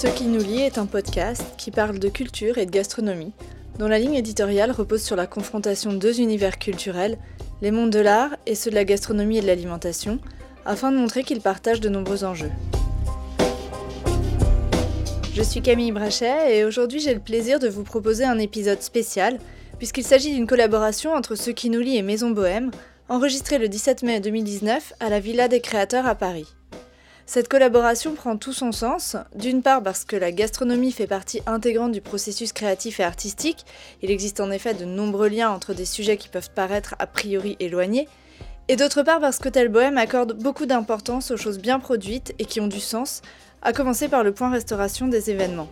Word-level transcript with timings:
Ce 0.00 0.06
qui 0.06 0.26
nous 0.26 0.38
lie 0.38 0.60
est 0.60 0.78
un 0.78 0.86
podcast 0.86 1.42
qui 1.56 1.72
parle 1.72 1.98
de 1.98 2.08
culture 2.08 2.56
et 2.56 2.66
de 2.66 2.70
gastronomie, 2.70 3.32
dont 3.80 3.88
la 3.88 3.98
ligne 3.98 4.14
éditoriale 4.14 4.70
repose 4.70 5.02
sur 5.02 5.16
la 5.16 5.26
confrontation 5.26 5.92
de 5.92 5.98
deux 5.98 6.20
univers 6.20 6.60
culturels, 6.60 7.18
les 7.62 7.72
mondes 7.72 7.90
de 7.90 7.98
l'art 7.98 8.36
et 8.46 8.54
ceux 8.54 8.70
de 8.70 8.76
la 8.76 8.84
gastronomie 8.84 9.38
et 9.38 9.40
de 9.40 9.48
l'alimentation, 9.48 10.20
afin 10.64 10.92
de 10.92 10.98
montrer 10.98 11.24
qu'ils 11.24 11.40
partagent 11.40 11.80
de 11.80 11.88
nombreux 11.88 12.22
enjeux. 12.22 12.52
Je 15.34 15.42
suis 15.42 15.62
Camille 15.62 15.90
Brachet 15.90 16.56
et 16.56 16.64
aujourd'hui 16.64 17.00
j'ai 17.00 17.14
le 17.14 17.18
plaisir 17.18 17.58
de 17.58 17.66
vous 17.66 17.82
proposer 17.82 18.22
un 18.22 18.38
épisode 18.38 18.82
spécial, 18.82 19.40
puisqu'il 19.78 20.04
s'agit 20.04 20.32
d'une 20.32 20.46
collaboration 20.46 21.12
entre 21.12 21.34
Ce 21.34 21.50
qui 21.50 21.70
nous 21.70 21.80
lie 21.80 21.96
et 21.96 22.02
Maison 22.02 22.30
Bohème, 22.30 22.70
enregistrée 23.08 23.58
le 23.58 23.68
17 23.68 24.04
mai 24.04 24.20
2019 24.20 24.92
à 25.00 25.08
la 25.08 25.18
Villa 25.18 25.48
des 25.48 25.60
Créateurs 25.60 26.06
à 26.06 26.14
Paris. 26.14 26.54
Cette 27.30 27.48
collaboration 27.48 28.14
prend 28.14 28.38
tout 28.38 28.54
son 28.54 28.72
sens, 28.72 29.14
d'une 29.34 29.60
part 29.60 29.82
parce 29.82 30.06
que 30.06 30.16
la 30.16 30.32
gastronomie 30.32 30.92
fait 30.92 31.06
partie 31.06 31.42
intégrante 31.44 31.92
du 31.92 32.00
processus 32.00 32.54
créatif 32.54 33.00
et 33.00 33.04
artistique, 33.04 33.66
il 34.00 34.10
existe 34.10 34.40
en 34.40 34.50
effet 34.50 34.72
de 34.72 34.86
nombreux 34.86 35.28
liens 35.28 35.50
entre 35.50 35.74
des 35.74 35.84
sujets 35.84 36.16
qui 36.16 36.30
peuvent 36.30 36.48
paraître 36.48 36.94
a 36.98 37.06
priori 37.06 37.58
éloignés, 37.60 38.08
et 38.68 38.76
d'autre 38.76 39.02
part 39.02 39.20
parce 39.20 39.38
qu'Hôtel 39.40 39.68
Bohème 39.68 39.98
accorde 39.98 40.42
beaucoup 40.42 40.64
d'importance 40.64 41.30
aux 41.30 41.36
choses 41.36 41.58
bien 41.58 41.78
produites 41.78 42.34
et 42.38 42.46
qui 42.46 42.62
ont 42.62 42.66
du 42.66 42.80
sens, 42.80 43.20
à 43.60 43.74
commencer 43.74 44.08
par 44.08 44.24
le 44.24 44.32
point 44.32 44.48
restauration 44.48 45.06
des 45.06 45.30
événements. 45.30 45.68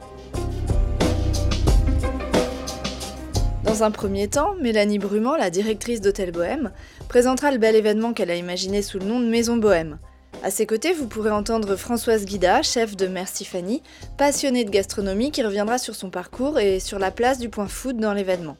Dans 3.65 3.83
un 3.83 3.91
premier 3.91 4.29
temps, 4.29 4.57
Mélanie 4.61 4.99
Brumand, 4.99 5.37
la 5.37 5.49
directrice 5.49 6.03
d'Hôtel 6.03 6.33
Bohème, 6.33 6.71
présentera 7.09 7.51
le 7.51 7.57
bel 7.57 7.77
événement 7.77 8.13
qu'elle 8.13 8.31
a 8.31 8.37
imaginé 8.37 8.83
sous 8.83 8.99
le 8.99 9.07
nom 9.07 9.21
de 9.21 9.27
Maison 9.27 9.57
Bohème. 9.57 9.99
À 10.43 10.51
ses 10.51 10.67
côtés, 10.67 10.93
vous 10.93 11.09
pourrez 11.09 11.31
entendre 11.31 11.77
Françoise 11.77 12.25
Guida, 12.25 12.63
chef 12.63 12.95
de 12.95 13.07
Merci 13.07 13.45
Fanny, 13.45 13.83
passionnée 14.17 14.65
de 14.65 14.71
gastronomie 14.71 15.33
qui 15.33 15.43
reviendra 15.43 15.79
sur 15.79 15.95
son 15.95 16.11
parcours 16.11 16.59
et 16.59 16.79
sur 16.79 16.99
la 16.99 17.11
place 17.11 17.39
du 17.39 17.49
point 17.49 17.67
food 17.67 17.97
dans 17.97 18.13
l'événement. 18.13 18.57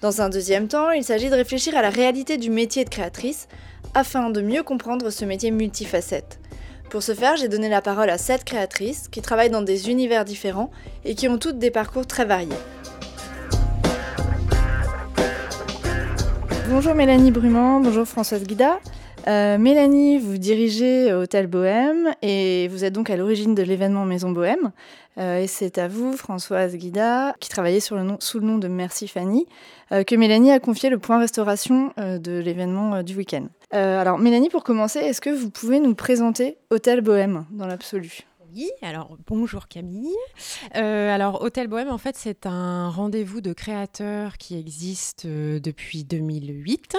Dans 0.00 0.22
un 0.22 0.28
deuxième 0.28 0.66
temps, 0.66 0.90
il 0.90 1.04
s'agit 1.04 1.28
de 1.28 1.34
réfléchir 1.34 1.76
à 1.76 1.82
la 1.82 1.90
réalité 1.90 2.36
du 2.36 2.50
métier 2.50 2.84
de 2.84 2.88
créatrice 2.88 3.48
afin 3.94 4.30
de 4.30 4.40
mieux 4.40 4.62
comprendre 4.62 5.10
ce 5.10 5.24
métier 5.24 5.50
multifacette. 5.50 6.40
Pour 6.88 7.02
ce 7.02 7.14
faire, 7.14 7.36
j'ai 7.36 7.48
donné 7.48 7.68
la 7.68 7.82
parole 7.82 8.10
à 8.10 8.18
sept 8.18 8.42
créatrices 8.42 9.08
qui 9.08 9.22
travaillent 9.22 9.50
dans 9.50 9.62
des 9.62 9.90
univers 9.90 10.24
différents 10.24 10.70
et 11.04 11.14
qui 11.14 11.28
ont 11.28 11.38
toutes 11.38 11.58
des 11.58 11.70
parcours 11.70 12.06
très 12.06 12.24
variés. 12.24 12.48
Bonjour 16.68 16.94
Mélanie 16.94 17.30
Brumand, 17.30 17.80
bonjour 17.80 18.06
Françoise 18.06 18.44
Guida. 18.44 18.80
Euh, 19.26 19.58
Mélanie, 19.58 20.18
vous 20.18 20.38
dirigez 20.38 21.12
Hôtel 21.12 21.46
Bohème 21.46 22.14
et 22.22 22.68
vous 22.68 22.84
êtes 22.84 22.92
donc 22.92 23.10
à 23.10 23.16
l'origine 23.16 23.54
de 23.54 23.62
l'événement 23.62 24.06
Maison 24.06 24.30
Bohème. 24.30 24.72
Euh, 25.18 25.40
et 25.40 25.46
c'est 25.46 25.78
à 25.78 25.88
vous, 25.88 26.16
Françoise 26.16 26.76
Guida, 26.76 27.34
qui 27.38 27.48
travaillait 27.48 27.80
sous 27.80 27.94
le 27.96 28.02
nom 28.40 28.58
de 28.58 28.68
Merci 28.68 29.08
Fanny, 29.08 29.46
euh, 29.92 30.04
que 30.04 30.14
Mélanie 30.14 30.52
a 30.52 30.60
confié 30.60 30.88
le 30.88 30.98
point 30.98 31.18
restauration 31.18 31.92
de 31.96 32.38
l'événement 32.38 33.02
du 33.02 33.16
week-end. 33.16 33.46
alors 33.72 34.18
Mélanie, 34.18 34.48
pour 34.48 34.64
commencer, 34.64 35.00
est-ce 35.00 35.20
que 35.20 35.30
vous 35.30 35.50
pouvez 35.50 35.80
nous 35.80 35.94
présenter 35.94 36.56
Hôtel 36.70 37.02
Bohème 37.02 37.44
dans 37.50 37.66
l'absolu? 37.66 38.29
Alors 38.82 39.16
bonjour 39.26 39.68
Camille. 39.68 40.08
Euh, 40.76 41.14
alors 41.14 41.42
Hôtel 41.42 41.68
Bohème, 41.68 41.90
en 41.90 41.98
fait, 41.98 42.16
c'est 42.16 42.46
un 42.46 42.88
rendez-vous 42.88 43.40
de 43.40 43.52
créateurs 43.52 44.38
qui 44.38 44.58
existe 44.58 45.24
euh, 45.26 45.60
depuis 45.60 46.04
2008, 46.04 46.96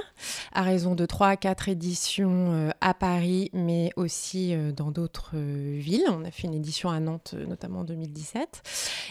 à 0.53 0.61
raison 0.61 0.95
de 0.95 1.05
3 1.05 1.27
à 1.27 1.37
4 1.37 1.69
éditions 1.69 2.53
euh, 2.53 2.69
à 2.81 2.93
Paris, 2.93 3.49
mais 3.53 3.91
aussi 3.95 4.55
dans 4.75 4.91
d'autres 4.91 5.35
villes. 5.35 6.05
On 6.09 6.23
a 6.23 6.31
fait 6.31 6.47
une 6.47 6.53
édition 6.53 6.89
à 6.89 6.99
Nantes, 6.99 7.35
notamment 7.47 7.79
en 7.79 7.83
2017. 7.83 8.61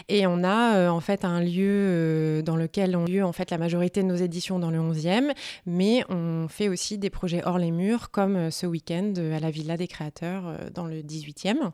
Et 0.09 0.25
on 0.27 0.43
a 0.43 0.89
en 0.89 0.99
fait 0.99 1.25
un 1.25 1.41
lieu 1.41 2.41
dans 2.43 2.55
lequel 2.55 2.95
on 2.95 3.05
lieu 3.05 3.23
en 3.23 3.33
fait 3.33 3.51
la 3.51 3.57
majorité 3.57 4.01
de 4.01 4.07
nos 4.07 4.15
éditions 4.15 4.59
dans 4.59 4.71
le 4.71 4.79
11e, 4.79 5.31
mais 5.65 6.03
on 6.09 6.47
fait 6.47 6.69
aussi 6.69 6.97
des 6.97 7.09
projets 7.09 7.43
hors 7.45 7.57
les 7.57 7.71
murs, 7.71 8.11
comme 8.11 8.51
ce 8.51 8.65
week-end 8.65 9.13
à 9.35 9.39
la 9.39 9.51
Villa 9.51 9.77
des 9.77 9.87
créateurs 9.87 10.55
dans 10.73 10.85
le 10.85 11.01
18e. 11.01 11.71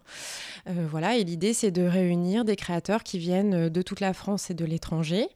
Euh, 0.67 0.85
voilà, 0.89 1.15
et 1.15 1.23
l'idée, 1.23 1.53
c'est 1.53 1.71
de 1.71 1.83
réunir 1.83 2.45
des 2.45 2.55
créateurs 2.55 3.03
qui 3.03 3.19
viennent 3.19 3.69
de 3.69 3.81
toute 3.81 3.99
la 3.99 4.13
France 4.13 4.49
et 4.49 4.53
de 4.53 4.65
l'étranger, 4.65 5.27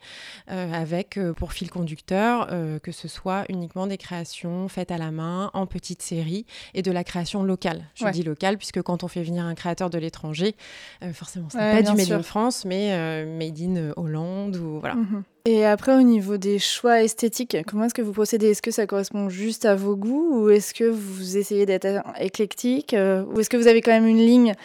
euh, 0.49 0.73
avec 0.73 1.17
euh, 1.17 1.33
pour 1.33 1.53
fil 1.53 1.69
conducteur 1.69 2.49
que 2.83 2.91
ce 2.91 3.07
soit 3.07 3.43
uniquement 3.49 3.87
des 3.87 3.97
créations 3.97 4.67
faites 4.67 4.91
à 4.91 4.97
la 4.97 5.11
main, 5.11 5.51
en 5.53 5.65
petite 5.65 6.01
série, 6.01 6.45
et 6.73 6.81
de 6.81 6.91
la 6.91 7.03
création 7.03 7.43
locale. 7.43 7.83
Je 7.95 8.07
dis 8.09 8.23
locale, 8.23 8.57
puisque 8.57 8.81
quand 8.81 9.03
on 9.03 9.07
fait 9.07 9.23
venir 9.23 9.45
un 9.45 9.55
créateur 9.55 9.89
de 9.89 9.97
l'étranger, 9.97 10.55
forcément, 11.13 11.49
ce 11.49 11.57
n'est 11.57 11.83
pas 11.83 11.91
du 11.91 11.95
Made 11.95 12.11
in 12.11 12.23
France, 12.23 12.65
mais 12.65 13.25
Made 13.25 13.59
in 13.59 13.93
Hollande, 13.95 14.57
ou 14.57 14.79
voilà. 14.79 14.95
Mhm. 14.95 15.23
Et 15.45 15.65
après, 15.65 15.95
au 15.95 16.01
niveau 16.01 16.37
des 16.37 16.59
choix 16.59 17.01
esthétiques, 17.01 17.57
comment 17.67 17.85
est-ce 17.85 17.93
que 17.93 18.01
vous 18.01 18.13
procédez? 18.13 18.51
Est-ce 18.51 18.61
que 18.61 18.71
ça 18.71 18.85
correspond 18.85 19.29
juste 19.29 19.65
à 19.65 19.75
vos 19.75 19.95
goûts 19.95 20.43
ou 20.43 20.49
est-ce 20.49 20.73
que 20.73 20.83
vous 20.83 21.37
essayez 21.37 21.65
d'être 21.65 21.87
éclectique 22.19 22.95
Ou 22.95 23.39
est-ce 23.39 23.49
que 23.49 23.57
vous 23.57 23.67
avez 23.67 23.81
quand 23.81 23.91
même 23.91 24.07
une 24.07 24.17
ligne 24.17 24.53
euh, 24.53 24.55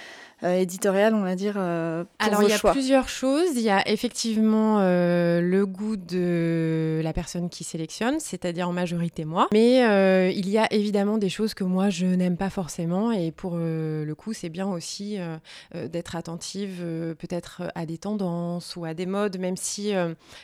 éditoriale, 0.43 1.15
on 1.15 1.23
va 1.23 1.35
dire 1.35 1.55
euh, 1.57 2.05
Alors, 2.19 2.43
il 2.43 2.51
y 2.51 2.53
a 2.53 2.59
plusieurs 2.59 3.09
choses. 3.09 3.57
Il 3.57 3.63
y 3.63 3.71
a 3.71 3.89
effectivement 3.89 4.79
euh, 4.81 5.41
le 5.41 5.67
goût 5.67 5.97
de 5.97 7.01
la 7.03 7.13
personne 7.13 7.49
qui 7.49 7.65
sélectionne, 7.65 8.21
c'est-à-dire 8.21 8.69
en 8.69 8.73
majorité 8.73 9.25
moi. 9.25 9.49
Mais 9.53 9.77
il 10.33 10.49
y 10.49 10.59
a 10.59 10.73
évidemment 10.73 11.19
des 11.19 11.29
choses 11.29 11.55
que 11.55 11.65
moi, 11.65 11.91
je 11.91 12.07
n'aime 12.07 12.37
pas 12.37 12.51
forcément. 12.51 13.13
Et 13.13 13.31
pour 13.31 13.57
le 13.57 14.15
coup, 14.15 14.33
c'est 14.33 14.49
bien 14.49 14.67
aussi 14.67 15.19
d'être 15.75 16.17
attentive 16.17 16.85
peut-être 17.19 17.63
à 17.75 17.87
des 17.87 17.99
tendances 17.99 18.77
ou 18.77 18.85
à 18.85 18.95
des 18.95 19.07
modes, 19.07 19.39
même 19.39 19.57
si 19.57 19.93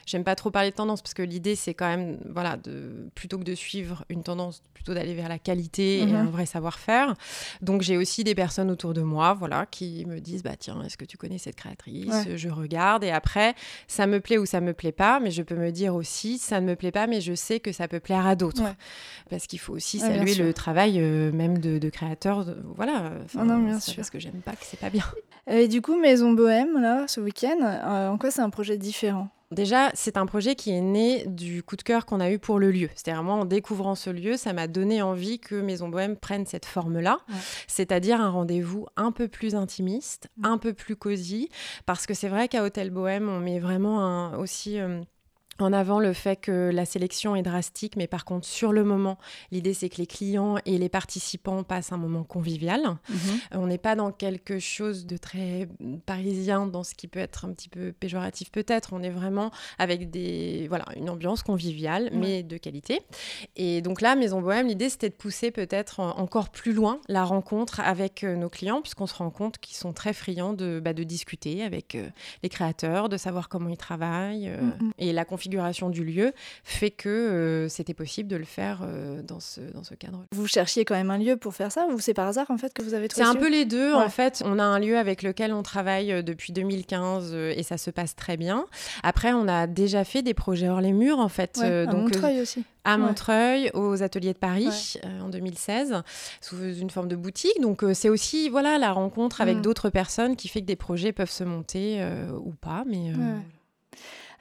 j'aime 0.07 0.25
pas 0.25 0.35
trop 0.35 0.51
parler 0.51 0.71
de 0.71 0.77
tendances, 0.77 1.03
parce 1.03 1.15
que 1.15 1.23
l'idée, 1.23 1.55
c'est 1.55 1.75
quand 1.75 1.89
même, 1.89 2.19
voilà, 2.31 2.57
de, 2.57 3.09
plutôt 3.15 3.39
que 3.39 3.45
de 3.45 3.55
suivre 3.55 4.05
une 4.09 4.23
tendance, 4.23 4.63
plutôt 4.75 4.95
d'aller 4.95 5.15
vers 5.15 5.29
la 5.29 5.39
qualité 5.39 6.01
et 6.01 6.07
mhm. 6.07 6.15
un 6.15 6.25
vrai 6.25 6.47
savoir-faire. 6.47 7.15
Donc, 7.61 7.83
j'ai 7.83 7.97
aussi 7.97 8.25
des 8.25 8.35
personnes 8.35 8.71
autour 8.71 8.95
de 8.95 9.03
moi, 9.03 9.35
voilà, 9.35 9.67
qui 9.67 9.82
me 10.07 10.21
disent 10.21 10.43
bah 10.43 10.57
tiens 10.59 10.83
est-ce 10.83 10.97
que 10.97 11.05
tu 11.05 11.17
connais 11.17 11.39
cette 11.39 11.57
créatrice? 11.57 12.29
Je 12.35 12.49
regarde 12.49 13.05
et 13.05 13.11
après 13.11 13.55
ça 13.87 14.07
me 14.07 14.21
plaît 14.21 14.39
ou 14.39 14.47
ça 14.47 14.61
me 14.61 14.73
plaît 14.73 14.93
pas 14.93 15.21
mais 15.21 15.31
je 15.31 15.43
peux 15.43 15.57
me 15.57 15.71
dire 15.71 15.95
aussi 15.95 16.39
ça 16.39 16.61
ne 16.61 16.67
me 16.67 16.77
plaît 16.77 16.93
pas 16.93 17.07
mais 17.07 17.21
je 17.21 17.35
sais 17.35 17.61
que 17.61 17.73
ça 17.73 17.89
peut 17.89 18.01
plaire 18.01 18.27
à 18.27 18.37
d'autres. 18.37 18.63
Parce 19.31 19.47
qu'il 19.47 19.59
faut 19.59 19.73
aussi 19.73 19.99
saluer 19.99 20.35
le 20.35 20.53
travail 20.53 21.01
euh, 21.01 21.33
même 21.33 21.59
de, 21.59 21.91
créateurs 21.91 22.47
voilà 22.77 23.13
non, 23.35 23.59
bien 23.59 23.79
sûr. 23.79 23.97
parce 23.97 24.11
que 24.11 24.19
j'aime 24.19 24.41
pas 24.45 24.53
que 24.53 24.63
c'est 24.63 24.81
pas 24.81 24.91
bien. 24.91 25.05
Et 25.51 25.69
du 25.69 25.83
coup 25.83 25.99
Maison 25.99 26.33
Bohème 26.33 26.81
là 26.81 27.07
ce 27.09 27.21
week-end 27.21 27.59
euh, 27.63 28.09
en 28.09 28.19
quoi 28.19 28.31
c'est 28.31 28.41
un 28.41 28.51
projet 28.51 28.77
différent? 28.77 29.29
Déjà, 29.53 29.91
c'est 29.93 30.17
un 30.17 30.25
projet 30.25 30.55
qui 30.55 30.71
est 30.71 30.81
né 30.81 31.25
du 31.27 31.63
coup 31.63 31.77
de 31.77 31.83
cœur 31.83 32.07
qu'on 32.07 32.21
a 32.21 32.31
eu 32.31 32.39
pour 32.39 32.59
le 32.59 32.71
lieu. 32.71 32.89
C'est-à-dire, 32.95 33.23
moi, 33.23 33.35
en 33.35 33.45
découvrant 33.45 33.95
ce 33.95 34.09
lieu, 34.09 34.39
ça 34.39 34.55
m'a 34.55 34.67
donné 34.67 35.03
envie 35.03 35.39
que 35.39 35.55
Maison 35.55 35.91
Bohème 35.91 36.17
prenne 36.17 36.47
cette 36.47 36.65
forme-là, 36.65 37.19
c'est-à-dire 37.67 38.21
un 38.21 38.31
rendez-vous 38.31 38.87
un 38.97 39.13
peu 39.13 39.29
plus 39.29 39.55
intimiste, 39.55 40.29
un 40.43 40.57
peu 40.57 40.73
plus 40.73 40.97
cosy, 40.97 41.51
parce 41.85 42.07
que 42.07 42.15
c'est 42.15 42.29
vrai 42.29 42.49
qu'à 42.49 42.65
Hôtel 42.65 42.91
Bohème, 42.91 43.29
on 43.29 43.41
met 43.41 43.59
vraiment 43.59 44.01
un, 44.01 44.37
aussi... 44.39 44.79
Euh, 44.79 45.03
en 45.59 45.73
avant 45.73 46.01
le 46.01 46.13
fait 46.13 46.37
que 46.37 46.71
la 46.73 46.85
sélection 46.85 47.37
est 47.37 47.43
drastique, 47.43 47.97
mais 47.97 48.07
par 48.07 48.25
contre, 48.25 48.47
sur 48.47 48.73
le 48.73 48.85
moment, 48.85 49.19
l'idée 49.51 49.75
c'est 49.75 49.89
que 49.89 49.97
les 49.97 50.07
clients 50.07 50.57
et 50.65 50.79
les 50.79 50.89
participants 50.89 51.63
passent 51.63 51.93
un 51.93 51.97
moment 51.97 52.25
convivial. 52.25 52.83
Mhm. 52.83 53.17
On 53.53 53.67
n'est 53.67 53.79
pas 53.79 53.95
dans 53.95 54.13
quelque 54.13 54.59
chose 54.59 55.07
de 55.07 55.17
très 55.17 55.69
parisien, 56.07 56.67
dans 56.67 56.85
ce 56.85 56.95
qui 56.95 57.09
peut 57.09 57.21
être 57.21 57.45
un 57.45 57.53
petit 57.53 57.69
peu 57.69 57.93
péjoratif 57.93 58.51
peut-être. 58.51 58.93
On 58.93 59.03
est 59.03 59.11
vraiment 59.11 59.51
avec 59.79 60.11
des, 60.11 60.67
voilà, 60.69 60.87
une 60.97 61.11
ambiance 61.11 61.43
conviviale, 61.43 62.11
mais 62.13 62.43
de 62.43 62.57
qualité. 62.57 63.03
Et 63.57 63.83
donc 63.83 64.01
là, 64.01 64.15
Maison 64.15 64.41
Bohème, 64.41 64.69
l'idée 64.69 64.89
c'était 64.89 65.11
de 65.11 65.15
pousser 65.15 65.51
peut-être 65.51 66.01
encore 66.01 66.51
plus 66.51 66.73
loin 66.73 67.01
la 67.09 67.25
rencontre 67.25 67.81
avec 67.81 68.25
euh, 68.25 68.37
nos 68.37 68.49
clients, 68.49 68.81
puisqu'on 68.81 69.07
se 69.07 69.15
rend 69.15 69.31
compte 69.31 69.59
qu'ils 69.59 69.77
sont 69.77 69.93
très 69.93 70.13
friands 70.13 70.53
de, 70.53 70.81
bah, 70.83 70.93
de 70.93 71.03
discuter 71.03 71.63
avec 71.63 71.95
euh, 71.95 72.09
les 72.43 72.49
créateurs, 72.49 73.09
de 73.09 73.17
savoir 73.17 73.49
comment 73.49 73.69
ils 73.69 73.77
travaillent. 73.77 74.49
Euh, 74.49 74.61
mhm. 74.61 74.93
Et 74.99 75.13
la 75.13 75.25
configuration 75.43 75.91
du 75.91 76.05
lieu 76.05 76.33
fait 76.63 76.93
que 76.93 77.09
euh, 77.09 77.69
c'était 77.69 77.95
possible 77.95 78.29
de 78.29 78.37
le 78.37 78.45
faire 78.45 78.83
euh, 78.85 79.23
dans 79.23 79.41
ce, 79.41 79.61
dans 79.75 79.83
ce 79.83 79.95
cadre. 79.95 80.25
Vous 80.31 80.47
cherchiez 80.47 80.85
quand 80.85 80.95
même 80.95 81.11
un 81.11 81.19
lieu 81.19 81.37
pour 81.37 81.53
faire 81.53 81.73
ça 81.73 81.87
ou 81.93 81.99
c'est 81.99 82.15
par 82.15 82.29
hasard 82.29 82.49
en 82.51 82.59
fait 82.59 82.73
que 82.73 82.83
vous 82.83 82.95
avez 82.95 83.09
trouvé 83.09 83.25
C'est 83.25 83.31
un 83.31 83.35
peu 83.35 83.51
les 83.51 83.65
deux 83.65 83.93
en 83.93 84.09
fait. 84.09 84.43
On 84.47 84.61
a 84.61 84.63
un 84.63 84.79
lieu 84.79 84.97
avec 84.97 85.23
lequel 85.23 85.53
on 85.53 85.65
travaille 85.65 86.13
euh, 86.13 86.23
depuis 86.23 86.53
2015 86.53 87.35
et 87.35 87.63
ça 87.65 87.77
se 87.77 87.91
passe 87.91 88.15
très 88.15 88.37
bien. 88.37 88.67
Après, 89.03 89.33
on 89.33 89.49
a 89.49 89.67
déjà 89.67 90.05
fait 90.05 90.23
des 90.23 90.35
projets 90.35 90.69
hors 90.69 90.81
les 90.81 90.93
murs 90.93 91.19
en 91.19 91.29
fait. 91.29 91.59
à 91.59 91.87
donc, 91.87 92.15
Montreuil 92.15 92.41
aussi 92.41 92.65
à 92.85 92.99
Montreuil, 92.99 93.71
aux 93.75 94.03
ateliers 94.03 94.33
de 94.33 94.39
Paris 94.39 94.97
en 95.23 95.29
2016, 95.29 96.03
sous 96.41 96.57
une 96.61 96.91
forme 96.91 97.07
de 97.07 97.15
boutique. 97.15 97.61
Donc 97.61 97.85
c'est 97.95 98.09
aussi 98.09 98.49
voilà 98.49 98.77
la 98.77 98.91
rencontre 98.91 99.41
avec 99.41 99.59
mm. 99.59 99.63
d'autres 99.63 99.89
personnes 99.89 100.35
qui 100.35 100.49
fait 100.49 100.63
que 100.63 100.67
des 100.67 100.75
projets 100.75 101.13
peuvent 101.13 101.31
se 101.31 101.45
monter 101.45 102.05
ou 102.45 102.51
pas. 102.51 102.83
Mais 102.85 103.13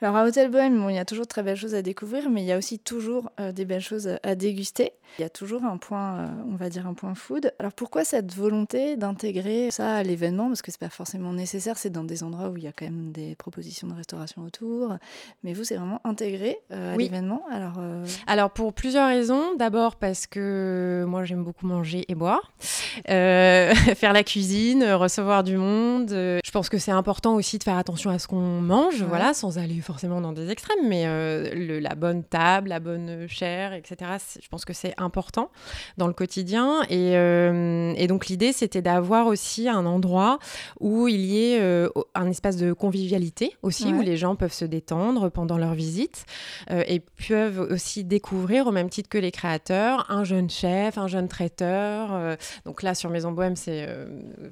Alors 0.03 0.15
à 0.15 0.25
Hôtel 0.25 0.50
Bohème, 0.50 0.83
il 0.89 0.95
y 0.95 1.00
a 1.00 1.06
toujours 1.06 1.25
de 1.25 1.30
très 1.30 1.44
belles 1.44 1.56
choses 1.56 1.75
à 1.75 1.83
découvrir, 1.83 2.27
mais 2.31 2.42
il 2.42 2.48
y 2.48 2.51
a 2.51 2.57
aussi 2.57 2.80
toujours 2.80 3.30
euh, 3.39 3.51
des 3.51 3.65
belles 3.65 3.81
choses 3.81 4.18
à 4.24 4.33
déguster. 4.33 4.94
Il 5.19 5.21
y 5.21 5.25
a 5.25 5.30
toujours 5.30 5.63
un 5.63 5.77
point, 5.77 6.21
euh, 6.21 6.27
on 6.50 6.56
va 6.56 6.69
dire 6.69 6.88
un 6.88 6.95
point 6.95 7.13
food. 7.13 7.53
Alors 7.59 7.74
pourquoi 7.74 8.03
cette 8.03 8.33
volonté 8.33 8.98
d'intégrer 8.98 9.69
ça 9.69 9.98
à 9.98 10.03
l'événement? 10.03 10.48
Parce 10.48 10.63
que 10.63 10.71
c'est 10.71 10.80
pas 10.80 10.89
forcément 10.89 11.33
nécessaire, 11.33 11.77
c'est 11.77 11.92
dans 11.92 12.03
des 12.03 12.24
endroits 12.24 12.50
où 12.50 12.57
il 12.57 12.63
y 12.63 12.68
a 12.68 12.71
quand 12.71 12.86
même 12.86 13.12
des 13.12 13.36
propositions 13.36 13.89
de 13.89 13.94
restauration 13.94 14.42
autour. 14.42 14.95
Mais 15.44 15.53
vous, 15.53 15.65
c'est 15.65 15.75
vraiment 15.75 16.01
intégré 16.03 16.57
à 16.71 16.98
l'événement. 16.98 17.44
Alors, 17.51 17.80
Alors 18.25 18.50
pour 18.50 18.74
plusieurs 18.74 19.07
raisons. 19.07 19.56
D'abord 19.59 19.98
parce 19.98 20.25
que 20.25 21.06
moi 21.07 21.25
j'aime 21.25 21.44
beaucoup 21.44 21.68
manger 21.68 22.06
et 22.07 22.15
boire, 22.15 22.51
faire 23.06 24.13
la 24.13 24.24
cuisine, 24.24 24.83
recevoir 24.94 25.44
du 25.44 25.57
monde. 25.57 26.09
Je 26.09 26.51
pense 26.51 26.69
que 26.69 26.80
c'est 26.80 26.92
important 26.92 27.36
aussi 27.36 27.59
de 27.59 27.63
faire 27.63 27.77
attention 27.77 28.09
à 28.09 28.18
ce 28.18 28.27
qu'on 28.27 28.62
mange, 28.62 29.03
voilà, 29.03 29.33
sans 29.33 29.59
aller 29.59 29.81
forcément 29.92 30.22
dans 30.22 30.32
des 30.32 30.50
extrêmes, 30.50 30.88
mais 30.88 31.04
euh, 31.06 31.82
la 31.82 31.96
bonne 31.96 32.24
table, 32.24 32.70
la 32.70 32.80
bonne 32.80 33.28
chair, 33.28 33.74
etc. 33.74 34.12
Je 34.42 34.48
pense 34.48 34.64
que 34.64 34.72
c'est 34.72 34.94
important 34.96 35.52
dans 35.98 36.08
le 36.08 36.14
quotidien. 36.14 36.84
Et, 36.84 37.18
euh, 37.18 37.94
et 37.98 38.08
donc 38.08 38.28
l'idée, 38.28 38.54
c'était 38.54 38.82
d'avoir 38.82 39.28
aussi 39.28 39.68
un 39.68 39.86
endroit 39.86 40.40
où 40.80 41.10
il 41.10 41.20
y 41.20 41.52
ait 41.52 41.60
euh, 41.60 41.90
un 42.16 42.30
espace 42.30 42.56
de 42.56 42.72
convivialité 42.72 43.54
aussi, 43.64 43.94
où 43.94 44.00
les 44.00 44.16
gens 44.16 44.38
peuvent 44.38 44.54
se 44.54 44.64
détendre 44.64 45.30
pendant 45.30 45.58
leur 45.58 45.74
visite 45.74 46.26
et 46.70 47.02
peuvent 47.28 47.60
aussi 47.70 48.06
découvrir, 48.06 48.68
au 48.68 48.72
même 48.72 48.90
titre 48.90 49.10
que 49.10 49.18
les 49.18 49.32
créateurs, 49.32 50.10
un 50.10 50.24
jeune 50.24 50.50
chef, 50.50 50.98
un 50.98 51.08
jeune 51.08 51.28
traiteur. 51.28 52.38
donc 52.64 52.82
là, 52.82 52.96
sur 52.96 53.10
Maison 53.10 53.34
Bohème, 53.34 53.58
c'est 53.58 53.90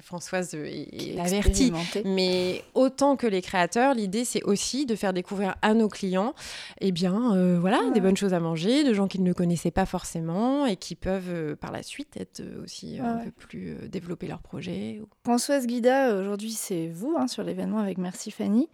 Françoise 0.02 0.54
et, 0.54 1.18
avertie. 1.18 1.72
Mais 2.04 2.62
autant 2.74 3.16
que 3.16 3.26
les 3.26 3.40
créateurs, 3.40 3.94
l'idée, 3.94 4.26
c'est 4.26 4.42
aussi 4.42 4.84
de 4.84 4.94
faire 4.94 5.12
découvrir 5.14 5.29
à 5.62 5.74
nos 5.74 5.88
clients, 5.88 6.34
eh 6.80 6.92
bien, 6.92 7.34
euh, 7.34 7.58
voilà, 7.60 7.80
des 7.92 8.00
bonnes 8.00 8.16
choses 8.16 8.34
à 8.34 8.40
manger, 8.40 8.84
de 8.84 8.92
gens 8.94 9.08
qu'ils 9.08 9.22
ne 9.22 9.32
connaissaient 9.32 9.70
pas 9.70 9.86
forcément 9.86 10.66
et 10.66 10.76
qui 10.76 10.94
peuvent 10.94 11.28
euh, 11.28 11.56
par 11.56 11.72
la 11.72 11.82
suite 11.82 12.16
être 12.16 12.40
euh, 12.40 12.62
aussi 12.62 12.98
un 12.98 13.18
peu 13.18 13.30
plus 13.30 13.76
développer 13.88 14.26
leur 14.26 14.40
projet. 14.40 15.00
Françoise 15.24 15.66
Guida, 15.66 16.16
aujourd'hui, 16.16 16.52
c'est 16.52 16.88
vous 16.88 17.16
hein, 17.18 17.26
sur 17.26 17.42
l'événement 17.42 17.78
avec 17.78 17.98
Merci 17.98 18.30
Fanny. 18.30 18.68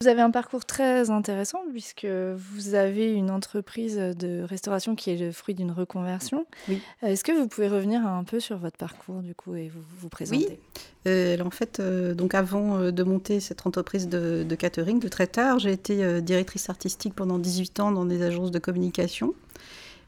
Vous 0.00 0.06
avez 0.06 0.20
un 0.20 0.30
parcours 0.30 0.64
très 0.64 1.10
intéressant 1.10 1.60
puisque 1.72 2.06
vous 2.06 2.74
avez 2.74 3.12
une 3.12 3.32
entreprise 3.32 3.96
de 3.96 4.42
restauration 4.42 4.94
qui 4.94 5.10
est 5.10 5.16
le 5.16 5.32
fruit 5.32 5.56
d'une 5.56 5.72
reconversion. 5.72 6.46
Oui. 6.68 6.80
Est-ce 7.02 7.24
que 7.24 7.32
vous 7.32 7.48
pouvez 7.48 7.66
revenir 7.66 8.06
un 8.06 8.22
peu 8.22 8.38
sur 8.38 8.58
votre 8.58 8.76
parcours 8.76 9.22
du 9.22 9.34
coup 9.34 9.56
et 9.56 9.68
vous 9.68 9.82
vous 9.98 10.08
présenter? 10.08 10.60
Oui. 11.04 11.42
en 11.42 11.50
fait, 11.50 11.80
donc 11.80 12.34
avant 12.34 12.92
de 12.92 13.02
monter 13.02 13.40
cette 13.40 13.66
entreprise 13.66 14.08
de, 14.08 14.44
de 14.48 14.54
catering, 14.54 15.00
de 15.00 15.08
traiteur, 15.08 15.58
j'ai 15.58 15.72
été 15.72 16.22
directrice 16.22 16.70
artistique 16.70 17.14
pendant 17.14 17.38
18 17.38 17.80
ans 17.80 17.90
dans 17.90 18.04
des 18.04 18.22
agences 18.22 18.52
de 18.52 18.58
communication. 18.60 19.34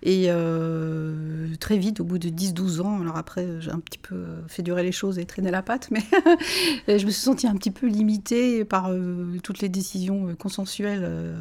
Et 0.02 0.26
euh, 0.28 1.48
très 1.60 1.76
vite, 1.76 2.00
au 2.00 2.04
bout 2.04 2.18
de 2.18 2.28
10-12 2.28 2.80
ans, 2.80 3.00
alors 3.02 3.16
après, 3.18 3.46
j'ai 3.60 3.70
un 3.70 3.80
petit 3.80 3.98
peu 3.98 4.16
fait 4.48 4.62
durer 4.62 4.82
les 4.82 4.92
choses 4.92 5.18
et 5.18 5.26
traîné 5.26 5.50
la 5.50 5.62
patte, 5.62 5.90
mais 5.90 6.00
je 6.88 7.04
me 7.04 7.10
suis 7.10 7.20
sentie 7.20 7.46
un 7.46 7.54
petit 7.54 7.70
peu 7.70 7.86
limitée 7.86 8.64
par 8.64 8.90
euh, 8.90 9.36
toutes 9.42 9.60
les 9.60 9.68
décisions 9.68 10.34
consensuelles 10.36 11.02
euh, 11.04 11.34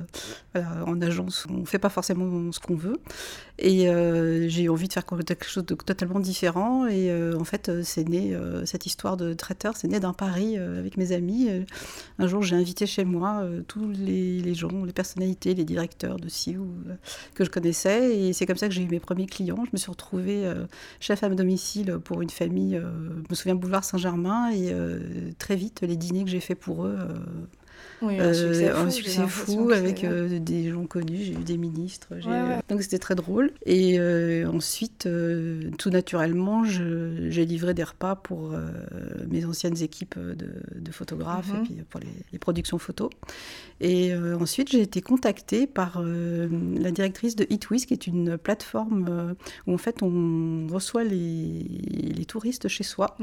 en 0.85 0.99
agence. 1.01 1.45
On 1.49 1.59
ne 1.59 1.65
fait 1.65 1.79
pas 1.79 1.89
forcément 1.89 2.51
ce 2.51 2.59
qu'on 2.59 2.75
veut. 2.75 2.97
Et 3.61 3.87
j'ai 4.47 4.63
eu 4.63 4.69
envie 4.69 4.87
de 4.87 4.93
faire 4.93 5.05
quelque 5.05 5.45
chose 5.45 5.65
de 5.65 5.75
totalement 5.75 6.21
différent. 6.21 6.87
Et 6.87 7.13
en 7.37 7.43
fait, 7.43 7.83
c'est 7.83 8.07
né, 8.07 8.33
cette 8.63 8.85
histoire 8.85 9.17
de 9.17 9.33
traiteur, 9.33 9.75
c'est 9.75 9.89
né 9.89 9.99
d'un 9.99 10.13
pari 10.13 10.57
avec 10.57 10.95
mes 10.95 11.11
amis. 11.11 11.49
un 12.19 12.27
jour, 12.27 12.41
j'ai 12.41 12.55
invité 12.55 12.85
chez 12.85 13.03
moi 13.03 13.45
tous 13.67 13.91
les, 13.91 14.53
gens, 14.53 14.85
les 14.85 14.93
personnalités, 14.93 15.55
les 15.55 15.65
directeurs 15.65 16.15
de 16.15 16.29
CIO 16.29 16.67
que 17.33 17.43
je 17.43 17.49
connaissais. 17.49 18.17
Et 18.17 18.31
c'est 18.31 18.45
comme 18.49 18.57
ça 18.57 18.67
que 18.67 18.73
j'ai 18.73 18.81
eu 18.81 18.87
mes 18.87 18.99
premiers 18.99 19.27
clients. 19.27 19.63
Je 19.63 19.69
me 19.73 19.77
suis 19.77 19.91
retrouvée 19.91 20.43
euh, 20.43 20.65
chef 20.99 21.21
à 21.21 21.29
domicile 21.29 21.99
pour 22.03 22.23
une 22.23 22.31
famille, 22.31 22.77
euh, 22.77 22.89
je 23.17 23.29
me 23.29 23.35
souviens, 23.35 23.53
boulevard 23.53 23.83
Saint-Germain, 23.83 24.49
et 24.49 24.73
euh, 24.73 25.29
très 25.37 25.55
vite, 25.55 25.81
les 25.81 25.95
dîners 25.95 26.23
que 26.23 26.31
j'ai 26.31 26.39
fait 26.39 26.55
pour 26.55 26.83
eux 26.87 26.97
oui, 28.01 28.19
un 28.19 28.23
euh, 28.23 28.89
succès 28.89 29.27
fou, 29.27 29.71
avec 29.71 30.03
euh, 30.03 30.39
des 30.39 30.69
gens 30.69 30.85
connus, 30.85 31.17
j'ai 31.17 31.33
eu 31.33 31.43
des 31.43 31.57
ministres. 31.57 32.07
Donc 32.69 32.81
c'était 32.81 32.99
très 32.99 33.15
drôle. 33.15 33.51
Et 33.65 33.99
euh, 33.99 34.49
ensuite, 34.49 35.07
tout 35.77 35.89
naturellement, 35.89 36.63
j'ai 36.63 37.45
livré 37.45 37.73
des 37.73 37.83
repas 37.83 38.15
pour 38.15 38.53
mes 39.29 39.45
anciennes 39.45 39.81
équipes 39.81 40.17
de, 40.17 40.91
photographes 40.91 41.49
et 41.49 41.57
mhm. 41.57 41.63
puis 41.63 41.75
pour 41.89 41.99
les, 41.99 42.39
productions 42.39 42.77
photos. 42.77 43.09
Et 43.81 44.13
ensuite, 44.15 44.69
j'ai 44.69 44.81
été 44.81 45.01
contactée 45.01 45.67
par 45.67 46.01
la 46.01 46.91
directrice 46.91 47.35
de 47.35 47.45
Eatwiz, 47.49 47.85
qui 47.85 47.93
est 47.93 48.07
une 48.07 48.37
plateforme 48.37 49.35
où 49.67 49.73
en 49.73 49.77
fait 49.77 50.01
on 50.01 50.67
reçoit 50.69 51.03
les, 51.03 51.63
les 52.15 52.25
touristes 52.25 52.67
chez 52.67 52.83
soi 52.83 53.17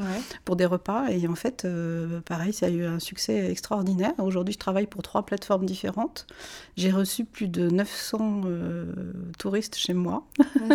pour 0.44 0.56
des 0.56 0.66
repas. 0.66 1.08
Et 1.10 1.26
en 1.28 1.34
fait, 1.34 1.66
pareil, 2.26 2.52
ça 2.52 2.66
a 2.66 2.70
eu 2.70 2.84
un 2.84 2.98
succès 2.98 3.50
extraordinaire. 3.50 4.12
Aujourd'hui, 4.18 4.45
je 4.52 4.58
travaille 4.58 4.86
pour 4.86 5.02
trois 5.02 5.24
plateformes 5.24 5.66
différentes. 5.66 6.26
J'ai 6.76 6.90
reçu 6.90 7.24
plus 7.24 7.48
de 7.48 7.70
900 7.70 8.42
euh, 8.44 8.84
touristes 9.38 9.76
chez 9.76 9.94
moi. 9.94 10.24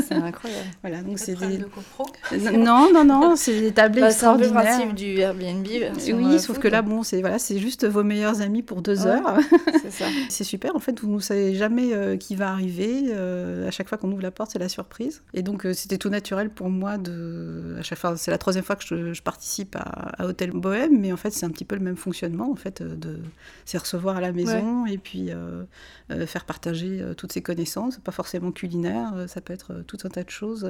c'est 0.07 0.13
incroyable. 0.13 0.69
voilà, 0.81 1.01
donc 1.03 1.19
c'est 1.19 1.35
des. 1.35 1.59
De 1.59 2.57
non, 2.57 2.91
non, 2.93 3.03
non, 3.03 3.35
c'est 3.35 3.59
des 3.59 3.71
tablettes 3.71 4.03
bah, 4.03 4.09
extraordinaires. 4.09 4.49
C'est 4.63 4.85
le 4.85 4.91
principe 4.91 4.95
du 4.95 5.19
Airbnb. 5.19 5.67
Oui, 6.13 6.39
sauf 6.39 6.59
que 6.59 6.67
là, 6.67 6.81
bon, 6.81 7.03
c'est 7.03 7.21
voilà, 7.21 7.39
c'est 7.39 7.59
juste 7.59 7.85
vos 7.85 8.03
meilleurs 8.03 8.41
amis 8.41 8.63
pour 8.63 8.81
deux 8.81 9.05
heures. 9.05 9.37
c'est 9.81 9.91
ça. 9.91 10.05
c'est 10.29 10.43
super. 10.43 10.75
En 10.75 10.79
fait, 10.79 10.99
vous 11.01 11.15
ne 11.15 11.19
savez 11.19 11.53
jamais 11.55 11.93
euh, 11.93 12.17
qui 12.17 12.35
va 12.35 12.49
arriver. 12.49 13.05
Euh, 13.09 13.67
à 13.67 13.71
chaque 13.71 13.87
fois 13.87 13.97
qu'on 13.97 14.11
ouvre 14.11 14.21
la 14.21 14.31
porte, 14.31 14.51
c'est 14.51 14.59
la 14.59 14.69
surprise. 14.69 15.21
Et 15.33 15.43
donc, 15.43 15.67
c'était 15.73 15.97
tout 15.97 16.09
naturel 16.09 16.49
pour 16.49 16.69
moi 16.69 16.97
de. 16.97 17.75
À 17.79 17.83
chaque 17.83 17.99
fois, 17.99 18.17
c'est 18.17 18.31
la 18.31 18.37
troisième 18.37 18.63
fois 18.63 18.75
que 18.75 19.13
je, 19.13 19.21
participe 19.21 19.75
à, 19.75 19.81
à 20.17 20.25
Hôtel 20.25 20.51
Bohème, 20.51 20.99
mais 20.99 21.11
en 21.11 21.17
fait, 21.17 21.31
c'est 21.31 21.45
un 21.45 21.51
petit 21.51 21.65
peu 21.65 21.75
le 21.75 21.81
même 21.81 21.97
fonctionnement. 21.97 22.51
En 22.51 22.55
fait, 22.55 22.81
de 22.81 23.19
c'est 23.65 23.77
recevoir 23.77 24.17
à 24.17 24.21
la 24.21 24.31
maison 24.31 24.85
et 24.85 24.97
puis 24.97 25.31
euh, 25.31 25.63
euh, 26.11 26.25
faire 26.25 26.45
partager 26.45 27.01
euh, 27.01 27.13
toutes 27.13 27.31
ces 27.31 27.41
connaissances. 27.41 27.97
Pas 27.99 28.11
forcément 28.11 28.51
culinaire, 28.51 29.25
ça 29.27 29.41
peut 29.41 29.53
être 29.53 29.83
tout 29.87 29.97
un 30.03 30.09
tas 30.09 30.23
de 30.23 30.29
choses. 30.29 30.69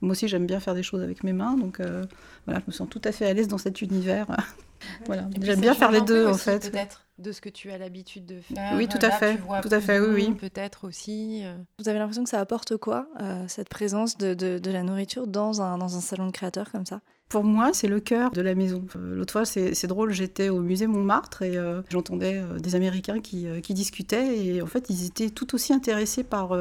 moi 0.00 0.12
aussi, 0.12 0.28
j'aime 0.28 0.46
bien 0.46 0.60
faire 0.60 0.74
des 0.74 0.82
choses 0.82 1.02
avec 1.02 1.24
mes 1.24 1.32
mains, 1.32 1.56
donc 1.56 1.80
voilà, 2.46 2.60
je 2.60 2.66
me 2.66 2.72
sens 2.72 2.88
tout 2.88 3.00
à 3.04 3.12
fait 3.12 3.26
à 3.26 3.32
l'aise 3.32 3.48
dans 3.48 3.58
cet 3.58 3.82
univers. 3.82 4.26
voilà, 5.06 5.28
j'aime 5.40 5.60
bien 5.60 5.74
faire 5.74 5.90
les 5.90 6.00
deux 6.00 6.26
en 6.26 6.34
fait. 6.34 6.70
Peut-être 6.70 7.06
de 7.18 7.30
ce 7.30 7.40
que 7.40 7.48
tu 7.48 7.70
as 7.70 7.78
l'habitude 7.78 8.26
de 8.26 8.40
faire. 8.40 8.72
Oui, 8.74 8.88
tout 8.88 8.98
à 9.00 9.10
fait. 9.10 9.38
Tout 9.62 9.68
à 9.70 9.80
fait, 9.80 10.00
oui, 10.00 10.26
oui. 10.28 10.34
Peut-être 10.34 10.86
aussi. 10.86 11.44
Vous 11.78 11.88
avez 11.88 11.98
l'impression 11.98 12.24
que 12.24 12.30
ça 12.30 12.40
apporte 12.40 12.76
quoi, 12.76 13.08
cette 13.48 13.68
présence 13.68 14.18
de, 14.18 14.34
de, 14.34 14.58
de, 14.58 14.70
la 14.70 14.82
nourriture 14.82 15.26
dans 15.26 15.62
un, 15.62 15.78
dans 15.78 15.96
un 15.96 16.00
salon 16.00 16.26
de 16.26 16.32
créateurs 16.32 16.70
comme 16.72 16.86
ça? 16.86 17.00
Pour 17.32 17.44
moi, 17.44 17.70
c'est 17.72 17.88
le 17.88 17.98
cœur 17.98 18.30
de 18.30 18.42
la 18.42 18.54
maison. 18.54 18.84
Euh, 18.94 19.16
l'autre 19.16 19.32
fois, 19.32 19.46
c'est 19.46 19.86
drôle, 19.86 20.12
j'étais 20.12 20.50
au 20.50 20.60
musée 20.60 20.86
Montmartre 20.86 21.40
et 21.40 21.56
euh, 21.56 21.80
j'entendais 21.88 22.36
euh, 22.36 22.58
des 22.58 22.74
Américains 22.74 23.20
qui, 23.20 23.46
qui, 23.62 23.72
discutaient 23.72 24.36
et 24.36 24.60
en 24.60 24.66
fait, 24.66 24.90
ils 24.90 25.06
étaient 25.06 25.30
tout 25.30 25.54
aussi 25.54 25.72
intéressés 25.72 26.24
par 26.24 26.54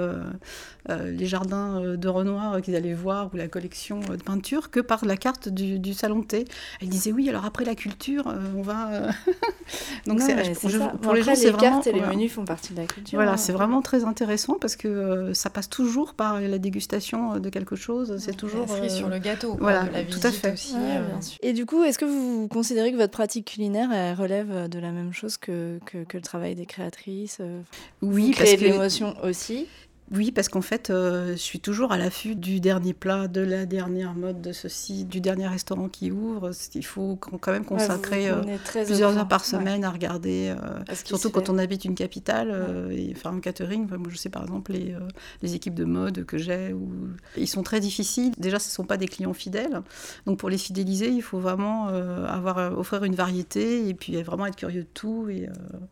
les 0.89 1.25
jardins 1.25 1.95
de 1.97 2.07
Renoir 2.07 2.61
qu'ils 2.61 2.75
allaient 2.77 2.93
voir 2.93 3.29
ou 3.33 3.37
la 3.37 3.49
collection 3.49 3.99
de 3.99 4.15
peinture 4.15 4.71
que 4.71 4.79
par 4.79 5.03
la 5.03 5.17
carte 5.17 5.49
du, 5.49 5.93
salon 5.93 6.19
de 6.19 6.25
thé. 6.25 6.45
Ils 6.81 6.87
disaient 6.87 7.11
oui, 7.11 7.27
alors 7.27 7.43
après 7.43 7.65
la 7.65 7.75
culture, 7.75 8.33
on 8.55 8.61
va. 8.61 9.09
Donc 10.07 10.21
c'est 10.21 10.53
pour, 11.01 11.13
les 11.13 11.21
gens, 11.21 11.35
c'est 11.35 11.49
vraiment. 11.49 11.57
cartes 11.57 11.87
et 11.87 11.91
les 11.91 12.01
menus 12.01 12.31
font 12.31 12.45
partie 12.45 12.73
de 12.73 12.79
la 12.79 12.85
culture. 12.85 13.17
Voilà, 13.17 13.33
hein. 13.33 13.37
c'est 13.37 13.51
vraiment 13.51 13.81
très 13.81 14.05
intéressant 14.05 14.57
parce 14.59 14.77
que 14.77 15.33
ça 15.33 15.49
passe 15.49 15.67
toujours 15.69 16.13
par 16.13 16.39
la 16.39 16.57
dégustation 16.57 17.39
de 17.39 17.49
quelque 17.49 17.75
chose. 17.75 18.15
C'est 18.19 18.37
toujours. 18.37 18.67
sur 18.87 19.09
le 19.09 19.19
gâteau. 19.19 19.57
voilà, 19.59 19.85
tout 20.09 20.19
à 20.23 20.31
fait. 20.31 20.60
Euh. 20.75 21.01
Et 21.41 21.53
du 21.53 21.65
coup, 21.65 21.83
est-ce 21.83 21.97
que 21.97 22.05
vous 22.05 22.47
considérez 22.47 22.91
que 22.91 22.97
votre 22.97 23.11
pratique 23.11 23.47
culinaire 23.47 24.17
relève 24.17 24.69
de 24.69 24.79
la 24.79 24.91
même 24.91 25.13
chose 25.13 25.37
que, 25.37 25.79
que, 25.85 26.05
le 26.13 26.21
travail 26.21 26.55
des 26.55 26.65
créatrices 26.65 27.37
euh, 27.41 27.61
Oui, 28.01 28.33
parce 28.37 28.53
que 28.53 28.61
l'émotion 28.61 29.15
aussi? 29.23 29.67
Oui, 30.13 30.31
parce 30.31 30.49
qu'en 30.49 30.61
fait, 30.61 30.89
euh, 30.89 31.31
je 31.31 31.41
suis 31.41 31.61
toujours 31.61 31.93
à 31.93 31.97
l'affût 31.97 32.35
du 32.35 32.59
dernier 32.59 32.93
plat, 32.93 33.29
de 33.29 33.39
la 33.39 33.65
dernière 33.65 34.13
mode 34.13 34.41
de 34.41 34.51
ceci, 34.51 35.05
du 35.05 35.21
dernier 35.21 35.47
restaurant 35.47 35.87
qui 35.87 36.11
ouvre. 36.11 36.51
Il 36.75 36.85
faut 36.85 37.15
quand 37.15 37.51
même 37.53 37.63
consacrer 37.63 38.29
euh, 38.29 38.41
plusieurs 38.83 39.17
heures 39.17 39.27
par 39.29 39.45
semaine 39.45 39.85
à 39.85 39.89
regarder, 39.89 40.53
euh, 40.61 40.95
surtout 41.05 41.29
quand 41.29 41.49
on 41.49 41.57
habite 41.57 41.85
une 41.85 41.95
capitale 41.95 42.89
et 42.91 43.13
faire 43.13 43.31
un 43.31 43.39
catering. 43.39 43.87
moi, 43.87 44.09
je 44.09 44.17
sais 44.17 44.29
par 44.29 44.43
exemple 44.43 44.73
les, 44.73 44.95
les 45.41 45.55
équipes 45.55 45.75
de 45.75 45.85
mode 45.85 46.25
que 46.25 46.37
j'ai, 46.37 46.73
où 46.73 46.91
ils 47.37 47.47
sont 47.47 47.63
très 47.63 47.79
difficiles. 47.79 48.33
Déjà, 48.37 48.59
ce 48.59 48.67
ne 48.67 48.73
sont 48.73 48.83
pas 48.83 48.97
des 48.97 49.07
clients 49.07 49.33
fidèles. 49.33 49.81
Donc 50.25 50.39
pour 50.39 50.49
les 50.49 50.57
fidéliser, 50.57 51.07
il 51.07 51.21
faut 51.21 51.39
vraiment 51.39 51.87
avoir, 51.87 52.77
offrir 52.77 53.05
une 53.05 53.15
variété 53.15 53.87
et 53.87 53.93
puis 53.93 54.21
vraiment 54.21 54.45
être 54.45 54.57
curieux 54.57 54.83
de 54.83 54.89
tout 54.93 55.29
et 55.29 55.47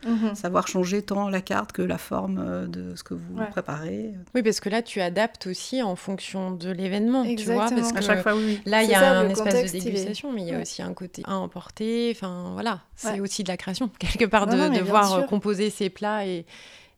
mhm. 0.06 0.36
savoir 0.36 0.68
changer 0.68 1.04
tant 1.04 1.30
la 1.30 1.42
carte 1.42 1.72
que 1.72 1.82
la 1.82 1.98
forme 1.98 2.68
de 2.68 2.96
ce 2.96 3.04
que 3.04 3.14
vous 3.14 3.46
préparez. 3.52 4.09
Oui, 4.36 4.44
parce 4.44 4.60
que 4.60 4.70
là, 4.70 4.82
tu 4.82 5.01
adaptes 5.01 5.48
aussi 5.48 5.82
en 5.82 5.96
fonction 5.96 6.51
de 6.51 6.72
l'événement, 6.72 7.24
tu 7.24 7.44
vois. 7.46 7.70
Parce 7.70 7.94
à 7.96 8.01
chaque 8.01 8.24
fois, 8.24 8.36
oui. 8.36 8.60
Là, 8.66 8.84
il 8.84 8.89
y 8.89 8.94
a 8.94 9.20
un 9.20 9.30
espace 9.30 9.72
de 9.72 9.80
dégustation, 9.80 10.32
mais 10.32 10.42
il 10.42 10.48
y 10.48 10.54
a 10.54 10.62
aussi 10.62 10.82
un 10.82 10.94
côté 10.94 11.24
à 11.25 11.38
emporter. 11.38 12.12
Enfin, 12.16 12.51
voilà, 12.54 12.82
c'est 12.96 13.20
aussi 13.20 13.44
de 13.44 13.50
la 13.50 13.58
création, 13.58 13.89
quelque 14.00 14.25
part, 14.25 14.48
de, 14.48 14.78
de 14.78 14.82
voir 14.82 15.25
composer 15.25 15.70
ces 15.70 15.89
plats 15.89 16.25
et 16.25 16.46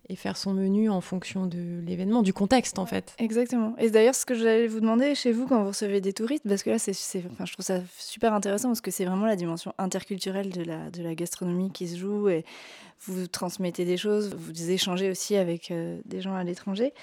et 0.10 0.15
faire 0.15 0.38
son 0.38 0.53
menu 0.53 0.89
en 0.89 1.01
fonction 1.01 1.46
de 1.46 1.79
l'événement, 1.86 2.22
du 2.22 2.34
contexte 2.34 2.79
en 2.79 2.86
fait. 2.86 3.13
Exactement. 3.17 3.75
Et 3.77 3.89
d'ailleurs, 3.89 4.15
ce 4.15 4.25
que 4.25 4.36
j'allais 4.36 4.67
vous 4.67 4.79
demander 4.79 5.15
chez 5.15 5.31
vous 5.31 5.48
quand 5.48 5.62
vous 5.62 5.70
recevez 5.70 6.01
des 6.01 6.13
touristes, 6.13 6.43
parce 6.48 6.63
que 6.63 6.70
là, 6.72 6.79
c'est, 6.79 6.91
enfin, 7.31 7.46
je 7.46 7.53
trouve 7.53 7.65
ça 7.65 7.79
super 7.98 8.34
intéressant 8.34 8.70
parce 8.70 8.81
que 8.81 8.91
c'est 8.91 9.05
vraiment 9.05 9.25
la 9.25 9.36
dimension 9.36 9.74
interculturelle 9.77 10.50
de 10.50 10.63
la, 10.63 10.89
de 10.89 11.01
la 11.03 11.15
gastronomie 11.15 11.72
qui 11.72 11.88
se 11.88 11.98
joue 11.98 12.29
et 12.29 12.43
vous 13.05 13.27
transmettez 13.27 13.86
des 13.86 13.98
choses, 13.98 14.36
vous 14.36 14.70
échangez 14.70 15.10
aussi 15.10 15.36
avec 15.36 15.72
euh, 15.72 16.00
des 16.05 16.22
gens 16.22 16.36
à 16.36 16.43
l'étranger. 16.43 16.93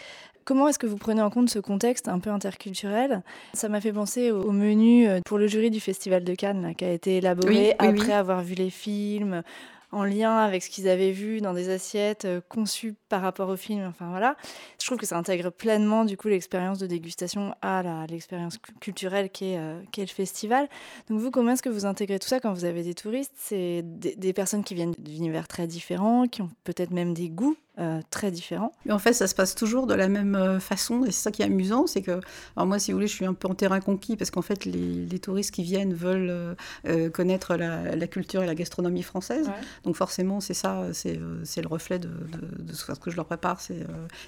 Comment 0.45 0.69
est-ce 0.69 0.78
que 0.78 0.87
vous 0.87 0.97
prenez 0.97 1.21
en 1.21 1.28
compte 1.28 1.50
ce 1.50 1.59
contexte 1.59 2.09
un 2.09 2.21
peu 2.21 2.31
interculturel? 2.31 3.23
Ça 3.52 3.69
m'a 3.69 3.81
fait 3.81 3.93
penser 3.93 4.31
au, 4.31 4.50
menu 4.52 5.07
euh, 5.07 5.21
pour 5.25 5.38
le 5.38 5.47
jury 5.47 5.71
du 5.71 5.81
Festival 5.81 6.25
de 6.25 6.35
Cannes 6.35 6.62
là, 6.62 6.75
qui 6.75 6.85
a 6.85 6.93
été 6.93 7.17
élaboré 7.19 7.75
après 7.78 8.12
avoir 8.12 8.43
vu 8.43 8.55
les 8.55 8.71
films 8.71 9.43
en 9.90 10.04
lien 10.04 10.37
avec 10.37 10.62
ce 10.62 10.71
qu'ils 10.71 10.88
avaient 10.88 11.12
vu 11.12 11.40
dans 11.40 11.54
des 11.54 11.71
assiettes 11.71 12.25
euh, 12.25 12.40
conçues 12.49 12.95
par 13.09 13.23
rapport 13.23 13.49
au 13.49 13.57
film. 13.57 13.85
Enfin 13.87 14.09
voilà, 14.11 14.37
je 14.81 14.87
trouve 14.87 14.99
que 14.99 15.07
ça 15.07 15.17
intègre 15.17 15.50
pleinement 15.50 16.05
du 16.05 16.17
coup 16.17 16.29
l'expérience 16.29 16.79
de 16.79 16.87
dégustation 16.87 17.55
à 17.62 18.07
l'expérience 18.09 18.59
culturelle 18.81 19.31
qui 19.31 19.53
est, 19.53 19.59
euh, 19.59 19.81
le 19.97 20.07
festival. 20.07 20.69
Donc 21.09 21.21
vous, 21.21 21.31
comment 21.31 21.53
est-ce 21.53 21.62
que 21.62 21.69
vous 21.69 21.87
intégrez 21.87 22.19
tout 22.19 22.29
ça 22.29 22.41
quand 22.41 22.53
vous 22.53 22.65
avez 22.65 22.83
des 22.83 22.95
touristes? 22.95 23.33
C'est 23.37 23.83
des, 23.85 24.15
des 24.17 24.33
personnes 24.33 24.65
qui 24.65 24.75
viennent 24.75 24.95
d'univers 24.99 25.49
très 25.49 25.67
différents, 25.67 26.27
qui 26.27 26.43
ont 26.43 26.50
peut-être 26.65 26.91
même 26.91 27.15
des 27.15 27.29
goûts 27.29 27.57
euh, 27.79 28.00
très 28.11 28.33
différents. 28.33 28.73
Mais 28.87 28.93
en 28.93 28.99
fait, 28.99 29.12
ça 29.12 29.29
se 29.29 29.37
passe 29.37 29.55
toujours 29.55 29.87
de 29.87 29.95
la 29.95 30.09
même 30.09 30.35
euh, 30.35 30.59
façon, 30.59 31.05
et 31.05 31.12
c'est 31.12 31.23
ça 31.23 31.31
qui 31.31 31.43
est 31.43 31.45
amusant, 31.45 31.87
c'est 31.87 32.03
que, 32.03 32.19
alors 32.57 32.67
moi, 32.67 32.81
si 32.81 32.91
vous 32.91 32.97
voulez, 32.97 33.07
je 33.07 33.15
suis 33.15 33.25
un 33.25 33.35
peu 33.35 33.47
en 33.47 33.55
terrain 33.55 33.79
conquis, 33.79 34.17
parce 34.17 34.33
qu'en 34.33 34.43
fait, 34.43 34.65
les, 34.65 35.07
les, 35.07 35.19
touristes 35.21 35.55
qui 35.55 35.62
viennent 35.62 35.95
veulent 35.95 36.57
euh, 36.87 37.09
connaître 37.11 37.55
la, 37.55 37.95
la, 37.95 38.07
culture 38.09 38.43
et 38.43 38.47
la 38.47 38.57
gastronomie 38.57 39.05
française, 39.05 39.49
donc 39.85 39.95
forcément, 39.95 40.41
c'est 40.41 40.55
ça, 40.55 40.88
c'est 40.93 41.15
le 41.15 41.69
reflet 41.69 42.00
de, 42.00 42.09
de, 42.09 42.62
de, 42.65 42.73
ce 42.99 43.05
que 43.05 43.11
je 43.11 43.17
leur 43.17 43.26
prépare, 43.26 43.61
c'est 43.61 43.87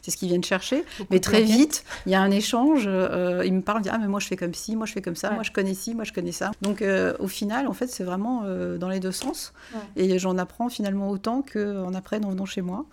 ce 0.09 0.17
qu'ils 0.17 0.29
viennent 0.29 0.45
chercher. 0.45 0.85
Beaucoup 0.99 1.13
mais 1.13 1.21
très 1.21 1.43
vite, 1.43 1.85
il 2.07 2.13
y 2.13 2.15
a 2.15 2.21
un 2.21 2.31
échange, 2.31 2.85
ils 2.85 3.53
me 3.53 3.61
parlent, 3.61 3.81
ils 3.81 3.85
disent, 3.85 3.93
ah, 3.95 3.99
mais 3.99 4.09
moi, 4.09 4.21
je 4.21 4.27
fais 4.27 4.37
comme 4.37 4.55
ci, 4.55 4.77
moi, 4.77 4.87
je 4.87 4.93
fais 4.93 5.03
comme 5.03 5.17
ça, 5.17 5.29
ouais. 5.29 5.35
moi, 5.35 5.43
je 5.43 5.51
connais 5.51 5.75
ci, 5.75 5.95
moi, 5.95 6.05
je 6.05 6.13
connais 6.13 6.33
ça. 6.33 6.53
Donc, 6.63 6.85
au 7.19 7.29
final, 7.29 7.67
en 7.67 7.73
fait, 7.73 7.89
c'est 7.89 8.05
vraiment 8.05 8.45
dans 8.79 8.89
les 8.89 9.01
deux 9.01 9.13
sens, 9.13 9.53
ouais. 9.75 10.05
et 10.05 10.19
j'en 10.19 10.39
apprends 10.39 10.69
finalement 10.69 11.11
autant 11.11 11.43
qu'en 11.43 11.95
apprenne 11.95 12.25
en 12.25 12.31
venant 12.31 12.47
chez 12.47 12.63
moi 12.63 12.87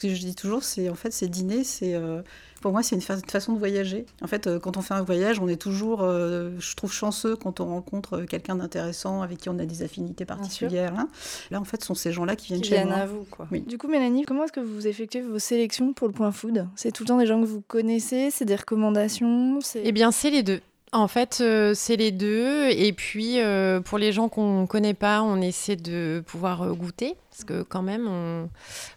que 0.00 0.14
je 0.14 0.20
dis 0.20 0.34
toujours, 0.34 0.62
c'est 0.62 0.88
en 0.88 0.94
fait, 0.94 1.12
c'est 1.12 1.28
dîner, 1.28 1.64
c'est 1.64 1.94
euh, 1.94 2.22
pour 2.64 2.72
moi, 2.72 2.82
c'est 2.82 2.94
une, 2.94 3.02
fa 3.02 3.12
une, 3.12 3.28
façon 3.28 3.52
de 3.52 3.58
voyager. 3.58 4.06
En 4.22 4.26
fait, 4.26 4.46
euh, 4.46 4.58
quand 4.58 4.78
on 4.78 4.80
fait 4.80 4.94
un 4.94 5.02
voyage, 5.02 5.38
on 5.38 5.48
est 5.48 5.60
toujours, 5.60 6.00
euh, 6.00 6.48
je 6.58 6.74
trouve, 6.76 6.90
chanceux 6.90 7.36
quand 7.36 7.60
on 7.60 7.66
rencontre 7.66 8.22
quelqu'un 8.22 8.56
d'intéressant 8.56 9.20
avec 9.20 9.36
qui 9.36 9.50
on 9.50 9.58
a 9.58 9.66
des 9.66 9.82
affinités 9.82 10.24
particulières. 10.24 10.94
Hein. 10.98 11.08
Là, 11.50 11.60
en 11.60 11.64
fait, 11.64 11.82
ce 11.82 11.88
sont 11.88 11.94
ces 11.94 12.10
gens-là 12.10 12.36
qui 12.36 12.46
viennent 12.46 12.62
qui 12.62 12.70
chez 12.70 12.76
viennent 12.76 12.88
moi. 12.88 12.96
à 12.96 13.04
vous, 13.04 13.26
quoi. 13.30 13.46
Oui. 13.52 13.60
Du 13.60 13.76
coup, 13.76 13.86
Mélanie, 13.86 14.24
comment 14.24 14.44
est-ce 14.44 14.52
que 14.52 14.60
vous 14.60 14.86
effectuez 14.86 15.20
vos 15.20 15.38
sélections 15.38 15.92
pour 15.92 16.08
le 16.08 16.14
point 16.14 16.32
food? 16.32 16.66
C'est 16.74 16.90
tout 16.90 17.02
le 17.02 17.08
temps 17.08 17.18
des 17.18 17.26
gens 17.26 17.38
que 17.38 17.46
vous 17.46 17.60
connaissez 17.60 18.30
C'est 18.30 18.46
des 18.46 18.56
recommandations 18.56 19.58
Eh 19.74 19.92
bien, 19.92 20.10
c'est 20.10 20.30
les 20.30 20.42
deux. 20.42 20.62
En 20.94 21.08
fait, 21.08 21.38
euh, 21.40 21.74
c'est 21.74 21.96
les 21.96 22.12
deux. 22.12 22.68
Et 22.70 22.92
puis, 22.92 23.40
euh, 23.40 23.80
pour 23.80 23.98
les 23.98 24.12
gens 24.12 24.28
qu'on 24.28 24.62
ne 24.62 24.66
connaît 24.66 24.94
pas, 24.94 25.22
on 25.22 25.40
essaie 25.40 25.74
de 25.74 26.22
pouvoir 26.24 26.62
euh, 26.62 26.72
goûter. 26.72 27.16
Parce 27.34 27.44
que 27.44 27.62
quand 27.64 27.82
même, 27.82 28.06
on, 28.06 28.48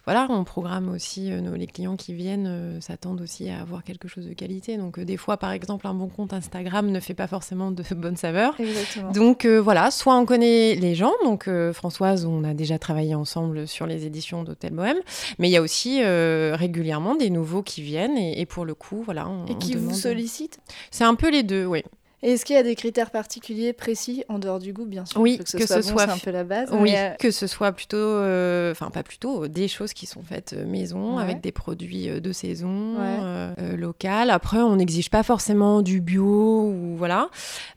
voilà, 0.04 0.28
on 0.30 0.44
programme 0.44 0.88
aussi, 0.90 1.30
nos, 1.30 1.56
les 1.56 1.66
clients 1.66 1.96
qui 1.96 2.14
viennent 2.14 2.80
s'attendent 2.80 3.20
aussi 3.20 3.50
à 3.50 3.60
avoir 3.60 3.82
quelque 3.82 4.06
chose 4.06 4.26
de 4.26 4.32
qualité. 4.32 4.76
Donc, 4.76 5.00
des 5.00 5.16
fois, 5.16 5.38
par 5.38 5.50
exemple, 5.50 5.88
un 5.88 5.94
bon 5.94 6.06
compte 6.06 6.32
Instagram 6.32 6.88
ne 6.88 7.00
fait 7.00 7.14
pas 7.14 7.26
forcément 7.26 7.72
de 7.72 7.82
bonnes 7.96 8.16
saveurs. 8.16 8.54
Exactement. 8.60 9.10
Donc, 9.10 9.44
voilà, 9.44 9.90
soit 9.90 10.16
on 10.16 10.24
connaît 10.24 10.76
les 10.76 10.94
gens. 10.94 11.12
Donc, 11.24 11.50
Françoise, 11.72 12.26
on 12.26 12.44
a 12.44 12.54
déjà 12.54 12.78
travaillé 12.78 13.16
ensemble 13.16 13.66
sur 13.66 13.86
les 13.86 14.06
éditions 14.06 14.44
d'Hôtel 14.44 14.72
Bohème. 14.72 15.00
Mais 15.40 15.48
il 15.48 15.52
y 15.52 15.56
a 15.56 15.62
aussi 15.62 16.00
régulièrement 16.04 17.16
des 17.16 17.30
nouveaux 17.30 17.64
qui 17.64 17.82
viennent. 17.82 18.16
Et, 18.16 18.40
et 18.40 18.46
pour 18.46 18.64
le 18.64 18.74
coup, 18.74 19.02
voilà. 19.02 19.28
On, 19.28 19.46
et 19.46 19.58
qui 19.58 19.74
on 19.74 19.80
vous 19.80 19.94
sollicitent? 19.94 20.60
C'est 20.92 21.04
un 21.04 21.16
peu 21.16 21.28
les 21.28 21.42
deux, 21.42 21.66
oui. 21.66 21.82
Et 22.22 22.32
est-ce 22.32 22.44
qu'il 22.44 22.56
y 22.56 22.58
a 22.58 22.64
des 22.64 22.74
critères 22.74 23.12
particuliers 23.12 23.72
précis 23.72 24.24
en 24.28 24.40
dehors 24.40 24.58
du 24.58 24.72
goût, 24.72 24.86
bien 24.86 25.06
sûr? 25.06 25.20
Oui, 25.20 25.38
que 25.38 25.48
ce 25.48 25.56
que 25.56 25.66
soit, 25.66 25.82
ce 25.82 25.88
bon, 25.88 25.94
soit 25.98 26.06
c'est 26.06 26.12
un 26.12 26.18
peu 26.18 26.30
la 26.32 26.42
base. 26.42 26.68
Oui, 26.72 26.90
mais, 26.90 27.10
euh... 27.12 27.14
que 27.14 27.30
ce 27.30 27.46
soit 27.46 27.70
plutôt, 27.70 27.96
euh, 27.96 28.72
enfin 28.72 28.90
pas 28.90 29.04
plutôt, 29.04 29.46
des 29.46 29.68
choses 29.68 29.92
qui 29.92 30.06
sont 30.06 30.22
faites 30.22 30.52
maison 30.52 31.18
Ouais. 31.18 31.22
avec 31.22 31.40
des 31.40 31.52
produits 31.52 32.08
euh, 32.08 32.18
de 32.18 32.32
saison, 32.32 32.96
Ouais. 32.98 33.18
euh, 33.22 33.54
euh, 33.60 33.76
local. 33.76 34.30
Après, 34.30 34.58
on 34.58 34.74
n'exige 34.76 35.10
pas 35.10 35.22
forcément 35.22 35.80
du 35.80 36.00
bio 36.00 36.24
ou 36.72 36.96
voilà, 36.96 37.30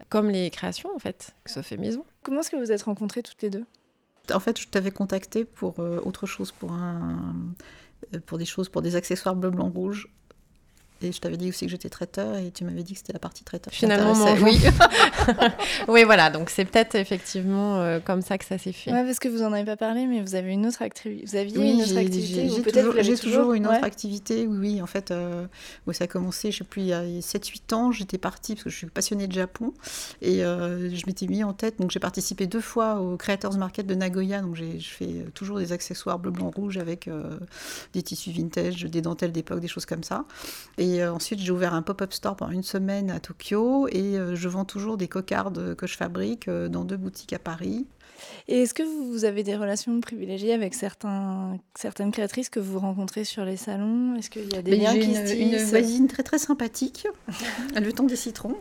comme 0.10 0.30
les 0.32 0.50
créations 0.50 0.90
en 0.96 1.00
fait, 1.00 1.36
que 1.44 1.52
ça 1.52 1.62
fait 1.62 1.78
maison. 1.78 2.04
Comment 2.24 2.40
est-ce 2.40 2.50
que 2.50 2.58
vous 2.58 2.72
êtes 2.72 2.82
rencontrées 2.82 3.22
toutes 3.22 3.42
les 3.44 3.52
deux? 3.52 3.66
En 4.34 4.40
fait, 4.40 4.60
je 4.60 4.68
t'avais 4.68 4.92
contacté 4.92 5.46
pour 5.46 5.76
euh, 5.80 6.00
autre 6.04 6.26
chose, 6.26 6.52
pour 6.52 6.72
un, 6.72 7.36
euh, 8.16 8.20
pour 8.26 8.38
des 8.40 8.46
choses, 8.46 8.70
pour 8.70 8.82
des 8.82 8.96
accessoires 8.96 9.36
bleu, 9.36 9.52
blanc, 9.52 9.70
rouge. 9.70 10.08
Et 11.04 11.12
je 11.12 11.20
t'avais 11.20 11.38
dit 11.38 11.50
aussi 11.50 11.66
que 11.66 11.72
j'étais 11.72 11.90
traiteur 11.90 12.38
et 12.38 12.52
tu 12.52 12.64
m'avais 12.64 12.84
dit 12.84 12.94
que 12.94 13.00
c'était 13.00 13.14
la 13.14 13.20
partie 13.20 13.44
traiteur. 13.44 13.74
Finalement, 13.74 14.14
oui. 14.42 14.60
oui, 15.88 16.04
voilà. 16.04 16.30
Donc 16.30 16.50
c'est 16.50 16.66
peut-être 16.66 16.96
effectivement 16.96 17.80
euh, 17.80 18.00
comme 18.00 18.22
ça 18.22 18.38
que 18.38 18.46
ça 18.46 18.58
s'est 18.58 18.72
fait. 18.72 18.92
Ouais, 18.92 19.04
parce 19.04 19.20
que 19.20 19.28
vous 19.30 19.42
en 19.44 19.54
avez 19.54 19.66
pas 19.66 19.78
parlé, 19.78 20.06
mais 20.08 20.22
vous 20.22 20.36
avez 20.36 20.52
une 20.52 20.66
autre 20.66 20.82
activité. 20.82 21.26
Vous 21.26 21.36
aviez 21.36 21.58
Oui, 21.58 21.72
une 21.72 21.82
autre 21.82 21.90
j'ai- 21.90 21.98
activité 21.98 22.50
j'ai 22.50 22.62
toujours, 22.72 22.94
j'ai 23.02 23.16
toujours 23.18 23.54
une 23.54 23.66
autre 23.68 23.80
Ouais. 23.80 23.84
activité. 23.86 24.48
Oui, 24.48 24.58
oui, 24.58 24.82
en 24.82 24.88
fait, 24.88 25.12
euh, 25.12 25.46
où 25.88 25.94
ça 25.94 26.04
a 26.06 26.08
commencé, 26.08 26.52
je 26.52 26.60
sais 26.60 26.64
plus, 26.64 26.82
il 26.82 26.88
y 26.88 26.94
a 26.94 27.04
7-8 27.22 27.74
ans, 27.74 27.92
j'étais 27.92 28.18
partie 28.18 28.54
parce 28.56 28.64
que 28.66 28.70
je 28.70 28.78
suis 28.78 28.88
passionnée 28.88 29.28
de 29.28 29.34
Japon 29.34 29.74
et 30.22 30.44
euh, 30.44 30.94
je 30.94 31.04
m'étais 31.08 31.28
mis 31.28 31.44
en 31.44 31.54
tête. 31.54 31.80
Donc 31.80 31.92
j'ai 31.92 32.00
participé 32.00 32.48
deux 32.48 32.62
fois 32.62 33.00
au 33.00 33.18
Creators 33.18 33.58
Market 33.58 33.86
de 33.88 33.96
Nagoya. 33.96 34.42
Donc 34.42 34.56
j'ai- 34.56 34.80
je 34.80 34.90
fais 34.90 35.26
toujours 35.34 35.60
des 35.60 35.72
accessoires 35.72 36.20
bleu, 36.20 36.32
blanc, 36.32 36.52
rouge 36.56 36.78
avec 36.78 37.08
euh, 37.08 37.38
des 37.94 38.02
tissus 38.04 38.32
vintage, 38.32 38.84
des 38.84 39.02
dentelles 39.02 39.32
d'époque, 39.32 39.60
des 39.60 39.68
choses 39.68 39.86
comme 39.86 40.04
ça. 40.04 40.26
Et 40.78 40.91
euh, 41.00 41.14
ensuite, 41.14 41.40
j'ai 41.40 41.52
ouvert 41.52 41.74
un 41.74 41.82
pop-up 41.84 42.12
store 42.12 42.36
pendant 42.36 42.52
une 42.52 42.64
semaine 42.64 43.12
à 43.12 43.20
Tokyo 43.20 43.88
et 43.90 44.18
euh, 44.18 44.36
je 44.36 44.48
vends 44.50 44.66
toujours 44.66 44.98
des 44.98 45.08
cocardes 45.08 45.76
que 45.76 45.86
je 45.88 45.96
fabrique 45.96 46.48
euh, 46.48 46.68
dans 46.68 46.84
deux 46.84 46.98
boutiques 46.98 47.34
à 47.34 47.40
Paris. 47.40 47.86
Et 48.48 48.62
est-ce 48.64 48.74
que 48.76 48.84
vous 48.84 49.26
avez 49.26 49.42
des 49.44 49.56
relations 49.56 50.00
privilégiées 50.00 50.54
avec 50.54 50.76
certains, 50.76 51.58
certaines 51.76 52.12
créatrices 52.12 52.50
que 52.50 52.60
vous 52.60 52.78
rencontrez 52.78 53.24
sur 53.24 53.46
les 53.46 53.58
salons? 53.58 54.16
Est-ce 54.16 54.30
qu'il 54.30 54.52
y 54.54 54.58
a 54.58 54.62
des 54.62 54.72
Mais 54.72 54.78
liens 54.78 54.94
qui 54.94 55.08
une, 55.10 55.28
se 55.28 55.34
une 55.36 55.58
voisine 55.58 56.08
très 56.08 56.22
très 56.22 56.38
sympathique, 56.38 57.08
le 57.76 57.92
temps 57.92 58.04
des 58.04 58.16
citrons. 58.16 58.56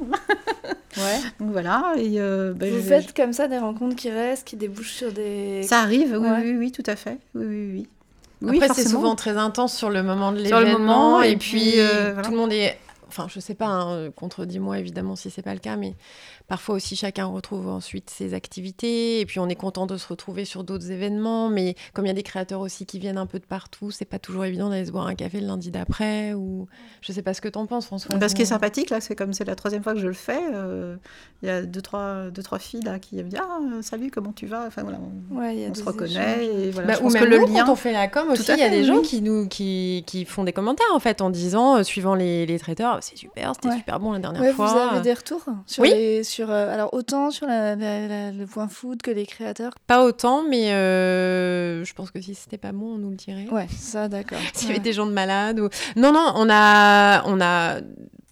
Ouais. 0.97 1.19
Donc 1.41 1.51
voilà. 1.53 1.93
Et 1.99 2.19
euh, 2.21 2.55
bah, 2.55 2.67
Vous 2.71 2.77
je- 2.77 2.81
faites 2.83 3.15
comme 3.15 3.33
ça 3.35 3.49
des 3.49 3.59
rencontres 3.59 3.97
qui 3.97 4.11
restent, 4.11 4.47
qui 4.47 4.57
débouchent 4.57 4.95
sur 4.95 5.13
des... 5.13 5.63
Ça 5.65 5.81
arrive, 5.81 6.17
oui, 6.19 6.27
Ouais. 6.29 6.41
oui, 6.43 6.57
oui, 6.57 6.73
tout 6.73 6.83
à 6.87 6.97
fait. 6.97 7.19
Oui, 7.35 7.45
oui, 7.47 7.71
oui. 7.73 7.89
Oui, 8.43 8.63
Après, 8.63 8.75
c'est 8.75 8.89
souvent 8.89 9.15
très 9.17 9.37
intense 9.37 9.77
sur 9.77 9.91
le 9.91 10.03
moment 10.03 10.33
de 10.33 10.39
l'événement. 10.39 11.23
Et, 11.23 11.33
et 11.33 11.37
puis, 11.37 11.61
puis, 11.61 11.81
euh, 11.81 12.13
voilà. 12.13 12.23
tout 12.23 12.31
le 12.31 12.37
monde 12.37 12.53
est. 12.53 12.79
Enfin, 13.09 13.27
je 13.29 13.41
sais 13.41 13.55
pas, 13.55 13.67
hein, 13.67 14.11
contredis-moi 14.13 14.79
évidemment 14.79 15.17
si 15.17 15.31
c'est 15.31 15.43
pas 15.43 15.53
le 15.53 15.59
cas, 15.59 15.75
mais 15.77 15.97
parfois 16.51 16.75
aussi 16.75 16.97
chacun 16.97 17.27
retrouve 17.27 17.69
ensuite 17.69 18.11
ses 18.11 18.35
activités. 18.35 19.21
Et 19.21 19.25
puis 19.27 19.39
on 19.39 19.49
est 19.49 19.55
content 19.55 19.87
de 19.87 19.97
se 19.97 20.07
retrouver 20.09 20.45
sur 20.45 20.65
d'autres 20.65 20.91
événements. 20.91 21.49
Mais 21.49 21.77
comme 21.95 22.05
il 22.05 22.09
y 22.09 22.11
a 22.11 22.15
des 22.15 22.23
créateurs 22.25 22.61
aussi 22.61 22.85
qui 22.85 22.99
viennent 22.99 23.17
un 23.19 23.25
peu 23.27 23.39
de 23.39 23.47
partout, 23.47 23.91
c'est 23.93 24.05
pas 24.05 24.19
toujours 24.19 24.45
évident 24.45 24.69
d'aller 24.69 24.85
se 24.85 24.91
boire 24.93 25.07
un 25.07 25.15
café 25.15 25.41
le 25.41 25.47
lundi 25.47 25.71
d'après. 25.71 26.35
Ou 26.35 26.67
je 27.01 27.13
sais 27.13 27.23
pas 27.23 27.33
ce 27.35 27.41
que 27.41 27.49
t'en 27.49 27.65
penses, 27.67 27.87
François. 27.87 28.17
Bah, 28.17 28.29
ce 28.29 28.35
qui 28.35 28.43
est 28.43 28.47
sympathique, 28.47 28.91
là, 28.91 29.01
c'est 29.01 29.15
comme 29.15 29.33
c'est 29.33 29.45
la 29.45 29.55
troisième 29.55 29.83
fois 29.85 29.95
que 29.95 30.01
je 30.01 30.09
le 30.09 30.13
fais, 30.13 30.41
euh, 30.53 30.97
il 31.43 31.47
y 31.49 31.51
a 31.53 31.63
deux 31.63 31.81
trois, 31.81 32.31
deux, 32.31 32.43
trois 32.43 32.59
filles 32.59 32.83
là, 32.83 32.99
qui 32.99 33.15
me 33.17 33.23
disent 33.31 33.41
Ah, 33.41 33.61
salut, 33.83 34.11
comment 34.11 34.33
tu 34.33 34.47
vas? 34.47 34.65
Enfin 34.67 34.83
voilà, 34.83 34.99
on, 35.31 35.37
Ouais, 35.39 35.55
il 35.55 35.61
y 35.63 35.65
a 35.65 35.69
on 35.71 35.75
se 35.75 35.85
reconnaît. 35.85 36.11
échanges. 36.11 36.65
Et 36.67 36.71
voilà, 36.73 36.89
Bah, 36.89 36.95
je 36.95 36.99
ou 36.99 37.03
pense 37.05 37.13
même 37.15 37.23
que 37.25 37.29
le 37.29 37.37
lien. 37.39 37.65
quand 37.65 37.73
on 37.73 37.77
fait 37.77 37.93
la 37.93 38.09
com 38.09 38.25
Tout 38.27 38.33
aussi, 38.41 38.53
il 38.53 38.59
y 38.59 38.63
a 38.63 38.69
des 38.69 38.83
gens 38.85 39.01
qui 39.03 39.23
nous 39.23 39.47
qui, 39.47 40.03
qui 40.07 40.25
font 40.25 40.43
des 40.43 40.53
commentaires 40.53 40.87
en 40.93 40.99
fait 40.99 41.21
en 41.21 41.31
disant, 41.31 41.77
euh, 41.77 41.83
suivant 41.85 42.17
les, 42.17 42.45
les 42.45 42.59
traiteurs, 42.59 42.99
c'est 43.03 43.17
super, 43.17 43.53
c'était 43.55 43.69
Ouais. 43.69 43.77
super 43.77 44.01
bon 44.01 44.13
la 44.13 44.19
dernière 44.19 44.43
Ouais, 44.43 44.53
fois. 44.53 44.67
vous 44.67 44.95
avez 44.97 45.01
des 45.03 45.13
retours 45.15 45.45
sur 45.67 45.83
Oui. 45.85 45.91
les, 45.91 46.25
sur 46.25 46.40
euh, 46.49 46.73
alors 46.73 46.95
autant 46.95 47.31
sur 47.31 47.47
la- 47.47 47.77
la- 47.77 48.07
la- 48.09 48.31
le 48.33 48.47
point 48.47 48.69
food 48.69 49.03
que 49.03 49.11
les 49.11 49.27
créateurs. 49.27 49.73
Pas 49.87 50.05
autant, 50.05 50.43
mais 50.49 50.73
euh, 50.73 51.85
je 51.85 51.93
pense 51.93 52.11
que 52.11 52.21
si 52.21 52.35
c'était 52.35 52.57
pas 52.59 52.73
bon, 52.73 52.95
on 52.95 52.99
nous 52.99 53.11
le 53.11 53.17
dirait. 53.17 53.49
Ouais, 53.51 53.67
ça 53.77 54.09
d'accord. 54.09 54.39
S'il 54.55 54.69
y 54.69 54.71
avait 54.71 54.79
Ouais. 54.79 54.85
des 54.85 54.93
gens 54.93 55.07
de 55.07 55.13
malades 55.13 55.61
ou... 55.61 55.69
Non, 55.97 56.13
non, 56.13 56.33
on 56.37 56.49
a, 56.51 57.23
on 57.27 57.41
a 57.41 57.81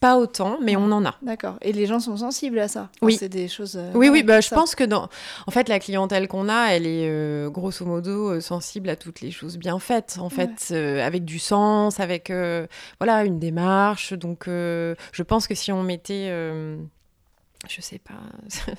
pas 0.00 0.16
autant, 0.16 0.58
mais 0.62 0.76
on 0.76 0.92
en 0.92 1.04
a. 1.04 1.16
D'accord. 1.22 1.56
Et 1.60 1.72
les 1.72 1.86
gens 1.86 1.98
sont 1.98 2.16
sensibles 2.18 2.60
à 2.60 2.68
ça. 2.68 2.88
Oui. 3.02 3.16
C'est 3.18 3.28
des 3.28 3.48
choses. 3.48 3.74
euh, 3.76 3.90
Oui, 3.94 4.08
oui, 4.08 4.22
bah, 4.22 4.40
je 4.40 4.48
pense 4.48 4.76
que 4.76 4.84
dans... 4.84 5.08
En 5.48 5.50
fait, 5.50 5.68
la 5.68 5.80
clientèle 5.80 6.28
qu'on 6.28 6.48
a, 6.48 6.66
elle 6.68 6.86
est 6.86 7.08
euh, 7.10 7.50
grosso 7.50 7.84
modo 7.84 8.30
euh, 8.30 8.40
sensible 8.40 8.88
à 8.90 8.94
toutes 8.96 9.20
les 9.20 9.32
choses 9.32 9.58
bien 9.58 9.80
faites, 9.80 10.16
en 10.20 10.28
fait, 10.30 10.70
avec 10.72 11.24
du 11.24 11.40
sens, 11.40 11.98
avec 11.98 12.32
voilà, 13.00 13.24
une 13.24 13.40
démarche. 13.40 14.12
Donc, 14.12 14.44
je 14.46 15.22
pense 15.26 15.48
que 15.48 15.54
si 15.56 15.72
on 15.72 15.82
mettait... 15.82 16.30
euh, 17.64 17.68
je 17.68 17.80
sais 17.80 17.98
pas, 17.98 18.14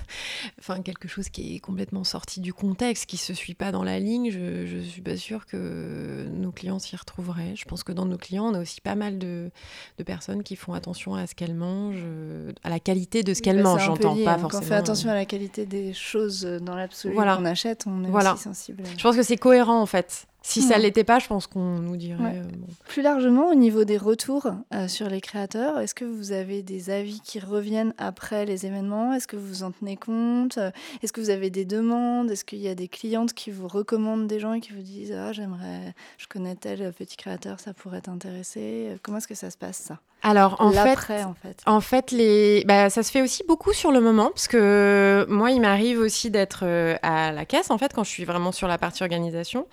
enfin 0.59 0.81
quelque 0.81 1.07
chose 1.07 1.29
qui 1.29 1.55
est 1.55 1.59
complètement 1.59 2.03
sorti 2.03 2.39
du 2.39 2.53
contexte, 2.53 3.05
qui 3.05 3.17
se 3.17 3.33
suit 3.33 3.53
pas 3.53 3.71
dans 3.71 3.83
la 3.83 3.99
ligne, 3.99 4.31
je, 4.31 4.65
je 4.65 4.77
suis 4.79 5.01
pas 5.01 5.17
sûre 5.17 5.45
que 5.45 6.25
nos 6.31 6.51
clients 6.51 6.79
s'y 6.79 6.95
retrouveraient. 6.95 7.55
Je 7.55 7.65
pense 7.65 7.83
que 7.83 7.91
dans 7.91 8.05
nos 8.05 8.17
clients, 8.17 8.45
on 8.45 8.53
a 8.53 8.61
aussi 8.61 8.79
pas 8.81 8.95
mal 8.95 9.17
de, 9.19 9.51
de 9.97 10.03
personnes 10.03 10.43
qui 10.43 10.55
font 10.55 10.73
attention 10.73 11.15
à 11.15 11.27
ce 11.27 11.35
qu'elles 11.35 11.55
mangent, 11.55 11.97
euh, 12.03 12.51
à 12.63 12.69
la 12.69 12.79
qualité 12.79 13.23
de 13.23 13.33
ce 13.33 13.39
Oui, 13.39 13.43
qu'elles 13.43 13.57
bah, 13.57 13.63
mangent, 13.63 13.85
j'entends 13.85 14.15
pas 14.23 14.33
hein. 14.35 14.37
forcément. 14.37 14.49
Quand 14.49 14.57
on 14.59 14.61
fait 14.69 14.75
attention 14.75 15.09
à 15.09 15.15
la 15.15 15.25
qualité 15.25 15.65
des 15.65 15.93
choses 15.93 16.45
euh, 16.45 16.59
dans 16.59 16.75
l'absolu 16.75 17.13
Voilà. 17.13 17.35
qu'on 17.37 17.45
achète, 17.45 17.85
on 17.87 18.03
est 18.05 18.09
Voilà. 18.09 18.33
aussi 18.35 18.43
sensible. 18.43 18.83
Je 18.97 19.03
pense 19.03 19.15
que 19.15 19.23
c'est 19.23 19.37
cohérent 19.37 19.81
en 19.81 19.85
fait. 19.85 20.25
Si 20.49 20.61
ça 20.63 20.77
l'était 20.79 21.03
pas, 21.03 21.19
je 21.19 21.27
pense 21.27 21.47
qu'on 21.47 21.79
nous 21.79 21.95
dirait. 21.95 22.41
Plus 22.87 23.01
largement, 23.01 23.49
au 23.49 23.55
niveau 23.55 23.83
des 23.83 23.97
retours 23.97 24.47
sur 24.87 25.07
les 25.07 25.21
créateurs, 25.21 25.79
est-ce 25.79 25.93
que 25.93 26.05
vous 26.05 26.31
avez 26.31 26.63
des 26.63 26.89
avis 26.89 27.21
qui 27.21 27.39
reviennent 27.39 27.93
après 27.97 28.45
les 28.45 28.65
événements? 28.65 29.13
Est-ce 29.13 29.27
que 29.27 29.35
vous 29.35 29.47
vous 29.47 29.63
en 29.63 29.71
tenez 29.71 29.95
compte? 29.95 30.57
Est-ce 31.03 31.13
que 31.13 31.21
vous 31.21 31.29
avez 31.29 31.49
des 31.49 31.65
demandes? 31.65 32.31
Est-ce 32.31 32.45
qu'il 32.45 32.59
y 32.59 32.67
a 32.67 32.75
des 32.75 32.87
clientes 32.87 33.33
qui 33.33 33.51
vous 33.51 33.67
recommandent 33.67 34.27
des 34.27 34.39
gens 34.39 34.53
et 34.53 34.59
qui 34.59 34.73
vous 34.73 34.81
disent 34.81 35.11
Ah, 35.11 35.31
j'aimerais, 35.33 35.93
je 36.17 36.27
connais 36.27 36.55
tel 36.55 36.91
petit 36.93 37.15
créateur, 37.17 37.59
ça 37.59 37.73
pourrait 37.73 38.01
t'intéresser? 38.01 38.97
Comment 39.03 39.19
est-ce 39.19 39.27
que 39.27 39.35
ça 39.35 39.51
se 39.51 39.57
passe 39.57 39.77
ça? 39.77 39.99
Alors 40.21 40.57
en 40.59 40.71
fait, 40.71 40.97
en 41.23 41.33
fait, 41.33 41.61
en 41.65 41.81
fait, 41.81 42.11
les, 42.11 42.65
bah, 42.67 42.89
ça 42.89 43.03
se 43.03 43.11
fait 43.11 43.21
aussi 43.21 43.43
beaucoup 43.47 43.71
sur 43.71 43.91
le 43.91 44.01
moment 44.01 44.29
parce 44.29 44.49
que 44.49 45.25
moi, 45.29 45.51
il 45.51 45.61
m'arrive 45.61 45.99
aussi 45.99 46.29
d'être 46.29 46.61
euh, 46.63 46.97
à 47.01 47.31
la 47.31 47.45
caisse 47.45 47.71
en 47.71 47.77
fait 47.77 47.93
quand 47.93 48.03
je 48.03 48.09
suis 48.09 48.25
vraiment 48.25 48.51
sur 48.51 48.67
la 48.67 48.77
partie 48.77 49.01
organisation. 49.03 49.65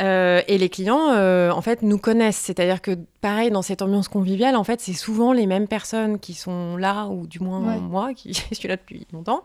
Euh, 0.00 0.42
et 0.46 0.58
les 0.58 0.68
clients 0.68 1.12
euh, 1.12 1.50
en 1.50 1.62
fait 1.62 1.80
nous 1.82 1.98
connaissent, 1.98 2.36
c'est-à-dire 2.36 2.82
que 2.82 2.98
pareil 3.20 3.50
dans 3.50 3.62
cette 3.62 3.82
ambiance 3.82 4.08
conviviale, 4.08 4.56
en 4.56 4.64
fait, 4.64 4.80
c'est 4.80 4.92
souvent 4.92 5.32
les 5.32 5.46
mêmes 5.46 5.68
personnes 5.68 6.18
qui 6.18 6.34
sont 6.34 6.76
là 6.76 7.06
ou 7.06 7.26
du 7.26 7.40
moins 7.40 7.60
moi 7.78 8.14
qui 8.14 8.34
suis 8.52 8.68
là 8.68 8.76
depuis 8.76 9.06
longtemps. 9.12 9.42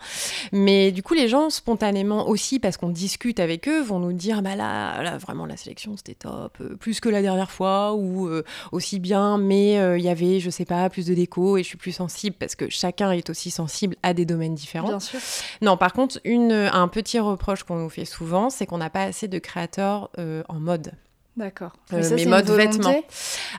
Mais 0.51 0.91
du 0.91 1.03
coup, 1.03 1.13
les 1.13 1.27
gens 1.27 1.49
spontanément 1.49 2.27
aussi 2.27 2.59
parce 2.59 2.77
qu'on 2.77 2.89
discute 2.89 3.39
avec 3.39 3.67
eux 3.67 3.81
vont 3.81 3.99
nous 3.99 4.13
dire 4.13 4.41
bah 4.41 4.55
là, 4.55 5.01
là 5.01 5.17
vraiment 5.17 5.45
la 5.45 5.57
sélection 5.57 5.95
c'était 5.97 6.15
top, 6.15 6.57
plus 6.79 6.99
que 6.99 7.09
la 7.09 7.21
dernière 7.21 7.51
fois 7.51 7.93
ou 7.93 8.29
aussi 8.71 8.99
bien, 8.99 9.37
mais 9.37 9.73
il 9.97 10.03
y 10.03 10.09
avait 10.09 10.39
je 10.39 10.49
sais 10.49 10.65
pas, 10.65 10.89
plus 10.89 11.05
de 11.05 11.13
déco 11.13 11.57
et 11.57 11.63
je 11.63 11.67
suis 11.67 11.77
plus 11.77 11.91
sensible 11.91 12.35
parce 12.39 12.55
que 12.55 12.69
chacun 12.69 13.11
est 13.11 13.29
aussi 13.29 13.51
sensible 13.51 13.95
à 14.03 14.13
des 14.13 14.25
domaines 14.25 14.55
différents. 14.55 14.87
Bien 14.87 14.99
sûr. 14.99 15.19
Non, 15.61 15.77
par 15.77 15.93
contre, 15.93 16.19
une, 16.23 16.51
un 16.51 16.87
petit 16.87 17.19
reproche 17.19 17.63
qu'on 17.63 17.77
nous 17.77 17.89
fait 17.89 18.05
souvent, 18.05 18.49
c'est 18.49 18.65
qu'on 18.65 18.77
n'a 18.77 18.89
pas 18.89 19.03
assez 19.03 19.27
de 19.27 19.39
créateurs 19.39 20.09
euh, 20.17 20.43
en 20.49 20.59
mode. 20.59 20.93
D'accord. 21.35 21.73
Euh, 21.93 22.09
mais 22.15 22.25
mode 22.25 22.49
vêtements. 22.49 23.01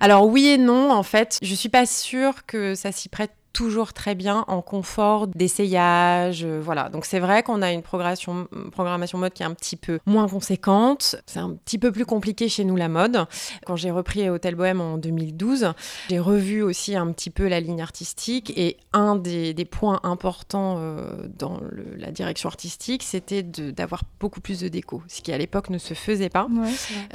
Alors 0.01 0.27
oui 0.27 0.47
et 0.47 0.59
non, 0.59 0.93
en 0.93 1.03
fait, 1.03 1.39
je 1.43 1.55
suis 1.55 1.69
pas 1.69 1.87
sûre 1.87 2.47
que 2.47 2.75
ça 2.75 2.93
s'y 2.93 3.09
prête 3.09 3.33
toujours 3.55 3.93
très 3.93 4.15
bien 4.15 4.45
en 4.49 4.61
confort 4.61 5.29
d'essayage. 5.29 6.45
Euh, 6.45 6.61
voilà. 6.63 6.91
Donc 6.91 7.07
c'est 7.07 7.21
vrai 7.21 7.43
qu'on 7.43 7.63
a 7.63 7.73
une 7.73 7.83
programmation, 7.83 8.49
programmation 8.73 9.17
mode 9.17 9.33
qui 9.33 9.43
est 9.43 9.47
un 9.47 9.55
petit 9.55 9.77
peu 9.77 10.01
moins 10.05 10.29
conséquente. 10.29 11.17
C'est 11.27 11.39
un 11.39 11.55
petit 11.65 11.79
peu 11.79 11.93
plus 11.93 12.05
compliqué 12.05 12.49
chez 12.51 12.65
nous 12.65 12.77
la 12.77 12.89
mode. 12.89 13.25
Quand 13.65 13.77
j'ai 13.77 13.93
repris 13.93 14.29
Hôtel 14.29 14.57
Bohème 14.57 14.81
en 14.81 14.99
2012, 14.99 15.73
j'ai 16.11 16.19
revu 16.19 16.63
aussi 16.63 16.97
un 16.97 17.11
petit 17.13 17.31
peu 17.31 17.47
la 17.47 17.61
ligne 17.61 17.81
artistique 17.81 18.53
et 18.57 18.77
un 18.93 19.15
des, 19.17 19.55
points 19.71 20.01
importants 20.03 20.77
euh, 20.79 21.27
dans 21.39 21.61
la 21.97 22.11
direction 22.11 22.49
artistique, 22.49 23.03
c'était 23.03 23.43
d'avoir 23.43 24.03
beaucoup 24.21 24.41
plus 24.41 24.61
de 24.61 24.69
déco, 24.69 25.03
ce 25.09 25.23
qui 25.23 25.33
à 25.33 25.39
l'époque 25.39 25.71
ne 25.71 25.79
se 25.79 25.95
faisait 25.95 26.29
pas. 26.29 26.49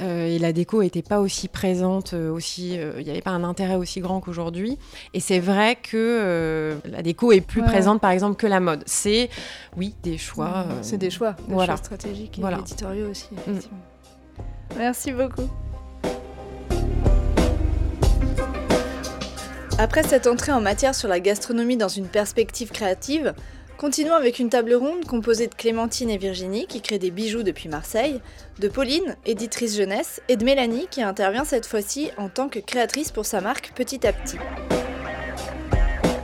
Euh, 0.00 0.26
et 0.26 0.38
la 0.38 0.52
déco 0.52 0.82
n'était 0.82 1.02
pas 1.02 1.20
aussi 1.20 1.48
présente, 1.48 2.14
aussi, 2.14 2.74
il 2.74 3.04
n'y 3.04 3.10
avait 3.10 3.20
pas 3.20 3.30
un 3.30 3.44
intérêt 3.44 3.76
aussi 3.76 4.00
grand 4.00 4.20
qu'aujourd'hui. 4.20 4.78
Et 5.12 5.20
c'est 5.20 5.38
vrai 5.38 5.76
que 5.76 6.29
la 6.84 7.02
déco 7.02 7.32
est 7.32 7.40
plus 7.40 7.62
présente, 7.62 8.00
par 8.00 8.10
exemple, 8.10 8.36
que 8.36 8.46
la 8.46 8.60
mode. 8.60 8.82
C'est, 8.86 9.30
oui, 9.76 9.94
des 10.02 10.18
choix. 10.18 10.66
Euh, 10.68 10.78
c'est 10.82 10.98
des 10.98 11.10
choix, 11.10 11.36
des 11.48 11.54
choix 11.54 11.76
stratégiques 11.76 12.38
et 12.38 12.58
éditoriaux 12.60 13.10
aussi, 13.10 13.28
mm. 13.46 13.58
Merci 14.76 15.12
beaucoup. 15.12 15.48
Après 19.78 20.02
cette 20.02 20.26
entrée 20.26 20.52
en 20.52 20.60
matière 20.60 20.94
sur 20.94 21.08
la 21.08 21.20
gastronomie 21.20 21.78
dans 21.78 21.88
une 21.88 22.06
perspective 22.06 22.70
créative, 22.70 23.32
continuons 23.78 24.14
avec 24.14 24.38
une 24.38 24.50
table 24.50 24.74
ronde 24.74 25.06
composée 25.06 25.46
de 25.46 25.54
Clémentine 25.54 26.10
et 26.10 26.18
Virginie 26.18 26.66
qui 26.66 26.82
créent 26.82 26.98
des 26.98 27.10
bijoux 27.10 27.42
depuis 27.42 27.70
Marseille, 27.70 28.20
de 28.58 28.68
Pauline, 28.68 29.16
éditrice 29.24 29.78
jeunesse, 29.78 30.20
et 30.28 30.36
de 30.36 30.44
Mélanie 30.44 30.86
qui 30.90 31.02
intervient 31.02 31.46
cette 31.46 31.64
fois-ci 31.64 32.10
en 32.18 32.28
tant 32.28 32.50
que 32.50 32.58
créatrice 32.58 33.10
pour 33.10 33.24
sa 33.24 33.40
marque 33.40 33.72
Petit 33.74 34.06
à 34.06 34.12
Petit. 34.12 34.36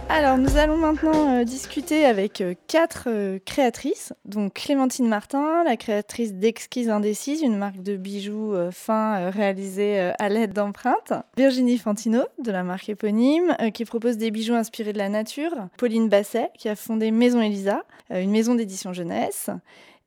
Alors, 0.08 0.38
nous 0.38 0.56
allons 0.56 0.76
maintenant 0.76 1.40
euh, 1.40 1.44
discuter 1.44 2.04
avec 2.04 2.40
euh, 2.40 2.54
quatre 2.68 3.08
euh, 3.08 3.40
créatrices. 3.44 4.12
Donc, 4.24 4.54
Clémentine 4.54 5.08
Martin, 5.08 5.64
la 5.64 5.76
créatrice 5.76 6.32
d'Exquise 6.32 6.88
Indécise, 6.88 7.42
une 7.42 7.56
marque 7.56 7.82
de 7.82 7.96
bijoux 7.96 8.54
fins 8.70 9.30
réalisés 9.30 10.12
à 10.18 10.28
l'aide 10.28 10.52
d'empreintes. 10.52 11.12
Virginie 11.36 11.76
Fantino, 11.76 12.22
de 12.42 12.52
la 12.52 12.62
marque 12.62 12.88
éponyme, 12.88 13.56
qui 13.74 13.84
propose 13.84 14.16
des 14.16 14.30
bijoux 14.30 14.54
inspirés 14.54 14.92
de 14.92 14.98
la 14.98 15.08
nature. 15.08 15.52
Pauline 15.76 16.08
Basset, 16.08 16.50
qui 16.56 16.68
a 16.68 16.76
fondé 16.76 17.10
Maison 17.10 17.40
Elisa, 17.40 17.82
une 18.10 18.30
maison 18.30 18.54
d'édition 18.54 18.92
jeunesse 18.92 19.50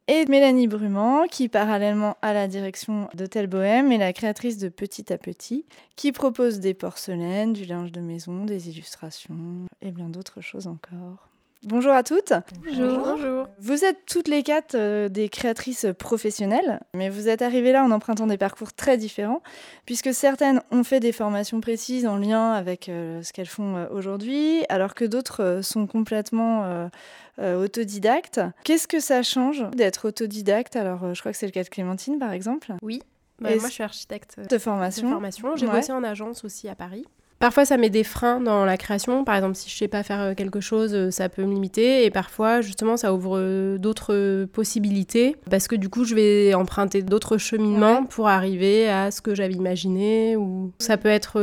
et 0.09 0.25
Mélanie 0.25 0.67
Brumand, 0.67 1.27
qui 1.27 1.49
parallèlement 1.49 2.17
à 2.23 2.33
la 2.33 2.47
direction 2.47 3.09
d'Hôtel 3.13 3.45
Bohème 3.45 3.91
est 3.91 3.99
la 3.99 4.11
créatrice 4.11 4.57
de 4.57 4.67
Petit 4.67 5.13
à 5.13 5.19
Petit, 5.19 5.65
qui 5.95 6.11
propose 6.11 6.59
des 6.59 6.73
porcelaines, 6.73 7.53
du 7.53 7.65
linge 7.65 7.91
de 7.91 8.01
maison, 8.01 8.43
des 8.43 8.69
illustrations 8.69 9.67
et 9.83 9.91
bien 9.91 10.09
d'autres 10.09 10.41
choses 10.41 10.65
encore. 10.65 11.28
Bonjour 11.63 11.91
à 11.91 12.03
toutes. 12.03 12.31
Bonjour. 12.63 13.47
Vous 13.59 13.83
êtes 13.83 14.05
toutes 14.05 14.29
les 14.29 14.43
quatre 14.43 14.75
euh, 14.75 15.09
des 15.09 15.27
créatrices 15.27 15.87
professionnelles, 15.97 16.79
mais 16.93 17.09
vous 17.09 17.27
êtes 17.27 17.41
arrivées 17.41 17.73
là 17.73 17.83
en 17.83 17.91
empruntant 17.91 18.27
des 18.27 18.37
parcours 18.37 18.71
très 18.71 18.97
différents, 18.97 19.41
puisque 19.85 20.13
certaines 20.13 20.61
ont 20.71 20.85
fait 20.85 21.01
des 21.01 21.11
formations 21.11 21.59
précises 21.59 22.07
en 22.07 22.15
lien 22.15 22.53
avec 22.53 22.87
euh, 22.87 23.21
ce 23.23 23.33
qu'elles 23.33 23.45
font 23.45 23.75
euh, 23.75 23.87
aujourd'hui, 23.91 24.63
alors 24.69 24.95
que 24.95 25.03
d'autres 25.03 25.59
sont 25.61 25.85
complètement 25.85 26.89
autodidactes. 27.37 28.41
Qu'est-ce 28.63 28.87
que 28.87 28.99
ça 28.99 29.21
change 29.23 29.69
d'être 29.71 30.07
autodidacte? 30.07 30.75
Alors, 30.75 31.13
je 31.13 31.19
crois 31.19 31.31
que 31.31 31.37
c'est 31.37 31.45
le 31.45 31.51
cas 31.51 31.63
de 31.63 31.69
Clémentine, 31.69 32.19
par 32.19 32.31
exemple. 32.31 32.73
Oui. 32.81 33.01
Bah, 33.39 33.49
moi, 33.55 33.67
je 33.67 33.73
suis 33.73 33.83
architecte 33.83 34.39
de 34.39 34.57
formation. 34.57 35.07
De 35.07 35.13
formation. 35.13 35.55
J'ai 35.55 35.67
bossé 35.67 35.91
en 35.91 36.03
agence 36.03 36.43
aussi 36.43 36.67
à 36.67 36.75
Paris. 36.75 37.05
Parfois, 37.39 37.63
ça 37.63 37.77
met 37.77 37.89
des 37.89 38.03
freins 38.03 38.41
dans 38.41 38.65
la 38.65 38.75
création. 38.75 39.23
Par 39.23 39.35
exemple, 39.35 39.55
si 39.55 39.69
je 39.69 39.75
sais 39.77 39.87
pas 39.87 40.03
faire 40.03 40.19
euh, 40.19 40.33
quelque 40.33 40.59
chose, 40.59 40.93
euh, 40.93 41.09
ça 41.09 41.29
peut 41.29 41.43
me 41.43 41.53
limiter. 41.53 42.03
Et 42.03 42.11
parfois, 42.11 42.59
justement, 42.59 42.97
ça 42.97 43.13
ouvre 43.13 43.37
euh, 43.37 43.77
d'autres 43.77 44.45
possibilités. 44.45 45.37
Parce 45.49 45.69
que 45.69 45.77
du 45.77 45.87
coup, 45.87 46.03
je 46.03 46.15
vais 46.15 46.53
emprunter 46.53 47.01
d'autres 47.01 47.37
cheminements 47.37 48.03
pour 48.03 48.27
arriver 48.27 48.89
à 48.89 49.09
ce 49.11 49.21
que 49.21 49.35
j'avais 49.35 49.53
imaginé. 49.53 50.35
Ou 50.35 50.73
ça 50.79 50.97
peut 50.97 51.07
être. 51.07 51.37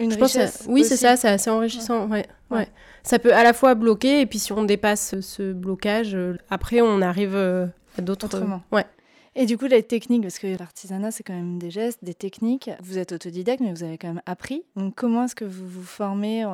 Une 0.00 0.10
je 0.10 0.18
richesse 0.18 0.64
Oui, 0.68 0.84
c'est 0.84 0.96
ça, 0.96 1.16
c'est 1.16 1.28
assez 1.28 1.50
enrichissant. 1.50 2.08
Ouais. 2.08 2.26
Ouais. 2.50 2.66
Ça 3.04 3.20
peut 3.20 3.32
à 3.32 3.44
la 3.44 3.52
fois 3.52 3.76
bloquer. 3.76 4.22
Et 4.22 4.26
puis, 4.26 4.40
si 4.40 4.52
on 4.52 4.64
dépasse 4.64 5.20
ce 5.20 5.52
blocage, 5.52 6.16
après, 6.50 6.80
on 6.80 7.00
arrive 7.02 7.36
à 7.36 8.02
d'autres. 8.02 8.26
Autrement. 8.26 8.62
Ouais. 8.72 8.84
Et 9.36 9.46
du 9.46 9.56
coup, 9.56 9.66
les 9.66 9.82
techniques, 9.84 10.22
parce 10.22 10.40
que 10.40 10.58
l'artisanat, 10.58 11.12
c'est 11.12 11.22
quand 11.22 11.34
même 11.34 11.58
des 11.58 11.70
gestes, 11.70 12.02
des 12.02 12.14
techniques. 12.14 12.68
Vous 12.82 12.98
êtes 12.98 13.12
autodidacte, 13.12 13.60
mais 13.60 13.72
vous 13.72 13.84
avez 13.84 13.96
quand 13.96 14.08
même 14.08 14.22
appris. 14.26 14.64
Donc, 14.74 14.96
comment 14.96 15.24
est-ce 15.24 15.36
que 15.36 15.44
vous 15.44 15.68
vous 15.68 15.84
formez 15.84 16.44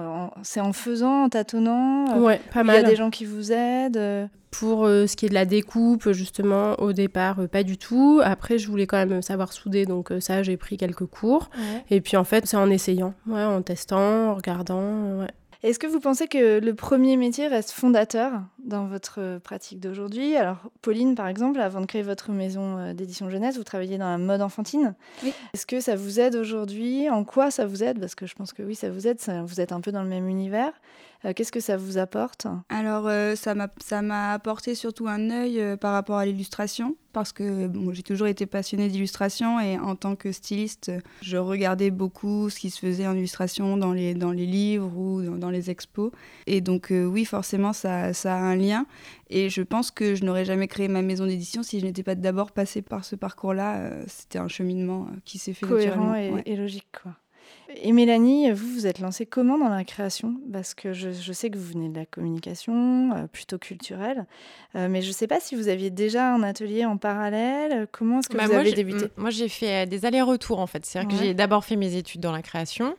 C'est 0.42 0.60
en 0.60 0.74
faisant, 0.74 1.24
en 1.24 1.28
tâtonnant 1.30 2.20
Ouais, 2.20 2.40
pas 2.52 2.64
mal. 2.64 2.76
Il 2.76 2.82
y 2.82 2.84
a 2.84 2.88
des 2.88 2.96
gens 2.96 3.08
qui 3.08 3.24
vous 3.24 3.50
aident 3.50 4.28
Pour 4.50 4.84
euh, 4.84 5.06
ce 5.06 5.16
qui 5.16 5.24
est 5.24 5.30
de 5.30 5.34
la 5.34 5.46
découpe, 5.46 6.12
justement, 6.12 6.74
au 6.78 6.92
départ, 6.92 7.40
euh, 7.40 7.48
pas 7.48 7.62
du 7.62 7.78
tout. 7.78 8.20
Après, 8.22 8.58
je 8.58 8.68
voulais 8.68 8.86
quand 8.86 9.04
même 9.04 9.22
savoir 9.22 9.54
souder, 9.54 9.86
donc 9.86 10.12
euh, 10.12 10.20
ça, 10.20 10.42
j'ai 10.42 10.58
pris 10.58 10.76
quelques 10.76 11.06
cours. 11.06 11.48
Et 11.90 12.02
puis, 12.02 12.18
en 12.18 12.24
fait, 12.24 12.46
c'est 12.46 12.58
en 12.58 12.68
essayant, 12.68 13.14
ouais, 13.26 13.42
en 13.42 13.62
testant, 13.62 14.30
en 14.30 14.34
regardant. 14.34 15.20
Ouais. 15.20 15.28
Est-ce 15.62 15.78
que 15.78 15.86
vous 15.86 16.00
pensez 16.00 16.28
que 16.28 16.60
le 16.60 16.74
premier 16.74 17.16
métier 17.16 17.48
reste 17.48 17.70
fondateur 17.70 18.42
dans 18.58 18.86
votre 18.86 19.38
pratique 19.38 19.80
d'aujourd'hui? 19.80 20.36
Alors, 20.36 20.58
Pauline, 20.82 21.14
par 21.14 21.28
exemple, 21.28 21.60
avant 21.60 21.80
de 21.80 21.86
créer 21.86 22.02
votre 22.02 22.30
maison 22.30 22.78
euh, 22.78 22.92
d'édition 22.92 23.30
jeunesse, 23.30 23.56
vous 23.56 23.64
travailliez 23.64 23.98
dans 23.98 24.10
la 24.10 24.18
mode 24.18 24.42
enfantine. 24.42 24.94
Oui. 25.22 25.32
Est-ce 25.54 25.66
que 25.66 25.80
ça 25.80 25.96
vous 25.96 26.20
aide 26.20 26.36
aujourd'hui? 26.36 27.08
En 27.10 27.24
quoi 27.24 27.50
ça 27.50 27.66
vous 27.66 27.82
aide? 27.82 27.98
Parce 27.98 28.14
que 28.14 28.26
je 28.26 28.34
pense 28.34 28.52
que 28.52 28.62
oui, 28.62 28.74
ça 28.74 28.90
vous 28.90 29.06
aide. 29.06 29.18
vous 29.44 29.60
êtes 29.60 29.72
un 29.72 29.80
peu 29.80 29.92
dans 29.92 30.02
le 30.02 30.08
même 30.08 30.28
univers. 30.28 30.72
Euh, 31.26 31.32
qu'est-ce 31.34 31.52
que 31.52 31.60
ça 31.60 31.76
vous 31.76 31.98
apporte 31.98 32.46
Alors, 32.68 33.08
euh, 33.08 33.34
ça 33.34 33.54
m'a 34.02 34.32
apporté 34.32 34.74
surtout 34.74 35.08
un 35.08 35.30
œil 35.30 35.60
euh, 35.60 35.76
par 35.76 35.92
rapport 35.92 36.18
à 36.18 36.26
l'illustration, 36.26 36.96
parce 37.12 37.32
que 37.32 37.66
bon, 37.66 37.92
j'ai 37.92 38.02
toujours 38.02 38.28
été 38.28 38.46
passionnée 38.46 38.88
d'illustration 38.88 39.58
et 39.58 39.78
en 39.78 39.96
tant 39.96 40.14
que 40.14 40.30
styliste, 40.30 40.92
je 41.22 41.36
regardais 41.36 41.90
beaucoup 41.90 42.48
ce 42.48 42.58
qui 42.58 42.70
se 42.70 42.78
faisait 42.78 43.06
en 43.06 43.16
illustration 43.16 43.76
dans 43.76 43.92
les, 43.92 44.14
dans 44.14 44.30
les 44.30 44.46
livres 44.46 44.96
ou 44.96 45.22
dans, 45.22 45.50
les 45.50 45.70
expos. 45.70 46.12
Et 46.46 46.60
donc, 46.60 46.88
oui, 46.92 47.24
forcément, 47.24 47.72
ça, 47.72 48.12
ça 48.12 48.36
a 48.36 48.38
un 48.38 48.56
lien. 48.56 48.86
Et 49.28 49.48
je 49.48 49.62
pense 49.62 49.90
que 49.90 50.14
je 50.14 50.24
n'aurais 50.24 50.44
jamais 50.44 50.68
créé 50.68 50.86
ma 50.86 51.02
maison 51.02 51.26
d'édition 51.26 51.62
si 51.62 51.80
je 51.80 51.86
n'étais 51.86 52.04
pas 52.04 52.14
d'abord 52.14 52.52
passée 52.52 52.82
par 52.82 53.04
ce 53.04 53.16
parcours-là. 53.16 53.90
C'était 54.06 54.38
un 54.38 54.48
cheminement 54.48 55.08
qui 55.24 55.38
s'est 55.38 55.54
fait 55.54 55.66
Cohérent 55.66 56.14
et, 56.14 56.42
et 56.44 56.56
logique, 56.56 56.86
quoi. 57.02 57.12
Et 57.74 57.92
Mélanie, 57.92 58.50
vous 58.52 58.66
vous 58.68 58.86
êtes 58.86 59.00
lancée 59.00 59.26
comment 59.26 59.58
dans 59.58 59.68
la 59.68 59.84
création? 59.84 60.34
Parce 60.52 60.74
que 60.74 60.92
je, 60.92 61.10
sais 61.32 61.50
que 61.50 61.58
vous 61.58 61.72
venez 61.72 61.88
de 61.88 61.96
la 61.98 62.06
communication, 62.06 63.12
euh, 63.12 63.26
plutôt 63.26 63.58
culturelle, 63.58 64.26
euh, 64.74 64.88
mais 64.88 65.02
je 65.02 65.08
ne 65.08 65.12
sais 65.12 65.26
pas 65.26 65.40
si 65.40 65.54
vous 65.56 65.68
aviez 65.68 65.90
déjà 65.90 66.32
un 66.32 66.42
atelier 66.42 66.84
en 66.84 66.96
parallèle. 66.96 67.86
Comment 67.92 68.20
est-ce 68.20 68.28
que 68.28 68.36
bah, 68.36 68.46
vous 68.46 68.52
avez 68.54 68.72
débuté? 68.72 69.10
Moi, 69.16 69.30
j'ai 69.30 69.48
fait 69.48 69.82
euh, 69.84 69.86
des 69.86 70.04
allers-retours 70.04 70.58
en 70.60 70.66
fait. 70.66 70.86
C'est-à-dire 70.86 71.10
que 71.18 71.22
j'ai 71.24 71.34
d'abord 71.34 71.64
fait 71.64 71.76
mes 71.76 71.96
études 71.96 72.20
dans 72.20 72.32
la 72.32 72.42
création. 72.42 72.96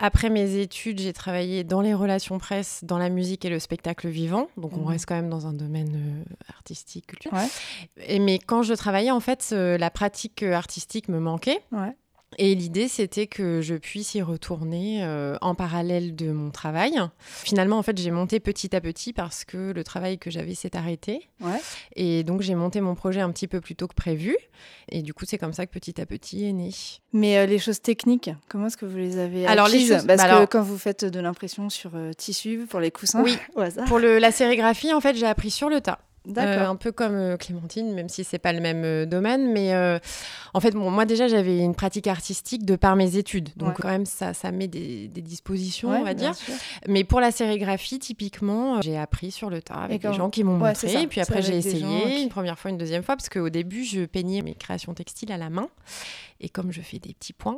Après 0.00 0.30
mes 0.30 0.58
études, 0.58 1.00
j'ai 1.00 1.12
travaillé 1.12 1.64
dans 1.64 1.80
les 1.80 1.92
relations 1.92 2.38
presse, 2.38 2.84
dans 2.84 2.98
la 2.98 3.08
musique 3.08 3.44
et 3.44 3.50
le 3.50 3.58
spectacle 3.58 4.06
vivant. 4.08 4.46
Donc 4.56 4.74
on 4.76 4.82
Mhm. 4.82 4.86
reste 4.86 5.06
quand 5.06 5.16
même 5.16 5.28
dans 5.28 5.48
un 5.48 5.52
domaine 5.52 6.24
euh, 6.30 6.34
artistique, 6.54 7.08
culturel. 7.08 7.48
Et, 8.06 8.20
mais 8.20 8.38
quand 8.38 8.62
je 8.62 8.74
travaillais, 8.74 9.10
en 9.10 9.18
fait, 9.18 9.48
euh, 9.52 9.76
la 9.76 9.90
pratique 9.90 10.44
artistique 10.44 11.08
me 11.08 11.18
manquait. 11.18 11.58
Ouais. 11.72 11.96
Et 12.36 12.54
l'idée, 12.54 12.88
c'était 12.88 13.26
que 13.26 13.62
je 13.62 13.74
puisse 13.74 14.14
y 14.14 14.20
retourner 14.20 15.02
euh, 15.02 15.36
en 15.40 15.54
parallèle 15.54 16.14
de 16.14 16.30
mon 16.30 16.50
travail. 16.50 17.00
Finalement, 17.18 17.78
en 17.78 17.82
fait, 17.82 17.96
j'ai 17.98 18.10
monté 18.10 18.38
petit 18.38 18.76
à 18.76 18.82
petit 18.82 19.14
parce 19.14 19.46
que 19.46 19.72
le 19.72 19.82
travail 19.82 20.18
que 20.18 20.30
j'avais 20.30 20.54
s'est 20.54 20.76
arrêté. 20.76 21.26
Ouais. 21.40 21.58
Et 21.96 22.24
donc, 22.24 22.42
j'ai 22.42 22.54
monté 22.54 22.82
mon 22.82 22.94
projet 22.94 23.20
un 23.22 23.30
petit 23.32 23.48
peu 23.48 23.62
plus 23.62 23.74
tôt 23.76 23.88
que 23.88 23.94
prévu. 23.94 24.36
Et 24.90 25.00
du 25.00 25.14
coup, 25.14 25.24
c'est 25.26 25.38
comme 25.38 25.54
ça 25.54 25.64
que 25.64 25.72
petit 25.72 26.00
à 26.02 26.06
petit 26.06 26.44
est 26.44 26.52
né. 26.52 26.70
Mais 27.14 27.38
euh, 27.38 27.46
les 27.46 27.58
choses 27.58 27.80
techniques, 27.80 28.30
comment 28.48 28.66
est-ce 28.66 28.76
que 28.76 28.84
vous 28.86 28.98
les 28.98 29.18
avez 29.18 29.46
Alors, 29.46 29.68
les 29.68 29.80
choses- 29.80 30.04
Parce 30.04 30.06
bah 30.06 30.16
que 30.16 30.20
alors- 30.22 30.48
quand 30.50 30.62
vous 30.62 30.78
faites 30.78 31.06
de 31.06 31.20
l'impression 31.20 31.70
sur 31.70 31.92
euh, 31.94 32.12
tissu 32.12 32.66
pour 32.68 32.80
les 32.80 32.90
coussins, 32.90 33.22
Oui. 33.22 33.38
au 33.56 33.60
hasard. 33.60 33.86
Pour 33.86 33.98
le, 33.98 34.18
la 34.18 34.32
sérigraphie, 34.32 34.92
en 34.92 35.00
fait, 35.00 35.16
j'ai 35.16 35.26
appris 35.26 35.50
sur 35.50 35.70
le 35.70 35.80
tas. 35.80 35.98
Euh, 36.36 36.66
un 36.66 36.76
peu 36.76 36.92
comme 36.92 37.14
euh, 37.14 37.36
Clémentine, 37.38 37.94
même 37.94 38.08
si 38.10 38.22
c'est 38.22 38.38
pas 38.38 38.52
le 38.52 38.60
même 38.60 38.82
euh, 38.84 39.06
domaine. 39.06 39.50
Mais 39.52 39.74
en 40.54 40.60
fait, 40.60 40.72
bon, 40.72 40.90
moi 40.90 41.04
déjà, 41.06 41.26
j'avais 41.28 41.58
une 41.58 41.74
pratique 41.74 42.06
artistique 42.06 42.64
de 42.66 42.76
par 42.76 42.96
mes 42.96 43.16
études. 43.16 43.48
Donc 43.56 43.68
Ouais. 43.70 43.74
quand 43.78 43.88
même, 43.88 44.04
ça, 44.06 44.34
ça 44.34 44.50
met 44.52 44.68
des, 44.68 45.08
des 45.08 45.22
dispositions, 45.22 45.90
Ouais, 45.90 45.98
on 45.98 46.04
va 46.04 46.14
dire. 46.14 46.34
sûr. 46.34 46.52
Mais 46.86 47.04
pour 47.04 47.20
la 47.20 47.30
sérigraphie, 47.30 47.98
typiquement, 47.98 48.80
j'ai 48.82 48.96
appris 48.98 49.30
sur 49.30 49.48
le 49.50 49.62
tas 49.62 49.74
avec 49.74 50.02
des 50.02 50.12
gens 50.12 50.28
qui 50.30 50.44
m'ont 50.44 50.58
Ouais, 50.60 50.68
montré. 50.68 50.88
ça. 50.88 51.00
Et 51.00 51.06
puis 51.06 51.20
après, 51.20 51.40
j'ai 51.42 51.56
essayé 51.56 52.02
qui- 52.02 52.22
une 52.22 52.28
première 52.28 52.58
fois, 52.58 52.70
une 52.70 52.78
deuxième 52.78 53.02
fois, 53.02 53.16
parce 53.16 53.28
qu'au 53.28 53.48
début, 53.48 53.84
je 53.84 54.04
peignais 54.04 54.42
mes 54.42 54.54
créations 54.54 54.94
textiles 54.94 55.32
à 55.32 55.36
la 55.38 55.48
main. 55.50 55.68
Et 56.40 56.48
comme 56.48 56.72
je 56.72 56.80
fais 56.82 56.98
des 56.98 57.14
petits 57.14 57.32
points, 57.32 57.56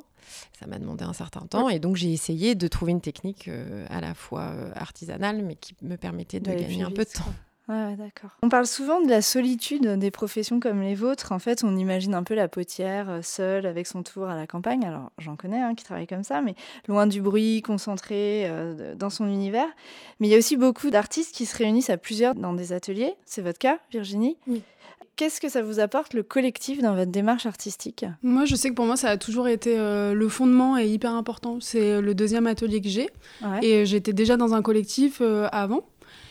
ça 0.59 0.67
m'a 0.67 0.79
demandé 0.79 1.05
un 1.05 1.13
certain 1.13 1.41
temps. 1.41 1.69
Et 1.69 1.79
donc, 1.79 1.97
j'ai 1.97 2.13
essayé 2.13 2.55
de 2.55 2.69
trouver 2.69 2.93
une 2.93 3.01
technique 3.01 3.51
à 3.89 4.01
la 4.01 4.15
fois 4.15 4.53
artisanale, 4.75 5.43
mais 5.45 5.57
qui 5.57 5.75
me 5.83 5.97
permettait 5.97 6.41
de 6.41 6.51
gagner 6.53 6.83
un 6.83 6.91
peu 6.91 7.05
de 7.05 7.11
temps. 7.11 7.25
Ouais, 7.71 7.85
ouais, 7.87 7.97
d'accord. 7.97 8.31
On 8.43 8.49
parle 8.49 8.67
souvent 8.67 9.01
de 9.01 9.09
la 9.09 9.23
solitude 9.23 9.87
des 9.87 10.11
professions 10.11 10.59
comme 10.59 10.81
les 10.83 10.97
vôtres. 10.97 11.31
En 11.31 11.39
fait, 11.39 11.63
on 11.63 11.77
imagine 11.77 12.15
un 12.15 12.25
peu 12.25 12.35
la 12.35 12.49
potière 12.49 13.09
euh, 13.09 13.21
seule 13.23 13.65
avec 13.65 13.87
son 13.87 14.03
tour 14.03 14.27
à 14.27 14.35
la 14.35 14.49
campagne. 14.49 14.85
Alors, 14.85 15.13
j'en 15.19 15.37
connais 15.37 15.61
hein, 15.61 15.77
qui 15.77 15.85
travaillent 15.85 16.09
comme 16.09 16.25
ça, 16.25 16.41
mais 16.41 16.57
loin 16.89 17.07
du 17.07 17.23
bruit, 17.23 17.63
concentré 17.63 18.47
euh, 18.47 18.97
dans 18.97 19.11
son 19.11 19.29
univers. 19.29 19.69
Mais 20.19 20.27
il 20.27 20.31
y 20.31 20.35
a 20.35 20.39
aussi 20.39 20.57
beaucoup 20.57 20.91
d'artistes 20.91 21.33
qui 21.33 21.47
se 21.47 21.57
réunissent 21.57 21.91
à 21.91 21.97
plusieurs 21.97 22.35
dans 22.35 22.55
des 22.55 22.73
ateliers. 22.73 23.15
C'est 23.25 23.43
votre 23.43 23.59
cas, 23.59 23.79
Virginie? 23.93 24.37
Oui. 24.49 24.63
Qu'est-ce 25.15 25.41
que 25.41 25.51
ça 25.51 25.63
vous 25.63 25.81
apporte, 25.81 26.15
le 26.15 26.23
collectif, 26.23 26.81
dans 26.81 26.95
votre 26.95 27.11
démarche 27.11 27.45
artistique? 27.45 28.07
Moi, 28.23 28.47
je 28.47 28.55
sais 28.55 28.71
que 28.71 28.75
pour 28.75 28.87
moi, 28.87 28.97
ça 28.97 29.11
a 29.11 29.17
toujours 29.17 29.49
été 29.49 29.79
euh, 29.79 30.15
le 30.15 30.29
fondement 30.29 30.77
est 30.77 30.89
hyper 30.89 31.13
important. 31.13 31.59
C'est 31.61 32.01
le 32.01 32.15
deuxième 32.15 32.47
atelier 32.47 32.81
que 32.81 32.89
j'ai. 32.89 33.11
Ouais. 33.43 33.63
Et 33.65 33.87
j'étais 33.87 34.15
déjà 34.15 34.37
dans 34.37 34.55
un 34.55 34.63
collectif 34.63 35.19
euh, 35.21 35.47
avant. 35.53 35.85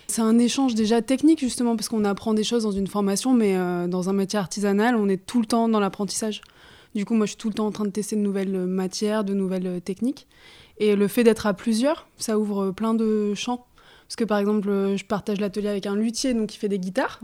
C'est 0.10 0.24
un 0.24 0.40
échange 0.40 0.74
déjà 0.74 1.04
technique, 1.04 1.40
justement, 1.40 1.76
parce 1.76 1.88
qu'on 1.88 2.04
apprend 2.04 2.34
des 2.34 2.44
choses 2.44 2.64
dans 2.64 2.72
une 2.72 2.88
formation, 2.88 3.32
mais 3.32 3.56
euh, 3.56 3.88
dans 3.88 4.10
un 4.10 4.14
métier 4.14 4.40
artisanal, 4.40 4.96
on 4.96 5.08
est 5.08 5.24
tout 5.24 5.40
le 5.40 5.46
temps 5.46 5.70
dans 5.70 5.80
l'apprentissage. 5.80 6.42
Du 6.96 7.06
coup, 7.06 7.14
moi, 7.14 7.28
je 7.28 7.32
suis 7.32 7.38
tout 7.38 7.50
le 7.50 7.54
temps 7.54 7.68
en 7.68 7.72
train 7.72 7.86
de 7.86 7.92
tester 7.92 8.16
de 8.16 8.22
nouvelles 8.22 8.56
euh, 8.56 8.66
matières, 8.66 9.24
de 9.24 9.36
nouvelles 9.36 9.68
euh, 9.68 9.80
techniques. 9.80 10.28
Et 10.80 10.96
le 10.96 11.08
fait 11.08 11.24
d'être 11.24 11.46
à 11.46 11.54
plusieurs, 11.54 12.08
ça 12.18 12.40
ouvre 12.40 12.72
plein 12.72 12.96
de 12.96 13.36
champs. 13.36 13.68
Parce 14.08 14.16
que, 14.16 14.24
par 14.24 14.40
exemple, 14.40 14.68
je 14.96 15.06
partage 15.06 15.40
l'atelier 15.40 15.68
avec 15.68 15.86
un 15.86 15.96
luthier, 15.96 16.34
donc 16.34 16.48
qui 16.48 16.58
fait 16.58 16.70
des 16.70 16.80
guitares. 16.80 17.20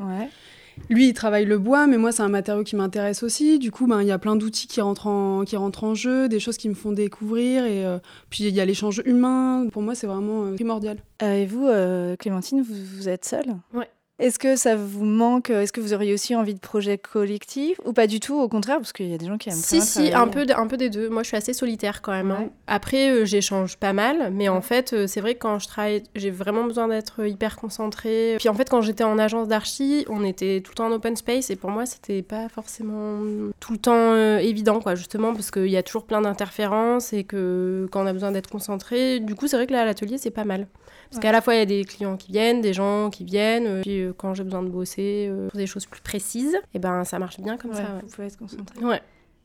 Lui, 0.89 1.07
il 1.09 1.13
travaille 1.13 1.45
le 1.45 1.57
bois, 1.57 1.87
mais 1.87 1.97
moi, 1.97 2.11
c'est 2.11 2.21
un 2.23 2.29
matériau 2.29 2.63
qui 2.63 2.75
m'intéresse 2.75 3.23
aussi. 3.23 3.57
Du 3.59 3.71
coup, 3.71 3.87
ben, 3.87 4.01
il 4.01 4.07
y 4.07 4.11
a 4.11 4.19
plein 4.19 4.35
d'outils 4.35 4.67
qui, 4.67 4.81
rentrent 4.81 5.07
en- 5.07 5.43
qui 5.43 5.55
rentrent 5.57 5.83
en 5.83 5.95
jeu, 5.95 6.27
des 6.29 6.39
choses 6.39 6.57
qui 6.57 6.69
me 6.69 6.73
font 6.75 6.91
découvrir. 6.91 7.65
Et 7.65 7.85
euh, 7.85 7.97
puis, 8.29 8.43
il 8.43 8.53
y 8.53 8.61
a 8.61 8.65
l'échange 8.65 9.01
humain. 9.05 9.67
Pour 9.71 9.81
moi, 9.81 9.95
c'est 9.95 10.07
vraiment 10.07 10.45
euh, 10.45 10.55
primordial. 10.55 10.97
Euh, 11.23 11.33
et 11.35 11.45
vous, 11.45 11.65
euh, 11.67 12.15
Clémentine, 12.17 12.61
vous, 12.61 12.75
vous 12.97 13.09
êtes 13.09 13.25
seule? 13.25 13.55
Ouais. 13.73 13.89
Est-ce 14.17 14.39
que 14.39 14.55
ça 14.55 14.77
vous 14.77 15.03
manque 15.03 15.49
Est-ce 15.49 15.73
que 15.73 15.81
vous 15.81 15.93
auriez 15.93 16.13
aussi 16.13 16.37
envie 16.37 16.53
de 16.53 16.59
projets 16.59 16.97
collectifs 16.97 17.77
Ou 17.83 17.91
pas 17.91 18.07
du 18.07 18.21
tout, 18.21 18.39
au 18.39 18.47
contraire, 18.47 18.77
parce 18.77 18.93
qu'il 18.93 19.09
y 19.09 19.13
a 19.13 19.17
des 19.17 19.25
gens 19.25 19.37
qui 19.37 19.49
aiment 19.49 19.55
Si, 19.57 19.81
si, 19.81 20.13
un 20.13 20.27
peu, 20.29 20.45
un 20.55 20.67
peu 20.67 20.77
des 20.77 20.89
deux. 20.89 21.09
Moi, 21.09 21.21
je 21.23 21.27
suis 21.27 21.35
assez 21.37 21.51
solitaire 21.51 22.01
quand 22.01 22.13
même. 22.13 22.31
hein. 22.31 22.49
Après, 22.67 23.09
euh, 23.11 23.25
j'échange 23.25 23.75
pas 23.75 23.91
mal, 23.91 24.31
mais 24.31 24.47
en 24.47 24.61
fait, 24.61 24.93
euh, 24.93 25.05
c'est 25.05 25.19
vrai 25.19 25.33
que 25.33 25.39
quand 25.39 25.59
je 25.59 25.67
travaille, 25.67 26.03
j'ai 26.15 26.29
vraiment 26.31 26.63
besoin 26.63 26.87
d'être 26.87 27.25
hyper 27.27 27.57
concentrée. 27.57 28.35
Puis 28.39 28.47
en 28.47 28.53
fait, 28.53 28.69
quand 28.69 28.81
j'étais 28.81 29.03
en 29.03 29.19
agence 29.19 29.49
d'archi, 29.49 30.05
on 30.07 30.23
était 30.23 30.61
tout 30.61 30.71
le 30.71 30.75
temps 30.75 30.85
en 30.87 30.91
open 30.93 31.17
space, 31.17 31.49
et 31.49 31.57
pour 31.57 31.69
moi, 31.71 31.85
c'était 31.85 32.21
pas 32.21 32.47
forcément 32.47 33.19
tout 33.59 33.73
le 33.73 33.79
temps 33.79 33.93
euh, 34.13 34.37
évident, 34.37 34.79
quoi, 34.79 34.95
justement, 34.95 35.33
parce 35.33 35.51
qu'il 35.51 35.67
y 35.67 35.75
a 35.77 35.83
toujours 35.83 36.05
plein 36.05 36.21
d'interférences, 36.21 37.11
et 37.11 37.25
que 37.25 37.85
quand 37.91 38.03
on 38.03 38.07
a 38.07 38.13
besoin 38.13 38.31
d'être 38.31 38.49
concentré, 38.49 39.19
du 39.19 39.35
coup, 39.35 39.47
c'est 39.49 39.57
vrai 39.57 39.67
que 39.67 39.73
là, 39.73 39.81
à 39.81 39.85
l'atelier, 39.85 40.17
c'est 40.17 40.31
pas 40.31 40.45
mal. 40.45 40.67
Parce 41.09 41.17
Ouais. 41.17 41.21
qu'à 41.21 41.31
la 41.33 41.41
fois, 41.41 41.53
il 41.53 41.59
y 41.59 41.61
a 41.61 41.65
des 41.67 41.83
clients 41.83 42.17
qui 42.17 42.31
viennent, 42.31 42.61
des 42.61 42.73
gens 42.73 43.09
qui 43.11 43.25
viennent, 43.25 43.67
euh, 43.67 44.04
puis 44.05 44.09
euh, 44.09 44.13
quand 44.17 44.33
j'ai 44.33 44.43
besoin 44.43 44.63
de 44.63 44.69
bosser 44.69 45.27
euh, 45.29 45.49
sur 45.49 45.57
des 45.57 45.67
choses 45.67 45.85
plus 45.85 46.01
précises, 46.01 46.57
et 46.73 46.79
ben 46.79 47.03
ça 47.03 47.19
marche 47.19 47.39
bien 47.39 47.57
comme 47.57 47.71
Ouais, 47.71 47.77
ça. 47.77 47.83
ouais. 47.83 48.01
Vous 48.03 48.09
pouvez 48.09 48.27
être 48.27 48.37
concentré. 48.37 48.79
Ouais. 48.83 49.01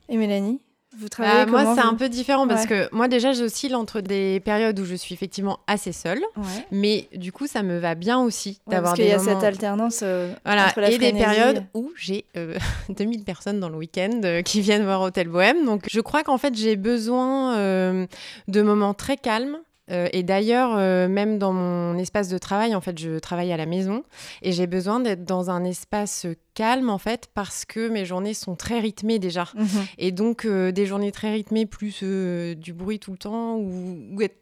Et 0.08 0.16
Mélanie 0.16 0.60
Vous 0.98 1.08
travaillez 1.08 1.42
Ah, 1.42 1.46
moi, 1.46 1.74
c'est 1.76 1.82
vous 1.82 1.88
un 1.88 1.94
peu 1.94 2.08
différent 2.08 2.48
parce 2.48 2.62
Ouais. 2.62 2.88
que 2.88 2.94
moi, 2.94 3.06
déjà, 3.06 3.32
j'oscille 3.32 3.76
entre 3.76 4.00
des 4.00 4.40
périodes 4.40 4.78
où 4.80 4.84
je 4.84 4.96
suis 4.96 5.14
effectivement 5.14 5.60
assez 5.68 5.92
seule, 5.92 6.18
Ouais. 6.36 6.66
mais 6.72 7.08
du 7.14 7.30
coup, 7.30 7.46
ça 7.46 7.62
me 7.62 7.78
va 7.78 7.94
bien 7.94 8.18
aussi 8.20 8.60
Ouais, 8.66 8.74
d'avoir 8.74 8.92
parce 8.92 8.96
qu'il 8.96 9.04
des 9.04 9.10
y 9.10 9.14
a 9.14 9.18
moments... 9.18 9.30
cette 9.40 9.44
alternance 9.44 10.00
euh, 10.02 10.32
Voilà, 10.44 10.66
entre 10.66 10.80
la 10.80 10.90
et 10.90 10.98
des 10.98 11.12
périodes 11.12 11.62
où 11.74 11.92
j'ai 11.96 12.24
euh, 12.36 12.56
2000 12.88 13.22
personnes 13.24 13.60
dans 13.60 13.68
le 13.68 13.76
week-end 13.76 14.20
euh, 14.24 14.42
qui 14.42 14.60
viennent 14.62 14.82
voir 14.84 15.00
Hôtel 15.02 15.28
Bohème. 15.28 15.64
Donc, 15.64 15.84
je 15.88 16.00
crois 16.00 16.24
qu'en 16.24 16.38
fait, 16.38 16.56
j'ai 16.56 16.74
besoin 16.74 17.56
euh, 17.56 18.06
de 18.48 18.62
moments 18.62 18.92
très 18.94 19.16
calmes. 19.16 19.58
Euh, 19.90 20.08
et 20.12 20.22
d'ailleurs, 20.22 20.76
euh, 20.76 21.08
même 21.08 21.38
dans 21.38 21.52
mon 21.52 21.96
espace 21.98 22.28
de 22.28 22.38
travail, 22.38 22.74
en 22.74 22.80
fait, 22.80 22.98
je 22.98 23.18
travaille 23.18 23.52
à 23.52 23.56
la 23.56 23.66
maison 23.66 24.04
et 24.42 24.52
j'ai 24.52 24.66
besoin 24.66 25.00
d'être 25.00 25.24
dans 25.24 25.50
un 25.50 25.64
espace 25.64 26.26
calme, 26.54 26.90
en 26.90 26.98
fait, 26.98 27.28
parce 27.34 27.64
que 27.64 27.88
mes 27.88 28.04
journées 28.04 28.34
sont 28.34 28.56
très 28.56 28.80
rythmées 28.80 29.18
déjà. 29.18 29.48
Mhm. 29.54 29.66
Et 29.98 30.12
donc, 30.12 30.44
euh, 30.44 30.72
des 30.72 30.86
journées 30.86 31.12
très 31.12 31.32
rythmées, 31.32 31.66
plus 31.66 32.02
du 32.02 32.72
bruit 32.72 32.98
tout 32.98 33.12
le 33.12 33.18
temps, 33.18 33.56
ou, 33.56 33.98
ou 34.12 34.22
être 34.22 34.36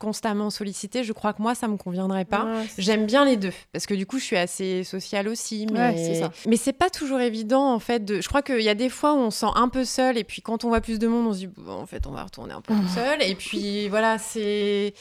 constamment 0.00 0.50
sollicité, 0.50 1.04
je 1.04 1.12
crois 1.12 1.32
que 1.32 1.40
moi, 1.42 1.54
ça 1.54 1.68
me 1.68 1.76
conviendrait 1.76 2.24
pas. 2.24 2.44
Ouais, 2.46 2.66
J'aime 2.78 3.06
bien 3.06 3.24
les 3.24 3.36
deux 3.36 3.52
parce 3.72 3.86
que 3.86 3.94
du 3.94 4.06
coup 4.06 4.18
je 4.18 4.24
suis 4.24 4.36
assez 4.36 4.82
sociale 4.82 5.28
aussi 5.28 5.66
mais 5.72 5.78
Ouais, 5.78 6.30
mais 6.48 6.56
c'est 6.56 6.72
pas 6.72 6.90
toujours 6.90 7.20
évident 7.20 7.72
en 7.72 7.78
fait 7.78 8.04
de 8.04 8.20
je 8.20 8.28
crois 8.28 8.42
qu'il 8.42 8.62
y 8.62 8.68
a 8.68 8.74
des 8.74 8.88
fois 8.88 9.12
où 9.14 9.18
on 9.18 9.30
se 9.30 9.40
sent 9.40 9.52
un 9.54 9.68
peu 9.68 9.84
seul 9.84 10.18
et 10.18 10.24
puis 10.24 10.42
quand 10.42 10.64
on 10.64 10.68
voit 10.70 10.80
plus 10.80 10.98
de 10.98 11.06
monde 11.06 11.26
on 11.28 11.32
se 11.32 11.38
dit 11.38 11.46
bon, 11.46 11.72
en 11.72 11.86
fait 11.86 12.06
on 12.08 12.10
va 12.12 12.24
retourner 12.24 12.54
un 12.54 12.60
peu 12.62 12.74
tout 12.74 12.88
seul 12.94 13.22
et 13.22 13.34
puis 13.36 13.88
voilà 13.88 14.18
c'est 14.18 14.94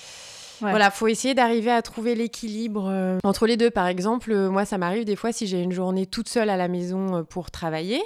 Ouais. 0.62 0.72
Voilà, 0.72 0.92
faut 0.92 1.08
essayer 1.08 1.34
d'arriver 1.34 1.72
à 1.72 1.82
trouver 1.82 2.16
l'équilibre 2.16 2.90
euh, 2.92 3.18
entre 3.24 3.48
les 3.48 3.56
deux. 3.56 3.72
Par 3.72 3.88
exemple, 3.88 4.34
euh, 4.34 4.50
moi, 4.50 4.66
ça 4.66 4.78
m'arrive 4.78 5.06
des 5.06 5.16
fois 5.16 5.32
si 5.32 5.48
j'ai 5.48 5.62
une 5.64 5.72
journée 5.72 6.06
toute 6.06 6.28
seule 6.28 6.50
à 6.50 6.58
la 6.58 6.68
maison 6.68 7.16
euh, 7.20 7.24
pour 7.24 7.50
travailler, 7.50 8.02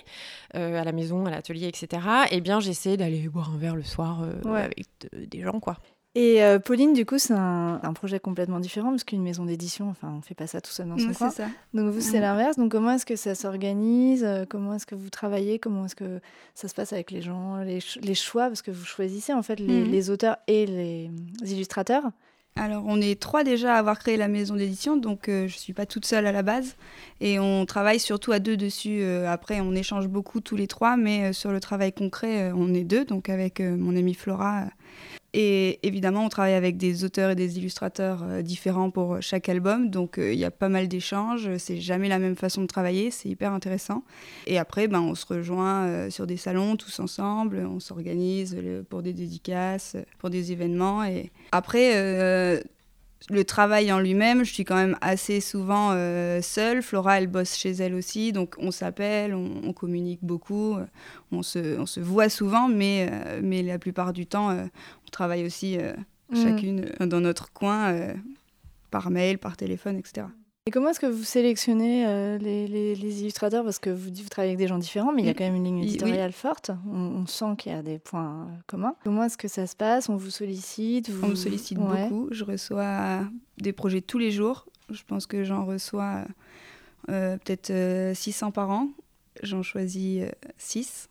à 0.53 0.83
la 0.83 0.91
maison, 0.91 1.25
à 1.25 1.31
l'atelier, 1.31 1.67
etc. 1.67 2.03
Eh 2.29 2.41
bien, 2.41 2.59
j'essaie 2.59 2.95
d'aller 2.95 3.27
boire 3.27 3.49
un 3.55 3.57
verre 3.57 3.75
le 3.75 3.81
soir 3.81 4.19
Ouais. 4.45 4.59
avec 4.65 4.85
de- 5.01 5.25
des 5.25 5.41
gens, 5.41 5.59
quoi. 5.59 5.77
Et 6.15 6.43
euh, 6.43 6.59
Pauline, 6.59 6.93
du 6.93 7.07
coup, 7.07 7.17
c'est 7.17 7.33
un, 7.33 7.79
un 7.81 7.93
projet 7.93 8.19
complètement 8.19 8.59
différent 8.59 8.91
parce 8.91 9.03
qu'une 9.03 9.23
maison 9.23 9.45
d'édition, 9.45 9.89
enfin, 9.89 10.13
on 10.15 10.21
fait 10.21 10.35
pas 10.35 10.45
ça 10.45 10.61
tout 10.61 10.69
seul 10.71 10.87
dans 10.87 10.99
son 10.99 11.07
Ouais, 11.07 11.15
coin. 11.15 11.31
ça. 11.31 11.47
Donc 11.73 11.89
vous, 11.91 12.01
c'est 12.01 12.19
l'inverse. 12.19 12.55
Donc 12.55 12.71
comment 12.71 12.91
est-ce 12.91 13.05
que 13.07 13.15
ça 13.15 13.33
s'organise 13.33 14.23
Euh, 14.23 14.45
Comment 14.47 14.75
est-ce 14.75 14.85
que 14.85 14.93
vous 14.93 15.09
travaillez 15.09 15.57
Comment 15.57 15.85
est-ce 15.85 15.95
que 15.95 16.19
ça 16.53 16.67
se 16.67 16.75
passe 16.75 16.93
avec 16.93 17.09
les 17.09 17.23
gens, 17.23 17.57
les, 17.63 17.79
ch- 17.81 17.97
les 18.03 18.13
choix 18.13 18.47
Parce 18.47 18.61
que 18.61 18.69
vous 18.69 18.85
choisissez 18.85 19.33
en 19.33 19.41
fait 19.41 19.59
les, 19.59 19.85
Mhm. 19.85 19.91
les 19.91 20.09
auteurs 20.11 20.37
et 20.45 20.67
les 20.67 21.09
illustrateurs. 21.51 22.03
Alors, 22.55 22.83
on 22.85 23.01
est 23.01 23.19
trois 23.19 23.43
déjà 23.43 23.73
à 23.73 23.79
avoir 23.79 23.97
créé 23.97 24.15
la 24.15 24.27
maison 24.27 24.55
d'édition, 24.55 24.95
donc 24.95 25.27
euh, 25.27 25.47
je 25.47 25.57
suis 25.57 25.73
pas 25.73 25.87
toute 25.87 26.05
seule 26.05 26.27
à 26.27 26.31
la 26.31 26.43
base. 26.43 26.75
Et 27.21 27.39
on 27.39 27.65
travaille 27.65 27.99
surtout 27.99 28.31
à 28.31 28.37
deux 28.37 28.55
dessus. 28.57 28.99
Euh, 29.01 29.27
après, 29.27 29.61
on 29.61 29.73
échange 29.73 30.07
beaucoup 30.07 30.39
tous 30.41 30.55
les 30.55 30.67
trois, 30.67 30.95
mais 30.95 31.29
euh, 31.29 31.33
sur 31.33 31.51
le 31.51 31.59
travail 31.59 31.91
concret, 31.91 32.51
on 32.55 32.71
est 32.75 32.83
deux, 32.83 33.03
donc 33.05 33.29
avec 33.29 33.59
mon 33.61 33.95
amie 33.95 34.13
Flora. 34.13 34.65
Et 35.35 35.79
évidemment, 35.81 36.25
on 36.25 36.29
travaille 36.29 36.53
avec 36.53 36.77
des 36.77 37.03
auteurs 37.03 37.31
et 37.31 37.35
des 37.35 37.57
illustrateurs 37.57 38.23
euh, 38.23 38.41
différents 38.43 38.91
pour 38.91 39.19
chaque 39.19 39.49
album, 39.49 39.89
donc 39.89 40.19
euh, 40.19 40.31
il 40.31 40.37
y 40.37 40.45
a 40.45 40.51
pas 40.51 40.69
mal 40.69 40.87
d'échanges. 40.87 41.49
C'est 41.57 41.77
jamais 41.77 42.07
la 42.07 42.19
même 42.19 42.35
façon 42.35 42.61
de 42.61 42.67
travailler, 42.67 43.09
c'est 43.09 43.29
hyper 43.29 43.51
intéressant. 43.51 44.03
Et 44.45 44.59
après, 44.59 44.87
ben, 44.87 45.01
on 45.01 45.15
se 45.15 45.25
rejoint 45.25 45.85
euh, 45.85 46.09
sur 46.11 46.27
des 46.27 46.37
salons 46.37 46.75
tous 46.75 46.99
ensemble, 46.99 47.65
on 47.65 47.79
s'organise 47.79 48.55
pour 48.89 49.01
des 49.01 49.13
dédicaces, 49.13 49.97
pour 50.19 50.29
des 50.29 50.51
événements. 50.51 51.03
Et 51.03 51.31
après, 51.51 52.61
le 53.29 53.43
travail 53.45 53.91
en 53.91 53.99
lui-même, 53.99 54.43
je 54.43 54.53
suis 54.53 54.65
quand 54.65 54.75
même 54.75 54.97
assez 55.01 55.39
souvent 55.39 55.91
euh, 55.91 56.41
seule. 56.41 56.81
Flora, 56.81 57.19
elle 57.19 57.27
bosse 57.27 57.55
chez 57.55 57.71
elle 57.71 57.93
aussi, 57.93 58.31
donc 58.33 58.55
on 58.57 58.71
s'appelle, 58.71 59.33
on, 59.33 59.61
on 59.63 59.73
communique 59.73 60.19
beaucoup, 60.21 60.75
euh, 60.75 60.85
on 61.31 61.41
se, 61.41 61.79
on 61.79 61.85
se 61.85 61.99
voit 61.99 62.29
souvent, 62.29 62.67
mais, 62.67 63.07
euh, 63.11 63.39
mais 63.41 63.63
la 63.63 63.79
plupart 63.79 64.13
du 64.13 64.25
temps, 64.25 64.51
on 64.51 65.09
travaille 65.11 65.45
aussi 65.45 65.77
Mhm. 66.31 66.41
chacune 66.41 66.85
dans 67.01 67.19
notre 67.19 67.51
coin, 67.53 67.95
par 68.89 69.11
mail, 69.11 69.37
par 69.37 69.55
téléphone, 69.55 69.97
etc. 69.97 70.27
Et 70.65 70.71
comment 70.71 70.91
est-ce 70.91 71.01
que 71.01 71.07
vous 71.07 71.25
sélectionnez 71.25 72.07
euh, 72.07 72.37
les, 72.37 72.67
les, 72.67 73.21
illustrateurs? 73.21 73.65
Parce 73.65 73.79
que 73.79 73.89
vous, 73.89 74.09
vous 74.09 74.29
travaillez 74.29 74.51
avec 74.51 74.59
des 74.59 74.67
gens 74.67 74.77
différents, 74.77 75.11
mais 75.11 75.21
il 75.21 75.25
y 75.25 75.29
a 75.29 75.33
mm. 75.33 75.35
quand 75.35 75.43
même 75.43 75.55
une 75.55 75.65
ligne 75.65 75.83
éditoriale 75.83 76.31
forte. 76.31 76.71
On, 76.89 77.25
sent 77.27 77.57
qu'il 77.57 77.73
y 77.73 77.75
a 77.75 77.83
des 77.83 77.99
points 77.99 78.47
euh, 78.47 78.55
communs. 78.65 78.95
Comment 79.03 79.25
est-ce 79.25 79.37
que 79.37 79.49
ça 79.49 79.67
se 79.67 79.75
passe? 79.75 80.07
On 80.07 80.15
vous 80.15 80.29
sollicite 80.29 81.11
On 81.21 81.27
me 81.27 81.35
sollicite 81.35 81.77
beaucoup. 81.77 82.29
Je 82.31 82.45
reçois 82.45 83.19
des 83.57 83.73
projets 83.73 83.99
tous 83.99 84.19
les 84.19 84.31
jours. 84.31 84.65
Je 84.89 85.03
pense 85.05 85.25
que 85.25 85.43
j'en 85.43 85.65
reçois 85.65 86.23
euh, 87.09 87.35
peut-être 87.43 88.15
600 88.15 88.51
par 88.51 88.69
an. 88.69 88.87
J'en 89.41 89.63
choisis 89.63 90.23
6. 90.59 91.09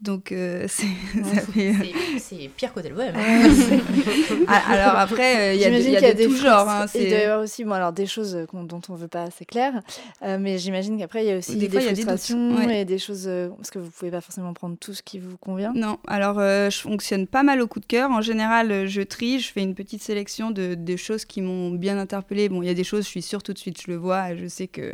Donc, 0.00 0.30
euh, 0.30 0.68
euh, 1.56 1.72
c'est 2.18 2.50
pire 2.56 2.72
côté 2.72 2.88
le 2.88 2.94
web. 2.94 3.16
Alors 4.46 4.96
après, 4.96 5.50
euh, 5.50 5.54
il 5.54 5.60
y 5.60 5.64
a, 5.64 5.70
y 5.70 5.96
a, 5.96 6.14
des 6.14 6.26
tout 6.26 6.36
genres. 6.36 6.68
Hein, 6.68 6.86
il 6.94 7.08
doit 7.08 7.18
y 7.18 7.22
avoir 7.22 7.40
aussi 7.40 7.64
bon, 7.64 7.72
alors, 7.72 7.92
des 7.92 8.06
choses 8.06 8.46
dont 8.52 8.80
on 8.88 8.92
ne 8.92 8.98
veut 8.98 9.08
pas, 9.08 9.28
c'est 9.36 9.44
clair. 9.44 9.82
mais 10.22 10.58
j'imagine 10.58 10.98
qu'après, 10.98 11.24
il 11.24 11.28
y 11.28 11.32
a 11.32 11.38
aussi 11.38 11.56
des, 11.56 11.68
frustrations 11.68 12.60
et 12.68 12.84
des 12.84 12.98
choses... 12.98 13.28
parce 13.56 13.70
que 13.70 13.80
vous 13.80 13.86
ne 13.86 13.90
pouvez 13.90 14.10
pas 14.12 14.20
forcément 14.20 14.52
prendre 14.54 14.76
tout 14.78 14.94
ce 14.94 15.02
qui 15.02 15.18
vous 15.18 15.36
convient. 15.36 15.72
Non, 15.74 15.98
alors 16.06 16.38
je 16.38 16.78
fonctionne 16.78 17.26
pas 17.26 17.42
mal 17.42 17.60
au 17.60 17.66
coup 17.66 17.80
de 17.80 17.86
cœur. 17.86 18.10
En 18.10 18.20
général, 18.20 18.86
je 18.86 19.02
trie, 19.02 19.40
je 19.40 19.52
fais 19.52 19.62
une 19.62 19.74
petite 19.74 20.02
sélection 20.02 20.52
de, 20.52 20.74
de 20.76 20.96
choses 20.96 21.24
qui 21.24 21.42
m'ont 21.42 21.70
bien 21.70 21.98
interpellée. 21.98 22.48
Bon, 22.48 22.62
il 22.62 22.66
y 22.66 22.70
a 22.70 22.74
des 22.74 22.84
choses, 22.84 23.04
je 23.04 23.08
suis 23.08 23.22
sûre 23.22 23.42
tout 23.42 23.52
de 23.52 23.58
suite, 23.58 23.82
je 23.82 23.90
le 23.90 23.96
vois, 23.96 24.36
je 24.36 24.46
sais 24.46 24.68
qu'il 24.68 24.92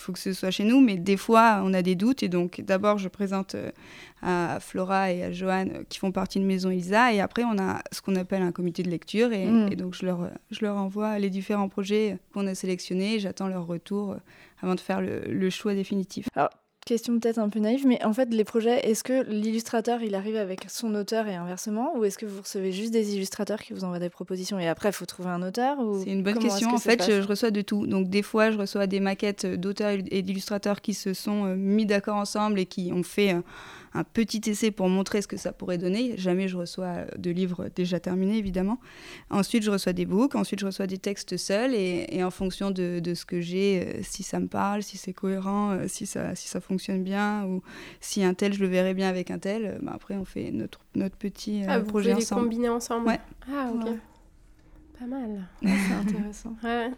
faut 0.00 0.12
que 0.12 0.18
ce 0.18 0.32
soit 0.32 0.50
chez 0.50 0.64
nous. 0.64 0.80
Mais 0.80 0.96
des 0.96 1.16
fois, 1.16 1.62
on 1.64 1.72
a 1.72 1.82
des 1.82 1.94
doutes. 1.94 2.24
Et 2.24 2.28
donc, 2.28 2.62
d'abord, 2.62 2.98
je 2.98 3.08
présente 3.08 3.54
à 4.22 4.58
Flora 4.60 5.12
et 5.12 5.24
à 5.24 5.32
Joanne 5.32 5.70
euh, 5.74 5.82
qui 5.88 5.98
font 5.98 6.12
partie 6.12 6.40
de 6.40 6.44
Maison 6.44 6.70
Elisa. 6.70 7.12
Et 7.12 7.20
après, 7.20 7.44
on 7.44 7.58
a 7.58 7.82
ce 7.92 8.00
qu'on 8.00 8.16
appelle 8.16 8.42
un 8.42 8.52
comité 8.52 8.82
de 8.82 8.90
lecture. 8.90 9.32
Et, 9.32 9.46
mm. 9.46 9.74
donc, 9.74 9.94
je 9.94 10.06
leur, 10.06 10.30
je 10.50 10.64
leur 10.64 10.76
envoie 10.76 11.18
les 11.18 11.30
différents 11.30 11.68
projets 11.68 12.18
qu'on 12.32 12.46
a 12.46 12.54
sélectionnés. 12.54 13.18
J'attends 13.18 13.48
leur 13.48 13.66
retour 13.66 14.12
euh, 14.12 14.16
avant 14.62 14.74
de 14.74 14.80
faire 14.80 15.00
le, 15.00 15.20
le 15.20 15.50
choix 15.50 15.74
définitif. 15.74 16.26
Alors, 16.34 16.50
question 16.86 17.18
peut-être 17.20 17.38
un 17.38 17.48
peu 17.48 17.60
naïve, 17.60 17.86
mais 17.86 18.02
en 18.04 18.12
fait, 18.12 18.32
les 18.32 18.44
projets, 18.44 18.80
est-ce 18.88 19.04
que 19.04 19.24
l'illustrateur, 19.30 20.02
il 20.02 20.14
arrive 20.14 20.36
avec 20.36 20.64
son 20.68 20.94
auteur 20.94 21.28
et 21.28 21.34
inversement, 21.34 21.96
ou 21.96 22.04
est-ce 22.04 22.18
que 22.18 22.26
vous 22.26 22.40
recevez 22.40 22.72
juste 22.72 22.92
des 22.92 23.14
illustrateurs 23.14 23.60
qui 23.60 23.72
vous 23.72 23.84
envoient 23.84 23.98
des 23.98 24.10
propositions 24.10 24.58
et 24.58 24.68
après, 24.68 24.88
il 24.88 24.92
faut 24.92 25.06
trouver 25.06 25.28
un 25.28 25.42
auteur 25.42 25.78
C'est 26.02 26.10
une 26.10 26.22
bonne 26.22 26.38
question. 26.38 26.70
En 26.70 26.78
fait, 26.78 27.04
je, 27.06 27.22
reçois 27.22 27.50
de 27.50 27.60
tout. 27.60 27.86
Donc, 27.86 28.08
des 28.08 28.22
fois, 28.22 28.50
je 28.50 28.58
reçois 28.58 28.86
des 28.86 29.00
maquettes 29.00 29.46
d'auteurs 29.46 29.92
et 30.10 30.22
d'illustrateurs 30.22 30.80
qui 30.80 30.94
se 30.94 31.14
sont 31.14 31.44
euh, 31.44 31.54
mis 31.54 31.86
d'accord 31.86 32.16
ensemble 32.16 32.58
et 32.58 32.66
qui 32.66 32.90
ont 32.92 33.02
fait 33.02 33.36
un 33.92 34.04
petit 34.04 34.48
essai 34.48 34.70
pour 34.70 34.88
montrer 34.88 35.20
ce 35.22 35.26
que 35.26 35.36
ça 35.36 35.52
pourrait 35.52 35.78
donner. 35.78 36.16
Jamais 36.16 36.48
je 36.48 36.56
reçois 36.56 37.06
de 37.18 37.30
livres 37.30 37.68
déjà 37.74 37.98
terminés, 37.98 38.38
évidemment. 38.38 38.78
Ensuite, 39.30 39.62
je 39.62 39.70
reçois 39.70 39.92
des 39.92 40.06
books. 40.06 40.34
Ensuite, 40.34 40.60
je 40.60 40.66
reçois 40.66 40.86
des 40.86 40.98
textes 40.98 41.36
seuls. 41.36 41.74
Et, 41.74 42.22
en 42.22 42.30
fonction 42.30 42.70
de, 42.70 43.00
ce 43.14 43.24
que 43.24 43.40
j'ai, 43.40 43.82
euh, 43.82 44.00
si 44.02 44.22
ça 44.22 44.38
me 44.38 44.46
parle, 44.46 44.82
si 44.82 44.96
c'est 44.96 45.12
cohérent, 45.12 45.70
euh, 45.72 45.84
si 45.88 46.06
ça, 46.06 46.34
si 46.34 46.48
ça 46.48 46.60
fonctionne 46.60 47.02
bien, 47.02 47.44
ou 47.46 47.62
si 48.00 48.22
un 48.22 48.34
tel, 48.34 48.52
je 48.52 48.60
le 48.60 48.68
verrai 48.68 48.94
bien 48.94 49.08
avec 49.08 49.30
un 49.30 49.38
tel, 49.38 49.66
euh, 49.66 49.78
bah, 49.82 49.92
après, 49.94 50.16
on 50.16 50.24
fait 50.24 50.50
notre, 50.52 50.80
notre 50.94 51.16
petit 51.16 51.62
ah, 51.66 51.80
projet 51.80 52.12
vous 52.12 52.18
ensemble. 52.18 52.42
les 52.42 52.46
combiner 52.46 52.68
ensemble 52.68 53.08
Ouais. 53.08 53.20
Ah, 53.50 53.70
ok. 53.74 53.88
Pas 54.98 55.06
mal. 55.06 55.48
c'est 55.62 55.94
intéressant. 55.94 56.56
ouais. 56.62 56.90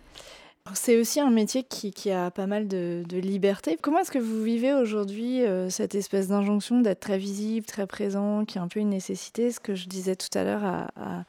C'est 0.75 0.99
aussi 0.99 1.21
un 1.21 1.31
métier 1.31 1.65
qui, 1.65 2.11
a 2.11 2.31
pas 2.31 2.47
mal 2.47 2.69
de, 2.69 3.05
liberté. 3.11 3.77
Comment 3.81 3.99
est-ce 3.99 4.11
que 4.11 4.19
vous 4.19 4.43
vivez 4.43 4.73
aujourd'hui 4.73 5.43
euh, 5.43 5.69
cette 5.69 5.95
espèce 5.95 6.29
d'injonction 6.29 6.81
d'être 6.81 7.01
très 7.01 7.19
visible, 7.19 7.67
très 7.67 7.87
présent, 7.87 8.45
qui 8.45 8.59
est 8.59 8.61
un 8.61 8.69
peu 8.69 8.81
une 8.81 8.91
nécessité 8.91 9.51
Ce 9.51 9.61
que 9.61 9.75
je 9.75 9.89
disais 9.89 10.17
tout 10.17 10.37
à 10.39 10.45
l'heure 10.45 10.65
à, 10.65 10.89
à 10.97 11.25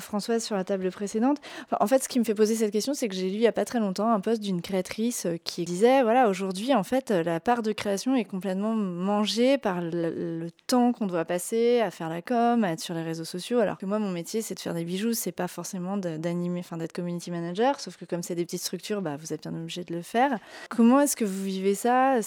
Françoise 0.00 0.44
sur 0.44 0.56
la 0.56 0.64
table 0.64 0.90
précédente. 0.90 1.38
en 1.78 1.86
fait, 1.86 2.02
ce 2.02 2.08
qui 2.08 2.18
me 2.18 2.24
fait 2.24 2.34
poser 2.34 2.54
cette 2.54 2.72
question, 2.72 2.94
c'est 2.94 3.08
que 3.08 3.14
j'ai 3.14 3.28
lu 3.28 3.34
il 3.34 3.40
n'y 3.40 3.46
a 3.46 3.52
pas 3.52 3.64
très 3.64 3.80
longtemps 3.80 4.10
un 4.10 4.20
post 4.20 4.40
d'une 4.40 4.62
créatrice 4.62 5.26
euh, 5.26 5.36
qui 5.42 5.64
disait 5.64 6.02
voilà, 6.02 6.28
aujourd'hui, 6.28 6.74
en 6.74 6.82
fait, 6.82 7.10
euh, 7.10 7.22
la 7.22 7.40
part 7.40 7.62
de 7.62 7.72
création 7.72 8.14
est 8.14 8.24
complètement 8.24 8.74
mangée 8.74 9.58
par 9.58 9.80
le, 9.80 10.48
temps 10.66 10.92
qu'on 10.92 11.06
doit 11.06 11.24
passer 11.24 11.80
à 11.80 11.90
faire 11.90 12.08
la 12.08 12.22
com, 12.22 12.64
à 12.64 12.72
être 12.72 12.80
sur 12.80 12.94
les 12.94 13.02
réseaux 13.02 13.24
sociaux. 13.24 13.58
Alors 13.58 13.78
que 13.78 13.86
moi, 13.86 13.98
mon 13.98 14.10
métier, 14.10 14.42
c'est 14.42 14.54
de 14.54 14.60
faire 14.60 14.74
des 14.74 14.84
bijoux, 14.84 15.12
c'est 15.12 15.32
pas 15.32 15.48
forcément 15.48 15.96
d'animer, 15.96 16.60
enfin 16.60 16.76
d'être 16.76 16.92
community 16.92 17.30
manager, 17.30 17.80
sauf 17.80 17.96
que 17.96 18.04
comme 18.04 18.22
c'est 18.22 18.34
des 18.34 18.44
petites 18.44 18.62
structures, 18.62 19.02
bah, 19.02 19.16
vous 19.16 19.32
êtes 19.32 19.42
bien 19.42 19.54
obligé 19.54 19.84
de 19.84 19.94
le 19.94 20.02
faire. 20.02 20.38
Comment 20.70 21.00
est-ce 21.00 21.16
que 21.16 21.24
vous 21.24 21.42
vivez 21.44 21.74
ça, 21.74 22.20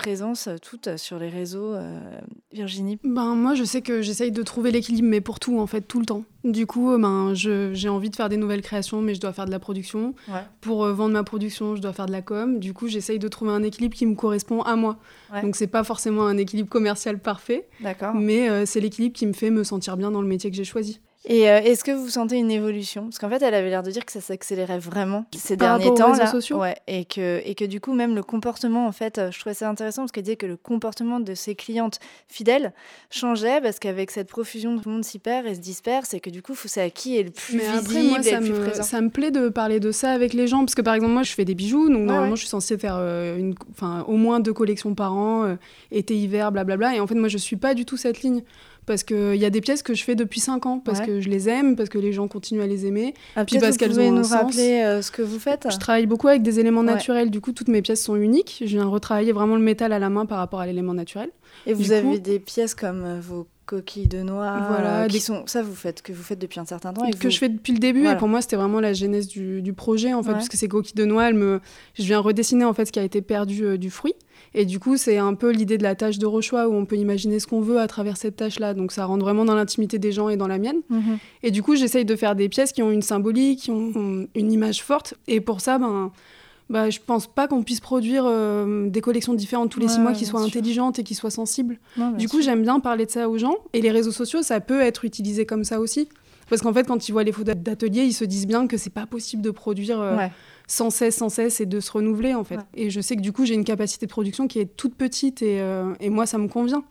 présence 0.00 0.46
euh, 0.46 0.56
toute 0.56 0.86
euh, 0.86 0.96
sur 0.96 1.18
les 1.18 1.28
réseaux, 1.28 1.74
euh, 1.74 2.00
Virginie 2.52 2.98
ben, 3.04 3.34
Moi, 3.34 3.54
je 3.54 3.64
sais 3.64 3.82
que 3.82 4.00
j'essaye 4.00 4.32
de 4.32 4.42
trouver 4.42 4.70
l'équilibre, 4.72 5.06
mais 5.06 5.20
pour 5.20 5.38
tout, 5.38 5.58
en 5.60 5.66
fait, 5.66 5.82
tout 5.82 6.00
le 6.00 6.06
temps. 6.06 6.24
Du 6.42 6.66
coup, 6.66 6.96
ben, 6.96 7.34
j'ai 7.34 7.88
envie 7.90 8.08
de 8.08 8.16
faire 8.16 8.30
des 8.30 8.38
nouvelles 8.38 8.62
créations, 8.62 9.02
mais 9.02 9.14
je 9.14 9.20
dois 9.20 9.34
faire 9.34 9.44
de 9.44 9.50
la 9.50 9.58
production. 9.58 10.14
Pour 10.62 10.86
vendre 10.86 11.12
ma 11.12 11.22
production, 11.22 11.76
je 11.76 11.82
dois 11.82 11.92
faire 11.92 12.06
de 12.06 12.12
la 12.12 12.22
com. 12.22 12.58
Du 12.58 12.72
coup, 12.72 12.88
j'essaye 12.88 13.18
de 13.18 13.28
trouver 13.28 13.50
un 13.50 13.62
équilibre 13.62 13.94
qui 13.94 14.06
me 14.06 14.14
correspond 14.14 14.62
à 14.62 14.74
moi. 14.74 14.96
Donc, 15.42 15.54
c'est 15.54 15.66
pas 15.66 15.84
forcément 15.84 16.26
un 16.26 16.38
équilibre 16.38 16.70
commercial 16.70 17.18
parfait, 17.18 17.68
mais 18.14 18.64
c'est 18.64 18.80
l'équilibre 18.80 19.14
qui 19.14 19.26
me 19.26 19.34
fait 19.34 19.50
me 19.50 19.64
sentir 19.64 19.98
bien 19.98 20.10
dans 20.10 20.22
le 20.22 20.28
métier 20.28 20.50
que 20.50 20.56
j'ai 20.56 20.64
choisi. 20.64 21.00
Et 21.26 21.50
euh, 21.50 21.60
est-ce 21.60 21.84
que 21.84 21.90
vous 21.90 22.08
sentez 22.08 22.36
une 22.36 22.50
évolution? 22.50 23.02
Parce 23.04 23.18
qu'en 23.18 23.28
fait, 23.28 23.42
elle 23.42 23.52
avait 23.54 23.68
l'air 23.68 23.82
de 23.82 23.90
dire 23.90 24.06
que 24.06 24.12
ça 24.12 24.22
s'accélérait 24.22 24.78
vraiment 24.78 25.26
ces 25.36 25.54
derniers 25.54 25.92
temps. 25.94 26.08
Aux 26.08 26.14
réseaux 26.14 26.30
sociaux? 26.30 26.58
Ouais, 26.58 26.76
et, 26.86 27.04
que, 27.04 27.42
et 27.44 27.54
que 27.54 27.66
du 27.66 27.78
coup, 27.78 27.92
même 27.92 28.14
le 28.14 28.22
comportement, 28.22 28.86
en 28.86 28.92
fait, 28.92 29.18
euh, 29.18 29.30
je 29.30 29.38
trouvais 29.38 29.54
ça 29.54 29.68
intéressant 29.68 30.02
parce 30.02 30.12
qu'elle 30.12 30.22
disait 30.22 30.36
que 30.36 30.46
le 30.46 30.56
comportement 30.56 31.20
de 31.20 31.34
ses 31.34 31.54
clientes 31.54 31.98
fidèles 32.26 32.72
changeait 33.10 33.60
parce 33.60 33.78
qu'avec 33.78 34.10
cette 34.10 34.28
profusion, 34.28 34.78
tout 34.78 34.88
le 34.88 34.94
monde 34.94 35.04
s'y 35.04 35.18
perd 35.18 35.46
et 35.46 35.54
se 35.54 35.60
disperse 35.60 36.14
et 36.14 36.20
que 36.20 36.30
du 36.30 36.40
coup, 36.40 36.54
c'est 36.54 36.80
à 36.80 36.88
qui 36.88 37.18
est 37.18 37.24
le 37.24 37.30
plus 37.30 37.58
Mais 37.58 37.80
visible 37.80 38.08
moi, 38.08 38.22
ça 38.22 38.30
et 38.30 38.34
le 38.36 38.40
plus 38.40 38.52
me, 38.52 38.64
présent. 38.64 38.82
Ça 38.82 39.00
me 39.02 39.10
plaît 39.10 39.30
de 39.30 39.50
parler 39.50 39.78
de 39.78 39.92
ça 39.92 40.12
avec 40.12 40.32
les 40.32 40.46
gens 40.46 40.60
parce 40.60 40.74
que 40.74 40.82
par 40.82 40.94
exemple, 40.94 41.12
moi, 41.12 41.22
je 41.22 41.32
fais 41.32 41.44
des 41.44 41.54
bijoux, 41.54 41.90
donc 41.90 42.06
normalement, 42.06 42.34
je 42.34 42.40
suis 42.40 42.48
censée 42.48 42.78
faire 42.78 42.96
euh, 42.98 43.36
une, 43.36 43.54
au 44.06 44.16
moins 44.16 44.40
deux 44.40 44.54
collections 44.54 44.94
par 44.94 45.12
an, 45.12 45.56
été, 45.90 46.16
hiver, 46.16 46.50
blablabla. 46.50 46.96
Et 46.96 47.00
en 47.00 47.06
fait, 47.06 47.14
moi, 47.14 47.28
je 47.28 47.36
suis 47.36 47.56
pas 47.56 47.74
du 47.74 47.84
tout 47.84 47.98
cette 47.98 48.22
ligne 48.22 48.42
parce 48.90 49.04
qu'il 49.04 49.36
y 49.36 49.44
a 49.44 49.50
des 49.50 49.60
pièces 49.60 49.84
que 49.84 49.94
je 49.94 50.02
fais 50.02 50.16
depuis 50.16 50.40
5 50.40 50.66
ans, 50.66 50.80
parce 50.80 51.00
que 51.00 51.20
je 51.20 51.28
les 51.28 51.48
aime, 51.48 51.76
parce 51.76 51.88
que 51.88 51.96
les 51.96 52.12
gens 52.12 52.26
continuent 52.26 52.62
à 52.62 52.66
les 52.66 52.86
aimer. 52.86 53.14
Ah, 53.36 53.44
puis 53.44 53.60
parce 53.60 53.76
qu'elles 53.76 54.00
ont 54.00 54.10
nous 54.10 54.26
rappeler 54.26 54.82
euh, 54.82 55.00
ce 55.00 55.12
que 55.12 55.22
vous 55.22 55.38
faites 55.38 55.68
Je 55.70 55.78
travaille 55.78 56.06
beaucoup 56.06 56.26
avec 56.26 56.42
des 56.42 56.58
éléments 56.58 56.82
naturels, 56.82 57.30
du 57.30 57.40
coup 57.40 57.52
toutes 57.52 57.68
mes 57.68 57.82
pièces 57.82 58.02
sont 58.02 58.16
uniques. 58.16 58.56
Je 58.62 58.66
viens 58.66 58.86
retravailler 58.86 59.30
vraiment 59.30 59.54
le 59.54 59.62
métal 59.62 59.92
à 59.92 60.00
la 60.00 60.10
main 60.10 60.26
par 60.26 60.38
rapport 60.38 60.58
à 60.58 60.66
l'élément 60.66 60.92
naturel. 60.92 61.30
Et 61.66 61.74
vous 61.74 61.92
avez 61.92 62.18
des 62.18 62.38
pièces 62.38 62.74
comme 62.74 63.04
euh, 63.04 63.20
vos 63.20 63.46
coquilles 63.66 64.08
de 64.08 64.22
noix 64.22 64.66
voilà, 64.68 65.02
euh, 65.02 65.06
qui 65.06 65.20
sont 65.20 65.44
ça 65.46 65.62
vous 65.62 65.76
faites 65.76 66.02
que 66.02 66.12
vous 66.12 66.24
faites 66.24 66.40
depuis 66.40 66.58
un 66.58 66.64
certain 66.64 66.92
temps 66.92 67.04
et 67.04 67.12
que 67.12 67.30
je 67.30 67.38
fais 67.38 67.48
depuis 67.48 67.72
le 67.72 67.78
début 67.78 68.04
et 68.04 68.16
pour 68.16 68.26
moi 68.26 68.42
c'était 68.42 68.56
vraiment 68.56 68.80
la 68.80 68.94
genèse 68.94 69.28
du, 69.28 69.62
du 69.62 69.72
projet 69.72 70.12
en 70.12 70.24
fait 70.24 70.32
parce 70.32 70.48
que 70.48 70.56
ces 70.56 70.66
coquilles 70.66 70.96
de 70.96 71.04
noix 71.04 71.28
elles 71.28 71.36
me 71.36 71.60
je 71.94 72.02
viens 72.02 72.18
redessiner 72.18 72.64
en 72.64 72.72
fait 72.74 72.86
ce 72.86 72.90
qui 72.90 72.98
a 72.98 73.04
été 73.04 73.22
perdu 73.22 73.78
du 73.78 73.90
fruit 73.90 74.16
et 74.54 74.64
du 74.64 74.80
coup, 74.80 74.96
c'est 74.96 75.18
un 75.18 75.34
peu 75.34 75.50
l'idée 75.50 75.78
de 75.78 75.82
la 75.82 75.94
tâche 75.94 76.18
de 76.18 76.26
rechoix 76.26 76.68
où 76.68 76.74
on 76.74 76.84
peut 76.84 76.96
imaginer 76.96 77.38
ce 77.38 77.46
qu'on 77.46 77.60
veut 77.60 77.78
à 77.78 77.86
travers 77.86 78.16
cette 78.16 78.36
tâche-là. 78.36 78.74
Donc 78.74 78.92
ça 78.92 79.04
rentre 79.04 79.24
vraiment 79.24 79.44
dans 79.44 79.54
l'intimité 79.54 79.98
des 79.98 80.12
gens 80.12 80.28
et 80.28 80.36
dans 80.36 80.48
la 80.48 80.58
mienne. 80.58 80.80
Mhm. 80.88 81.18
Et 81.42 81.50
du 81.50 81.62
coup, 81.62 81.76
j'essaye 81.76 82.04
de 82.04 82.16
faire 82.16 82.34
des 82.34 82.48
pièces 82.48 82.72
qui 82.72 82.82
ont 82.82 82.90
une 82.90 83.02
symbolique, 83.02 83.60
qui 83.60 83.70
ont 83.70 84.26
une 84.34 84.52
image 84.52 84.82
forte. 84.82 85.14
Et 85.28 85.40
pour 85.40 85.60
ça, 85.60 85.78
ben, 85.78 86.10
bah, 86.70 86.88
je 86.88 87.00
pense 87.04 87.26
pas 87.26 87.48
qu'on 87.48 87.64
puisse 87.64 87.80
produire 87.80 88.24
euh, 88.24 88.88
des 88.88 89.00
collections 89.00 89.34
différentes 89.34 89.70
tous 89.70 89.80
les 89.80 89.88
six 89.88 89.98
mois 89.98 90.12
qui 90.12 90.24
soient 90.24 90.40
intelligentes 90.40 91.00
et 91.00 91.04
qui 91.04 91.16
soient 91.16 91.30
sensibles. 91.30 91.78
du 92.16 92.28
coup, 92.28 92.40
j'aime 92.40 92.62
bien 92.62 92.78
parler 92.78 93.06
de 93.06 93.10
ça 93.10 93.28
aux 93.28 93.38
gens. 93.38 93.56
Et 93.72 93.82
les 93.82 93.90
réseaux 93.90 94.12
sociaux, 94.12 94.42
ça 94.42 94.60
peut 94.60 94.80
être 94.80 95.04
utilisé 95.04 95.44
comme 95.44 95.64
ça 95.64 95.80
aussi. 95.80 96.08
Parce 96.48 96.62
qu'en 96.62 96.72
fait, 96.72 96.86
quand 96.86 97.08
ils 97.08 97.12
voient 97.12 97.24
les 97.24 97.32
photos 97.32 97.56
d'atelier, 97.56 98.02
ils 98.04 98.12
se 98.12 98.24
disent 98.24 98.46
bien 98.46 98.66
que 98.66 98.76
c'est 98.76 98.90
pas 98.90 99.06
possible 99.06 99.42
de 99.42 99.50
produire. 99.50 100.00
Euh, 100.00 100.16
sans 100.68 100.90
cesse, 100.90 101.16
sans 101.16 101.28
cesse 101.28 101.60
et 101.60 101.66
de 101.66 101.80
se 101.80 101.90
renouveler 101.90 102.32
en 102.34 102.44
fait. 102.44 102.60
Et 102.74 102.90
je 102.90 103.00
sais 103.00 103.16
que 103.16 103.20
du 103.20 103.32
coup 103.32 103.44
j'ai 103.44 103.54
une 103.54 103.64
capacité 103.64 104.06
de 104.06 104.10
production 104.12 104.46
qui 104.46 104.60
est 104.60 104.76
toute 104.76 104.94
petite 104.94 105.42
et, 105.42 105.60
euh, 105.60 105.92
et 105.98 106.10
moi 106.10 106.26
ça 106.26 106.38
me 106.38 106.46
convient. 106.46 106.84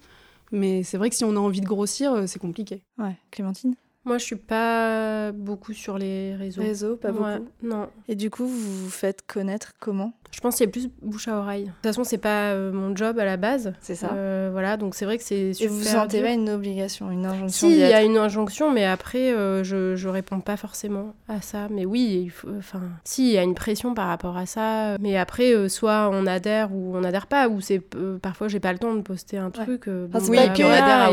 Mais 0.52 0.84
c'est 0.84 0.98
vrai 0.98 1.10
que 1.10 1.16
si 1.16 1.24
on 1.24 1.34
a 1.38 1.40
envie 1.40 1.62
de 1.62 1.66
grossir, 1.66 2.28
c'est 2.28 2.40
compliqué. 2.40 2.82
Ouais, 2.98 3.16
Clémentine? 3.32 3.76
Moi, 4.06 4.18
je 4.18 4.26
suis 4.26 4.36
pas 4.36 5.32
beaucoup 5.32 5.74
sur 5.74 5.98
les 5.98 6.36
réseaux. 6.36 6.62
Réseaux, 6.62 6.96
pas 6.96 7.12
beaucoup. 7.12 7.50
non. 7.62 7.90
Et 8.08 8.16
du 8.16 8.30
coup, 8.30 8.48
vous 8.48 8.84
vous 8.84 8.90
faites 8.90 9.26
connaître 9.28 9.74
comment? 9.80 10.14
Je 10.32 10.40
pense 10.42 10.56
qu'il 10.56 10.66
y 10.66 10.70
a 10.70 10.72
plus 10.72 10.90
bouche 11.02 11.28
à 11.28 11.38
oreille. 11.38 11.66
De 11.66 11.70
toute 11.70 11.84
façon, 11.84 12.04
c'est 12.04 12.18
pas 12.18 12.52
euh, 12.52 12.72
mon 12.72 12.96
job 12.96 13.20
à 13.20 13.26
la 13.26 13.38
base. 13.38 13.74
C'est 13.82 13.96
ça. 13.96 14.12
Euh, 14.14 14.50
voilà, 14.52 14.78
donc 14.78 14.96
c'est 14.96 15.06
vrai 15.06 15.18
que 15.18 15.24
c'est 15.24 15.54
super. 15.54 15.72
Et 15.72 15.76
vous 15.76 15.84
sentez 15.84 16.22
pas 16.22 16.32
une 16.32 16.50
obligation, 16.50 17.12
une 17.12 17.26
injonction 17.26 17.68
Si, 17.68 17.74
il 17.74 17.80
y 17.80 17.84
a 17.84 18.04
une 18.04 18.18
injonction, 18.18 18.72
mais 18.72 18.86
après, 18.86 19.34
euh, 19.34 19.64
je 19.64 19.96
je 19.96 20.08
réponds 20.08 20.40
pas 20.40 20.58
forcément 20.58 21.14
à 21.28 21.42
ça. 21.42 21.68
Mais 21.72 21.86
oui, 21.86 22.22
il 22.24 22.30
faut. 22.30 22.50
Enfin, 22.58 22.82
si, 23.04 23.30
il 23.30 23.34
y 23.34 23.38
a 23.38 23.44
une 23.44 23.56
pression 23.56 23.94
par 23.94 24.08
rapport 24.08 24.38
à 24.38 24.46
ça. 24.46 24.98
Mais 25.00 25.18
après, 25.18 25.68
soit 25.70 26.10
on 26.12 26.26
adhère 26.26 26.72
ou 26.74 26.96
on 26.96 27.04
adhère 27.04 27.28
pas, 27.28 27.50
ou 27.50 27.62
c'est 27.62 27.82
parfois 28.22 28.48
j'ai 28.48 28.60
pas 28.60 28.72
le 28.72 28.80
temps 28.80 28.96
de 28.96 29.02
poster 29.02 29.38
un 29.38 29.50
truc. 29.50 29.90
Bon, 29.90 30.20
c'est 30.20 30.36
pas 30.36 30.50
que 30.50 30.64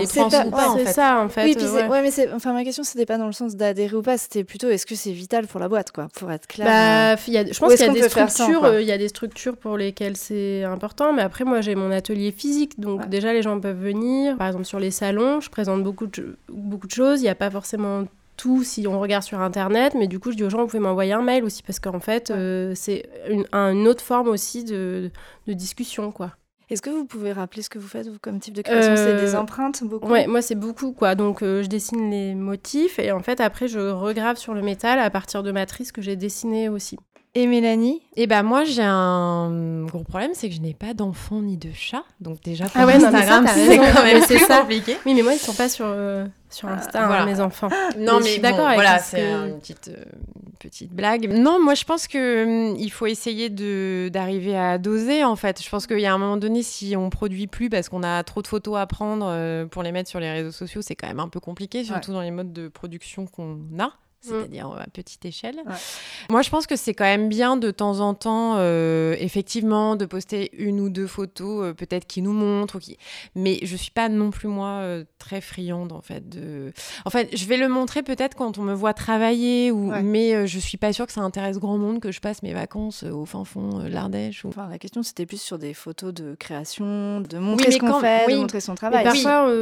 c'est 0.05 0.93
ça 0.93 1.21
en 1.21 1.29
fait. 1.29 1.45
Oui, 1.45 1.55
puis 1.57 1.67
ouais. 1.67 2.03
mais 2.03 2.11
c'est 2.11 2.33
enfin 2.33 2.53
ma 2.53 2.65
question 2.65 2.85
c'était 2.85 3.07
pas 3.07 3.19
dans 3.19 3.27
le 3.27 3.33
sens 3.33 3.57
d'adhérer 3.57 3.97
ou 3.97 4.03
pas, 4.03 4.19
c'était 4.19 4.45
plutôt 4.45 4.69
est-ce 4.69 4.87
que 4.87 4.95
c'est 4.95 5.13
vital 5.13 5.47
pour 5.47 5.61
la 5.61 5.69
boîte, 5.69 5.93
quoi, 5.93 6.09
pour 6.15 6.31
être 6.31 6.47
clair. 6.47 6.67
Bah, 6.67 7.33
y 7.33 7.37
a, 7.37 7.45
je 7.45 7.59
pense 7.59 7.75
qu'il 7.75 7.87
y 7.87 7.89
a 7.89 7.93
des 7.93 8.09
structures, 8.09 8.81
il 8.81 8.87
y 8.87 8.93
a 8.93 8.99
des 8.99 9.06
structures 9.09 9.57
pour 9.57 9.77
lesquelles 9.77 10.17
c'est 10.17 10.65
important, 10.65 11.13
mais 11.13 11.23
après 11.23 11.45
moi 11.45 11.61
j'ai 11.61 11.75
mon 11.75 11.91
atelier 11.91 12.33
physique, 12.33 12.79
donc 12.81 13.09
déjà 13.09 13.33
les 13.33 13.43
gens 13.43 13.61
peuvent 13.61 13.81
venir. 13.81 14.37
Par 14.37 14.49
exemple 14.49 14.65
sur 14.65 14.79
les 14.79 14.91
salons, 14.91 15.41
je 15.41 15.51
présente 15.51 15.83
beaucoup 15.83 16.07
de, 16.07 16.37
beaucoup 16.49 16.87
de 16.87 16.93
choses. 16.93 17.21
Il 17.21 17.25
n'y 17.25 17.29
a 17.29 17.35
pas 17.35 17.51
forcément 17.51 18.05
tout 18.37 18.63
si 18.63 18.87
on 18.87 19.01
regarde 19.01 19.25
sur 19.25 19.41
internet, 19.41 19.95
mais 19.99 20.07
du 20.07 20.19
coup 20.19 20.31
je 20.31 20.37
dis 20.37 20.45
aux 20.45 20.51
gens 20.51 20.59
vous 20.59 20.67
pouvez 20.67 20.79
m'envoyer 20.79 21.13
un 21.13 21.23
mail 21.23 21.45
aussi 21.45 21.63
parce 21.63 21.81
qu'en 21.81 22.01
fait 22.01 22.31
euh, 22.31 22.73
c'est 22.75 23.09
une, 23.31 23.47
une, 23.53 23.89
autre 23.89 24.03
forme 24.03 24.29
aussi 24.29 24.65
de, 24.65 25.11
de 25.47 25.53
discussion 25.53 26.13
quoi. 26.13 26.33
Est-ce 26.69 26.83
que 26.83 26.91
vous 26.91 27.05
pouvez 27.05 27.33
rappeler 27.33 27.63
ce 27.63 27.71
que 27.71 27.79
vous 27.79 27.87
faites 27.87 28.09
vous, 28.09 28.19
comme 28.19 28.41
type 28.41 28.55
de 28.55 28.63
création? 28.63 28.97
C'est 28.97 29.15
des 29.15 29.37
empreintes 29.37 29.85
beaucoup? 29.85 30.09
Ouais, 30.09 30.27
moi 30.27 30.43
c'est 30.43 30.57
beaucoup 30.57 30.93
quoi. 30.93 31.15
Donc 31.15 31.43
je 31.43 31.67
dessine 31.67 32.11
les 32.11 32.35
motifs 32.35 32.99
et 32.99 33.13
en 33.13 33.21
fait 33.21 33.41
après 33.41 33.69
je 33.69 33.79
regrave 33.79 34.37
sur 34.37 34.53
le 34.53 34.63
métal 34.63 34.99
à 34.99 35.09
partir 35.11 35.43
de 35.43 35.53
matrices 35.53 35.93
que 35.93 36.03
j'ai 36.03 36.17
dessinées 36.17 36.69
aussi. 36.69 36.99
Et 37.37 37.47
Mélanie 37.47 38.01
Eh 38.17 38.27
ben 38.27 38.43
moi 38.43 38.65
j'ai 38.65 38.83
un 38.83 39.85
gros 39.85 40.05
problème, 40.05 40.31
c'est 40.33 40.49
que 40.49 40.55
je 40.55 40.61
n'ai 40.63 40.73
pas 40.73 40.95
d'enfant 40.95 41.43
ni 41.43 41.59
de 41.59 41.69
chat, 41.75 42.03
donc 42.19 42.41
déjà 42.41 42.65
pour 42.65 42.81
ah 42.81 42.87
ouais, 42.87 42.95
Instagram 42.95 43.47
c'est 43.47 43.77
quand 43.77 44.05
même 44.05 44.23
ça. 44.23 44.61
compliqué. 44.61 44.97
Oui, 45.05 45.13
mais 45.13 45.21
moi 45.21 45.35
ils 45.35 45.39
sont 45.39 45.53
pas 45.53 45.69
sur 45.69 45.85
euh, 45.87 46.25
sur 46.49 46.67
Insta, 46.69 47.05
hein, 47.05 47.07
voilà. 47.09 47.27
mes 47.27 47.41
enfants. 47.41 47.69
Non, 47.99 48.21
mais, 48.23 48.39
d'accord. 48.39 48.73
voilà, 48.73 49.01
c'est 49.01 49.23
une 49.23 49.59
petite 49.59 49.89
euh, 49.89 50.03
petite 50.59 50.95
blague. 50.95 51.31
Non, 51.31 51.63
moi 51.63 51.75
je 51.75 51.85
pense 51.85 52.09
que 52.09 52.71
hum, 52.71 52.77
il 52.79 52.91
faut 52.91 53.05
essayer 53.05 53.51
de 53.51 54.09
d'arriver 54.11 54.57
à 54.57 54.79
doser 54.79 55.23
en 55.23 55.37
fait. 55.37 55.63
Je 55.63 55.69
pense 55.69 55.87
qu'il 55.87 56.01
y 56.01 56.07
a 56.07 56.15
un 56.15 56.19
moment 56.19 56.39
donné, 56.39 56.63
si 56.63 56.97
on 56.97 57.11
produit 57.11 57.49
plus 57.49 57.69
parce 57.69 57.91
qu'on 57.91 58.03
a 58.03 58.23
trop 58.25 58.41
de 58.41 58.47
photos 58.47 58.79
à 58.79 58.87
prendre 58.87 59.27
euh, 59.29 59.67
pour 59.67 59.83
les 59.83 59.93
mettre 59.93 60.09
sur 60.09 60.21
les 60.21 60.33
réseaux 60.33 60.53
sociaux, 60.53 60.81
c'est 60.81 60.95
quand 60.95 61.09
même 61.09 61.21
un 61.21 61.29
peu 61.29 61.41
compliqué, 61.41 61.85
surtout 61.85 62.13
dans 62.13 62.23
les 62.23 62.31
modes 62.31 62.55
de 62.55 62.69
production 62.69 63.27
qu'on 63.27 63.59
a. 63.79 63.93
Mm. 64.25 64.29
c'est-à-dire 64.29 64.67
à 64.69 64.87
petite 64.93 65.25
échelle. 65.25 65.63
Moi, 66.31 66.43
je 66.43 66.51
pense 66.51 66.67
que 66.67 66.77
c'est 66.77 66.95
quand 66.95 67.05
même 67.05 67.29
bien 67.29 67.57
de 67.57 67.71
temps 67.71 68.01
en 68.01 68.15
temps, 68.15 68.55
euh, 68.57 69.15
effectivement, 69.19 69.97
de 69.97 70.05
poster 70.05 70.51
une 70.57 70.81
ou 70.81 70.89
deux 70.89 71.07
photos, 71.07 71.65
euh, 71.67 71.75
peut-être 71.75 72.07
qui 72.07 72.23
nous 72.23 72.33
montrent, 72.33 72.79
qui... 72.79 72.97
mais 73.35 73.59
je 73.63 73.77
suis 73.77 73.91
pas 73.91 74.09
non 74.09 74.31
plus 74.31 74.49
moi 74.49 74.81
euh, 74.81 75.05
très 75.19 75.41
friande 75.41 75.93
en 75.93 76.01
fait. 76.01 76.29
De... 76.29 76.73
En 77.05 77.11
fait, 77.11 77.37
je 77.37 77.45
vais 77.47 77.57
le 77.57 77.69
montrer 77.69 78.03
peut-être 78.03 78.35
quand 78.37 78.59
on 78.59 78.63
me 78.63 78.75
voit 78.75 78.95
travailler, 78.95 79.71
ou... 79.71 79.93
mais 80.03 80.47
je 80.47 80.59
suis 80.59 80.79
pas 80.79 80.93
sûre 80.93 81.07
que 81.07 81.13
ça 81.13 81.21
intéresse 81.21 81.59
grand 81.59 81.79
monde 81.79 82.01
que 82.01 82.13
je 82.13 82.21
passe 82.21 82.43
mes 82.43 82.55
vacances 82.55 83.03
au 83.03 83.25
fin 83.25 83.45
fond 83.45 83.79
de 83.81 83.89
l'Ardèche. 83.89 84.45
Ou... 84.45 84.49
Enfin, 84.49 84.69
la 84.71 84.79
question 84.79 85.03
c'était 85.03 85.27
plus 85.27 85.41
sur 85.41 85.59
des 85.59 85.75
photos 85.75 86.13
de 86.13 86.35
création, 86.35 87.21
de 87.21 87.39
montrer 87.39 87.71
ce 87.71 87.79
qu'on 87.79 88.01
fait, 88.01 88.31
de 88.31 88.37
montrer 88.37 88.61
son 88.61 88.75
travail. 88.75 89.05
Mais 89.05 89.11
parfois, 89.11 89.53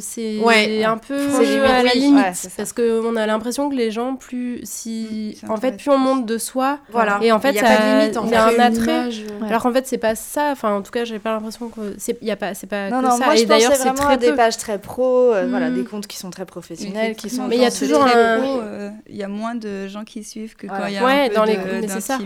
c'est 0.00 0.84
un 0.84 0.98
peu 0.98 1.64
à 1.64 1.82
la 1.82 1.94
limite, 1.94 2.50
parce 2.56 2.72
qu'on 2.72 3.16
a 3.16 3.26
l'impression 3.26 3.68
que 3.70 3.74
les 3.74 3.90
gens 3.90 3.99
plus 4.16 4.60
si 4.64 5.38
mm, 5.42 5.50
en 5.50 5.56
fait 5.56 5.76
plus 5.76 5.90
on 5.90 5.98
monte 5.98 6.26
de 6.26 6.38
soi. 6.38 6.78
Voilà. 6.90 7.18
Et 7.22 7.32
en 7.32 7.40
fait 7.40 7.50
il 7.50 7.56
y 7.56 7.58
a 7.58 7.62
pas 7.62 7.76
de 7.76 8.00
limite 8.00 8.18
il 8.24 8.30
y 8.30 8.34
a 8.34 8.46
un 8.46 8.58
attrait. 8.58 9.08
alors 9.46 9.62
qu'en 9.62 9.72
fait 9.72 9.86
c'est 9.86 9.98
pas 9.98 10.14
ça. 10.14 10.50
Enfin 10.52 10.74
en 10.74 10.82
tout 10.82 10.90
cas 10.90 11.04
j'ai 11.04 11.18
pas 11.18 11.32
l'impression 11.32 11.68
que 11.68 11.94
c'est 11.98 12.18
il 12.20 12.28
y 12.28 12.30
a 12.30 12.36
pas 12.36 12.54
c'est 12.54 12.66
pas 12.66 12.90
non, 12.90 13.00
que 13.00 13.06
non, 13.06 13.16
ça. 13.16 13.24
moi, 13.24 13.36
et 13.36 13.46
d'ailleurs 13.46 13.74
c'est 13.74 13.94
très 13.94 14.18
des 14.18 14.32
pages 14.32 14.56
très 14.56 14.78
pro 14.78 15.32
euh, 15.32 15.46
voilà 15.48 15.70
des 15.70 15.82
mm. 15.82 15.86
comptes 15.86 16.06
qui 16.06 16.16
sont 16.16 16.30
très 16.30 16.46
professionnels 16.46 17.16
qui 17.16 17.30
sont 17.30 17.46
mais 17.46 17.56
il 17.56 17.62
y 17.62 17.66
a 17.66 17.70
toujours 17.70 18.06
euh, 18.14 18.90
il 19.08 19.16
y 19.16 19.22
a 19.22 19.28
moins 19.28 19.54
de 19.54 19.88
gens 19.88 20.04
qui 20.04 20.24
suivent 20.24 20.56
que 20.56 20.66
quand 20.66 20.86
il 20.86 20.94
y 20.94 20.98
a 20.98 21.06
un 21.06 21.28
peu 21.28 21.34
dans 21.34 21.44
les 21.44 21.58
c'est 21.88 22.00
ça 22.00 22.18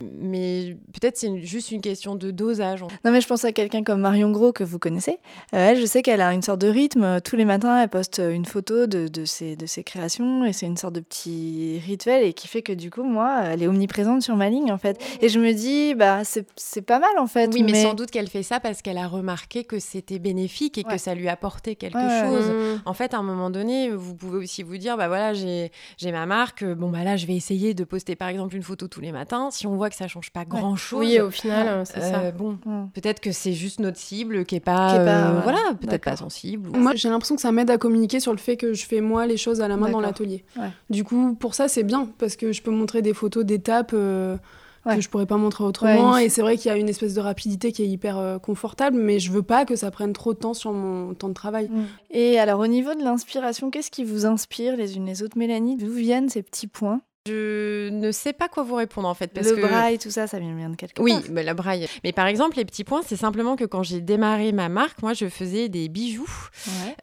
mais 0.00 0.76
peut-être 0.92 1.16
c'est 1.16 1.40
juste 1.40 1.70
une 1.70 1.80
question 1.80 2.14
de 2.14 2.30
dosage. 2.30 2.82
Non, 3.04 3.10
mais 3.12 3.20
je 3.20 3.26
pense 3.26 3.44
à 3.44 3.52
quelqu'un 3.52 3.82
comme 3.82 4.00
Marion 4.00 4.30
Gros 4.30 4.52
que 4.52 4.64
vous 4.64 4.78
connaissez. 4.78 5.18
Euh, 5.54 5.70
elle, 5.70 5.80
je 5.80 5.86
sais 5.86 6.02
qu'elle 6.02 6.20
a 6.20 6.32
une 6.32 6.42
sorte 6.42 6.60
de 6.60 6.68
rythme. 6.68 7.20
Tous 7.20 7.36
les 7.36 7.44
matins, 7.44 7.82
elle 7.82 7.88
poste 7.88 8.18
une 8.18 8.44
photo 8.44 8.86
de, 8.86 9.08
de, 9.08 9.24
ses, 9.24 9.56
de 9.56 9.66
ses 9.66 9.84
créations 9.84 10.44
et 10.44 10.52
c'est 10.52 10.66
une 10.66 10.76
sorte 10.76 10.94
de 10.94 11.00
petit 11.00 11.80
rituel 11.84 12.24
et 12.24 12.32
qui 12.32 12.48
fait 12.48 12.62
que 12.62 12.72
du 12.72 12.90
coup, 12.90 13.02
moi, 13.02 13.42
elle 13.44 13.62
est 13.62 13.68
omniprésente 13.68 14.22
sur 14.22 14.36
ma 14.36 14.48
ligne 14.48 14.72
en 14.72 14.78
fait. 14.78 15.02
Et 15.20 15.28
je 15.28 15.38
me 15.38 15.52
dis, 15.52 15.94
bah, 15.94 16.22
c'est 16.24 16.82
pas 16.82 16.98
mal 16.98 17.18
en 17.18 17.26
fait. 17.26 17.50
Oui, 17.52 17.62
mais, 17.62 17.82
sans 17.82 17.94
doute 17.94 18.10
qu'elle 18.10 18.28
fait 18.28 18.42
ça 18.42 18.60
parce 18.60 18.82
qu'elle 18.82 18.98
a 18.98 19.06
remarqué 19.06 19.64
que 19.64 19.78
c'était 19.78 20.18
bénéfique 20.18 20.78
et 20.78 20.84
que 20.84 20.98
ça 20.98 21.14
lui 21.14 21.28
apportait 21.28 21.76
quelque 21.76 21.98
chose. 21.98 22.50
Mmh. 22.50 22.82
En 22.84 22.92
fait, 22.92 23.14
à 23.14 23.18
un 23.18 23.22
moment 23.22 23.50
donné, 23.50 23.90
vous 23.90 24.14
pouvez 24.14 24.38
aussi 24.38 24.62
vous 24.62 24.76
dire, 24.78 24.96
bah 24.96 25.08
voilà, 25.08 25.34
j'ai 25.34 25.70
ma 26.04 26.26
marque. 26.26 26.64
Bon, 26.64 26.90
bah 26.90 27.04
là, 27.04 27.16
je 27.16 27.26
vais 27.26 27.34
essayer 27.34 27.74
de 27.74 27.84
poster 27.84 28.16
par 28.16 28.28
exemple 28.28 28.56
une 28.56 28.62
photo 28.62 28.88
tous 28.88 29.00
les 29.00 29.12
matins. 29.12 29.50
Si 29.50 29.65
on 29.66 29.76
voit 29.76 29.90
que 29.90 29.96
ça 29.96 30.08
change 30.08 30.30
pas 30.30 30.44
grand 30.44 30.76
chose. 30.76 31.00
Oui, 31.00 31.20
au 31.20 31.30
final, 31.30 31.68
euh, 31.68 31.84
c'est 31.84 32.00
ça. 32.00 32.30
Bon, 32.32 32.58
peut-être 32.94 33.20
que 33.20 33.32
c'est 33.32 33.52
juste 33.52 33.80
notre 33.80 33.98
cible 33.98 34.44
qui 34.44 34.56
est 34.56 34.60
pas, 34.60 34.96
euh, 34.96 35.40
voilà, 35.42 35.74
peut-être 35.80 36.04
pas 36.04 36.16
sensible. 36.16 36.70
Moi, 36.76 36.92
j'ai 36.94 37.08
l'impression 37.08 37.36
que 37.36 37.42
ça 37.42 37.52
m'aide 37.52 37.70
à 37.70 37.78
communiquer 37.78 38.20
sur 38.20 38.32
le 38.32 38.38
fait 38.38 38.56
que 38.56 38.72
je 38.72 38.86
fais 38.86 39.00
moi 39.00 39.26
les 39.26 39.36
choses 39.36 39.60
à 39.60 39.68
la 39.68 39.76
main 39.76 39.90
dans 39.90 40.00
l'atelier. 40.00 40.44
Du 40.90 41.04
coup, 41.04 41.34
pour 41.34 41.54
ça, 41.54 41.68
c'est 41.68 41.82
bien 41.82 42.08
parce 42.18 42.36
que 42.36 42.52
je 42.52 42.62
peux 42.62 42.70
montrer 42.70 43.02
des 43.02 43.14
photos 43.14 43.44
d'étapes. 43.44 43.92
Euh, 43.94 44.36
que 44.84 45.00
je 45.00 45.08
pourrais 45.08 45.26
pas 45.26 45.36
montrer 45.36 45.64
autrement. 45.64 46.16
et 46.16 46.28
c'est 46.28 46.42
vrai 46.42 46.56
qu'il 46.56 46.70
y 46.70 46.72
a 46.72 46.76
une 46.76 46.88
espèce 46.88 47.12
de 47.12 47.20
rapidité 47.20 47.72
qui 47.72 47.82
est 47.82 47.88
hyper 47.88 48.38
confortable, 48.40 48.96
mais 48.96 49.18
je 49.18 49.32
veux 49.32 49.42
pas 49.42 49.64
que 49.64 49.74
ça 49.74 49.90
prenne 49.90 50.12
trop 50.12 50.32
de 50.32 50.38
temps 50.38 50.54
sur 50.54 50.72
mon 50.72 51.12
temps 51.12 51.28
de 51.28 51.34
travail. 51.34 51.68
Mm. 51.68 51.84
Et 52.12 52.38
alors, 52.38 52.60
au 52.60 52.68
niveau 52.68 52.94
de 52.94 53.02
l'inspiration, 53.02 53.72
qu'est-ce 53.72 53.90
qui 53.90 54.04
vous 54.04 54.26
inspire 54.26 54.76
les 54.76 54.96
unes 54.96 55.06
les 55.06 55.24
autres? 55.24 55.36
Mélanie, 55.36 55.76
d'où 55.76 55.90
viennent 55.90 56.28
ces 56.28 56.42
petits 56.42 56.68
points? 56.68 57.00
Je 57.26 57.88
ne 57.90 58.12
sais 58.12 58.32
pas 58.32 58.48
quoi 58.48 58.62
vous 58.62 58.74
répondre 58.74 59.08
en 59.08 59.14
fait. 59.14 59.32
Parce 59.32 59.48
le 59.48 59.56
braille, 59.56 59.98
tout 59.98 60.10
ça, 60.10 60.26
ça 60.26 60.38
vient 60.38 60.70
de 60.70 60.76
quelque 60.76 61.02
oui, 61.02 61.12
part. 61.12 61.22
Oui, 61.22 61.28
mais 61.32 61.44
le 61.44 61.54
braille. 61.54 61.88
Mais 62.04 62.12
par 62.12 62.26
exemple, 62.26 62.56
les 62.56 62.64
petits 62.64 62.84
points, 62.84 63.02
c'est 63.06 63.16
simplement 63.16 63.56
que 63.56 63.64
quand 63.64 63.82
j'ai 63.82 64.00
démarré 64.00 64.52
ma 64.52 64.68
marque, 64.68 65.02
moi, 65.02 65.12
je 65.14 65.28
faisais 65.28 65.68
des 65.68 65.88
bijoux 65.88 66.28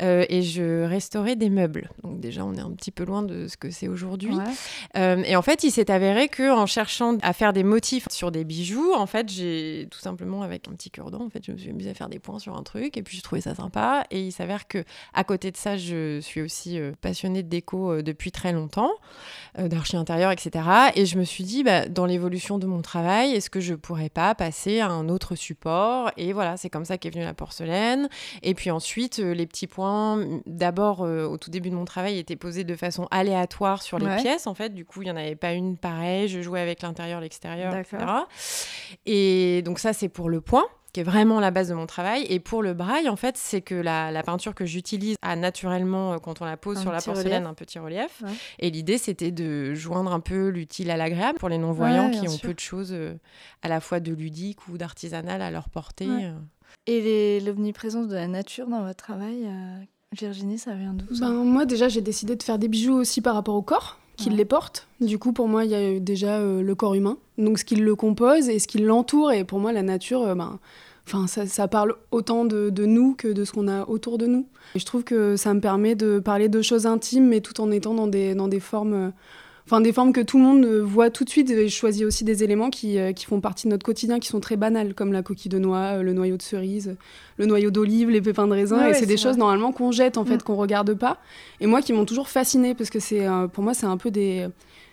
euh, 0.01 0.25
et 0.29 0.41
je 0.41 0.83
restaurais 0.83 1.35
des 1.35 1.49
meubles. 1.49 1.89
Donc 2.03 2.19
déjà, 2.19 2.45
on 2.45 2.53
est 2.55 2.61
un 2.61 2.71
petit 2.71 2.91
peu 2.91 3.03
loin 3.03 3.23
de 3.23 3.47
ce 3.47 3.57
que 3.57 3.69
c'est 3.69 3.87
aujourd'hui. 3.87 4.35
Euh, 4.97 5.23
et 5.25 5.35
en 5.35 5.41
fait, 5.41 5.63
il 5.63 5.71
s'est 5.71 5.91
avéré 5.91 6.27
que 6.27 6.51
en 6.51 6.65
cherchant 6.65 7.17
à 7.21 7.33
faire 7.33 7.53
des 7.53 7.63
motifs 7.63 8.07
sur 8.09 8.31
des 8.31 8.43
bijoux, 8.43 8.93
en 8.93 9.05
fait, 9.05 9.29
j'ai 9.29 9.87
tout 9.91 9.99
simplement 9.99 10.41
avec 10.41 10.67
un 10.67 10.71
petit 10.71 10.91
cure-dent, 10.91 11.23
en 11.25 11.29
fait, 11.29 11.43
je 11.45 11.51
me 11.51 11.57
suis 11.57 11.69
amusée 11.69 11.89
à 11.89 11.93
faire 11.93 12.09
des 12.09 12.19
points 12.19 12.39
sur 12.39 12.55
un 12.55 12.63
truc 12.63 12.97
et 12.97 13.03
puis 13.03 13.17
je 13.17 13.23
trouvais 13.23 13.41
ça 13.41 13.55
sympa. 13.55 14.05
Et 14.11 14.21
il 14.21 14.31
s'avère 14.31 14.67
que 14.67 14.83
à 15.13 15.23
côté 15.23 15.51
de 15.51 15.57
ça, 15.57 15.77
je 15.77 16.19
suis 16.21 16.41
aussi 16.41 16.79
euh, 16.79 16.91
passionnée 17.01 17.43
de 17.43 17.49
déco 17.49 18.01
depuis 18.01 18.31
très 18.31 18.51
longtemps, 18.51 18.91
etc. 20.31 20.65
Et 20.95 21.05
je 21.05 21.17
me 21.17 21.23
suis 21.23 21.43
dit, 21.43 21.63
bah, 21.63 21.87
dans 21.87 22.05
l'évolution 22.05 22.57
de 22.57 22.65
mon 22.65 22.81
travail, 22.81 23.33
est-ce 23.33 23.49
que 23.49 23.59
je 23.59 23.73
pourrais 23.73 24.09
pas 24.09 24.35
passer 24.35 24.79
à 24.79 24.87
un 24.87 25.09
autre 25.09 25.35
support? 25.35 26.11
Et 26.17 26.33
voilà, 26.33 26.57
c'est 26.57 26.69
comme 26.69 26.85
ça 26.85 26.97
qu'est 26.97 27.09
venue 27.09 27.23
la 27.23 27.33
porcelaine. 27.33 28.09
Et 28.41 28.53
puis 28.53 28.71
ensuite, 28.71 29.19
euh, 29.19 29.33
les 29.33 29.45
petits 29.45 29.67
points, 29.67 30.25
d'abord, 30.45 31.03
euh, 31.03 31.25
au 31.25 31.37
tout 31.37 31.49
début 31.49 31.69
de 31.69 31.75
mon 31.75 31.85
travail, 31.85 32.17
étaient 32.17 32.35
posés 32.35 32.63
de 32.63 32.75
façon 32.75 33.07
aléatoire 33.11 33.81
sur 33.81 33.99
les 33.99 34.15
pièces, 34.17 34.47
en 34.47 34.53
fait. 34.53 34.73
Du 34.73 34.85
coup, 34.85 35.01
il 35.01 35.05
n'y 35.05 35.11
en 35.11 35.17
avait 35.17 35.35
pas 35.35 35.53
une 35.53 35.77
pareille. 35.77 36.27
Je 36.27 36.41
jouais 36.41 36.61
avec 36.61 36.81
l'intérieur, 36.81 37.19
l'extérieur, 37.21 37.75
etc. 37.75 37.97
Et 39.05 39.61
donc 39.63 39.79
ça, 39.79 39.93
c'est 39.93 40.09
pour 40.09 40.29
le 40.29 40.41
point 40.41 40.65
qui 40.93 40.99
est 40.99 41.03
vraiment 41.03 41.39
la 41.39 41.49
base 41.49 41.69
de 41.69 41.73
mon 41.73 41.87
travail. 41.87 42.25
Et 42.29 42.39
pour 42.39 42.61
le 42.61 42.73
braille, 42.73 43.09
en 43.09 43.15
fait, 43.15 43.35
c'est 43.35 43.61
que 43.61 43.73
la, 43.73 44.23
peinture 44.23 44.53
que 44.53 44.65
j'utilise 44.65 45.15
a 45.21 45.35
naturellement, 45.35 46.13
euh, 46.13 46.17
quand 46.19 46.41
on 46.41 46.45
la 46.45 46.55
pose 46.55 46.79
sur 46.79 46.91
la 46.91 47.01
porcelaine, 47.01 47.47
un 47.47 47.55
petit 47.55 47.79
relief. 47.79 48.23
Et 48.59 48.69
l'idée, 48.69 48.97
c'était 48.97 49.31
de 49.31 49.73
joindre 49.73 50.13
un 50.13 50.19
peu 50.19 50.49
l'utile 50.49 50.91
à 50.91 50.97
l'agréable 50.97 51.39
pour 51.39 51.49
les 51.49 51.57
non-voyants 51.57 52.11
qui 52.11 52.27
ont 52.29 52.37
peu 52.37 52.53
de 52.53 52.59
choses 52.59 52.93
euh, 52.93 53.15
à 53.63 53.67
la 53.67 53.79
fois 53.79 53.99
de 53.99 54.13
ludique 54.13 54.67
ou 54.67 54.77
d'artisanal 54.77 55.41
à 55.41 55.49
leur 55.49 55.69
portée. 55.69 56.07
Euh. 56.07 56.31
Et 56.85 57.39
l'omniprésence 57.39 58.07
de 58.07 58.15
la 58.15 58.27
nature 58.27 58.67
dans 58.67 58.83
votre 58.83 59.03
travail 59.03 59.47
Virginie, 60.13 60.59
ça 60.59 60.75
vient 60.75 60.93
d'où 60.93 61.05
ben, 61.19 61.31
Moi, 61.31 61.65
déjà, 61.65 61.89
j'ai 61.89 62.01
décidé 62.01 62.35
de 62.35 62.43
faire 62.43 62.59
des 62.59 62.67
bijoux 62.67 62.93
aussi 62.93 63.19
par 63.21 63.33
rapport 63.33 63.55
au 63.55 63.63
corps 63.63 63.97
qui 64.17 64.29
les 64.29 64.45
porte. 64.45 64.87
Du 65.01 65.17
coup, 65.17 65.33
pour 65.33 65.47
moi, 65.47 65.65
il 65.65 65.71
y 65.71 65.75
a 65.75 65.99
déjà 65.99 66.39
le 66.39 66.75
corps 66.75 66.95
humain, 66.95 67.17
donc 67.37 67.59
ce 67.59 67.65
qui 67.65 67.75
le 67.75 67.95
compose 67.95 68.49
et 68.49 68.59
ce 68.59 68.67
qui 68.67 68.77
l'entoure. 68.77 69.31
Et 69.31 69.43
pour 69.43 69.59
moi, 69.59 69.71
la 69.73 69.83
nature, 69.83 70.35
ben, 70.35 70.59
Enfin, 71.05 71.27
ça, 71.27 71.67
parle 71.67 71.95
autant 72.11 72.45
de, 72.45 72.85
nous 72.85 73.13
que 73.13 73.27
de 73.27 73.43
ce 73.43 73.51
qu'on 73.51 73.67
a 73.67 73.85
autour 73.87 74.17
de 74.17 74.25
nous. 74.25 74.47
Et 74.73 74.79
je 74.79 74.85
trouve 74.85 75.03
que 75.03 75.35
ça 75.35 75.53
me 75.53 75.59
permet 75.59 75.95
de 75.95 76.19
parler 76.19 76.47
de 76.47 76.61
choses 76.61 76.85
intimes, 76.85 77.27
mais 77.27 77.41
tout 77.41 77.59
en 77.59 77.71
étant 77.71 77.93
dans 77.93 78.07
des, 78.07 78.35
dans 78.35 78.47
des 78.47 78.59
formes... 78.59 79.11
Enfin, 79.65 79.79
des 79.79 79.93
formes 79.93 80.11
que 80.11 80.19
tout 80.19 80.37
le 80.37 80.43
monde 80.43 80.65
voit 80.65 81.09
tout 81.09 81.23
de 81.23 81.29
suite. 81.29 81.49
Et 81.49 81.69
je 81.69 81.75
choisis 81.75 82.03
aussi 82.03 82.23
des 82.23 82.43
éléments 82.43 82.69
qui, 82.69 82.99
euh, 82.99 83.13
qui, 83.13 83.25
font 83.25 83.39
partie 83.39 83.67
de 83.67 83.71
notre 83.71 83.85
quotidien, 83.85 84.19
qui 84.19 84.27
sont 84.27 84.39
très 84.39 84.57
banals, 84.57 84.93
comme 84.93 85.13
la 85.13 85.23
coquille 85.23 85.49
de 85.49 85.59
noix, 85.59 85.97
euh, 85.97 86.03
le 86.03 86.13
noyau 86.13 86.35
de 86.35 86.41
cerise, 86.41 86.95
le 87.37 87.45
noyau 87.45 87.71
d'olive, 87.71 88.09
les 88.09 88.21
pépins 88.21 88.47
de 88.47 88.51
raisin. 88.51 88.87
et 88.87 88.93
c'est 88.93 89.05
des 89.05 89.17
choses 89.17 89.37
normalement 89.37 89.71
qu'on 89.71 89.91
jette, 89.91 90.17
en 90.17 90.25
fait, 90.25 90.37
mm. 90.37 90.43
qu'on 90.43 90.55
regarde 90.55 90.93
pas. 90.93 91.19
Et 91.61 91.67
moi, 91.67 91.81
qui 91.81 91.93
m'ont 91.93 92.05
toujours 92.05 92.29
fascinée, 92.29 92.75
parce 92.75 92.89
que 92.89 92.99
c'est, 92.99 93.25
euh, 93.25 93.47
pour 93.47 93.63
moi, 93.63 93.73
c'est 93.73 93.85
un 93.85 93.97
peu 93.97 94.11
des, 94.11 94.47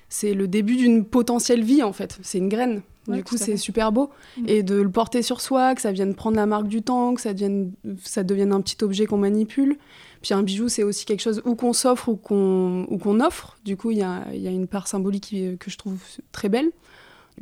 c'est 0.09 0.35
le 0.35 0.47
début 0.47 0.77
d'une 0.77 1.05
potentielle 1.05 1.65
vie, 1.65 1.83
en 1.83 1.93
fait. 1.93 2.19
C'est 2.23 2.39
une 2.39 2.49
graine 2.49 2.83
du 3.09 3.25
coup, 3.25 3.37
c'est 3.37 3.57
super 3.57 3.93
beau. 3.93 4.11
Mm. 4.37 4.45
Et 4.49 4.63
de 4.63 4.77
le 4.77 4.91
porter 4.91 5.23
sur 5.23 5.41
soi, 5.41 5.75
que 5.75 5.81
ça 5.81 5.93
vienne 5.93 6.15
prendre 6.15 6.37
la 6.37 6.47
marque 6.47 6.69
du 6.69 6.83
temps, 6.83 7.15
que 7.15 7.21
ça 7.21 7.33
devienne, 7.33 7.73
ça 8.03 8.23
devienne 8.23 8.53
un 8.53 8.61
petit 8.61 8.83
objet 8.85 9.07
qu'on 9.07 9.19
manipule. 9.19 9.79
Puis 10.23 10.35
un 10.35 10.43
bijou, 10.43 10.69
c'est 10.69 10.83
aussi 10.83 11.07
quelque 11.07 11.23
chose 11.23 11.41
ou 11.45 11.55
qu'on 11.55 11.73
s'offre 11.73 12.09
ou 12.09 12.17
qu'on 12.17 13.21
offre. 13.21 13.57
Du 13.65 13.77
coup, 13.77 13.91
il 13.91 13.99
y 13.99 14.03
a, 14.03 14.25
y 14.33 14.47
a, 14.47 14.51
une 14.51 14.67
part 14.67 14.87
symbolique 14.87 15.35
que 15.59 15.71
je 15.71 15.79
trouve 15.79 15.99
très 16.33 16.49
belle 16.49 16.71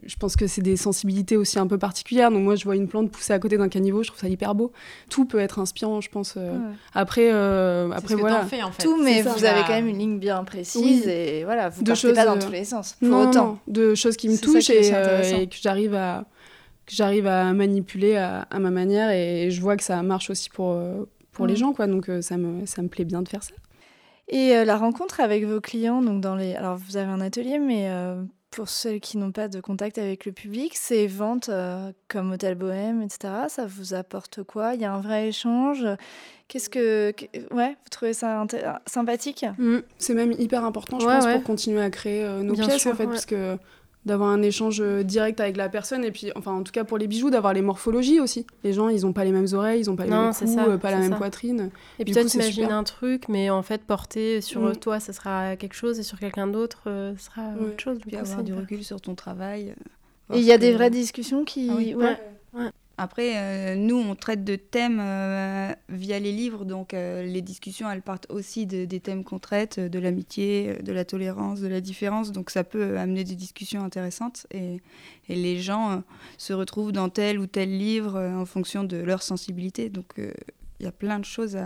je 0.05 0.17
pense 0.17 0.37
que 0.37 0.47
c'est 0.47 0.63
des 0.63 0.77
sensibilités 0.77 1.37
aussi 1.37 1.59
un 1.59 1.67
peu 1.67 1.79
particulières. 1.79 2.31
Donc 2.31 2.43
moi, 2.43 2.55
je 2.55 2.65
vois 2.65 2.77
une 2.77 2.89
plante 2.89 3.11
pousser 3.11 3.33
à 3.33 3.39
côté 3.39 3.57
d'un 3.57 3.69
caniveau, 3.69 4.03
je 4.03 4.09
trouve 4.09 4.21
ça 4.21 4.29
hyper 4.29 4.55
beau. 4.55 4.73
Tout 5.11 5.25
peut 5.25 5.39
être 5.39 5.59
inspirant, 5.59 6.01
je 6.01 6.11
pense. 6.11 6.35
Euh. 6.37 6.59
Après, 6.95 7.31
euh, 7.33 7.91
après 7.91 8.15
voilà. 8.15 8.47
Tout, 8.79 9.03
mais 9.03 9.23
vous 9.23 9.45
avez 9.45 9.63
quand 9.63 9.75
même 9.75 9.89
une 9.89 9.99
ligne 9.99 10.19
bien 10.19 10.45
précise 10.45 11.07
et 11.07 11.45
voilà, 11.45 11.69
vous 11.69 11.83
ne 11.83 11.87
partez 11.87 12.13
pas 12.13 12.25
dans 12.25 12.37
euh, 12.37 12.41
tous 12.41 12.53
les 12.53 12.65
sens. 12.65 12.97
Pour 13.01 13.09
non, 13.09 13.29
autant. 13.29 13.59
de 13.67 13.95
choses 13.95 14.17
qui 14.17 14.29
me 14.29 14.37
touchent 14.37 14.71
et, 14.71 14.91
que 15.47 15.57
j'arrive 15.61 15.95
à 15.95 16.25
que 16.87 16.95
j'arrive 16.95 17.27
à 17.27 17.53
manipuler 17.53 18.17
à, 18.17 18.47
ma 18.59 18.71
manière 18.71 19.11
et 19.11 19.51
je 19.51 19.61
vois 19.61 19.77
que 19.77 19.83
ça 19.83 20.03
marche 20.03 20.31
aussi 20.31 20.49
pour 20.49 20.81
pour 21.39 21.47
les 21.47 21.57
gens 21.57 21.73
quoi. 21.73 21.87
Donc 21.87 22.11
ça 22.21 22.37
me 22.37 22.67
ça 22.67 22.83
me 22.83 22.89
plaît 22.89 23.05
bien 23.07 23.23
de 23.23 23.29
faire 23.29 23.43
ça. 23.43 23.55
Et 24.29 24.55
euh, 24.55 24.65
la 24.67 24.77
rencontre 24.77 25.21
avec 25.21 25.45
vos 25.47 25.59
clients, 25.63 26.03
donc 26.03 26.21
dans 26.21 26.37
les, 26.37 26.55
alors 26.55 26.77
vous 26.77 26.99
avez 26.99 27.11
un 27.11 27.23
atelier, 27.23 27.59
mais 27.59 27.89
euh, 27.89 28.23
pour 28.51 28.69
ceux 28.69 28.99
qui 28.99 29.17
n'ont 29.17 29.33
pas 29.33 29.49
de 29.49 29.59
contact 29.63 29.97
avec 29.97 30.27
le 30.27 30.33
public, 30.33 30.77
ces 30.77 31.07
ventes 31.07 31.49
euh, 31.49 31.93
comme 32.09 32.33
Hôtel 32.33 32.55
Bohème, 32.55 33.01
etc., 33.01 33.33
ça 33.49 33.65
vous 33.67 33.95
apporte 33.95 34.43
quoi? 34.43 34.75
Il 34.75 34.83
y 34.83 34.85
a 34.85 34.93
un 34.93 35.01
vrai 35.01 35.29
échange? 35.29 35.83
Qu'est-ce 36.47 36.69
que, 36.69 37.15
ouais, 37.55 37.71
vous 37.71 37.89
trouvez 37.91 38.13
ça 38.13 38.45
sympathique? 38.85 39.47
Mm, 39.57 39.79
C'est 39.97 40.15
même 40.15 40.33
hyper 40.33 40.63
important, 40.65 40.99
je 41.01 41.07
Ouais, 41.07 41.15
pense, 41.17 41.25
ouais. 41.25 41.35
pour 41.37 41.45
continuer 41.45 41.81
à 41.81 41.89
créer 41.89 42.23
euh, 42.25 42.43
nos 42.43 42.53
Bien 42.53 42.67
pièces, 42.67 42.83
sûr, 42.83 42.93
en 42.93 42.97
fait, 42.97 43.05
ouais. 43.05 43.11
parce 43.11 43.27
que 43.27 43.57
d'avoir 44.09 44.31
un 44.31 44.43
échange 44.43 44.81
euh, 44.81 45.05
direct 45.05 45.39
avec 45.39 45.57
la 45.57 45.69
personne, 45.69 46.05
et 46.05 46.11
puis, 46.11 46.33
enfin, 46.35 46.51
en 46.53 46.65
tout 46.65 46.73
cas 46.73 46.83
pour 46.83 46.99
les 46.99 47.07
bijoux, 47.07 47.31
d'avoir 47.31 47.53
les 47.55 47.63
morphologies 47.63 48.19
aussi. 48.19 48.45
Les 48.65 48.73
gens, 48.73 48.89
ils 48.89 49.07
ont 49.07 49.13
pas 49.13 49.23
les 49.25 49.31
mêmes 49.31 49.47
oreilles, 49.53 49.79
ils 49.83 49.89
ont 49.91 49.95
pas 49.95 50.05
les 50.05 50.11
Non, 50.11 50.23
mêmes 50.25 50.35
coups, 50.35 50.53
ça, 50.55 50.67
euh, 50.67 50.77
pas 50.79 50.91
la 50.91 50.99
même 50.99 51.13
ça. 51.13 51.17
poitrine. 51.17 51.71
Et 52.01 52.05
puis 52.05 52.13
toi, 52.15 52.23
coup, 52.23 52.29
tu 52.29 52.33
c'est 52.33 52.39
imagines 52.39 52.63
super. 52.65 52.77
un 52.77 52.83
truc, 52.83 53.29
mais 53.29 53.51
en 53.51 53.63
fait, 53.63 53.85
porté 53.85 54.41
sur 54.41 54.63
Mm. 54.63 54.77
toi, 54.79 54.99
ça 54.99 55.13
sera 55.13 55.55
quelque 55.57 55.75
chose, 55.75 56.01
et 56.01 56.03
sur 56.03 56.19
quelqu'un 56.19 56.49
d'autre, 56.49 56.83
euh, 56.89 57.15
ce 57.17 57.27
sera 57.27 57.43
Ouais. 57.53 57.67
autre 57.69 57.81
chose. 57.81 57.99
Puis 58.01 58.11
coup, 58.11 58.17
avoir 58.19 58.43
du 58.43 58.53
recul 58.55 58.83
sur 58.83 59.01
ton 59.01 59.15
travail. 59.15 59.75
euh, 60.33 60.35
Et 60.35 60.39
il 60.41 60.45
y 60.45 60.53
a 60.53 60.59
des 60.59 60.73
vraies 60.73 60.91
discussions 60.91 61.45
qui, 61.45 61.69
Ah 61.71 61.75
oui. 61.77 61.95
ouais. 61.95 62.17
Après, 63.01 63.37
euh, 63.37 63.77
nous, 63.77 63.95
on 63.95 64.17
traite 64.17 64.43
de 64.43 64.57
thèmes 64.57 64.99
euh, 65.01 65.73
via 65.89 66.19
les 66.19 66.33
livres, 66.33 66.65
donc 66.65 66.95
euh, 66.95 67.23
les 67.23 67.43
discussions, 67.43 67.89
elles 67.89 68.03
partent 68.03 68.27
aussi 68.29 68.67
de- 68.67 68.87
des 68.87 68.99
thèmes 68.99 69.23
qu'on 69.23 69.39
traite, 69.39 69.79
de 69.79 69.99
l'amitié, 70.01 70.75
de 70.83 70.93
la 70.93 71.05
tolérance, 71.05 71.61
de 71.61 71.69
la 71.69 71.81
différence, 71.81 72.33
donc 72.33 72.51
ça 72.51 72.65
peut 72.65 72.99
amener 72.99 73.23
des 73.23 73.37
discussions 73.37 73.85
intéressantes 73.85 74.49
et, 74.51 74.81
les 75.29 75.61
gens 75.61 76.03
se 76.39 76.55
retrouvent 76.55 76.91
dans 76.91 77.11
tel 77.11 77.39
ou 77.39 77.47
tel 77.47 77.77
livre 77.77 78.19
en 78.19 78.47
fonction 78.47 78.83
de 78.83 78.97
leur 78.97 79.23
sensibilité, 79.23 79.91
donc 79.91 80.15
il 80.17 80.85
y 80.85 80.87
a 80.87 80.93
plein 80.93 81.19
de 81.19 81.25
choses 81.27 81.59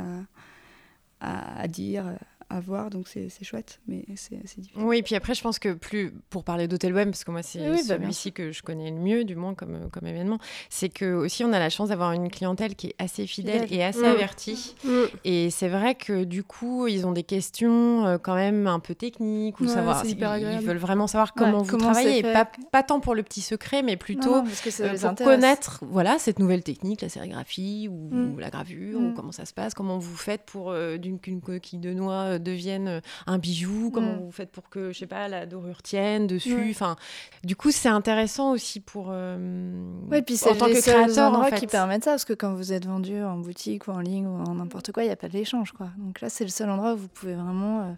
à 1.20 1.68
dire, 1.68 2.06
à 2.52 2.60
voir, 2.60 2.90
donc 2.90 3.08
c'est 3.08 3.28
chouette, 3.42 3.80
mais 3.88 4.04
c'est 4.14 4.40
différent. 4.60 4.84
Oui, 4.86 5.02
puis 5.02 5.14
après, 5.14 5.34
je 5.34 5.42
pense 5.42 5.58
que 5.58 5.72
plus 5.72 6.12
pour 6.30 6.44
parler 6.44 6.68
d'Hôtel 6.68 6.92
Web, 6.94 7.10
parce 7.10 7.24
que 7.24 7.30
moi, 7.30 7.42
c'est 7.42 7.60
Oui, 7.60 7.78
bah, 7.88 7.96
celui-ci 7.98 8.32
que 8.32 8.52
je 8.52 8.62
connais 8.62 8.90
le 8.90 8.96
mieux, 8.98 9.24
du 9.24 9.36
moins 9.36 9.54
comme, 9.54 9.88
comme 9.90 10.06
événement, 10.06 10.38
c'est 10.70 10.88
que 10.88 11.14
aussi 11.14 11.44
on 11.44 11.52
a 11.52 11.58
la 11.58 11.70
chance 11.70 11.88
d'avoir 11.88 12.12
une 12.12 12.30
clientèle 12.30 12.74
qui 12.74 12.88
est 12.88 12.94
assez 12.98 13.26
fidèle, 13.26 13.62
Fidèle. 13.62 13.78
et 13.80 13.82
assez 13.84 14.00
Mm. 14.02 14.04
avertie. 14.04 14.74
Mm. 14.84 14.90
Et 15.24 15.50
c'est 15.50 15.68
vrai 15.68 15.94
que 15.94 16.24
du 16.24 16.42
coup, 16.44 16.86
ils 16.86 17.06
ont 17.06 17.12
des 17.12 17.22
questions 17.22 18.06
euh, 18.06 18.18
quand 18.18 18.34
même 18.34 18.66
un 18.66 18.80
peu 18.80 18.94
techniques 18.94 19.58
ou 19.60 19.64
Ouais, 19.64 19.70
savoir. 19.70 20.04
ils, 20.04 20.16
veulent 20.64 20.76
vraiment 20.76 21.06
savoir 21.06 21.34
comment 21.34 21.58
Ouais, 21.58 21.64
vous 21.64 21.70
comment 21.70 21.92
travaillez, 21.92 22.18
et 22.18 22.22
pas, 22.22 22.48
pas 22.70 22.82
tant 22.82 23.00
pour 23.00 23.14
le 23.14 23.22
petit 23.22 23.40
secret, 23.40 23.82
mais 23.82 23.96
plutôt 23.96 24.36
non, 24.36 24.44
parce 24.44 24.60
que 24.60 24.70
ça 24.70 24.84
euh, 24.84 24.94
pour 24.96 25.04
intéresse. 25.08 25.34
connaître 25.36 25.84
voilà 25.88 26.18
cette 26.18 26.38
nouvelle 26.38 26.62
technique, 26.62 27.00
la 27.02 27.08
sérigraphie 27.08 27.88
ou, 27.90 28.08
Mm. 28.12 28.34
ou 28.34 28.38
la 28.38 28.50
gravure 28.50 29.00
ou 29.00 29.12
comment 29.14 29.32
ça 29.32 29.44
se 29.46 29.54
passe, 29.54 29.74
comment 29.74 29.98
vous 29.98 30.16
faites 30.16 30.42
pour 30.44 30.70
euh, 30.70 30.96
d'une 30.98 31.18
qu'une 31.18 31.40
coquille 31.40 31.78
de 31.78 31.92
noix 31.92 32.12
euh, 32.34 32.38
devienne 32.42 32.88
euh, 32.88 33.00
un 33.26 33.38
bijou, 33.38 33.90
comment 33.92 34.12
Mm. 34.14 34.24
vous 34.24 34.32
faites 34.32 34.50
pour 34.50 34.68
que 34.68 34.92
je 34.92 34.98
sais 34.98 35.06
pas 35.06 35.28
la 35.28 35.46
dorure 35.46 35.82
tienne 35.82 36.26
dessus. 36.26 36.54
Ouais. 36.54 36.68
Enfin, 36.70 36.96
du 37.44 37.56
coup 37.56 37.70
c'est 37.70 37.88
intéressant 37.88 38.50
aussi 38.52 38.80
pour 38.80 39.06
euh, 39.10 39.72
Oui, 40.10 40.22
puis 40.22 40.34
en 40.34 40.38
c'est 40.38 40.56
tant 40.58 40.66
les 40.66 40.74
que 40.74 40.80
créateur 40.80 41.32
en 41.38 41.44
fait. 41.44 41.56
qui 41.60 41.66
permettent 41.66 42.04
ça, 42.04 42.10
parce 42.12 42.24
que 42.24 42.32
quand 42.34 42.54
vous 42.54 42.72
êtes 42.72 42.86
vendu 42.86 43.22
en 43.22 43.36
boutique 43.38 43.86
ou 43.88 43.92
en 43.92 44.00
ligne 44.00 44.26
ou 44.26 44.36
en 44.42 44.54
n'importe 44.56 44.92
quoi, 44.92 45.02
il 45.04 45.06
n'y 45.06 45.12
a 45.12 45.16
pas 45.16 45.28
d'échange, 45.28 45.72
quoi. 45.72 45.88
Donc 45.98 46.20
là, 46.20 46.28
c'est 46.28 46.44
le 46.44 46.50
seul 46.50 46.68
endroit 46.70 46.94
où 46.94 46.96
vous 46.98 47.08
pouvez 47.08 47.34
vraiment 47.34 47.80
euh, 47.82 47.92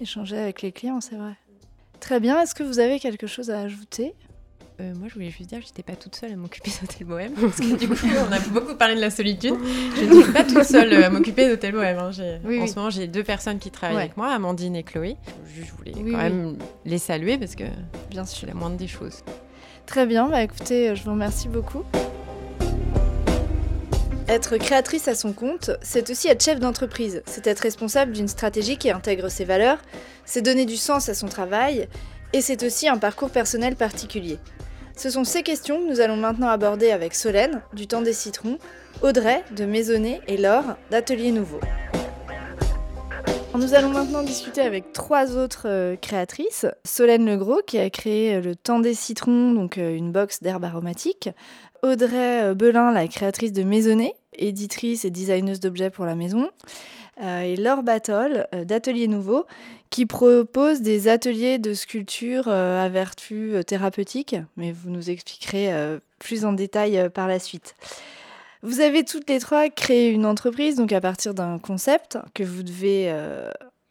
échanger 0.00 0.36
avec 0.38 0.60
les 0.62 0.72
clients, 0.72 1.00
c'est 1.00 1.16
vrai. 1.16 1.34
Très 2.00 2.20
bien, 2.20 2.40
est-ce 2.42 2.54
que 2.54 2.62
vous 2.62 2.80
avez 2.80 3.00
quelque 3.00 3.26
chose 3.26 3.50
à 3.50 3.60
ajouter? 3.60 4.14
Euh, 4.80 4.92
moi, 4.96 5.06
je 5.08 5.14
voulais 5.14 5.30
juste 5.30 5.48
dire 5.48 5.60
que 5.60 5.66
j'étais 5.66 5.84
pas 5.84 5.94
toute 5.94 6.16
seule 6.16 6.32
à 6.32 6.36
m'occuper 6.36 6.70
d'Hôtel 6.80 7.06
Bohème. 7.06 7.32
Parce 7.40 7.56
que 7.58 7.76
du 7.76 7.88
coup, 7.88 7.94
on 8.28 8.32
a 8.32 8.40
beaucoup 8.40 8.74
parlé 8.74 8.96
de 8.96 9.00
la 9.00 9.10
solitude. 9.10 9.54
Je 9.96 10.04
ne 10.04 10.22
suis 10.22 10.32
pas 10.32 10.42
toute 10.42 10.64
seule 10.64 10.92
à 11.04 11.10
m'occuper 11.10 11.48
d'Hôtel 11.48 11.72
Bohème. 11.72 11.98
hein. 11.98 12.10
J'ai- 12.10 12.38
Oui, 12.44 12.58
en 12.58 12.62
oui. 12.62 12.68
ce 12.68 12.74
moment, 12.74 12.90
j'ai 12.90 13.06
deux 13.06 13.22
personnes 13.22 13.60
qui 13.60 13.70
travaillent 13.70 13.96
Ouais. 13.96 14.02
avec 14.02 14.16
moi, 14.16 14.32
Amandine 14.32 14.74
et 14.74 14.82
Chloé. 14.82 15.16
Je, 15.54 15.62
je 15.64 15.72
voulais 15.72 15.92
Oui, 15.94 16.10
quand 16.10 16.18
oui. 16.18 16.22
même 16.24 16.56
les 16.84 16.98
saluer 16.98 17.38
parce 17.38 17.54
que 17.54 17.64
Bien 18.10 18.24
c'est 18.24 18.34
sûr. 18.36 18.48
la 18.48 18.54
moindre 18.54 18.76
des 18.76 18.88
choses. 18.88 19.20
Très 19.86 20.06
bien, 20.06 20.28
bah 20.28 20.42
écoutez, 20.42 20.88
euh, 20.90 20.94
je 20.96 21.04
vous 21.04 21.10
remercie 21.12 21.46
beaucoup. 21.48 21.84
Être 24.26 24.56
créatrice 24.56 25.06
à 25.06 25.14
son 25.14 25.34
compte, 25.34 25.70
c'est 25.82 26.08
aussi 26.10 26.28
être 26.28 26.42
chef 26.42 26.58
d'entreprise. 26.58 27.22
C'est 27.26 27.46
être 27.46 27.60
responsable 27.60 28.12
d'une 28.12 28.26
stratégie 28.26 28.78
qui 28.78 28.90
intègre 28.90 29.28
ses 29.28 29.44
valeurs, 29.44 29.78
c'est 30.24 30.40
donner 30.40 30.64
du 30.64 30.76
sens 30.78 31.10
à 31.10 31.14
son 31.14 31.28
travail, 31.28 31.86
et 32.34 32.40
c'est 32.40 32.64
aussi 32.64 32.88
un 32.88 32.98
parcours 32.98 33.30
personnel 33.30 33.76
particulier. 33.76 34.38
Ce 34.96 35.08
sont 35.08 35.22
ces 35.22 35.44
questions 35.44 35.78
que 35.78 35.88
nous 35.88 36.00
allons 36.00 36.16
maintenant 36.16 36.48
aborder 36.48 36.90
avec 36.90 37.14
Solène, 37.14 37.62
du 37.72 37.86
Temps 37.86 38.02
des 38.02 38.12
Citrons, 38.12 38.58
Audrey, 39.02 39.44
de 39.56 39.64
Maisonnet, 39.64 40.20
et 40.26 40.36
Laure, 40.36 40.76
d'Atelier 40.90 41.30
Nouveau. 41.30 41.60
Nous 43.54 43.74
allons 43.74 43.90
maintenant 43.90 44.24
discuter 44.24 44.62
avec 44.62 44.92
trois 44.92 45.36
autres 45.36 45.68
euh, 45.68 45.94
créatrices. 45.94 46.66
Solène 46.84 47.24
Legros, 47.24 47.62
qui 47.64 47.78
a 47.78 47.88
créé 47.88 48.34
euh, 48.34 48.40
le 48.40 48.56
Temps 48.56 48.80
des 48.80 48.94
Citrons, 48.94 49.52
donc 49.52 49.78
euh, 49.78 49.94
une 49.94 50.10
box 50.10 50.42
d'herbes 50.42 50.64
aromatiques. 50.64 51.30
Audrey 51.84 52.52
Belin, 52.56 52.90
la 52.90 53.06
créatrice 53.06 53.52
de 53.52 53.62
Maisonnet, 53.62 54.14
éditrice 54.32 55.04
et 55.04 55.10
designeuse 55.10 55.60
d'objets 55.60 55.90
pour 55.90 56.04
la 56.04 56.16
maison. 56.16 56.50
Euh, 57.22 57.42
et 57.42 57.56
Laure 57.56 57.82
Battle, 57.82 58.46
euh, 58.54 58.64
d'Atelier 58.64 59.08
Nouveau, 59.08 59.46
qui 59.90 60.06
propose 60.06 60.80
des 60.80 61.06
ateliers 61.08 61.58
de 61.58 61.72
sculpture 61.74 62.48
euh, 62.48 62.84
à 62.84 62.88
vertu 62.88 63.54
thérapeutique, 63.66 64.36
mais 64.56 64.72
vous 64.72 64.90
nous 64.90 65.10
expliquerez 65.10 65.72
plus 66.18 66.44
en 66.44 66.52
détail 66.52 67.08
par 67.10 67.28
la 67.28 67.38
suite. 67.38 67.76
Vous 68.62 68.80
avez 68.80 69.04
toutes 69.04 69.28
les 69.28 69.38
trois 69.38 69.68
créé 69.68 70.10
une 70.10 70.26
entreprise, 70.26 70.76
donc 70.76 70.92
à 70.92 71.00
partir 71.00 71.34
d'un 71.34 71.58
concept 71.58 72.18
que 72.32 72.42
vous 72.42 72.62
devez 72.62 73.14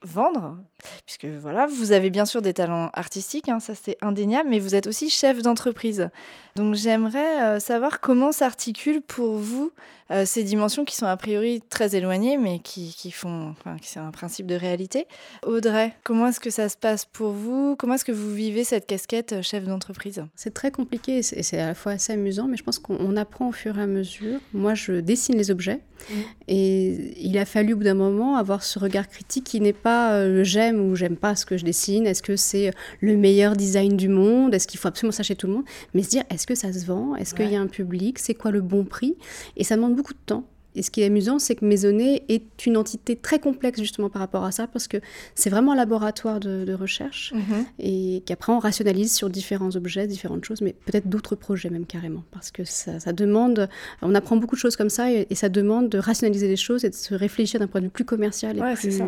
vendre, 0.02 0.58
puisque 1.06 1.26
voilà, 1.26 1.68
vous 1.68 1.92
avez 1.92 2.10
bien 2.10 2.26
sûr 2.26 2.42
des 2.42 2.54
talents 2.54 2.90
artistiques, 2.94 3.50
hein, 3.50 3.60
ça 3.60 3.74
c'est 3.76 3.98
indéniable, 4.02 4.50
mais 4.50 4.60
vous 4.60 4.76
êtes 4.76 4.88
aussi 4.88 5.10
chef 5.10 5.42
d'entreprise. 5.42 6.10
Donc 6.56 6.76
j'aimerais 6.76 7.42
euh, 7.42 7.60
savoir 7.60 8.00
comment 8.00 8.32
s'articulent 8.32 9.02
pour 9.02 9.38
vous 9.38 9.72
euh, 10.12 10.26
ces 10.26 10.44
dimensions 10.44 10.86
qui 10.86 10.96
sont 10.96 11.06
a 11.06 11.18
priori 11.18 11.62
très 11.70 11.96
éloignées, 11.96 12.38
mais 12.38 12.60
qui, 12.60 12.94
qui 12.96 13.10
font, 13.10 13.50
enfin, 13.52 13.78
qui 13.78 13.88
c'est 13.88 14.00
un 14.00 14.12
principe 14.12 14.46
de 14.46 14.56
réalité. 14.56 15.08
Audrey, 15.46 15.94
comment 16.04 16.28
est-ce 16.28 16.40
que 16.40 16.50
ça 16.50 16.70
se 16.70 16.78
passe 16.78 17.06
pour 17.06 17.32
vous? 17.32 17.76
Comment 17.78 17.96
est-ce 17.96 18.06
que 18.06 18.12
vous 18.12 18.32
vivez 18.34 18.64
cette 18.64 18.86
casquette 18.86 19.34
euh, 19.34 19.42
chef 19.42 19.64
d'entreprise? 19.64 20.24
C'est 20.36 20.54
très 20.54 20.72
compliqué 20.72 21.18
et 21.20 21.24
c'est 21.24 21.60
à 21.60 21.68
la 21.68 21.76
fois 21.76 21.94
assez 21.94 22.14
amusant, 22.14 22.48
mais 22.48 22.58
je 22.58 22.64
pense 22.64 22.80
qu'on 22.80 22.98
on 23.00 23.16
apprend 23.16 23.48
au 23.48 23.52
fur 23.52 23.80
et 23.80 23.82
à 23.82 23.88
mesure. 23.88 24.40
Moi, 24.54 24.76
je 24.76 24.94
dessine 24.94 25.38
les 25.38 25.50
objets 25.50 25.80
Mhm. 26.10 26.24
et 26.48 27.14
il 27.22 27.38
a 27.38 27.46
fallu 27.46 27.74
au 27.74 27.78
bout 27.78 27.84
d'un 27.84 27.94
moment 27.94 28.36
avoir 28.36 28.64
ce 28.64 28.80
regard 28.80 29.08
critique 29.08 29.46
qui 29.46 29.62
n'est 29.62 29.74
pas 29.74 30.14
euh, 30.14 30.28
le 30.28 30.44
j'aime 30.74 30.90
ou 30.90 30.96
j'aime 30.96 31.18
pas 31.18 31.36
ce 31.36 31.46
que 31.46 31.58
je 31.58 31.66
dessine. 31.66 32.06
Est-ce 32.06 32.24
que 32.24 32.36
c'est 32.36 32.72
le 33.02 33.18
meilleur 33.18 33.56
design 33.56 33.98
du 33.98 34.10
monde? 34.10 34.54
Est-ce 34.54 34.68
qu'il 34.68 34.80
faut 34.80 34.88
absolument 34.88 35.12
ça 35.12 35.24
chez 35.24 35.36
tout 35.36 35.48
le 35.48 35.54
monde? 35.54 35.66
Mais 35.94 36.04
se 36.04 36.10
dire 36.10 36.24
est-ce 36.30 36.48
que 36.48 36.56
ça 36.56 36.72
se 36.74 36.86
vend? 36.86 37.16
Est-ce 37.16 37.34
qu'il 37.34 37.52
y 37.52 37.56
a 37.56 37.62
un 37.62 37.68
public? 37.68 38.20
C'est 38.20 38.34
quoi 38.34 38.52
le 38.52 38.62
bon 38.62 38.86
prix? 38.86 39.16
Et 39.58 39.64
ça 39.64 39.76
demande 39.76 39.96
beaucoup 39.96 40.14
de 40.14 40.20
temps. 40.26 40.46
Et 40.76 40.82
ce 40.82 40.90
qui 40.90 41.02
est 41.02 41.06
amusant, 41.06 41.38
c'est 41.38 41.54
que 41.54 41.64
Maisonnet 41.64 42.24
est 42.30 42.66
une 42.66 42.78
entité 42.78 43.16
très 43.16 43.38
complexe 43.38 43.80
justement 43.80 44.10
par 44.10 44.22
rapport 44.22 44.44
à 44.44 44.52
ça, 44.52 44.66
parce 44.66 44.88
que 44.88 44.98
c'est 45.36 45.52
vraiment 45.52 45.74
un 45.74 45.76
laboratoire 45.76 46.40
de, 46.40 46.66
de 46.66 46.74
recherche 46.74 47.32
et 47.78 48.24
qu'après 48.26 48.54
on 48.54 48.58
rationalise 48.58 49.14
sur 49.14 49.30
différents 49.30 49.76
objets, 49.76 50.08
différentes 50.08 50.46
choses, 50.46 50.62
mais 50.62 50.74
peut-être 50.88 51.08
d'autres 51.08 51.36
projets 51.36 51.70
même 51.70 51.86
carrément, 51.86 52.24
parce 52.32 52.50
que 52.50 52.64
ça, 52.64 53.00
ça 53.00 53.14
demande, 53.14 53.70
on 54.02 54.16
apprend 54.16 54.36
beaucoup 54.36 54.56
de 54.56 54.62
choses 54.62 54.76
comme 54.76 54.90
ça 54.90 55.12
et, 55.12 55.28
et 55.30 55.36
ça 55.36 55.48
demande 55.48 55.90
de 55.90 56.00
rationaliser 56.00 56.48
les 56.48 56.56
choses 56.56 56.84
et 56.86 56.90
de 56.90 56.96
se 56.96 57.14
réfléchir 57.14 57.60
d'un 57.60 57.68
point 57.68 57.82
de 57.82 57.86
vue 57.86 57.92
plus 57.92 58.06
commercial 58.06 58.58
et 58.58 58.62
Ouais, 58.62 58.74
plus... 58.74 59.00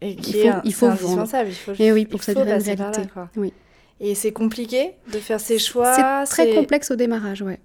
Et 0.00 0.14
qui 0.16 0.32
faut- 0.34 0.38
est 0.38 0.48
un- 0.48 0.62
il 0.64 0.72
faut 0.74 0.86
vendre. 0.86 1.00
indispensable. 1.02 1.48
Il 1.50 1.54
faut, 1.54 1.72
Et 1.82 1.92
oui, 1.92 2.06
pour 2.06 2.20
que 2.20 2.24
ça 2.26 2.34
devienne 2.34 2.78
là, 2.78 2.90
réalité. 2.90 3.10
Oui. 3.36 3.52
Et 4.00 4.14
c'est 4.14 4.30
compliqué 4.32 4.92
de 5.12 5.18
faire 5.18 5.40
ses 5.40 5.58
choix. 5.58 6.24
C'est 6.26 6.30
très 6.44 6.54
complexe 6.54 6.90
au 6.92 6.96
démarrage, 6.96 7.42
ouais. 7.42 7.58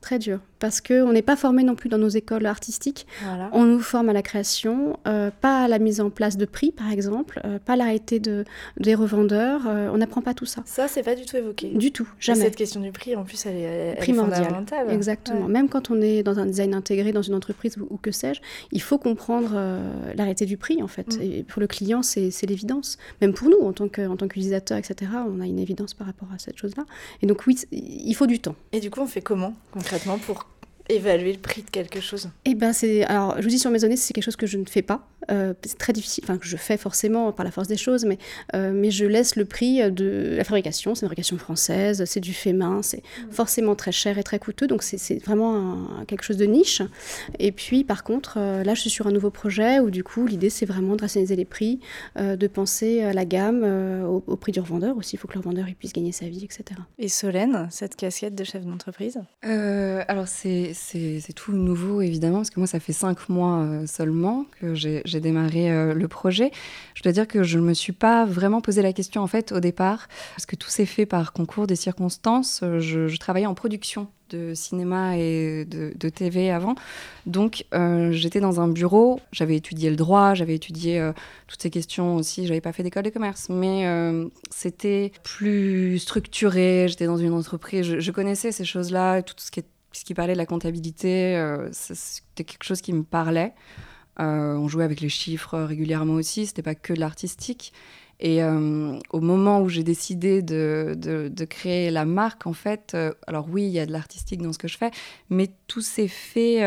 Très 0.00 0.18
dur, 0.18 0.40
parce 0.58 0.80
qu'on 0.80 1.12
n'est 1.12 1.22
pas 1.22 1.36
formé 1.36 1.62
non 1.62 1.74
plus 1.74 1.88
dans 1.88 1.98
nos 1.98 2.08
écoles 2.08 2.46
artistiques. 2.46 3.06
Voilà. 3.24 3.50
On 3.52 3.64
nous 3.64 3.80
forme 3.80 4.08
à 4.08 4.12
la 4.12 4.22
création, 4.22 4.98
euh, 5.06 5.30
pas 5.40 5.64
à 5.64 5.68
la 5.68 5.78
mise 5.78 6.00
en 6.00 6.10
place 6.10 6.36
de 6.36 6.44
prix, 6.44 6.72
par 6.72 6.90
exemple, 6.90 7.40
euh, 7.44 7.58
pas 7.58 7.74
à 7.74 7.76
l'arrêté 7.76 8.20
de, 8.20 8.44
des 8.78 8.94
revendeurs. 8.94 9.62
euh, 9.66 9.90
on 9.92 9.98
n'apprend 9.98 10.22
pas 10.22 10.34
tout 10.34 10.46
ça. 10.46 10.62
Ça, 10.64 10.88
c'est 10.88 11.02
pas 11.02 11.14
du 11.14 11.24
tout 11.24 11.36
évoqué. 11.36 11.70
Du 11.74 11.92
tout, 11.92 12.08
Et 12.18 12.22
jamais. 12.22 12.44
Cette 12.44 12.56
question 12.56 12.80
du 12.80 12.92
prix, 12.92 13.16
en 13.16 13.24
plus, 13.24 13.46
elle 13.46 13.56
est, 13.56 13.60
elle 13.60 13.92
est 13.92 13.96
Primordial. 14.00 14.44
fondamentale. 14.44 14.90
Exactement. 14.90 15.46
Ouais. 15.46 15.52
Même 15.52 15.68
quand 15.68 15.90
on 15.90 16.00
est 16.00 16.22
dans 16.22 16.38
un 16.38 16.46
design 16.46 16.74
intégré 16.74 17.12
dans 17.12 17.22
une 17.22 17.34
entreprise 17.34 17.76
ou, 17.78 17.86
ou 17.90 17.96
que 17.96 18.10
sais-je, 18.10 18.40
il 18.72 18.82
faut 18.82 18.98
comprendre 18.98 19.58
l'arrêté 20.14 20.46
du 20.46 20.56
prix 20.56 20.82
en 20.82 20.88
fait. 20.88 21.16
Mm. 21.16 21.22
Et 21.22 21.42
pour 21.44 21.60
le 21.60 21.66
client, 21.66 22.02
c'est 22.02 22.30
l'évidence. 22.46 22.98
Même 23.20 23.32
pour 23.32 23.48
nous, 23.48 23.60
en 23.60 23.72
tant 23.72 23.88
qu'utilisateur, 23.88 24.78
etc., 24.78 25.10
on 25.28 25.40
a 25.40 25.46
une 25.46 25.58
évidence 25.58 25.94
par 25.94 26.06
rapport 26.06 26.28
à 26.34 26.38
cette 26.38 26.58
chose-là. 26.58 26.84
Et 27.22 27.26
donc 27.26 27.46
oui, 27.46 27.58
il 27.72 28.14
faut 28.14 28.26
du 28.26 28.40
temps. 28.40 28.54
Et 28.72 28.80
du 28.80 28.90
coup, 28.90 29.00
on 29.00 29.06
fait 29.06 29.20
comment 29.22 29.54
concrètement 29.72 30.18
pour 30.18 30.47
évaluer 30.88 31.32
le 31.32 31.38
prix 31.38 31.62
de 31.62 31.70
quelque 31.70 32.00
chose 32.00 32.30
Eh 32.44 32.54
ben 32.54 32.72
c'est 32.72 33.04
alors 33.04 33.36
je 33.38 33.42
vous 33.42 33.48
dis 33.48 33.58
sur 33.58 33.70
maisonnée 33.70 33.96
c'est 33.96 34.12
quelque 34.12 34.24
chose 34.24 34.36
que 34.36 34.46
je 34.46 34.58
ne 34.58 34.64
fais 34.64 34.82
pas. 34.82 35.06
Euh, 35.30 35.52
c'est 35.62 35.76
très 35.76 35.92
difficile, 35.92 36.24
enfin 36.24 36.38
que 36.38 36.46
je 36.46 36.56
fais 36.56 36.76
forcément 36.76 37.32
par 37.32 37.44
la 37.44 37.50
force 37.50 37.68
des 37.68 37.76
choses, 37.76 38.04
mais 38.04 38.18
euh, 38.54 38.72
mais 38.72 38.90
je 38.90 39.04
laisse 39.04 39.36
le 39.36 39.44
prix 39.44 39.90
de 39.90 40.34
la 40.36 40.44
fabrication. 40.44 40.94
C'est 40.94 41.02
une 41.02 41.08
fabrication 41.08 41.36
française, 41.36 42.04
c'est 42.06 42.20
du 42.20 42.32
fait 42.32 42.52
main, 42.52 42.82
c'est 42.82 42.98
mmh. 42.98 43.32
forcément 43.32 43.74
très 43.74 43.92
cher 43.92 44.16
et 44.16 44.22
très 44.22 44.38
coûteux, 44.38 44.66
donc 44.66 44.82
c'est 44.82 45.22
vraiment 45.24 45.88
quelque 46.06 46.22
chose 46.22 46.36
de 46.38 46.46
niche. 46.46 46.82
Et 47.38 47.52
puis 47.52 47.84
par 47.84 48.04
contre 48.04 48.38
euh, 48.38 48.64
là 48.64 48.74
je 48.74 48.80
suis 48.80 48.90
sur 48.90 49.06
un 49.06 49.12
nouveau 49.12 49.30
projet 49.30 49.80
où 49.80 49.90
du 49.90 50.02
coup 50.02 50.26
l'idée 50.26 50.50
c'est 50.50 50.66
vraiment 50.66 50.96
de 50.96 51.02
rationaliser 51.02 51.36
les 51.36 51.44
prix, 51.44 51.80
de 52.16 52.46
penser 52.46 53.02
à 53.02 53.12
la 53.12 53.24
gamme, 53.24 53.64
au, 54.06 54.36
prix 54.36 54.52
du 54.52 54.60
revendeur 54.60 54.96
aussi. 54.96 55.16
Il 55.16 55.18
faut 55.18 55.28
que 55.28 55.34
le 55.34 55.40
revendeur 55.40 55.68
il 55.68 55.74
puisse 55.74 55.92
gagner 55.92 56.12
sa 56.12 56.26
vie, 56.26 56.44
etc. 56.44 56.80
Et 56.98 57.08
Solène, 57.08 57.68
cette 57.70 57.96
casquette 57.96 58.34
de 58.34 58.44
chef 58.44 58.64
d'entreprise? 58.64 59.20
Alors 59.42 60.28
c'est 60.28 60.72
c'est 60.78 61.32
tout 61.34 61.52
nouveau 61.52 62.00
évidemment, 62.00 62.38
parce 62.38 62.50
que 62.50 62.60
moi 62.60 62.66
ça 62.66 62.80
fait 62.80 62.92
cinq 62.92 63.28
mois 63.28 63.58
euh, 63.58 63.86
seulement 63.86 64.46
que 64.60 64.74
j'ai 64.74 65.20
démarré 65.20 65.70
euh, 65.70 65.94
le 65.94 66.08
projet. 66.08 66.50
Je 66.94 67.02
dois 67.02 67.12
dire 67.12 67.26
que 67.26 67.42
je 67.42 67.58
ne 67.58 67.64
me 67.64 67.74
suis 67.74 67.92
pas 67.92 68.24
vraiment 68.24 68.60
posé 68.60 68.82
la 68.82 68.92
question 68.92 69.22
en 69.22 69.26
fait 69.26 69.52
au 69.52 69.60
départ, 69.60 70.08
parce 70.34 70.46
que 70.46 70.56
tout 70.56 70.70
s'est 70.70 70.86
fait 70.86 71.06
par 71.06 71.32
concours 71.32 71.66
des 71.66 71.76
circonstances. 71.76 72.62
Je, 72.78 73.16
travaillais 73.18 73.46
en 73.46 73.54
production 73.54 74.06
de 74.30 74.54
cinéma 74.54 75.16
et 75.18 75.64
de, 75.64 76.08
TV 76.08 76.50
avant. 76.50 76.76
Donc 77.26 77.64
euh, 77.74 78.12
j'étais 78.12 78.40
dans 78.40 78.60
un 78.60 78.68
bureau, 78.68 79.20
j'avais 79.32 79.56
étudié 79.56 79.90
le 79.90 79.96
droit, 79.96 80.34
j'avais 80.34 80.54
étudié 80.54 81.10
toutes 81.48 81.60
ces 81.60 81.70
questions 81.70 82.16
aussi, 82.16 82.46
j'avais 82.46 82.60
pas 82.60 82.72
fait 82.72 82.84
d'école 82.84 83.02
de 83.02 83.10
commerce, 83.10 83.48
mais 83.48 83.86
c'était 84.50 85.12
plus 85.24 85.98
structuré, 85.98 86.86
j'étais 86.88 87.06
dans 87.06 87.16
une 87.16 87.32
entreprise, 87.32 87.84
je, 87.84 87.98
je 87.98 88.12
connaissais 88.12 88.52
ces 88.52 88.64
choses-là, 88.64 89.22
tout 89.22 89.34
ce 89.38 89.50
qui 89.50 89.60
est 89.60 89.66
puisqu'il 89.98 90.14
parlait 90.14 90.34
de 90.34 90.38
la 90.38 90.46
comptabilité, 90.46 91.36
euh, 91.36 91.68
c'était 91.72 92.44
quelque 92.44 92.62
chose 92.62 92.80
qui 92.80 92.92
me 92.92 93.02
parlait. 93.02 93.52
Euh, 94.20 94.54
on 94.54 94.68
jouait 94.68 94.84
avec 94.84 95.00
les 95.00 95.08
chiffres 95.08 95.58
régulièrement 95.58 96.14
aussi, 96.14 96.46
c'était 96.46 96.62
pas 96.62 96.76
que 96.76 96.92
de 96.92 97.00
l'artistique. 97.00 97.72
Et 98.20 98.42
euh, 98.42 98.98
au 99.10 99.20
moment 99.20 99.60
où 99.60 99.68
j'ai 99.68 99.84
décidé 99.84 100.42
de, 100.42 100.94
de, 100.96 101.44
créer 101.44 101.90
la 101.90 102.04
marque, 102.04 102.46
en 102.46 102.52
fait, 102.52 102.96
alors 103.26 103.46
oui, 103.50 103.64
il 103.64 103.70
y 103.70 103.78
a 103.78 103.86
de 103.86 103.92
l'artistique 103.92 104.42
dans 104.42 104.52
ce 104.52 104.58
que 104.58 104.68
je 104.68 104.76
fais, 104.76 104.90
mais 105.30 105.50
tout 105.66 105.80
s'est 105.80 106.08
fait 106.08 106.58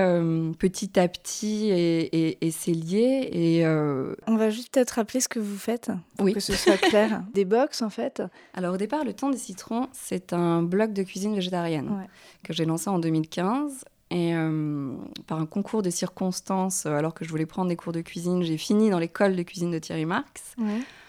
petit 0.58 0.98
à 1.00 1.08
petit 1.08 1.70
et, 1.70 2.46
et, 2.46 2.52
c'est 2.52 2.72
lié. 2.72 3.30
Et, 3.34 3.66
On 4.28 4.38
va 4.38 4.50
juste 4.50 4.74
peut-être 4.74 4.92
rappeler 4.92 5.20
ce 5.20 5.28
que 5.28 5.40
vous 5.40 5.58
faites, 5.58 5.92
pour 6.16 6.26
oui. 6.26 6.34
que 6.34 6.40
ce 6.40 6.54
soit 6.54 6.78
clair. 6.78 7.24
Des 7.34 7.46
box, 7.46 7.82
en 7.82 7.90
fait 7.90 8.24
Alors 8.54 8.76
au 8.76 8.78
départ, 8.78 9.04
le 9.04 9.14
temps 9.14 9.30
des 9.30 9.38
citrons, 9.38 9.88
c'est 9.92 10.34
un 10.34 10.64
blog 10.64 10.94
de 10.94 11.04
cuisine 11.04 11.36
végétarienne. 11.36 11.90
Ouais 11.90 12.08
que 12.44 12.54
j'ai 12.54 12.66
lancé 12.66 12.90
en 12.90 13.00
2015. 13.00 13.86
Et 14.14 14.36
euh, 14.36 14.94
par 15.26 15.40
un 15.40 15.46
concours 15.46 15.82
de 15.82 15.90
circonstances, 15.90 16.86
euh, 16.86 16.96
alors 16.96 17.14
que 17.14 17.24
je 17.24 17.30
voulais 17.30 17.46
prendre 17.46 17.70
des 17.70 17.78
cours 17.78 17.94
de 17.94 18.02
cuisine, 18.02 18.44
j'ai 18.44 18.58
fini 18.58 18.90
dans 18.90 19.00
l'école 19.00 19.38
de 19.38 19.44
cuisine 19.44 19.72
de 19.72 19.80
Thierry 19.80 20.06
Marx. 20.06 20.56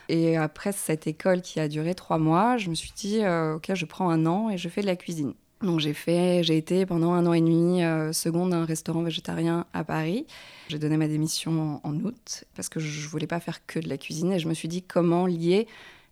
Et 0.08 0.36
après 0.36 0.72
cette 0.72 1.06
école 1.06 1.42
qui 1.42 1.60
a 1.60 1.68
duré 1.68 1.94
trois 1.94 2.18
mois, 2.18 2.56
je 2.56 2.68
me 2.70 2.74
suis 2.74 2.92
dit, 2.94 3.20
euh, 3.22 3.56
ok, 3.56 3.74
je 3.74 3.84
prends 3.86 4.10
un 4.10 4.26
an 4.26 4.50
et 4.50 4.58
je 4.58 4.68
fais 4.68 4.80
de 4.80 4.86
la 4.86 4.96
cuisine. 4.96 5.34
Donc 5.62 5.78
j'ai 5.78 5.94
fait, 5.94 6.42
j'ai 6.42 6.56
été 6.56 6.86
pendant 6.86 7.12
un 7.12 7.24
an 7.24 7.32
et 7.32 7.40
demi 7.40 7.82
seconde 8.12 8.50
d'un 8.50 8.64
restaurant 8.64 9.02
végétarien 9.02 9.64
à 9.72 9.84
Paris. 9.84 10.26
J'ai 10.68 10.80
donné 10.80 10.96
ma 10.96 11.06
démission 11.06 11.80
en, 11.84 11.94
août 12.00 12.44
parce 12.56 12.68
que 12.68 12.80
je 12.80 13.08
voulais 13.08 13.28
pas 13.28 13.38
faire 13.38 13.64
que 13.64 13.78
de 13.78 13.88
la 13.88 13.96
cuisine 13.96 14.32
et 14.32 14.40
je 14.40 14.48
me 14.48 14.54
suis 14.54 14.66
dit 14.66 14.82
comment 14.82 15.24
lier 15.24 15.68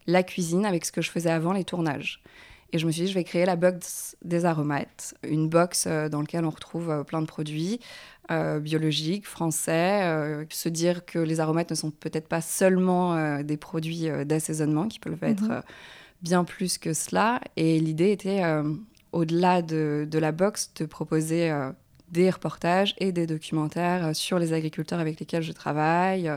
la 0.07 0.23
cuisine 0.23 0.67
avec 0.67 0.85
ce 0.85 0.93
que 0.93 1.03
je 1.03 1.11
faisais 1.11 1.31
avant 1.31 1.53
les 1.53 1.65
tournages. 1.65 2.23
Et 2.73 2.79
je 2.79 2.87
me 2.87 2.93
suis 2.93 3.03
dit, 3.03 3.09
je 3.09 3.15
vais 3.15 3.25
créer 3.25 3.47
la 3.47 3.57
box 3.57 4.17
des 4.23 4.45
aromates, 4.45 5.15
une 5.25 5.49
box 5.49 5.87
euh, 5.87 6.09
dans 6.09 6.21
laquelle 6.21 6.45
on 6.45 6.51
retrouve 6.51 6.91
euh, 6.91 7.03
plein 7.03 7.21
de 7.21 7.27
produits 7.27 7.81
euh, 8.31 8.61
biologiques, 8.61 9.27
français. 9.27 10.47
se 10.51 10.69
dire 10.69 11.05
que 11.05 11.19
les 11.19 11.41
aromates 11.41 11.71
ne 11.71 11.75
sont 11.75 11.91
peut-être 11.91 12.29
pas 12.29 12.41
seulement 12.41 13.43
des 13.43 13.57
produits 13.57 14.09
d'assaisonnement, 14.25 14.89
qui 14.89 14.99
peuvent 14.99 15.23
être 15.23 15.49
mhm. 15.49 15.63
bien 16.23 16.45
plus 16.45 16.79
que 16.79 16.93
cela. 16.93 17.41
Et 17.57 17.79
l'idée 17.81 18.13
était, 18.13 18.43
au-delà 19.13 19.63
de, 19.63 20.07
de, 20.11 20.19
la 20.19 20.33
box, 20.33 20.73
de 20.77 20.87
proposer 20.87 21.53
des 22.11 22.31
reportages 22.31 22.95
et 22.99 23.13
des 23.13 23.27
documentaires 23.27 24.15
sur 24.15 24.39
les 24.39 24.53
agriculteurs 24.53 25.01
avec 25.01 25.21
lesquels 25.21 25.43
je 25.43 25.53
travaille, 25.53 26.31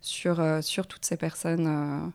sur, 0.00 0.44
sur 0.62 0.86
toutes 0.86 1.04
ces 1.04 1.16
personnes 1.16 2.12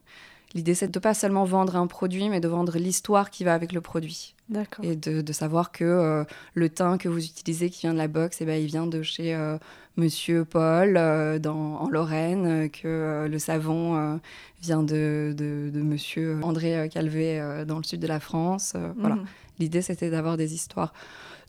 L'idée, 0.54 0.76
c'est 0.76 0.88
de 0.88 1.00
pas 1.00 1.14
seulement 1.14 1.46
vendre 1.46 1.76
un 1.76 1.88
produit, 1.88 2.30
mais 2.30 2.40
de 2.40 2.48
vendre 2.48 2.78
l'histoire 2.78 3.30
qui 3.30 3.44
va 3.44 3.54
avec 3.54 3.74
le 3.74 3.82
produit. 3.82 4.34
Et 4.82 4.96
de, 4.96 5.34
savoir 5.34 5.72
que 5.72 5.84
euh, 5.84 6.24
le 6.54 6.70
thym 6.70 6.98
que 6.98 7.10
vous 7.10 7.24
utilisez, 7.24 7.70
qui 7.70 7.82
vient 7.82 7.94
de 7.94 7.98
la 7.98 8.08
box, 8.08 8.42
eh 8.42 8.46
ben, 8.46 8.62
il 8.62 8.68
vient 8.68 8.88
de 8.88 9.02
chez 9.02 9.36
euh, 9.36 9.58
Monsieur 9.98 10.46
Paul 10.46 10.96
euh, 10.96 11.38
dans, 11.38 11.82
en 11.82 11.90
Lorraine, 11.90 12.70
que 12.70 13.28
le 13.30 13.40
savon 13.40 14.20
vient 14.62 14.84
de, 14.84 15.34
de, 15.38 15.82
Monsieur 15.82 16.40
André 16.44 16.90
Calvé 16.92 17.64
dans 17.68 17.78
le 17.78 17.84
sud 17.84 18.00
de 18.00 18.08
la 18.08 18.20
France. 18.20 18.74
Voilà. 18.98 19.16
Mhm. 19.16 19.26
L'idée, 19.60 19.82
c'était 19.82 20.10
d'avoir 20.10 20.38
des 20.38 20.54
histoires. 20.54 20.94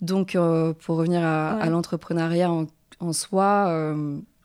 Donc, 0.01 0.36
pour 0.80 0.96
revenir 0.96 1.22
à, 1.24 1.68
l'entrepreneuriat 1.68 2.51
en, 2.51 2.66
en, 3.01 3.12
soi, 3.12 3.94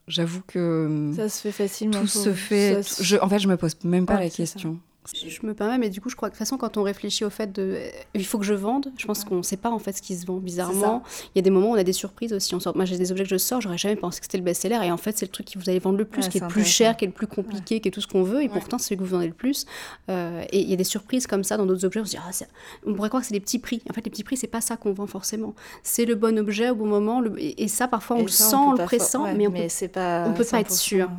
J'avoue 0.06 0.41
que 0.45 1.14
ça 1.16 1.30
se 1.30 1.39
fait 1.39 1.54
facilement. 1.54 2.01
Tout 2.01 2.08
se 2.08 2.34
fait. 2.34 2.82
en 3.22 3.30
fait, 3.30 3.39
je 3.39 3.47
me 3.47 3.56
pose 3.56 3.78
même 3.86 4.06
pas 4.06 4.20
la 4.20 4.30
question. 4.30 4.78
Je 5.12 5.45
me 5.45 5.54
permets, 5.54 5.78
mais 5.78 5.89
du 5.89 5.99
coup, 5.99 6.10
je 6.10 6.16
crois 6.16 6.30
que 6.30 6.34
de 6.34 6.38
toute 6.38 6.45
façon, 6.45 6.58
quand 6.58 6.78
on 6.78 6.84
réfléchit 6.84 7.26
au 7.26 7.30
fait 7.30 7.51
de. 7.51 7.62
Euh, 7.62 7.89
il 8.14 8.26
faut 8.26 8.39
que 8.39 8.45
je 8.45 8.54
vende, 8.54 8.91
je 8.97 9.06
pense 9.06 9.26
qu'on 9.26 9.38
ne 9.38 9.41
sait 9.41 9.58
pas 9.58 9.70
en 9.70 9.80
fait 9.80 9.91
ce 9.91 10.01
qui 10.01 10.16
se 10.16 10.26
vend 10.26 10.38
bizarrement. 10.38 11.04
Il 11.36 11.38
y 11.38 11.39
a 11.39 11.41
des 11.41 11.49
moments 11.49 11.72
où 11.72 11.74
on 11.74 11.78
a 11.78 11.84
des 11.84 11.93
surprises 11.93 12.32
aussi. 12.32 12.56
On 12.56 12.60
sort... 12.60 12.76
Moi, 12.76 12.86
j'ai 12.86 12.97
des 12.97 13.12
objets 13.12 13.24
que 13.24 13.30
je 13.30 13.38
sors, 13.38 13.60
j'aurais 13.60 13.78
jamais 13.78 13.97
pensé 13.97 14.20
que 14.20 14.26
c'était 14.26 14.38
le 14.38 14.43
best-seller. 14.43 14.80
Et 14.84 14.91
en 14.91 14.97
fait, 14.97 15.18
c'est 15.18 15.26
le 15.26 15.32
truc 15.32 15.45
qui 15.45 15.58
vous 15.58 15.70
allez 15.70 15.80
vendre 15.80 15.97
le 15.97 16.06
plus, 16.06 16.30
qui 16.30 16.38
est, 16.38 16.41
le 16.41 16.47
plus 16.47 16.64
cher, 16.64 16.95
qui 16.95 17.04
est 17.04 17.08
le 17.08 17.14
plus 17.14 17.28
compliqué, 17.28 17.82
qui 17.82 17.89
est 17.89 17.91
tout 17.91 18.01
ce 18.01 18.08
qu'on 18.08 18.24
veut. 18.24 18.43
Et 18.43 18.49
pourtant, 18.49 18.78
c'est 18.78 18.89
celui 18.89 18.97
que 18.97 19.04
vous 19.04 19.10
vendez 19.10 19.28
le 19.28 19.34
plus. 19.34 19.66
Euh, 20.10 20.43
et 20.51 20.62
il 20.62 20.70
y 20.70 20.74
a 20.74 20.78
des 20.78 20.84
surprises 20.86 21.28
comme 21.28 21.43
ça 21.43 21.58
dans 21.58 21.66
d'autres 21.66 21.86
objets. 21.86 21.99
On 21.99 22.06
se 22.06 22.12
dit, 22.12 22.18
ah, 22.18 22.45
on 22.86 22.93
pourrait 22.93 23.10
croire 23.10 23.22
que 23.22 23.28
c'est 23.28 23.34
des 23.34 23.41
petits 23.41 23.60
prix. 23.60 23.82
En 23.89 23.93
fait, 23.93 24.06
les 24.06 24.12
petits 24.12 24.24
prix, 24.24 24.38
c'est 24.38 24.47
pas 24.47 24.62
ça 24.62 24.78
qu'on 24.78 24.93
vend 24.93 25.08
forcément. 25.08 25.54
C'est 25.84 26.06
le 26.06 26.16
bon 26.16 26.39
objet 26.39 26.70
au 26.70 26.76
bon 26.76 26.86
moment. 26.86 27.22
Et, 27.38 27.68
ça, 27.68 27.88
parfois, 27.88 28.18
on 28.18 28.22
le 28.22 28.28
sent, 28.30 28.56
on, 28.56 28.72
le 28.74 28.86
pressent, 28.86 29.18
mais 29.36 29.47
on 29.47 29.51
peut, 29.51 29.89
pas, 29.89 30.26
on 30.28 30.34
peut 30.34 30.45
pas 30.45 30.62
être 30.62 30.72
sûr. 30.72 31.10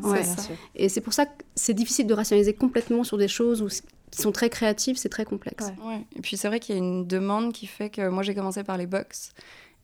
Et 0.74 0.88
c'est 0.88 1.00
pour 1.02 1.12
ça 1.12 1.26
que 1.26 1.32
c'est 1.54 1.74
difficile 1.74 2.06
de 2.06 2.14
rationaliser 2.14 2.54
complètement 2.54 3.04
sur 3.04 3.18
des 3.18 3.28
choses 3.28 3.62
où 3.62 3.68
qui 4.14 4.22
sont 4.22 4.32
très 4.32 4.48
créatifs, 4.48 4.96
c'est 4.96 5.08
très 5.08 5.24
complexe. 5.24 5.72
Et 6.16 6.20
puis 6.20 6.36
c'est 6.36 6.48
vrai 6.48 6.60
qu'il 6.60 6.76
y 6.76 6.78
a 6.78 6.80
une 6.80 7.06
demande 7.06 7.52
qui 7.52 7.66
fait 7.66 7.90
que 7.90 8.08
moi 8.08 8.22
j'ai 8.22 8.34
commencé 8.34 8.62
par 8.62 8.78
les 8.78 8.86
box. 8.86 9.32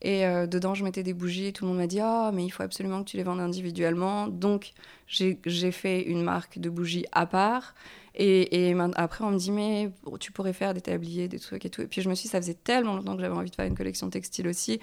Et 0.02 0.24
euh, 0.24 0.46
dedans, 0.46 0.74
je 0.74 0.82
mettais 0.82 1.02
des 1.02 1.12
bougies 1.12 1.46
et 1.46 1.52
tout 1.52 1.64
le 1.64 1.70
monde 1.70 1.78
m'a 1.78 1.86
dit 1.86 2.00
Ah, 2.00 2.30
mais 2.32 2.44
il 2.44 2.50
faut 2.50 2.62
absolument 2.62 3.02
que 3.04 3.10
tu 3.10 3.16
les 3.16 3.22
vendes 3.22 3.40
individuellement. 3.40 4.28
Donc, 4.28 4.72
j'ai 5.06 5.72
fait 5.72 6.02
une 6.02 6.22
marque 6.22 6.58
de 6.58 6.70
bougies 6.70 7.04
à 7.12 7.26
part. 7.26 7.74
Et, 8.14 8.70
et, 8.70 8.76
après, 8.94 9.24
on 9.24 9.30
me 9.30 9.38
dit 9.38 9.50
Mais 9.50 9.90
tu 10.18 10.32
pourrais 10.32 10.54
faire 10.54 10.72
des 10.72 10.80
tabliers, 10.80 11.28
des 11.28 11.38
trucs 11.38 11.66
et 11.66 11.70
tout. 11.70 11.82
Et 11.82 11.86
puis, 11.86 12.00
je 12.00 12.08
me 12.08 12.14
suis 12.14 12.28
dit 12.28 12.30
Ça 12.30 12.40
faisait 12.40 12.54
tellement 12.54 12.96
longtemps 12.96 13.14
que 13.14 13.20
j'avais 13.20 13.36
envie 13.36 13.50
de 13.50 13.54
faire 13.54 13.66
une 13.66 13.76
collection 13.76 14.08
textile 14.08 14.48
aussi 14.48 14.80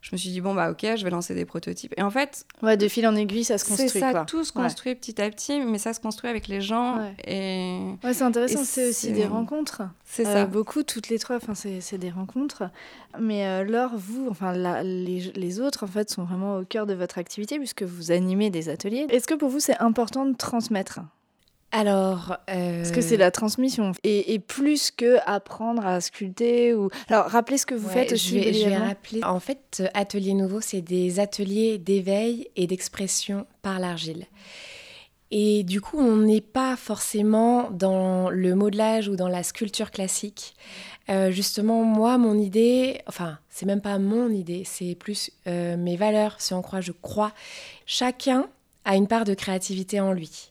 je 0.00 0.10
me 0.12 0.16
suis 0.16 0.30
dit 0.30 0.40
bon 0.40 0.54
bah 0.54 0.70
ok 0.70 0.86
je 0.96 1.04
vais 1.04 1.10
lancer 1.10 1.34
des 1.34 1.44
prototypes. 1.44 1.94
Et 1.96 2.02
en 2.02 2.10
fait 2.10 2.46
ouais 2.62 2.76
de 2.76 2.88
fil 2.88 3.06
en 3.06 3.16
aiguille 3.16 3.44
ça 3.44 3.58
se 3.58 3.64
construit 3.64 3.88
c'est 3.88 4.00
ça 4.00 4.24
tout 4.26 4.44
se 4.44 4.52
construit 4.52 4.94
petit 4.94 5.20
à 5.20 5.30
petit 5.30 5.60
mais 5.60 5.78
ça 5.78 5.92
se 5.92 6.00
construit 6.00 6.30
avec 6.30 6.48
les 6.48 6.60
gens 6.60 6.98
et 7.26 7.80
ouais 8.04 8.14
c'est 8.14 8.24
intéressant 8.24 8.64
c'est 8.64 8.88
aussi 8.90 9.12
des 9.12 9.26
rencontres. 9.26 9.82
C'est 10.04 10.26
euh, 10.26 10.32
ça. 10.32 10.46
beaucoup 10.46 10.82
toutes 10.82 11.08
les 11.08 11.18
trois 11.18 11.36
enfin 11.36 11.54
c'est 11.54 11.98
des 11.98 12.10
rencontres. 12.10 12.64
Mais 13.18 13.46
euh, 13.46 13.64
Laure 13.64 13.92
vous 13.96 14.28
enfin 14.30 14.52
les, 14.82 15.32
les, 15.34 15.60
autres 15.60 15.84
en 15.84 15.86
fait 15.86 16.10
sont 16.10 16.24
vraiment 16.24 16.58
au 16.58 16.64
cœur 16.64 16.86
de 16.86 16.94
votre 16.94 17.18
activité 17.18 17.58
puisque 17.58 17.82
vous 17.82 18.10
animez 18.10 18.50
des 18.50 18.68
ateliers. 18.68 19.06
Est-ce 19.10 19.26
que 19.26 19.34
pour 19.34 19.48
vous 19.48 19.60
c'est 19.60 19.78
important 19.78 20.26
de 20.26 20.34
transmettre? 20.36 21.00
Alors, 21.70 22.38
est-ce 22.46 22.92
que 22.92 23.02
c'est 23.02 23.18
la 23.18 23.30
transmission 23.30 23.92
et, 24.02 24.38
plus 24.38 24.90
que 24.90 25.18
apprendre 25.26 25.86
à 25.86 26.00
sculpter 26.00 26.72
ou 26.72 26.88
alors 27.08 27.26
rappelez 27.26 27.58
ce 27.58 27.66
que 27.66 27.74
vous 27.74 27.88
faites. 27.88 28.16
Je 28.16 28.34
vais, 28.34 28.54
je 28.54 28.68
vais 28.68 28.76
rappeler. 28.76 29.22
En 29.22 29.38
fait, 29.38 29.82
Atelier 29.92 30.32
Nouveau, 30.32 30.62
c'est 30.62 30.80
des 30.80 31.20
ateliers 31.20 31.76
d'éveil 31.76 32.48
et 32.56 32.66
d'expression 32.66 33.46
par 33.60 33.80
l'argile. 33.80 34.24
Et 35.30 35.62
du 35.62 35.80
coup, 35.80 35.98
on 35.98 36.16
n'est 36.16 36.40
pas 36.40 36.76
forcément 36.76 37.70
dans 37.70 38.30
le 38.30 38.54
modelage 38.54 39.08
ou 39.08 39.16
dans 39.16 39.28
la 39.28 39.42
sculpture 39.42 39.90
classique. 39.90 40.54
Euh, 41.10 41.30
justement, 41.30 41.84
moi, 41.84 42.18
mon 42.18 42.38
idée, 42.38 43.00
enfin, 43.06 43.38
c'est 43.50 43.66
même 43.66 43.80
pas 43.80 43.98
mon 43.98 44.30
idée, 44.30 44.62
c'est 44.64 44.94
plus 44.94 45.30
euh, 45.46 45.76
mes 45.76 45.96
valeurs, 45.96 46.36
si 46.38 46.54
on 46.54 46.62
croit, 46.62 46.80
je 46.80 46.92
crois. 46.92 47.32
Chacun 47.86 48.48
a 48.88 48.96
une 48.96 49.06
part 49.06 49.24
de 49.24 49.34
créativité 49.34 50.00
en 50.00 50.12
lui. 50.12 50.50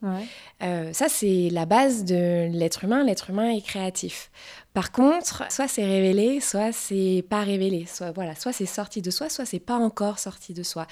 Euh, 0.61 0.93
ça, 0.93 1.09
c'est 1.09 1.49
la 1.51 1.65
base 1.65 2.05
de 2.05 2.47
l'être 2.51 2.83
humain. 2.83 3.03
L'être 3.03 3.31
humain 3.31 3.49
est 3.49 3.65
créatif. 3.65 4.29
Par 4.75 4.91
contre, 4.91 5.51
soit 5.51 5.67
c'est 5.67 5.85
révélé, 5.85 6.39
soit 6.39 6.71
c'est 6.71 7.25
pas 7.27 7.41
révélé. 7.41 7.87
Soit 7.87 8.11
voilà, 8.11 8.35
soit 8.35 8.53
c'est 8.53 8.67
sorti 8.67 9.01
de 9.01 9.09
soi, 9.09 9.27
soit 9.29 9.45
c'est 9.45 9.59
pas 9.59 9.77
encore 9.77 10.19
sorti 10.19 10.53
de 10.53 10.61
soi. 10.61 10.85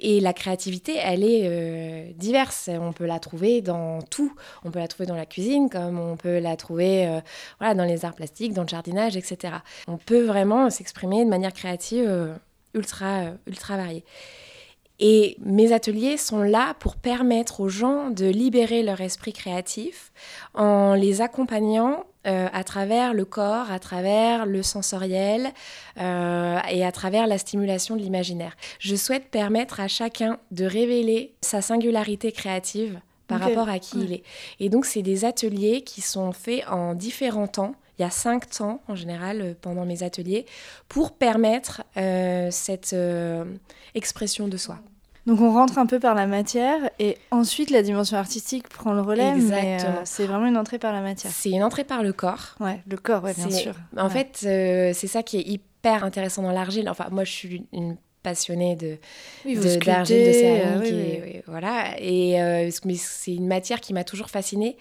Et 0.00 0.20
la 0.20 0.34
créativité, 0.34 0.96
elle 1.02 1.24
est 1.24 1.44
euh, 1.44 2.12
diverse. 2.14 2.68
On 2.70 2.92
peut 2.92 3.06
la 3.06 3.18
trouver 3.20 3.62
dans 3.62 4.02
tout. 4.02 4.34
On 4.62 4.70
peut 4.70 4.78
la 4.78 4.88
trouver 4.88 5.06
dans 5.06 5.16
la 5.16 5.24
cuisine, 5.24 5.70
comme 5.70 5.98
on 5.98 6.18
peut 6.18 6.40
la 6.40 6.56
trouver 6.58 7.08
euh, 7.08 7.20
voilà, 7.58 7.72
dans 7.72 7.84
les 7.84 8.04
arts 8.04 8.14
plastiques, 8.14 8.52
dans 8.52 8.62
le 8.62 8.68
jardinage, 8.68 9.16
etc. 9.16 9.54
On 9.88 9.96
peut 9.96 10.24
vraiment 10.26 10.68
s'exprimer 10.68 11.24
de 11.24 11.30
manière 11.30 11.54
créative 11.54 12.36
ultra, 12.74 13.28
ultra 13.46 13.78
variés. 13.78 14.04
Et 15.04 15.36
mes 15.44 15.72
ateliers 15.72 16.16
sont 16.16 16.44
là 16.44 16.74
pour 16.78 16.94
permettre 16.94 17.58
aux 17.58 17.68
gens 17.68 18.10
de 18.10 18.26
libérer 18.26 18.84
leur 18.84 19.00
esprit 19.00 19.32
créatif 19.32 20.12
en 20.54 20.94
les 20.94 21.20
accompagnant 21.20 22.04
euh, 22.24 22.46
à 22.52 22.62
travers 22.62 23.12
le 23.12 23.24
corps, 23.24 23.68
à 23.72 23.80
travers 23.80 24.46
le 24.46 24.62
sensoriel 24.62 25.50
euh, 25.98 26.60
et 26.70 26.84
à 26.84 26.92
travers 26.92 27.26
la 27.26 27.36
stimulation 27.36 27.96
de 27.96 28.00
l'imaginaire. 28.00 28.56
Je 28.78 28.94
souhaite 28.94 29.24
permettre 29.24 29.80
à 29.80 29.88
chacun 29.88 30.38
de 30.52 30.66
révéler 30.66 31.34
sa 31.40 31.62
singularité 31.62 32.30
créative 32.30 33.00
par 33.26 33.40
rapport 33.40 33.68
à 33.68 33.80
qui 33.80 33.98
il 33.98 34.12
est. 34.12 34.22
Et 34.60 34.68
donc, 34.68 34.86
c'est 34.86 35.02
des 35.02 35.24
ateliers 35.24 35.82
qui 35.82 36.00
sont 36.00 36.30
faits 36.30 36.62
en 36.68 36.94
différents 36.94 37.48
temps. 37.48 37.74
Il 37.98 38.02
y 38.02 38.04
a 38.04 38.10
cinq 38.10 38.48
temps 38.48 38.82
en 38.86 38.94
général 38.94 39.40
euh, 39.40 39.54
pendant 39.60 39.84
mes 39.84 40.04
ateliers 40.04 40.46
pour 40.88 41.10
permettre 41.10 41.82
cette 42.52 42.94
expression 43.94 44.46
de 44.46 44.56
soi. 44.56 44.78
Donc 45.26 45.40
on 45.40 45.52
rentre 45.52 45.78
un 45.78 45.86
peu 45.86 46.00
par 46.00 46.14
la 46.14 46.26
matière 46.26 46.90
et 46.98 47.16
ensuite 47.30 47.70
la 47.70 47.82
dimension 47.82 48.16
artistique 48.16 48.68
prend 48.68 48.92
le 48.92 49.02
relais. 49.02 49.30
Exactement. 49.30 49.98
Euh, 49.98 50.02
c'est 50.04 50.26
vraiment 50.26 50.46
une 50.46 50.56
entrée 50.56 50.78
par 50.78 50.92
la 50.92 51.00
matière. 51.00 51.32
C'est 51.32 51.50
une 51.50 51.62
entrée 51.62 51.84
par 51.84 52.02
le 52.02 52.12
corps. 52.12 52.56
Ouais, 52.58 52.80
le 52.88 52.96
corps, 52.96 53.22
ouais, 53.22 53.34
bien 53.34 53.50
sûr. 53.50 53.74
En 53.96 54.10
fait, 54.10 54.40
euh, 54.44 54.92
c'est 54.94 55.06
ça 55.06 55.22
qui 55.22 55.38
est 55.38 55.46
hyper 55.46 56.02
intéressant 56.02 56.42
dans 56.42 56.50
l'argile. 56.50 56.88
Enfin, 56.88 57.06
moi, 57.10 57.24
je 57.24 57.30
suis 57.30 57.66
une 57.72 57.96
passionnée 58.22 58.76
de 58.76 58.98
d'argile, 59.84 60.26
de, 60.26 60.32
céramique, 60.32 60.92
et, 60.92 61.44
voilà. 61.46 61.98
Et 61.98 62.40
euh, 62.40 62.70
mais 62.84 62.94
c'est 62.96 63.34
une 63.34 63.46
matière 63.46 63.80
qui 63.80 63.92
m'a 63.92 64.04
toujours 64.04 64.30
fascinée 64.30 64.76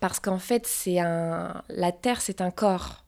parce 0.00 0.18
qu'en 0.20 0.38
fait, 0.38 0.66
c'est 0.66 0.98
un 0.98 1.62
la 1.68 1.92
terre, 1.92 2.20
c'est 2.20 2.40
un 2.40 2.50
corps. 2.50 3.03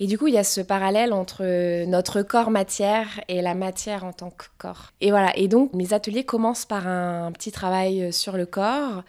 Et 0.00 0.06
du 0.06 0.18
coup, 0.18 0.26
il 0.26 0.34
y 0.34 0.38
a 0.38 0.44
ce 0.44 0.60
parallèle 0.60 1.12
entre 1.12 1.84
notre 1.86 2.22
corps 2.22 2.50
matière 2.50 3.20
et 3.28 3.42
la 3.42 3.54
matière 3.54 4.04
en 4.04 4.12
tant 4.12 4.30
que 4.30 4.46
corps. 4.58 4.92
Et 5.00 5.10
voilà, 5.10 5.36
et 5.36 5.48
donc 5.48 5.72
mes 5.72 5.92
ateliers 5.92 6.24
commencent 6.24 6.66
par 6.66 6.86
un 6.86 7.32
petit 7.32 7.52
travail 7.52 8.12
sur 8.12 8.36
le 8.36 8.46
corps. 8.46 9.02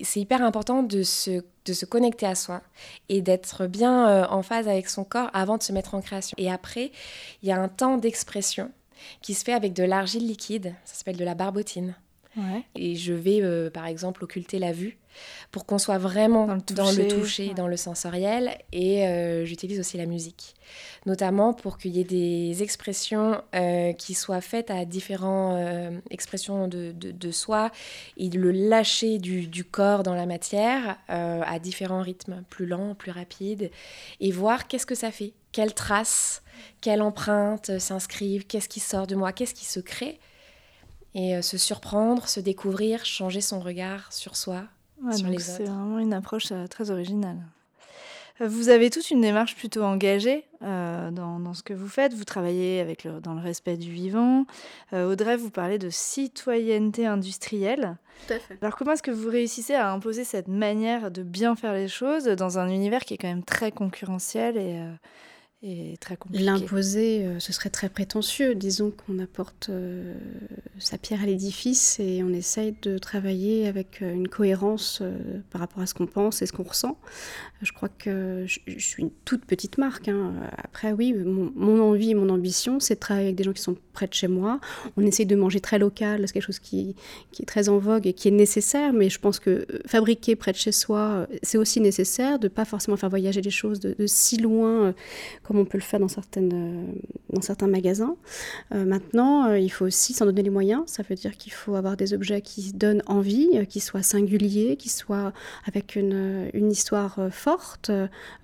C'est 0.00 0.20
hyper 0.20 0.42
important 0.42 0.82
de 0.82 1.02
se, 1.02 1.42
de 1.64 1.72
se 1.72 1.84
connecter 1.84 2.26
à 2.26 2.34
soi 2.34 2.60
et 3.08 3.20
d'être 3.20 3.66
bien 3.66 4.08
euh, 4.08 4.26
en 4.28 4.42
phase 4.42 4.68
avec 4.68 4.88
son 4.88 5.04
corps 5.04 5.30
avant 5.32 5.58
de 5.58 5.62
se 5.62 5.72
mettre 5.72 5.94
en 5.94 6.00
création. 6.00 6.34
Et 6.38 6.50
après, 6.50 6.92
il 7.42 7.48
y 7.48 7.52
a 7.52 7.60
un 7.60 7.68
temps 7.68 7.98
d'expression 7.98 8.70
qui 9.20 9.34
se 9.34 9.44
fait 9.44 9.52
avec 9.52 9.72
de 9.72 9.82
l'argile 9.82 10.26
liquide, 10.26 10.74
ça 10.84 10.94
s'appelle 10.94 11.16
de 11.16 11.24
la 11.24 11.34
barbotine. 11.34 11.94
Et 12.74 12.96
je 12.96 13.12
vais, 13.12 13.42
euh, 13.42 13.68
par 13.68 13.86
exemple, 13.86 14.24
occulter 14.24 14.58
la 14.58 14.72
vue 14.72 14.96
pour 15.50 15.66
qu'on 15.66 15.78
soit 15.78 15.98
vraiment 15.98 16.46
dans 16.74 16.90
le 16.90 17.08
toucher, 17.08 17.54
dans 17.54 17.68
le, 17.68 17.76
sensoriel. 17.76 18.56
Et 18.72 19.06
euh, 19.06 19.44
j'utilise 19.44 19.80
aussi 19.80 19.96
la 19.96 20.06
musique, 20.06 20.54
notamment 21.06 21.52
pour 21.52 21.78
qu'il 21.78 21.96
y 21.96 22.00
ait 22.00 22.04
des 22.04 22.62
expressions 22.62 23.42
euh, 23.54 23.92
qui 23.92 24.14
soient 24.14 24.40
faites 24.40 24.70
à 24.70 24.84
différentes 24.84 25.58
expressions 26.10 26.68
de, 26.68 26.92
de, 26.92 27.30
soi 27.30 27.70
et 28.16 28.28
le 28.28 28.50
lâcher 28.50 29.18
du, 29.18 29.46
du 29.46 29.64
corps 29.64 30.02
dans 30.02 30.14
la 30.14 30.26
matière 30.26 30.98
à 31.08 31.58
différents 31.58 32.02
rythmes, 32.02 32.42
plus 32.48 32.66
lents, 32.66 32.94
plus 32.94 33.10
rapides, 33.10 33.70
et 34.20 34.30
voir 34.30 34.68
qu'est-ce 34.68 34.86
que 34.86 34.94
ça 34.94 35.10
fait, 35.10 35.32
quelles 35.52 35.74
traces, 35.74 36.42
quelles 36.80 37.02
empreintes 37.02 37.78
s'inscrivent, 37.78 38.46
qu'est-ce 38.46 38.68
qui 38.68 38.80
sort 38.80 39.06
de 39.06 39.14
moi, 39.14 39.32
qu'est-ce 39.32 39.54
qui 39.54 39.64
se 39.64 39.80
crée 39.80 40.18
et 41.14 41.36
euh, 41.36 41.42
se 41.42 41.58
surprendre, 41.58 42.28
se 42.28 42.40
découvrir, 42.40 43.04
changer 43.04 43.40
son 43.40 43.60
regard 43.60 44.12
sur 44.12 44.36
soi, 44.36 44.64
sur 45.10 45.28
les 45.28 45.36
autres. 45.36 45.44
C'est 45.44 45.64
vraiment 45.64 45.98
une 45.98 46.14
approche 46.14 46.52
euh, 46.52 46.66
très 46.66 46.90
originale. 46.90 47.38
Euh, 48.40 48.48
vous 48.48 48.68
avez 48.68 48.90
toute 48.90 49.10
une 49.10 49.20
démarche 49.20 49.56
plutôt 49.56 49.82
engagée 49.82 50.44
dans, 50.60 51.40
dans, 51.40 51.54
ce 51.54 51.62
que 51.62 51.74
vous 51.74 51.88
faites. 51.88 52.14
Vous 52.14 52.24
travaillez 52.24 52.80
avec 52.80 53.04
le, 53.04 53.20
dans 53.20 53.34
le 53.34 53.40
respect 53.40 53.76
du 53.76 53.90
vivant. 53.90 54.46
Audrey, 54.92 55.36
vous 55.36 55.50
parlez 55.50 55.78
de 55.78 55.90
citoyenneté 55.90 57.04
industrielle. 57.04 57.96
Tout 58.26 58.34
à 58.34 58.38
fait. 58.38 58.58
Alors 58.62 58.76
comment 58.76 58.92
est-ce 58.92 59.02
que 59.02 59.10
vous 59.10 59.28
réussissez 59.28 59.74
à 59.74 59.90
imposer 59.90 60.22
cette 60.22 60.48
manière 60.48 61.10
de 61.10 61.22
bien 61.22 61.56
faire 61.56 61.72
les 61.72 61.88
choses 61.88 62.24
dans 62.24 62.58
un 62.58 62.68
univers 62.68 63.00
qui 63.00 63.14
est 63.14 63.18
quand 63.18 63.28
même 63.28 63.42
très 63.42 63.72
concurrentiel 63.72 64.56
et 64.56 64.80
très 66.00 66.16
compliqué. 66.16 66.44
L'imposer, 66.44 67.24
euh, 67.24 67.38
ce 67.38 67.52
serait 67.52 67.70
très 67.70 67.88
prétentieux. 67.88 68.54
Disons 68.54 68.90
qu'on 68.90 69.20
apporte 69.20 69.68
euh, 69.70 70.14
sa 70.78 70.98
pierre 70.98 71.22
à 71.22 71.26
l'édifice 71.26 72.00
et 72.00 72.22
on 72.24 72.32
essaye 72.32 72.74
de 72.82 72.98
travailler 72.98 73.68
avec 73.68 74.02
euh, 74.02 74.12
une 74.12 74.26
cohérence 74.26 75.02
par 75.50 75.60
rapport 75.60 75.82
à 75.82 75.86
ce 75.86 75.94
qu'on 75.94 76.06
pense 76.06 76.42
et 76.42 76.46
ce 76.46 76.52
qu'on 76.52 76.64
ressent. 76.64 76.98
Je 77.62 77.72
crois 77.72 77.88
que 77.88 78.44
je, 78.46 78.58
suis 78.78 79.02
une 79.02 79.12
toute 79.24 79.44
petite 79.44 79.78
marque. 79.78 80.08
Hein. 80.08 80.32
Après, 80.56 80.90
oui, 80.90 81.12
mon, 81.14 81.80
envie 81.80 82.10
et 82.10 82.14
mon 82.14 82.28
ambition, 82.28 82.80
c'est 82.80 82.94
de 82.94 83.00
travailler 83.00 83.26
avec 83.26 83.36
des 83.36 83.44
gens 83.44 83.52
qui 83.52 83.62
sont 83.62 83.76
près 83.92 84.08
de 84.08 84.14
chez 84.14 84.26
moi. 84.26 84.58
On 84.96 85.06
essaye 85.06 85.26
de 85.26 85.36
manger 85.36 85.60
très 85.60 85.78
local, 85.78 86.24
c'est 86.26 86.32
quelque 86.32 86.42
chose 86.42 86.58
qui, 86.58 86.96
qui, 87.30 87.42
est 87.42 87.46
très 87.46 87.68
en 87.68 87.78
vogue 87.78 88.08
et 88.08 88.14
qui 88.14 88.26
est 88.26 88.32
nécessaire, 88.32 88.92
mais 88.92 89.10
je 89.10 89.20
pense 89.20 89.38
que 89.38 89.64
fabriquer 89.86 90.34
près 90.34 90.50
de 90.50 90.56
chez 90.56 90.72
soi, 90.72 91.28
c'est 91.44 91.58
aussi 91.58 91.80
nécessaire, 91.80 92.40
de 92.40 92.46
ne 92.46 92.52
pas 92.52 92.64
forcément 92.64 92.96
faire 92.96 93.10
voyager 93.10 93.42
les 93.42 93.50
choses 93.50 93.78
de 93.78 93.94
si 94.06 94.38
loin 94.38 94.92
comme 95.52 95.60
on 95.60 95.66
peut 95.66 95.76
le 95.76 95.82
faire 95.82 96.00
dans, 96.00 96.08
certaines, 96.08 96.50
euh, 96.54 96.92
dans 97.30 97.42
certains 97.42 97.66
magasins. 97.66 98.16
Euh, 98.74 98.86
maintenant, 98.86 99.48
euh, 99.48 99.58
il 99.58 99.68
faut 99.68 99.84
aussi 99.84 100.14
s'en 100.14 100.24
donner 100.24 100.42
les 100.42 100.48
moyens. 100.48 100.84
Ça 100.86 101.02
veut 101.06 101.14
dire 101.14 101.36
qu'il 101.36 101.52
faut 101.52 101.74
avoir 101.74 101.98
des 101.98 102.14
objets 102.14 102.40
qui 102.40 102.72
donnent 102.72 103.02
envie, 103.04 103.66
qui 103.68 103.80
soient 103.80 104.02
singuliers, 104.02 104.76
qui 104.76 104.88
soient 104.88 105.34
avec 105.66 105.94
une, 105.94 106.48
une 106.54 106.70
histoire 106.70 107.18
forte, 107.30 107.90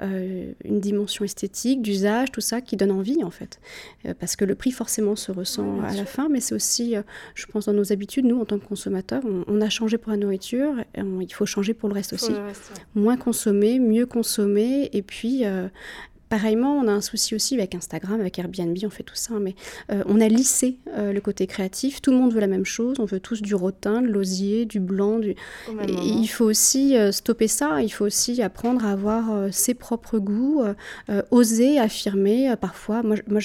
une 0.00 0.80
dimension 0.80 1.24
esthétique, 1.24 1.80
d'usage, 1.80 2.30
tout 2.30 2.42
ça, 2.42 2.60
qui 2.60 2.76
donne 2.76 2.90
envie 2.90 3.24
en 3.24 3.30
fait. 3.30 3.58
parce 4.20 4.36
que 4.36 4.44
le 4.44 4.54
prix 4.54 4.70
forcément 4.70 5.16
se 5.16 5.32
ressent 5.32 5.80
à 5.80 5.94
la 5.94 6.04
fin, 6.04 6.28
mais 6.28 6.40
c'est 6.40 6.54
aussi, 6.54 6.94
je 7.34 7.46
pense, 7.46 7.66
dans 7.66 7.72
nos 7.72 7.90
habitudes, 7.92 8.26
nous, 8.26 8.38
en 8.38 8.44
tant 8.44 8.58
que 8.58 8.66
consommateurs, 8.66 9.22
on, 9.46 9.60
a 9.60 9.70
changé 9.70 9.96
pour 9.96 10.10
la 10.10 10.18
nourriture, 10.18 10.78
et 10.94 11.00
il 11.00 11.32
faut 11.32 11.46
changer 11.46 11.72
pour 11.72 11.88
le 11.88 11.94
reste 11.94 12.12
aussi. 12.12 12.32
Moins 12.94 13.16
consommer, 13.16 13.78
mieux 13.78 14.06
consommer, 14.06 14.90
et 14.92 15.02
puis 15.02 15.44
Pareillement, 16.28 16.76
on 16.76 16.88
a 16.88 16.92
un 16.92 17.00
souci 17.00 17.34
aussi 17.34 17.54
avec 17.54 17.74
Instagram, 17.74 18.20
avec 18.20 18.38
Airbnb, 18.38 18.76
on 18.84 18.90
fait 18.90 19.02
tout 19.02 19.14
ça, 19.14 19.34
mais 19.40 19.54
euh, 19.90 20.02
on 20.06 20.20
a 20.20 20.28
lissé 20.28 20.76
euh, 20.88 21.12
le 21.12 21.20
côté 21.20 21.46
créatif. 21.46 22.02
Tout 22.02 22.10
le 22.10 22.18
monde 22.18 22.34
veut 22.34 22.40
la 22.40 22.46
même 22.46 22.66
chose, 22.66 23.00
on 23.00 23.06
veut 23.06 23.20
tous 23.20 23.40
du 23.40 23.54
rotin, 23.54 24.02
de 24.02 24.08
l'osier, 24.08 24.66
du 24.66 24.78
blanc. 24.78 25.18
Du... 25.18 25.34
il 25.88 26.26
faut 26.26 26.44
aussi 26.44 26.98
euh, 26.98 27.12
stopper 27.12 27.48
ça, 27.48 27.80
il 27.80 27.88
faut 27.88 28.04
aussi 28.04 28.42
apprendre 28.42 28.84
à 28.84 28.92
avoir 28.92 29.52
ses 29.52 29.74
propres 29.74 30.18
goûts, 30.18 30.62
oser 31.30 31.78
affirmer. 31.78 32.54
parfois, 32.60 33.02
moi, 33.02 33.16
moi 33.26 33.40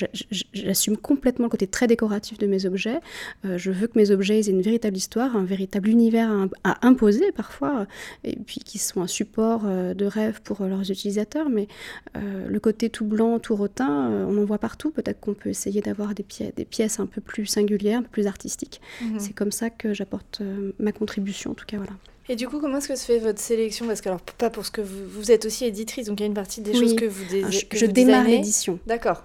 j'assume 0.53 0.97
complètement 0.97 1.45
le 1.45 1.49
côté 1.49 1.67
très 1.67 1.87
décoratif 1.87 2.37
de 2.37 2.47
mes 2.47 2.65
objets. 2.65 2.99
je 3.43 3.71
veux 3.71 3.87
que 3.87 3.97
mes 3.97 4.11
objets 4.11 4.39
aient 4.39 4.49
une 4.49 4.61
véritable 4.61 4.97
histoire, 4.97 5.35
un 5.35 5.43
véritable 5.43 5.89
univers 5.89 6.29
à, 6.63 6.71
à 6.71 6.87
imposer 6.87 7.31
parfois, 7.31 7.87
et 8.23 8.35
puis 8.35 8.59
qu'ils 8.59 8.81
soient 8.81 9.03
un 9.03 9.07
support 9.07 9.63
de 9.63 10.05
rêve 10.05 10.41
pour 10.41 10.63
leurs 10.65 10.89
utilisateurs. 10.89 11.49
Mais 11.49 11.67
le 12.15 12.59
côté 12.59 12.72
tout 12.73 13.05
blanc, 13.05 13.39
tout 13.39 13.55
rotin, 13.55 14.11
euh, 14.11 14.25
on 14.27 14.41
en 14.41 14.45
voit 14.45 14.57
partout. 14.57 14.91
Peut-être 14.91 15.19
qu'on 15.19 15.33
peut 15.33 15.49
essayer 15.49 15.81
d'avoir 15.81 16.13
des, 16.13 16.23
pièces, 16.23 16.53
des 16.55 16.65
pièces 16.65 16.99
un 16.99 17.05
peu 17.05 17.21
plus 17.21 17.45
singulières, 17.45 17.99
un 17.99 18.03
peu 18.03 18.09
plus 18.09 18.27
artistiques. 18.27 18.81
Mhm. 19.01 19.19
C'est 19.19 19.33
comme 19.33 19.51
ça 19.51 19.69
que 19.69 19.93
j'apporte 19.93 20.39
euh, 20.41 20.71
ma 20.79 20.91
contribution, 20.91 21.51
en 21.51 21.53
tout 21.53 21.65
cas, 21.65 21.77
voilà. 21.77 21.93
Et 22.29 22.35
du 22.35 22.47
coup, 22.47 22.59
comment 22.59 22.77
est-ce 22.77 22.87
que 22.87 22.95
se 22.95 23.05
fait 23.05 23.19
votre 23.19 23.39
sélection? 23.39 23.85
Parce 23.85 23.99
que, 23.99 24.09
alors, 24.09 24.21
pas 24.21 24.49
pour 24.49 24.65
ce 24.65 24.71
que 24.71 24.81
vous, 24.81 25.07
vous 25.09 25.31
êtes 25.31 25.45
aussi 25.45 25.65
éditrice, 25.65 26.07
donc 26.07 26.19
il 26.19 26.23
y 26.23 26.25
a 26.25 26.27
une 26.27 26.33
partie 26.33 26.61
des 26.61 26.73
choses 26.73 26.95
que 26.95 27.05
vous, 27.05 27.25
dé... 27.29 27.43
je, 27.49 27.77
je 27.77 27.85
démarre 27.85 28.25
l'édition. 28.25 28.79
D'accord. 28.87 29.23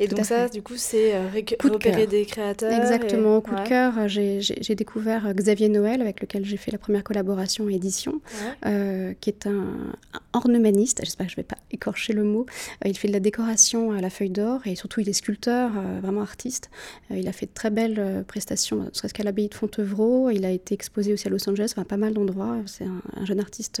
Et 0.00 0.08
donc 0.08 0.24
ça, 0.24 0.48
du 0.48 0.60
coup, 0.60 0.74
c'est 0.76 1.14
euh, 1.14 1.28
repérer 1.62 2.06
des 2.06 2.26
créateurs. 2.26 2.72
Exactement. 2.72 3.36
Au 3.36 3.40
coup 3.40 3.54
de 3.54 3.66
cœur, 3.66 3.94
euh, 3.98 4.08
j'ai 4.08 4.74
découvert 4.74 5.26
euh, 5.26 5.32
Xavier 5.32 5.68
Noël, 5.68 6.00
avec 6.00 6.20
lequel 6.20 6.44
j'ai 6.44 6.56
fait 6.56 6.72
la 6.72 6.78
première 6.78 7.04
collaboration 7.04 7.68
édition, 7.68 8.20
qui 8.62 9.30
est 9.30 9.46
un, 9.46 9.92
ornemaniste. 10.32 11.00
J'espère 11.04 11.26
que 11.26 11.32
je 11.32 11.36
ne 11.36 11.42
vais 11.42 11.46
pas 11.46 11.58
écorcher 11.70 12.12
le 12.12 12.24
mot. 12.24 12.46
il 12.84 12.96
fait 12.96 13.08
de 13.08 13.12
la 13.12 13.20
décoration 13.20 13.92
à 13.92 14.00
la 14.00 14.10
feuille 14.10 14.30
d'or 14.30 14.66
et 14.66 14.74
surtout, 14.74 15.00
il 15.00 15.08
est 15.08 15.12
sculpteur, 15.12 15.70
vraiment 16.02 16.22
artiste. 16.22 16.70
il 17.10 17.28
a 17.28 17.32
fait 17.32 17.46
de 17.46 17.52
très 17.54 17.70
belles 17.70 18.24
prestations, 18.26 18.84
ne 18.84 18.90
serait-ce 18.92 19.14
qu'à 19.14 19.22
l'abbaye 19.22 19.48
de 19.48 19.54
Fontevraud. 19.54 20.30
Il 20.30 20.44
a 20.44 20.50
été 20.50 20.74
exposé 20.74 21.12
aussi 21.12 21.28
à 21.28 21.30
Los 21.30 21.48
Angeles, 21.48 21.72
enfin, 21.76 21.84
pas 21.84 21.96
mal 21.96 22.14
d'endroits. 22.14 22.56
C'est 22.66 22.84
un, 22.84 23.24
jeune 23.24 23.40
artiste 23.40 23.80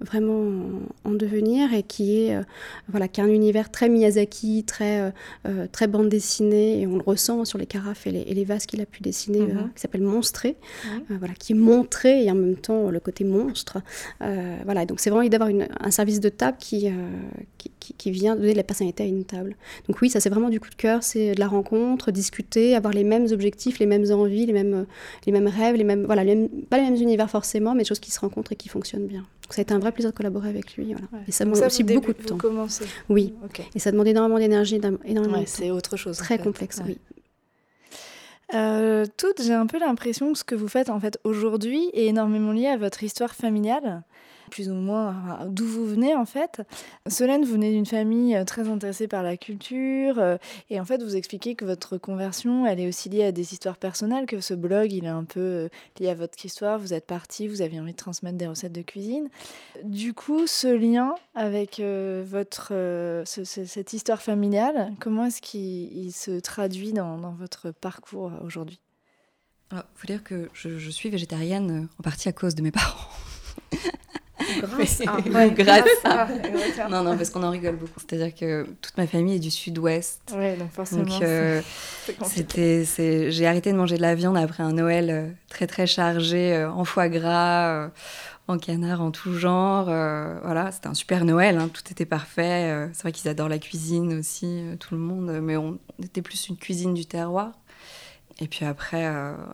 vraiment 0.00 0.80
en, 1.04 1.12
devenir 1.12 1.74
et 1.74 1.82
qui, 1.82 2.24
est, 2.24 2.40
voilà, 2.88 3.08
qui 3.08 3.20
a 3.20 3.24
un 3.24 3.28
univers 3.28 3.70
très 3.70 3.88
Miyazaki, 3.88 4.64
très 4.64 5.12
euh, 5.44 5.66
très 5.70 5.88
bande 5.88 6.08
dessinée, 6.08 6.80
et 6.80 6.86
on 6.86 6.96
le 6.96 7.02
ressent 7.02 7.44
sur 7.44 7.58
les 7.58 7.66
carafes 7.66 8.06
et 8.06 8.10
les, 8.12 8.44
vases 8.44 8.64
qu'il 8.64 8.80
a 8.80 8.86
pu 8.86 9.02
dessiner, 9.02 9.40
euh, 9.40 9.54
mhm. 9.54 9.72
qui 9.74 9.80
s'appelle 9.80 10.02
Monstré, 10.02 10.56
euh, 10.86 11.16
voilà, 11.18 11.34
qui 11.34 11.52
est 11.52 11.56
montré 11.56 12.24
et 12.24 12.30
en 12.30 12.36
même 12.36 12.54
temps 12.54 12.90
le 12.90 13.00
côté 13.00 13.24
monstre. 13.24 13.78
voilà, 14.20 14.86
donc 14.86 15.00
c'est 15.00 15.10
vraiment 15.10 15.28
d'avoir 15.28 15.50
un 15.80 15.90
service 15.90 16.20
de 16.20 16.28
table 16.28 16.58
qui, 16.60 16.88
qui, 17.58 17.71
qui, 17.82 18.10
vient 18.10 18.36
donner 18.36 18.52
de 18.52 18.56
la 18.56 18.62
personnalité 18.62 19.02
à 19.02 19.06
une 19.06 19.24
table. 19.24 19.56
Donc 19.88 20.00
oui, 20.00 20.10
ça 20.10 20.20
c'est 20.20 20.30
vraiment 20.30 20.48
du 20.48 20.60
coup 20.60 20.70
de 20.70 20.74
cœur, 20.74 21.02
c'est 21.02 21.34
de 21.34 21.40
la 21.40 21.48
rencontre, 21.48 22.10
discuter, 22.10 22.74
avoir 22.74 22.92
les 22.92 23.04
mêmes 23.04 23.26
objectifs, 23.32 23.78
les 23.78 23.86
mêmes 23.86 24.10
envies, 24.10 24.46
les 24.46 24.52
mêmes, 24.52 24.86
les 25.26 25.32
mêmes 25.32 25.48
rêves, 25.48 25.76
les 25.76 25.84
mêmes, 25.84 26.04
voilà, 26.04 26.22
pas 26.70 26.78
les 26.78 26.84
mêmes 26.84 26.96
univers 26.96 27.28
forcément, 27.28 27.74
mais 27.74 27.82
des 27.82 27.88
choses 27.88 28.00
qui 28.00 28.10
se 28.10 28.20
rencontrent 28.20 28.52
et 28.52 28.56
qui 28.56 28.68
fonctionnent 28.68 29.06
bien. 29.06 29.20
Donc 29.20 29.52
ça 29.52 29.60
a 29.60 29.62
été 29.62 29.74
un 29.74 29.78
vrai 29.78 29.92
plaisir 29.92 30.12
de 30.12 30.16
collaborer 30.16 30.48
avec 30.48 30.76
lui. 30.76 30.94
Voilà. 30.94 31.24
Et 31.26 31.32
ça 31.32 31.44
demande 31.44 31.60
aussi 31.60 31.82
beaucoup 31.82 32.12
de 32.12 32.22
temps. 32.22 32.38
Oui. 33.08 33.34
Et 33.74 33.78
ça 33.78 33.90
demande 33.90 34.06
énormément 34.06 34.38
d'énergie, 34.38 34.80
énormément 35.04 35.42
c'est 35.46 35.70
autre 35.70 35.96
chose. 35.96 36.16
Très 36.18 36.38
complexe, 36.38 36.80
oui. 36.86 36.98
Euh, 38.54 39.06
toutes, 39.16 39.42
j'ai 39.42 39.54
un 39.54 39.66
peu 39.66 39.78
l'impression 39.78 40.32
que 40.32 40.38
ce 40.38 40.44
que 40.44 40.54
vous 40.54 40.68
faites 40.68 40.90
en 40.90 41.00
fait 41.00 41.18
aujourd'hui 41.24 41.88
est 41.94 42.04
énormément 42.06 42.52
lié 42.52 42.66
à 42.66 42.76
votre 42.76 43.02
histoire 43.02 43.34
familiale 43.34 44.02
plus 44.52 44.68
ou 44.68 44.74
moins 44.74 45.46
d'où 45.46 45.64
vous 45.64 45.86
venez 45.86 46.14
en 46.14 46.26
fait. 46.26 46.60
Solène, 47.08 47.42
vous 47.42 47.52
venez 47.52 47.72
d'une 47.72 47.86
famille 47.86 48.36
euh, 48.36 48.44
très 48.44 48.68
intéressée 48.68 49.08
par 49.08 49.22
la 49.22 49.38
culture 49.38 50.18
euh, 50.18 50.36
et 50.68 50.78
en 50.78 50.84
fait 50.84 51.02
vous 51.02 51.16
expliquez 51.16 51.54
que 51.54 51.64
votre 51.64 51.96
conversion 51.96 52.66
elle 52.66 52.78
est 52.78 52.86
aussi 52.86 53.08
liée 53.08 53.24
à 53.24 53.32
des 53.32 53.54
histoires 53.54 53.78
personnelles, 53.78 54.26
que 54.26 54.40
ce 54.40 54.52
blog 54.52 54.92
il 54.92 55.06
est 55.06 55.08
un 55.08 55.24
peu 55.24 55.40
euh, 55.40 55.68
lié 55.98 56.10
à 56.10 56.14
votre 56.14 56.44
histoire, 56.44 56.78
vous 56.78 56.92
êtes 56.92 57.06
parti, 57.06 57.48
vous 57.48 57.62
aviez 57.62 57.80
envie 57.80 57.92
de 57.92 57.96
transmettre 57.96 58.36
des 58.36 58.46
recettes 58.46 58.74
de 58.74 58.82
cuisine. 58.82 59.30
Du 59.84 60.12
coup, 60.12 60.46
ce 60.46 60.68
lien 60.68 61.14
avec 61.34 61.80
votre, 61.80 62.72
cette 63.24 63.92
histoire 63.92 64.20
familiale, 64.20 64.92
comment 65.00 65.24
est-ce 65.24 65.40
qu'il 65.40 66.12
se 66.12 66.40
traduit 66.40 66.92
dans, 66.92 67.16
votre 67.32 67.70
parcours 67.70 68.32
aujourd'hui? 68.44 68.80
Il 69.72 69.82
faut 69.94 70.06
dire 70.06 70.22
que 70.22 70.50
je 70.52 70.90
suis 70.90 71.08
végétarienne 71.08 71.88
en 71.98 72.02
partie 72.02 72.28
à 72.28 72.32
cause 72.32 72.54
de 72.54 72.62
mes 72.62 72.70
parents. 72.72 73.08
Grâce 74.62 75.02
à. 75.06 75.48
grâce 75.50 76.78
à. 76.78 76.88
non, 76.88 77.02
non, 77.02 77.16
parce 77.16 77.30
qu'on 77.30 77.42
en 77.42 77.50
rigole 77.50 77.76
beaucoup. 77.76 78.00
C'est-à-dire 78.00 78.34
que 78.34 78.66
toute 78.80 78.96
ma 78.96 79.06
famille 79.06 79.36
est 79.36 79.40
du 79.40 79.50
sud-ouest. 79.50 80.20
Ouais, 80.34 80.56
donc 80.56 80.70
forcément. 80.70 81.04
Donc, 81.04 81.22
euh, 81.22 81.60
c'était, 82.24 82.84
j'ai 83.30 83.46
arrêté 83.46 83.72
de 83.72 83.76
manger 83.76 83.96
de 83.96 84.02
la 84.02 84.14
viande 84.14 84.36
après 84.36 84.62
un 84.62 84.72
Noël 84.72 85.10
euh, 85.10 85.28
très, 85.48 85.66
très 85.66 85.86
chargé 85.86 86.54
euh, 86.54 86.70
en 86.70 86.84
foie 86.84 87.08
gras, 87.08 87.90
en 88.48 88.58
canard, 88.58 89.00
en 89.00 89.10
tout 89.10 89.34
genre. 89.34 89.84
voilà, 89.84 90.70
c'était 90.72 90.88
un 90.88 90.94
super 90.94 91.24
Noël, 91.24 91.58
hein, 91.58 91.68
tout 91.72 91.82
était 91.90 92.06
parfait. 92.06 92.88
c'est 92.92 93.02
vrai 93.02 93.12
qu'ils 93.12 93.30
adorent 93.30 93.48
la 93.48 93.58
cuisine 93.58 94.18
aussi, 94.18 94.62
tout 94.80 94.94
le 94.94 95.00
monde, 95.00 95.40
mais 95.40 95.56
on 95.56 95.78
était 96.02 96.22
plus 96.22 96.48
une 96.48 96.56
cuisine 96.56 96.94
du 96.94 97.06
terroir. 97.06 97.52
Et 98.40 98.48
puis 98.48 98.64
après, 98.64 99.08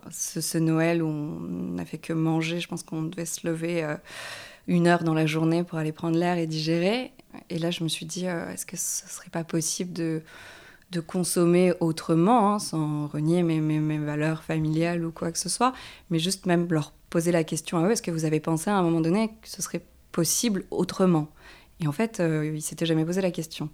ce, 0.09 0.41
ce, 0.41 0.57
Noël 0.57 1.03
où 1.03 1.07
on 1.07 1.73
n'a 1.75 1.85
fait 1.85 1.97
que 1.97 2.13
manger, 2.13 2.59
je 2.59 2.67
pense 2.67 2.81
qu'on 2.81 3.03
devait 3.03 3.25
se 3.25 3.45
lever 3.45 3.85
une 4.69 4.87
heure 4.87 5.03
dans 5.03 5.15
la 5.15 5.25
journée 5.25 5.63
pour 5.63 5.79
aller 5.79 5.91
prendre 5.91 6.17
l'air 6.17 6.37
et 6.37 6.47
digérer. 6.47 7.11
Et 7.49 7.57
là, 7.57 7.71
je 7.71 7.83
me 7.83 7.89
suis 7.89 8.05
dit, 8.05 8.27
euh, 8.27 8.49
est-ce 8.53 8.65
que 8.65 8.77
ce 8.77 9.07
serait 9.07 9.31
pas 9.31 9.43
possible 9.43 9.91
de, 9.91 10.21
de 10.91 10.99
consommer 10.99 11.73
autrement, 11.79 12.53
hein, 12.53 12.59
sans 12.59 13.07
renier 13.07 13.41
mes, 13.41 13.59
mes, 13.59 13.97
valeurs 13.97 14.43
familiales 14.43 15.03
ou 15.03 15.11
quoi 15.11 15.31
que 15.31 15.39
ce 15.39 15.49
soit, 15.49 15.73
mais 16.11 16.19
juste 16.19 16.45
même 16.45 16.67
leur 16.69 16.91
poser 17.09 17.31
la 17.31 17.43
question 17.43 17.79
à 17.79 17.87
eux, 17.87 17.91
est-ce 17.91 18.03
que 18.03 18.11
vous 18.11 18.25
avez 18.25 18.39
pensé 18.39 18.69
à 18.69 18.75
un 18.75 18.83
moment 18.83 19.01
donné 19.01 19.29
que 19.41 19.49
ce 19.49 19.61
serait 19.63 19.81
possible 20.11 20.65
autrement? 20.69 21.29
Et 21.81 21.87
en 21.87 21.91
fait, 21.91 22.19
euh, 22.19 22.51
ils 22.53 22.61
s'étaient 22.61 22.85
jamais 22.85 23.05
posé 23.05 23.21
la 23.21 23.31
question. 23.31 23.69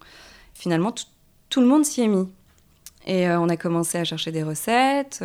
Finalement, 0.54 0.94
tout 1.50 1.60
le 1.60 1.68
monde 1.68 1.84
s'y 1.84 2.02
est 2.02 2.08
mis. 2.08 2.30
Et 3.06 3.28
euh, 3.28 3.40
on 3.40 3.50
a 3.50 3.58
commencé 3.58 3.98
à 3.98 4.06
chercher 4.06 4.32
des 4.32 4.44
recettes. 4.44 5.22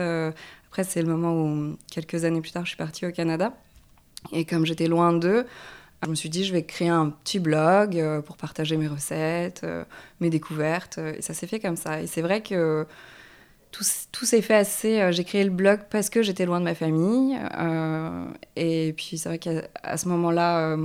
après, 0.66 0.82
c'est 0.82 1.00
le 1.00 1.08
moment 1.08 1.32
où, 1.32 1.76
quelques 1.92 2.24
années 2.24 2.40
plus 2.40 2.50
tard, 2.50 2.64
je 2.64 2.70
suis 2.70 2.76
partie 2.76 3.06
au 3.06 3.12
Canada. 3.12 3.54
Et 4.32 4.44
comme 4.44 4.66
j'étais 4.66 4.86
loin 4.86 5.12
d'eux, 5.12 5.46
je 6.02 6.08
me 6.08 6.14
suis 6.14 6.30
dit, 6.30 6.44
je 6.44 6.52
vais 6.52 6.64
créer 6.64 6.88
un 6.88 7.10
petit 7.10 7.38
blog 7.38 7.98
euh, 7.98 8.22
pour 8.22 8.36
partager 8.36 8.76
mes 8.76 8.88
recettes, 8.88 9.62
euh, 9.64 9.84
mes 10.20 10.30
découvertes. 10.30 10.98
Euh, 10.98 11.14
et 11.18 11.22
ça 11.22 11.34
s'est 11.34 11.46
fait 11.46 11.60
comme 11.60 11.76
ça. 11.76 12.00
Et 12.00 12.06
c'est 12.06 12.22
vrai 12.22 12.42
que 12.42 12.86
tout, 13.70 13.84
tout 14.10 14.24
s'est 14.24 14.40
fait 14.40 14.54
assez. 14.54 15.12
J'ai 15.12 15.24
créé 15.24 15.44
le 15.44 15.50
blog 15.50 15.80
parce 15.90 16.08
que 16.08 16.22
j'étais 16.22 16.46
loin 16.46 16.58
de 16.58 16.64
ma 16.64 16.74
famille. 16.74 17.38
et 18.56 18.94
puis 18.96 19.18
c'est 19.18 19.28
vrai 19.28 19.38
qu'à 19.38 19.96
ce 19.96 20.08
moment-là, 20.08 20.76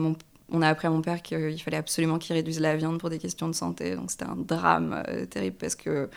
on 0.51 0.61
a 0.61 0.67
appris 0.67 0.87
à 0.87 0.91
mon 0.91 1.01
père 1.01 1.21
qu'il 1.23 1.59
fallait 1.61 1.77
absolument 1.77 2.19
qu'il 2.19 2.35
réduise 2.35 2.59
la 2.59 2.75
viande 2.75 2.99
pour 2.99 3.09
des 3.09 3.17
questions 3.17 3.47
de 3.47 3.55
santé. 3.55 3.95
Donc 3.95 4.11
c'était 4.11 4.25
un 4.25 4.35
drame 4.35 5.01
terrible 5.31 5.55
parce 5.59 5.75
que 5.75 6.09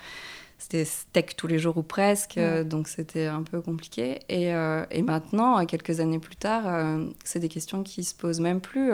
c'était 0.59 0.83
steak 0.83 1.37
tous 1.37 1.47
les 1.47 1.57
jours 1.57 1.77
ou 1.77 1.83
presque, 1.83 2.37
euh, 2.37 2.65
donc 2.65 2.89
c'était 2.89 3.27
un 3.27 3.43
peu 3.43 3.61
compliqué. 3.61 4.19
Et, 4.27 4.53
euh, 4.53 4.85
et, 4.91 5.01
maintenant, 5.01 5.65
quelques 5.65 6.01
années 6.01 6.19
plus 6.19 6.35
tard, 6.35 6.63
euh, 6.67 7.05
c'est 7.23 7.39
des 7.39 7.47
questions 7.47 7.81
qui 7.81 8.03
se 8.03 8.13
posent 8.13 8.41
même 8.41 8.59
plus. 8.59 8.91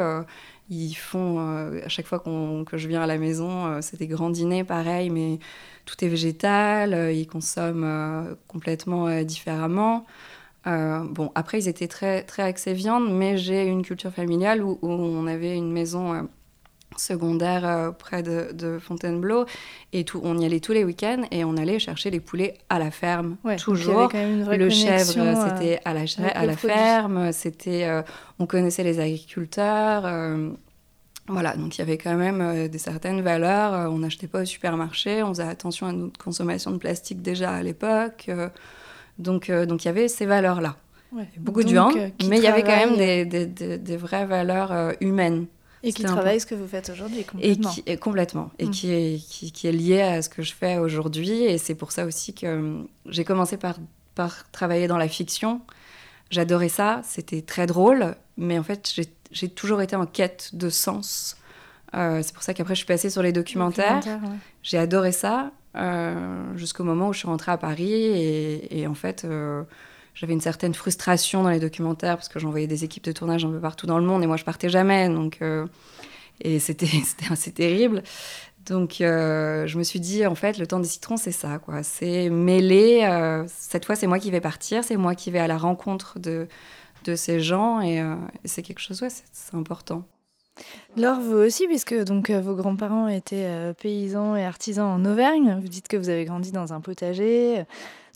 ils 0.69 0.93
font, 0.93 1.39
à 1.39 1.89
chaque 1.89 2.05
fois 2.05 2.19
que 2.19 2.77
je 2.77 2.87
viens 2.87 3.01
à 3.01 3.07
la 3.07 3.17
maison, 3.17 3.81
c'est 3.81 3.97
des 3.97 4.07
grands 4.07 4.29
dîners, 4.29 4.63
pareil, 4.63 5.09
mais 5.09 5.39
tout 5.85 6.03
est 6.05 6.07
végétal, 6.07 7.13
ils 7.13 7.27
consomment 7.27 8.35
complètement 8.47 9.23
différemment. 9.23 10.05
bon, 10.65 11.31
après, 11.35 11.59
ils 11.59 11.67
étaient 11.67 11.87
très, 11.87 12.23
très 12.23 12.43
axés 12.43 12.73
viande, 12.73 13.11
mais 13.11 13.37
j'ai 13.37 13.65
une 13.65 13.83
culture 13.83 14.11
familiale 14.11 14.63
où, 14.63 14.77
où 14.81 14.89
on 14.89 15.27
avait 15.27 15.55
une 15.55 15.71
maison 15.71 16.27
secondaire 16.97 17.67
euh, 17.67 17.91
près 17.91 18.23
de, 18.23 18.79
Fontainebleau. 18.79 19.45
Et 19.93 20.03
tout, 20.03 20.19
on 20.23 20.37
y 20.37 20.45
allait 20.45 20.59
tous 20.59 20.73
les 20.73 20.83
week-ends 20.83 21.23
et 21.31 21.43
on 21.43 21.57
allait 21.57 21.79
chercher 21.79 22.09
les 22.09 22.19
poulets 22.19 22.55
à 22.69 22.79
la 22.79 22.91
ferme 22.91 23.37
toujours. 23.57 24.11
le 24.13 24.69
chèvre 24.69 25.13
euh, 25.17 25.49
c'était 25.49 25.79
à 25.85 25.93
la, 25.93 26.01
à 26.33 26.45
la 26.45 26.57
ferme 26.57 27.31
c'était 27.31 27.85
euh, 27.85 28.01
on 28.39 28.45
connaissait 28.45 28.83
les 28.83 28.99
agriculteurs 28.99 30.03
voilà. 31.27 31.55
Donc 31.55 31.77
il 31.77 31.79
y 31.79 31.81
avait 31.81 31.97
quand 31.97 32.15
même 32.15 32.67
des 32.67 32.77
certaines 32.77 33.21
valeurs 33.21 33.91
on 33.91 33.99
n'achetait 33.99 34.27
pas 34.27 34.41
au 34.41 34.45
supermarché 34.45 35.23
on 35.23 35.29
faisait 35.29 35.43
attention 35.43 35.87
à 35.87 35.93
notre 35.93 36.17
consommation 36.23 36.71
de 36.71 36.77
plastique 36.77 37.21
déjà 37.21 37.51
à 37.51 37.63
l'époque 37.63 38.29
donc 39.17 39.49
donc 39.51 39.85
il 39.85 39.87
y 39.87 39.89
avait 39.89 40.07
ces 40.07 40.25
valeurs 40.25 40.61
là 40.61 40.75
beaucoup 41.37 41.63
de 41.63 41.69
viande 41.69 41.95
mais 42.27 42.37
il 42.37 42.43
y 42.43 42.47
avait 42.47 42.63
quand 42.63 42.75
même 42.75 42.97
des, 42.97 43.25
des, 43.25 43.77
des 43.77 43.97
vraies 43.97 44.25
valeurs 44.25 44.93
humaines 44.99 45.45
et 45.83 45.93
qui 45.93 46.03
travaille 46.03 46.39
ce 46.39 46.45
que 46.45 46.55
vous 46.55 46.67
faites 46.67 46.89
aujourd'hui 46.89 47.23
complètement. 47.23 47.71
Et 47.71 47.83
qui, 47.83 47.97
complètement. 47.97 48.51
Et 48.59 48.69
qui, 48.69 48.91
est, 48.91 49.17
qui, 49.27 49.67
est 49.67 49.71
lié 49.71 50.01
à 50.01 50.21
ce 50.21 50.29
que 50.29 50.41
je 50.41 50.53
fais 50.53 50.77
aujourd'hui. 50.77 51.43
Et 51.43 51.57
c'est 51.57 51.75
pour 51.75 51.91
ça 51.91 52.05
aussi 52.05 52.33
que 52.33 52.47
hum, 52.47 52.87
j'ai 53.05 53.23
commencé 53.23 53.57
par, 53.57 53.77
par 54.15 54.49
travailler 54.51 54.87
dans 54.87 54.97
la 54.97 55.07
fiction. 55.07 55.61
J'adorais 56.31 56.69
ça, 56.69 57.01
c'était 57.03 57.41
très 57.41 57.67
drôle, 57.67 58.15
mais 58.37 58.57
en 58.57 58.63
fait, 58.63 58.91
j'ai 59.31 59.49
toujours 59.49 59.81
été 59.81 59.95
en 59.95 60.05
quête 60.05 60.51
de 60.53 60.69
sens. 60.69 61.37
Euh, 61.95 62.21
c'est 62.23 62.33
pour 62.33 62.43
ça 62.43 62.53
qu'après, 62.53 62.73
je 62.73 62.79
suis 62.79 62.87
passée 62.87 63.09
sur 63.09 63.21
les 63.21 63.31
documentaires. 63.31 64.01
J'ai 64.63 64.77
adoré 64.77 65.11
ça 65.11 65.51
euh, 65.75 66.55
jusqu'au 66.55 66.83
moment 66.83 67.09
où 67.09 67.13
je 67.13 67.19
suis 67.19 67.27
rentrée 67.27 67.51
à 67.51 67.57
Paris. 67.57 67.93
Et, 67.93 68.79
et 68.79 68.87
en 68.87 68.95
fait, 68.95 69.23
euh, 69.23 69.63
j'avais 70.15 70.33
une 70.33 70.41
certaine 70.41 70.73
frustration 70.73 71.43
dans 71.43 71.49
les 71.49 71.59
documentaires 71.59 72.15
parce 72.15 72.29
que 72.29 72.39
j'envoyais 72.39 72.67
des 72.67 72.83
équipes 72.83 73.03
de 73.03 73.11
tournage 73.11 73.45
un 73.45 73.51
peu 73.51 73.59
partout 73.59 73.85
dans 73.85 73.99
le 73.99 74.05
monde 74.05 74.23
et 74.23 74.27
moi 74.27 74.37
je 74.37 74.45
partais 74.45 74.69
jamais 74.69 75.09
donc 75.09 75.39
euh, 75.41 75.67
et 76.41 76.59
c'était 76.59 76.87
assez 77.29 77.51
terrible. 77.51 78.01
Donc 78.65 79.01
euh, 79.01 79.67
je 79.67 79.77
me 79.77 79.83
suis 79.83 79.99
dit 79.99 80.25
en 80.25 80.33
fait 80.33 80.57
le 80.57 80.65
temps 80.65 80.79
des 80.79 80.87
citrons 80.87 81.17
c'est 81.17 81.33
ça 81.33 81.59
quoi. 81.59 81.83
C'est 81.83 82.29
mêler 82.29 83.01
euh, 83.03 83.43
cette 83.47 83.85
fois 83.85 83.95
c'est 83.95 84.07
moi 84.07 84.17
qui 84.17 84.31
vais 84.31 84.41
partir 84.41 84.83
c'est 84.83 84.95
moi 84.95 85.13
qui 85.15 85.31
vais 85.31 85.39
à 85.39 85.47
la 85.47 85.57
rencontre 85.57 86.17
de 86.17 86.47
de 87.03 87.15
ces 87.15 87.39
gens 87.39 87.81
et, 87.81 88.01
c'est 88.45 88.63
quelque 88.63 88.79
chose 88.79 89.01
ouais 89.03 89.09
c'est 89.09 89.55
important. 89.55 90.03
Laure, 90.95 91.19
vous 91.19 91.35
aussi, 91.35 91.67
puisque 91.67 91.93
donc 92.05 92.31
vos 92.31 92.55
grands-parents 92.55 93.09
étaient 93.09 93.73
paysans 93.77 94.37
et 94.37 94.45
artisans 94.45 94.87
en 94.87 95.03
Auvergne, 95.03 95.59
vous 95.61 95.67
dites 95.67 95.89
que 95.89 95.97
vous 95.97 96.07
avez 96.07 96.23
grandi 96.23 96.53
dans 96.53 96.71
un 96.71 96.79
potager, 96.79 97.65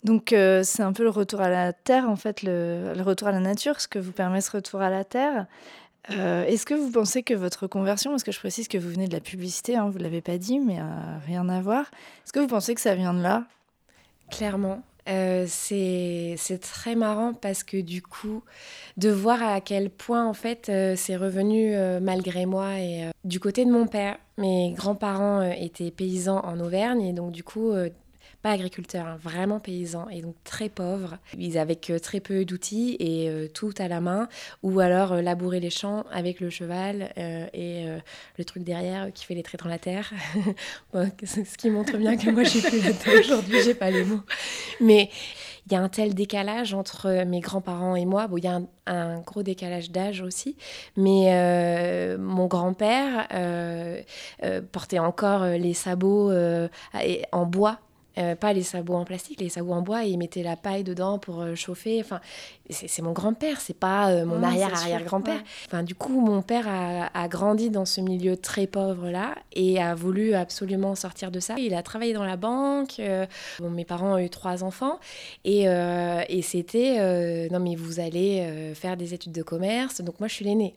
donc 0.04 0.32
euh, 0.32 0.62
c'est 0.64 0.82
un 0.82 0.92
peu 0.92 1.02
le 1.02 1.10
retour 1.10 1.40
à 1.40 1.48
la 1.48 1.72
terre, 1.72 2.08
en 2.08 2.16
fait, 2.16 2.42
le, 2.42 2.94
retour 3.02 3.28
à 3.28 3.32
la 3.32 3.40
nature, 3.40 3.80
ce 3.80 3.88
que 3.88 3.98
vous 3.98 4.12
permet 4.12 4.40
ce 4.40 4.50
retour 4.50 4.80
à 4.80 4.90
la 4.90 5.04
terre. 5.04 5.46
Euh, 6.10 6.44
est-ce 6.44 6.64
que 6.64 6.74
vous 6.74 6.90
pensez 6.90 7.22
que 7.22 7.34
votre 7.34 7.66
conversion, 7.66 8.10
parce 8.10 8.24
que 8.24 8.32
je 8.32 8.38
précise 8.38 8.68
que 8.68 8.78
vous 8.78 8.88
venez 8.88 9.06
de 9.06 9.12
la 9.12 9.20
publicité, 9.20 9.76
hein, 9.76 9.88
vous 9.90 9.98
ne 9.98 10.02
l'avez 10.02 10.22
pas 10.22 10.38
dit, 10.38 10.58
mais 10.58 10.80
euh, 10.80 10.84
rien 11.26 11.48
à 11.48 11.60
voir, 11.60 11.82
est-ce 12.24 12.32
que 12.32 12.40
vous 12.40 12.46
pensez 12.46 12.74
que 12.74 12.80
ça 12.80 12.94
vient 12.94 13.12
de 13.12 13.22
là? 13.22 13.44
Clairement. 14.30 14.82
c'est 15.06 16.36
très 16.62 16.94
marrant 16.94 17.34
parce 17.34 17.62
que 17.62 17.76
du 17.76 18.00
coup, 18.00 18.42
de 18.96 19.10
voir 19.10 19.42
à 19.42 19.60
quel 19.60 19.90
point 19.90 20.24
en 20.24 20.34
fait 20.34 20.70
c'est 20.96 21.16
revenu 21.16 21.74
malgré 22.00 22.46
moi 22.46 22.78
et 22.78 23.10
du 23.24 23.40
côté 23.40 23.64
de 23.64 23.72
mon 23.72 23.88
père, 23.88 24.18
mes 24.38 24.72
grands-parents 24.72 25.42
étaient 25.42 25.90
paysans 25.90 26.40
en 26.44 26.60
Auvergne 26.60 27.02
et 27.02 27.12
donc 27.12 27.32
du 27.32 27.42
coup 27.42 27.72
pas 28.42 28.52
agriculteurs, 28.52 29.06
hein, 29.06 29.18
vraiment 29.22 29.60
paysans 29.60 30.08
et 30.08 30.22
donc 30.22 30.34
très 30.44 30.68
pauvres. 30.68 31.18
Ils 31.38 31.58
avaient 31.58 31.76
que 31.76 31.98
très 31.98 32.20
peu 32.20 32.44
d'outils 32.44 32.96
et 32.98 33.28
euh, 33.28 33.48
tout 33.48 33.74
à 33.78 33.86
la 33.86 34.00
main, 34.00 34.28
ou 34.62 34.80
alors 34.80 35.12
euh, 35.12 35.22
labourer 35.22 35.60
les 35.60 35.70
champs 35.70 36.04
avec 36.10 36.40
le 36.40 36.48
cheval 36.48 37.12
euh, 37.18 37.46
et 37.52 37.86
le 38.38 38.44
truc 38.44 38.62
derrière 38.64 39.12
qui 39.12 39.26
fait 39.26 39.34
les 39.34 39.42
traits 39.42 39.62
dans 39.62 39.68
la 39.68 39.78
terre. 39.78 40.12
ce 41.24 41.56
qui 41.56 41.70
montre 41.70 41.96
bien 41.96 42.16
que 42.16 42.30
moi 42.30 42.44
j'ai 42.44 42.60
plus 42.60 42.80
de 42.80 43.20
aujourd'hui, 43.20 43.58
j'ai 43.64 43.74
pas 43.74 43.90
les 43.90 44.04
mots. 44.04 44.22
Mais 44.80 45.10
il 45.66 45.72
y 45.72 45.76
a 45.76 45.80
un 45.80 45.88
tel 45.88 46.14
décalage 46.14 46.72
entre 46.74 47.24
mes 47.24 47.40
grands-parents 47.40 47.94
et 47.94 48.06
moi. 48.06 48.26
Bon, 48.26 48.38
il 48.38 48.44
y 48.44 48.48
a 48.48 48.60
un 48.86 49.20
gros 49.20 49.42
décalage 49.42 49.90
d'âge 49.90 50.22
aussi, 50.22 50.56
mais 50.96 52.16
mon 52.18 52.46
grand-père 52.46 53.28
portait 54.72 54.98
encore 54.98 55.44
les 55.44 55.74
sabots 55.74 56.32
en 57.32 57.46
bois 57.46 57.78
Euh, 58.18 58.34
pas 58.34 58.52
les 58.52 58.64
sabots 58.64 58.94
en 58.94 59.04
plastique, 59.04 59.40
les 59.40 59.48
sabots 59.48 59.72
en 59.72 59.82
bois, 59.82 60.04
et 60.04 60.08
ils 60.08 60.18
mettaient 60.18 60.42
la 60.42 60.56
paille 60.56 60.82
dedans 60.82 61.18
pour 61.18 61.42
euh, 61.42 61.54
chauffer. 61.54 62.00
Enfin, 62.00 62.20
c'est 62.68 63.02
mon 63.02 63.12
grand-père, 63.12 63.60
c'est 63.60 63.78
pas 63.78 64.10
euh, 64.10 64.24
mon 64.24 64.42
arrière-arrière-grand-père. 64.42 65.40
Enfin, 65.66 65.84
du 65.84 65.94
coup, 65.94 66.20
mon 66.20 66.42
père 66.42 66.66
a, 66.68 67.28
grandi 67.28 67.70
dans 67.70 67.84
ce 67.84 68.00
milieu 68.00 68.36
très 68.36 68.66
pauvre-là 68.66 69.36
et 69.52 69.80
a 69.80 69.94
voulu 69.94 70.34
absolument 70.34 70.96
sortir 70.96 71.30
de 71.30 71.38
ça. 71.38 71.54
Il 71.58 71.74
a 71.74 71.82
travaillé 71.82 72.12
dans 72.12 72.24
la 72.24 72.36
banque. 72.36 73.00
mes 73.60 73.84
parents 73.84 74.14
ont 74.14 74.18
eu 74.18 74.30
trois 74.30 74.64
enfants 74.64 74.98
et, 75.44 75.64
et 75.64 76.42
c'était 76.42 77.48
non, 77.50 77.60
mais 77.60 77.76
vous 77.76 78.00
allez 78.00 78.72
faire 78.74 78.96
des 78.96 79.14
études 79.14 79.32
de 79.32 79.42
commerce. 79.42 80.00
Donc, 80.00 80.18
moi, 80.18 80.28
je 80.28 80.34
suis 80.34 80.44
l'aînée. 80.44 80.74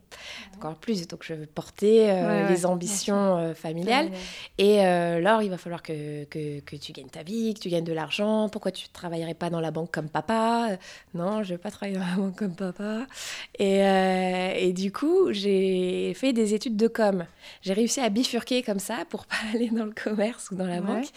Encore 0.56 0.76
plus, 0.76 1.08
donc 1.08 1.24
je 1.24 1.34
portais 1.34 2.48
les 2.50 2.66
ambitions 2.66 3.54
familiales. 3.56 4.10
Et 4.58 4.80
alors, 4.80 5.42
il 5.42 5.50
va 5.50 5.58
falloir 5.58 5.82
que, 5.82 6.26
que, 6.26 6.60
que 6.60 6.76
tu 6.76 6.92
gagnes 6.92 7.08
ta 7.08 7.23
vie, 7.24 7.54
que 7.54 7.60
tu 7.60 7.70
gagnes 7.70 7.84
de 7.84 7.94
l'argent, 7.94 8.50
pourquoi 8.50 8.72
tu 8.72 8.88
ne 8.88 8.94
travaillerais 8.94 9.34
pas 9.34 9.50
dans 9.50 9.60
la 9.60 9.72
banque 9.72 9.92
comme 9.92 10.10
papa? 10.10 10.78
Non, 11.14 11.44
je 11.44 11.52
ne 11.52 11.58
veux 11.58 11.62
pas 11.62 11.72
travailler 11.72 11.98
dans 11.98 12.06
la 12.06 12.16
banque 12.16 12.36
comme 12.36 12.56
papa. 12.56 13.08
Et, 13.58 13.84
euh, 13.84 14.54
et 14.56 14.74
du 14.74 14.92
coup, 14.92 15.32
j'ai 15.32 16.14
fait 16.16 16.34
des 16.34 16.54
études 16.54 16.78
de 16.78 16.88
com. 16.88 17.26
J'ai 17.62 17.74
réussi 17.74 18.00
à 18.00 18.10
bifurquer 18.10 18.62
comme 18.62 18.80
ça 18.80 19.06
pour 19.10 19.26
pas 19.28 19.36
aller 19.54 19.70
dans 19.70 19.86
le 19.86 19.94
commerce 19.94 20.52
ou 20.52 20.56
dans 20.56 20.68
la 20.68 20.82
banque. 20.82 21.08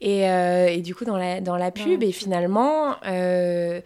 Et, 0.00 0.28
euh, 0.28 0.66
et, 0.66 0.82
du 0.82 0.94
coup, 0.94 1.04
dans 1.04 1.16
la, 1.16 1.40
dans 1.40 1.56
la 1.56 1.70
pub, 1.70 2.02
et 2.02 2.12
finalement... 2.12 2.96
Euh, 3.06 3.80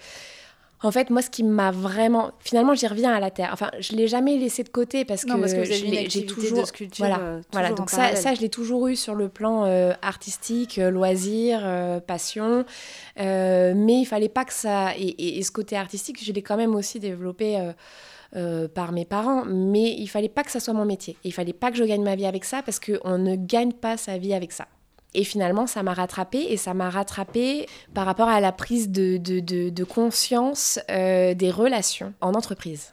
en 0.83 0.91
fait, 0.91 1.11
moi, 1.11 1.21
ce 1.21 1.29
qui 1.29 1.43
m'a 1.43 1.71
vraiment. 1.71 2.31
Finalement, 2.39 2.75
j'y 2.75 2.87
reviens 2.87 3.13
à 3.13 3.21
la 3.21 3.31
terre. 3.31 3.51
Enfin, 3.53 3.71
je 3.81 3.93
ne 3.93 3.99
l'ai 3.99 4.09
jamais 4.09 4.39
laissé 4.39 4.63
de 4.63 4.71
côté 4.71 5.05
parce 5.05 5.25
que, 5.25 5.31
j'ai 5.65 6.25
toujours. 6.25 6.63
De 6.63 6.67
sculpture, 6.67 7.05
voilà, 7.07 7.21
euh, 7.21 7.41
voilà. 7.53 7.73
Donc, 7.73 7.91
ça, 7.91 8.17
ça, 8.17 8.35
je 8.35 8.41
l'ai 8.41 8.49
toujours 8.49 8.89
eu 8.89 8.97
sur 8.97 9.15
le 9.15 9.29
plan 9.29 9.65
euh, 9.65 9.93
artistique, 10.01 10.79
euh, 10.79 10.91
loisir, 10.91 11.61
passion. 12.07 12.65
mais 13.17 14.01
il 14.01 14.07
fallait 14.07 14.31
pas 14.31 14.47
que 14.47 14.55
ça. 14.55 14.97
Et, 14.97 15.39
et, 15.39 15.43
ce 15.43 15.51
côté 15.51 15.77
artistique, 15.77 16.25
je 16.25 16.33
l'ai 16.33 16.43
quand 16.43 16.57
même 16.57 16.75
aussi 16.75 16.99
développé. 16.99 17.73
par 18.75 18.93
mes 18.93 19.05
parents, 19.05 19.45
mais 19.45 19.95
il 19.99 20.07
fallait 20.07 20.29
pas 20.29 20.45
que 20.45 20.51
ça 20.51 20.61
soit 20.61 20.73
mon 20.73 20.87
métier. 20.87 21.17
Il 21.25 21.35
fallait 21.35 21.53
pas 21.53 21.71
que 21.71 21.77
je 21.77 21.85
gagne 21.85 22.03
ma 22.03 22.17
vie 22.17 22.27
avec 22.27 22.45
ça 22.45 22.63
parce 22.63 22.81
qu'on 22.81 23.19
ne 23.19 23.37
gagne 23.37 23.73
pas 23.73 23.97
sa 23.97 24.17
vie 24.19 24.33
avec 24.33 24.53
ça. 24.53 24.67
Et 25.15 25.25
finalement, 25.25 25.67
ça 25.67 25.83
m'a 25.83 25.95
rattrapé 25.95 26.39
et 26.39 26.57
ça 26.57 26.75
m'a 26.75 26.91
rattrapé 26.91 27.67
par 27.95 28.07
rapport 28.07 28.29
à 28.29 28.41
la 28.41 28.53
prise 28.53 28.91
de, 28.91 29.17
de, 29.17 29.41
de, 29.41 29.85
conscience 29.85 30.79
euh, 30.91 31.35
des 31.35 31.51
relations 31.51 32.15
en 32.21 32.35
entreprise. 32.35 32.93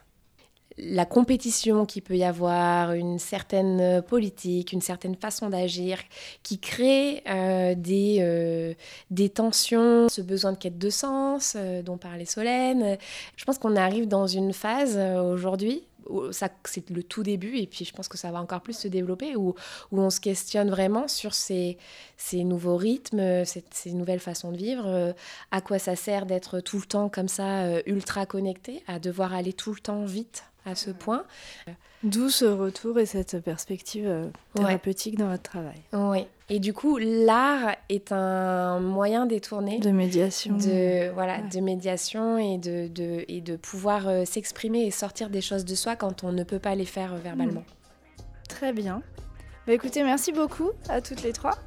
La 0.80 1.05
compétition 1.05 1.88
qui 1.88 2.01
peut 2.01 2.15
y 2.15 2.24
avoir, 2.24 2.93
une 2.93 3.18
certaine 3.18 4.03
politique, 4.03 4.74
une 4.74 4.82
certaine 4.82 5.15
façon 5.15 5.49
d'agir 5.49 5.97
qui 6.43 6.59
crée 6.59 7.24
euh, 7.28 7.74
des, 7.76 8.18
euh, 8.20 8.74
des 9.09 9.30
tensions, 9.30 10.07
ce 10.07 10.22
besoin 10.22 10.51
de 10.51 10.57
quête 10.57 10.78
de 10.78 10.89
sens 10.91 11.57
dont 11.84 11.97
parlait 11.97 12.26
Solène. 12.26 12.97
Je 13.36 13.45
pense 13.45 13.57
qu'on 13.57 13.76
arrive 13.76 14.07
dans 14.07 14.28
une 14.28 14.53
phase 14.53 14.97
aujourd'hui 14.97 15.84
c'est 16.32 16.89
le 16.89 17.03
tout 17.03 17.24
début, 17.24 17.58
et 17.58 17.68
puis 17.68 17.86
je 17.86 17.93
pense 17.93 18.08
que 18.08 18.18
ça 18.18 18.32
va 18.32 18.41
encore 18.41 18.62
plus 18.62 18.78
se 18.78 18.88
développer, 18.88 19.36
où, 19.36 19.55
où 19.91 19.99
on 19.99 20.10
se 20.10 20.20
questionne 20.20 20.70
vraiment 20.70 21.08
sur 21.08 21.34
ces, 21.34 21.78
ces 22.18 22.43
nouveaux 22.43 22.78
rythmes, 22.78 23.45
ces, 23.45 23.91
nouvelles 23.93 24.20
façons 24.20 24.51
de 24.51 24.58
vivre, 24.58 24.86
euh, 24.86 25.14
à 25.51 25.62
quoi 25.62 25.80
ça 25.80 25.95
sert 25.95 26.26
d'être 26.26 26.60
tout 26.60 26.78
le 26.78 26.86
temps 26.86 27.10
comme 27.10 27.28
ça, 27.28 27.64
euh, 27.64 27.82
ultra 27.86 28.26
connecté, 28.26 28.84
à 28.88 28.99
devoir 28.99 29.34
aller 29.34 29.53
tout 29.53 29.74
le 29.74 29.80
temps 29.80 30.05
vite 30.05 30.43
à 30.66 30.76
ce 30.76 30.91
point. 30.91 31.24
D'où 32.03 32.30
ce 32.30 32.45
retour 32.45 32.99
et 32.99 33.05
cette 33.05 33.39
perspective 33.39 34.08
euh, 34.08 34.28
thérapeutique 34.53 35.18
dans 35.18 35.30
votre 35.30 35.43
travail. 35.43 35.82
Oui. 35.93 36.28
Et 36.50 36.60
du 36.60 36.74
coup, 36.74 36.98
l'art 36.98 37.76
est 37.89 38.14
un 38.14 38.80
moyen 38.80 39.26
détourné 39.26 39.80
de 39.80 39.91
médiation, 39.91 40.56
de 40.56 41.12
voilà, 41.12 41.41
de 41.41 41.60
médiation 41.60 42.38
et 42.38 42.58
de, 42.58 42.88
de 42.88 43.26
et 43.28 43.41
de 43.41 43.58
pouvoir 43.58 44.08
euh, 44.08 44.24
s'exprimer 44.24 44.86
et 44.86 44.91
sortir 44.91 45.30
des 45.30 45.41
choses 45.41 45.66
de 45.66 45.76
soi 45.76 45.98
quand 45.98 46.24
on 46.24 46.32
ne 46.32 46.43
peut 46.43 46.60
pas 46.60 46.76
les 46.76 46.86
faire 46.86 47.14
euh, 47.14 47.18
verbalement. 47.18 47.66
Très 48.48 48.72
bien. 48.72 49.02
Bah, 49.66 49.74
écoutez, 49.74 50.04
merci 50.04 50.32
beaucoup 50.32 50.72
à 50.88 51.02
toutes 51.02 51.24
les 51.24 51.34
trois. 51.34 51.58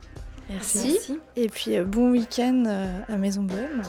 Merci. 0.49 0.99
Et 1.37 1.49
puis 1.49 1.79
bon 1.81 2.11
week-end 2.11 2.65
à 3.07 3.17
Maison 3.19 3.43
Bohème. 3.43 3.83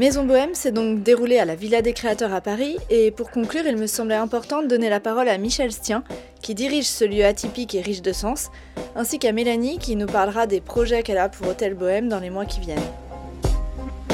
Maison 0.00 0.24
Bohème 0.24 0.54
s'est 0.54 0.72
donc 0.72 1.02
déroulée 1.02 1.36
à 1.36 1.44
la 1.44 1.54
Villa 1.54 1.82
des 1.82 1.92
Créateurs 1.92 2.32
à 2.32 2.40
Paris, 2.40 2.78
et 2.88 3.10
pour 3.10 3.30
conclure, 3.30 3.66
il 3.66 3.76
me 3.76 3.86
semblait 3.86 4.14
important 4.14 4.62
de 4.62 4.66
donner 4.66 4.88
la 4.88 4.98
parole 4.98 5.28
à 5.28 5.36
Michel 5.36 5.72
Stien, 5.72 6.04
qui 6.40 6.54
dirige 6.54 6.86
ce 6.86 7.04
lieu 7.04 7.22
atypique 7.22 7.74
et 7.74 7.82
riche 7.82 8.00
de 8.00 8.14
sens, 8.14 8.48
ainsi 8.96 9.18
qu'à 9.18 9.32
Mélanie, 9.32 9.76
qui 9.76 9.96
nous 9.96 10.06
parlera 10.06 10.46
des 10.46 10.62
projets 10.62 11.02
qu'elle 11.02 11.18
a 11.18 11.28
pour 11.28 11.48
Hôtel 11.48 11.74
Bohème 11.74 12.08
dans 12.08 12.18
les 12.18 12.30
mois 12.30 12.46
qui 12.46 12.60
viennent. 12.60 12.78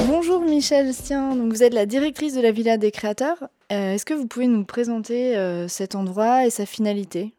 Bonjour 0.07 0.41
Michel 0.41 0.93
Stien, 0.93 1.33
vous 1.37 1.63
êtes 1.63 1.73
la 1.73 1.85
directrice 1.85 2.35
de 2.35 2.41
la 2.41 2.51
Villa 2.51 2.75
des 2.75 2.91
Créateurs. 2.91 3.47
Euh, 3.71 3.93
est-ce 3.93 4.03
que 4.03 4.13
vous 4.13 4.27
pouvez 4.27 4.47
nous 4.47 4.65
présenter 4.65 5.37
euh, 5.37 5.69
cet 5.69 5.95
endroit 5.95 6.45
et 6.45 6.49
sa 6.49 6.65
finalité? 6.65 7.31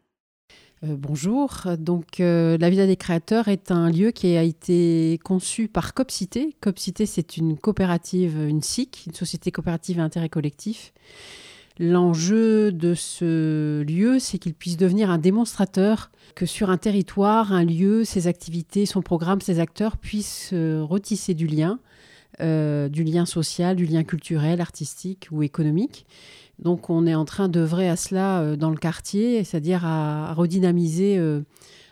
Euh, 0.84 0.94
bonjour. 0.96 1.62
Donc, 1.78 2.20
euh, 2.20 2.56
la 2.58 2.70
Villa 2.70 2.86
des 2.86 2.96
Créateurs 2.96 3.48
est 3.48 3.72
un 3.72 3.90
lieu 3.90 4.12
qui 4.12 4.36
a 4.36 4.42
été 4.42 5.18
conçu 5.24 5.66
par 5.66 5.92
Copcité. 5.92 6.54
Copcité, 6.60 7.04
c'est 7.04 7.36
une 7.36 7.56
coopérative, 7.56 8.38
une 8.48 8.62
SIC, 8.62 9.04
une 9.06 9.14
société 9.14 9.50
coopérative 9.50 9.98
à 9.98 10.04
intérêt 10.04 10.28
collectif. 10.28 10.92
L'enjeu 11.80 12.70
de 12.70 12.94
ce 12.94 13.82
lieu, 13.82 14.18
c'est 14.18 14.38
qu'il 14.38 14.54
puisse 14.54 14.76
devenir 14.76 15.10
un 15.10 15.18
démonstrateur 15.18 16.10
que 16.34 16.46
sur 16.46 16.70
un 16.70 16.76
territoire, 16.76 17.52
un 17.52 17.64
lieu, 17.64 18.04
ses 18.04 18.26
activités, 18.26 18.86
son 18.86 19.02
programme, 19.02 19.40
ses 19.40 19.60
acteurs 19.60 19.96
puissent 19.96 20.50
euh, 20.52 20.82
retisser 20.82 21.34
du 21.34 21.46
lien, 21.46 21.80
du 22.40 23.02
lien 23.02 23.26
social, 23.26 23.74
du 23.74 23.84
lien 23.84 24.04
culturel, 24.04 24.60
artistique 24.60 25.26
ou 25.32 25.42
économique 25.42 26.06
donc 26.58 26.90
on 26.90 27.06
est 27.06 27.14
en 27.14 27.24
train 27.24 27.48
d'œuvrer 27.48 27.88
à 27.88 27.96
cela 27.96 28.40
euh, 28.40 28.56
dans 28.56 28.70
le 28.70 28.76
quartier, 28.76 29.44
c'est-à-dire 29.44 29.84
à, 29.84 30.34
redynamiser 30.34 31.16
euh, 31.18 31.40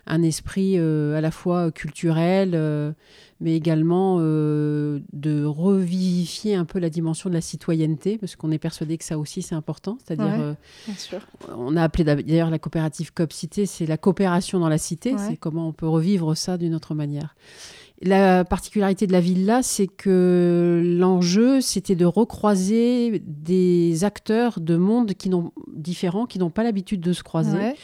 un 0.07 0.23
esprit 0.23 0.75
euh, 0.77 1.17
à 1.17 1.21
la 1.21 1.31
fois 1.31 1.71
culturel, 1.71 2.95
mais 3.41 3.55
également 3.55 4.19
de 4.19 5.45
revivifier 5.45 6.55
un 6.55 6.65
peu 6.65 6.79
la 6.79 6.91
dimension 6.91 7.29
de 7.29 7.35
la 7.35 7.41
citoyenneté, 7.41 8.17
parce 8.17 8.35
qu'on 8.35 8.51
est 8.51 8.59
persuadé 8.59 8.97
que 8.99 9.05
ça 9.05 9.19
aussi 9.19 9.43
c'est 9.43 9.55
important. 9.55 9.99
C'est-à-dire, 10.05 10.57
on 11.57 11.77
a 11.77 11.83
appelé 11.83 12.05
d'ailleurs 12.05 12.51
la 12.51 12.59
coopérative 12.59 13.13
COP 13.13 13.33
Cité, 13.33 13.67
c'est 13.67 13.87
la 13.87 13.99
coopération 13.99 14.59
dans 14.59 14.69
la 14.69 14.79
cité, 14.79 15.15
c'est 15.19 15.37
comment 15.37 15.69
on 15.69 15.73
peut 15.73 15.89
revivre 15.89 16.37
ça 16.37 16.57
d'une 16.57 16.75
autre 16.75 16.95
manière. 16.95 17.35
La 18.03 18.45
particularité 18.45 19.07
de 19.07 19.13
la 19.13 19.21
villa, 19.21 19.63
c'est 19.63 19.87
que 19.87 20.83
l'enjeu, 20.85 21.63
c'était 21.63 21.95
de 21.95 22.05
recroiser 22.05 23.23
des 23.27 24.05
acteurs 24.05 24.61
de 24.61 24.77
mondes 24.77 25.15
qui 25.15 25.31
différents, 25.75 26.27
qui 26.27 26.39
n'ont 26.39 26.51
pas 26.51 26.63
l'habitude 26.63 27.01
de 27.01 27.13
se 27.15 27.23
croiser. 27.23 27.75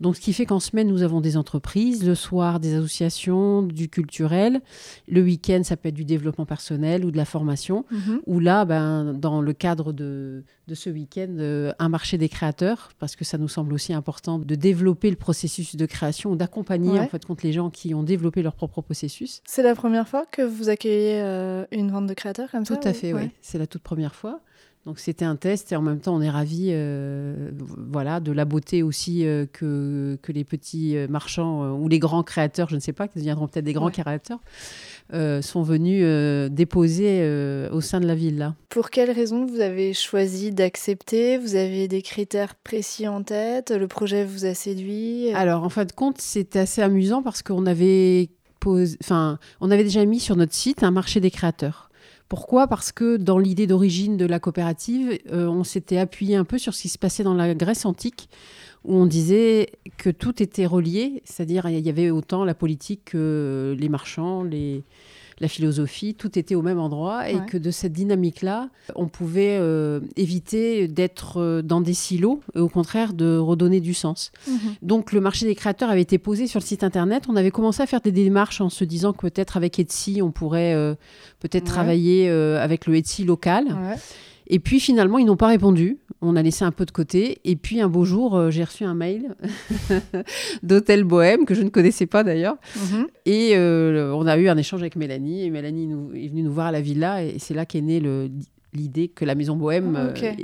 Donc, 0.00 0.16
ce 0.16 0.20
qui 0.20 0.32
fait 0.32 0.46
qu'en 0.46 0.60
semaine, 0.60 0.88
nous 0.88 1.02
avons 1.02 1.20
des 1.20 1.36
entreprises, 1.36 2.06
le 2.06 2.14
soir, 2.14 2.58
des 2.58 2.74
associations, 2.74 3.62
du 3.62 3.88
culturel. 3.88 4.60
Le 5.08 5.22
week-end, 5.22 5.60
ça 5.62 5.76
peut 5.76 5.90
être 5.90 5.94
du 5.94 6.06
développement 6.06 6.46
personnel 6.46 7.04
ou 7.04 7.10
de 7.10 7.16
la 7.18 7.26
formation. 7.26 7.84
Mhm. 7.90 8.20
Ou 8.26 8.40
là, 8.40 8.64
ben, 8.64 9.12
dans 9.12 9.42
le 9.42 9.52
cadre 9.52 9.92
de, 9.92 10.42
ce 10.72 10.88
week-end, 10.88 11.36
euh, 11.38 11.72
un 11.78 11.88
marché 11.88 12.16
des 12.16 12.28
créateurs, 12.28 12.90
parce 12.98 13.14
que 13.14 13.24
ça 13.24 13.36
nous 13.36 13.48
semble 13.48 13.74
aussi 13.74 13.92
important 13.92 14.38
de 14.38 14.54
développer 14.54 15.10
le 15.10 15.16
processus 15.16 15.76
de 15.76 15.86
création, 15.86 16.34
d'accompagner 16.34 16.98
en 16.98 17.08
fait 17.08 17.24
contre 17.24 17.44
les 17.44 17.52
gens 17.52 17.70
qui 17.70 17.94
ont 17.94 18.02
développé 18.02 18.42
leur 18.42 18.54
propre 18.54 18.80
processus. 18.80 19.42
C'est 19.44 19.62
la 19.62 19.74
première 19.74 20.08
fois 20.08 20.24
que 20.30 20.42
vous 20.42 20.68
accueillez 20.68 21.20
euh, 21.20 21.64
une 21.72 21.90
vente 21.90 22.06
de 22.06 22.14
créateurs 22.14 22.50
comme 22.50 22.64
ça 22.64 22.76
Tout 22.76 22.88
à 22.88 22.92
fait, 22.92 23.12
oui. 23.12 23.30
C'est 23.42 23.58
la 23.58 23.66
toute 23.66 23.82
première 23.82 24.14
fois. 24.14 24.40
Donc 24.86 24.98
c'était 24.98 25.26
un 25.26 25.36
test 25.36 25.72
et 25.72 25.76
en 25.76 25.82
même 25.82 26.00
temps 26.00 26.14
on 26.14 26.22
est 26.22 26.30
ravis 26.30 26.68
euh, 26.70 27.50
voilà, 27.76 28.18
de 28.18 28.32
la 28.32 28.46
beauté 28.46 28.82
aussi 28.82 29.26
euh, 29.26 29.44
que, 29.44 30.18
que 30.22 30.32
les 30.32 30.42
petits 30.42 30.96
euh, 30.96 31.06
marchands 31.06 31.74
ou 31.74 31.86
les 31.86 31.98
grands 31.98 32.22
créateurs, 32.22 32.70
je 32.70 32.76
ne 32.76 32.80
sais 32.80 32.94
pas, 32.94 33.06
qui 33.06 33.18
deviendront 33.18 33.46
peut-être 33.46 33.66
des 33.66 33.74
grands 33.74 33.90
créateurs, 33.90 34.40
sont 35.42 35.62
venus 35.62 36.02
déposer 36.50 37.68
au 37.72 37.80
sein 37.80 38.00
de 38.00 38.06
la 38.06 38.14
ville. 38.14 38.38
Là. 38.38 38.54
Pour 38.68 38.90
quelles 38.90 39.10
raisons 39.10 39.44
vous 39.44 39.60
avez 39.60 39.92
choisi 39.92 40.50
d'accepter? 40.50 41.36
Vous 41.36 41.56
avez 41.56 41.88
des 41.88 42.00
critères 42.00 42.54
précis 42.54 43.06
en 43.06 43.22
tête? 43.22 43.72
Le 43.72 43.88
projet 43.88 44.24
vous 44.24 44.46
a 44.46 44.54
séduit? 44.54 45.30
Alors 45.34 45.62
en 45.62 45.68
fin 45.68 45.84
de 45.84 45.92
compte 45.92 46.20
c'était 46.20 46.60
assez 46.60 46.80
amusant 46.80 47.22
parce 47.22 47.42
qu'on 47.42 47.66
avait, 47.66 48.30
enfin, 48.64 49.38
on 49.60 49.70
avait 49.70 49.84
déjà 49.84 50.04
mis 50.06 50.20
sur 50.20 50.36
notre 50.36 50.54
site 50.54 50.82
un 50.82 50.90
marché 50.90 51.20
des 51.20 51.30
créateurs. 51.30 51.89
Pourquoi? 52.30 52.68
Parce 52.68 52.92
que 52.92 53.16
dans 53.16 53.40
l'idée 53.40 53.66
d'origine 53.66 54.16
de 54.16 54.24
la 54.24 54.38
coopérative, 54.38 55.18
euh, 55.32 55.48
on 55.48 55.64
s'était 55.64 55.98
appuyé 55.98 56.36
un 56.36 56.44
peu 56.44 56.58
sur 56.58 56.74
ce 56.74 56.82
qui 56.82 56.88
se 56.88 56.96
passait 56.96 57.24
dans 57.24 57.34
la 57.34 57.56
Grèce 57.56 57.84
antique, 57.84 58.30
où 58.84 58.94
on 58.94 59.04
disait 59.04 59.72
que 59.98 60.10
tout 60.10 60.40
était 60.40 60.64
relié, 60.64 61.22
c'est-à-dire 61.24 61.68
il 61.68 61.80
y 61.80 61.88
avait 61.88 62.10
autant 62.10 62.44
la 62.44 62.54
politique 62.54 63.06
que 63.06 63.76
les 63.76 63.88
marchands, 63.88 64.44
les, 64.44 64.84
la 65.40 65.48
philosophie, 65.48 66.14
tout 66.14 66.38
était 66.38 66.54
au 66.54 66.62
même 66.62 66.78
endroit 66.78 67.30
et 67.30 67.38
que 67.46 67.56
de 67.56 67.70
cette 67.70 67.92
dynamique-là, 67.92 68.68
on 68.94 69.08
pouvait 69.08 69.56
euh, 69.58 70.00
éviter 70.16 70.86
d'être 70.86 71.40
euh, 71.40 71.62
dans 71.62 71.80
des 71.80 71.94
silos 71.94 72.40
et 72.54 72.58
au 72.58 72.68
contraire 72.68 73.14
de 73.14 73.38
redonner 73.38 73.80
du 73.80 73.94
sens. 73.94 74.32
Mhm. 74.46 74.58
Donc 74.82 75.12
le 75.12 75.20
marché 75.20 75.46
des 75.46 75.54
créateurs 75.54 75.88
avait 75.88 76.02
été 76.02 76.18
posé 76.18 76.46
sur 76.46 76.60
le 76.60 76.64
site 76.64 76.84
internet. 76.84 77.24
On 77.28 77.36
avait 77.36 77.50
commencé 77.50 77.82
à 77.82 77.86
faire 77.86 78.02
des 78.02 78.12
démarches 78.12 78.60
en 78.60 78.68
se 78.68 78.84
disant 78.84 79.14
que 79.14 79.22
peut-être 79.22 79.56
avec 79.56 79.78
Etsy, 79.78 80.20
on 80.22 80.30
pourrait 80.30 80.96
peut-être 81.40 81.64
travailler 81.64 82.28
avec 82.28 82.86
le 82.86 82.96
Etsy 82.96 83.24
local. 83.24 83.66
Et 84.52 84.58
puis 84.58 84.80
finalement, 84.80 85.18
ils 85.18 85.24
n'ont 85.24 85.36
pas 85.36 85.46
répondu. 85.46 85.98
On 86.20 86.34
a 86.34 86.42
laissé 86.42 86.64
un 86.64 86.72
peu 86.72 86.84
de 86.84 86.90
côté. 86.90 87.38
Et 87.44 87.54
puis 87.54 87.80
un 87.80 87.88
beau 87.88 88.04
jour, 88.04 88.36
euh, 88.36 88.50
j'ai 88.50 88.64
reçu 88.64 88.84
un 88.84 88.94
mail 88.94 89.36
d'Hôtel 90.64 91.04
Bohème, 91.04 91.44
que 91.46 91.54
je 91.54 91.62
ne 91.62 91.68
connaissais 91.68 92.06
pas 92.06 92.24
d'ailleurs. 92.24 92.56
Mhm. 92.76 93.06
Et 93.26 93.52
euh, 93.54 94.12
on 94.12 94.26
a 94.26 94.36
eu 94.36 94.48
un 94.48 94.56
échange 94.56 94.80
avec 94.80 94.96
Mélanie. 94.96 95.44
Et 95.44 95.50
Mélanie 95.50 95.86
nous, 95.86 96.12
est 96.14 96.28
venue 96.28 96.42
nous 96.42 96.52
voir 96.52 96.66
à 96.66 96.72
la 96.72 96.80
villa. 96.80 97.22
Et 97.24 97.38
c'est 97.38 97.54
là 97.54 97.64
qu'est 97.64 97.80
née 97.80 98.02
l'idée 98.74 99.06
que 99.06 99.24
la 99.24 99.36
Maison 99.36 99.54
Bohème 99.54 99.94
ah, 99.96 100.20
euh, 100.20 100.34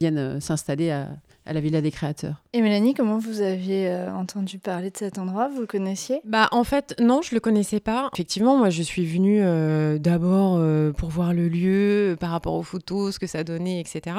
vienne 0.00 0.40
s'installer 0.40 0.90
à, 0.90 1.10
à 1.46 1.52
la 1.52 1.60
Villa 1.60 1.80
des 1.80 1.90
Créateurs. 1.90 2.42
Et 2.52 2.60
Mélanie, 2.60 2.94
comment 2.94 3.18
vous 3.18 3.40
aviez 3.40 3.88
euh, 3.88 4.12
entendu 4.12 4.58
parler 4.58 4.90
de 4.90 4.96
cet 4.96 5.18
endroit? 5.18 5.48
Vous 5.48 5.60
le 5.60 5.66
connaissiez? 5.66 6.20
Bah 6.24 6.48
en 6.52 6.64
fait, 6.64 6.94
non, 7.00 7.22
je 7.22 7.34
le 7.34 7.40
connaissais 7.40 7.80
pas. 7.80 8.10
Effectivement, 8.12 8.56
moi 8.56 8.70
je 8.70 8.82
suis 8.82 9.06
venue 9.06 9.40
euh, 9.42 9.98
d'abord 9.98 10.56
euh, 10.58 10.92
pour 10.92 11.08
voir 11.08 11.32
le 11.32 11.48
lieu, 11.48 12.16
par 12.18 12.30
rapport 12.30 12.54
aux 12.54 12.62
photos, 12.62 13.14
ce 13.14 13.18
que 13.18 13.26
ça 13.26 13.44
donnait, 13.44 13.80
etc. 13.80 14.16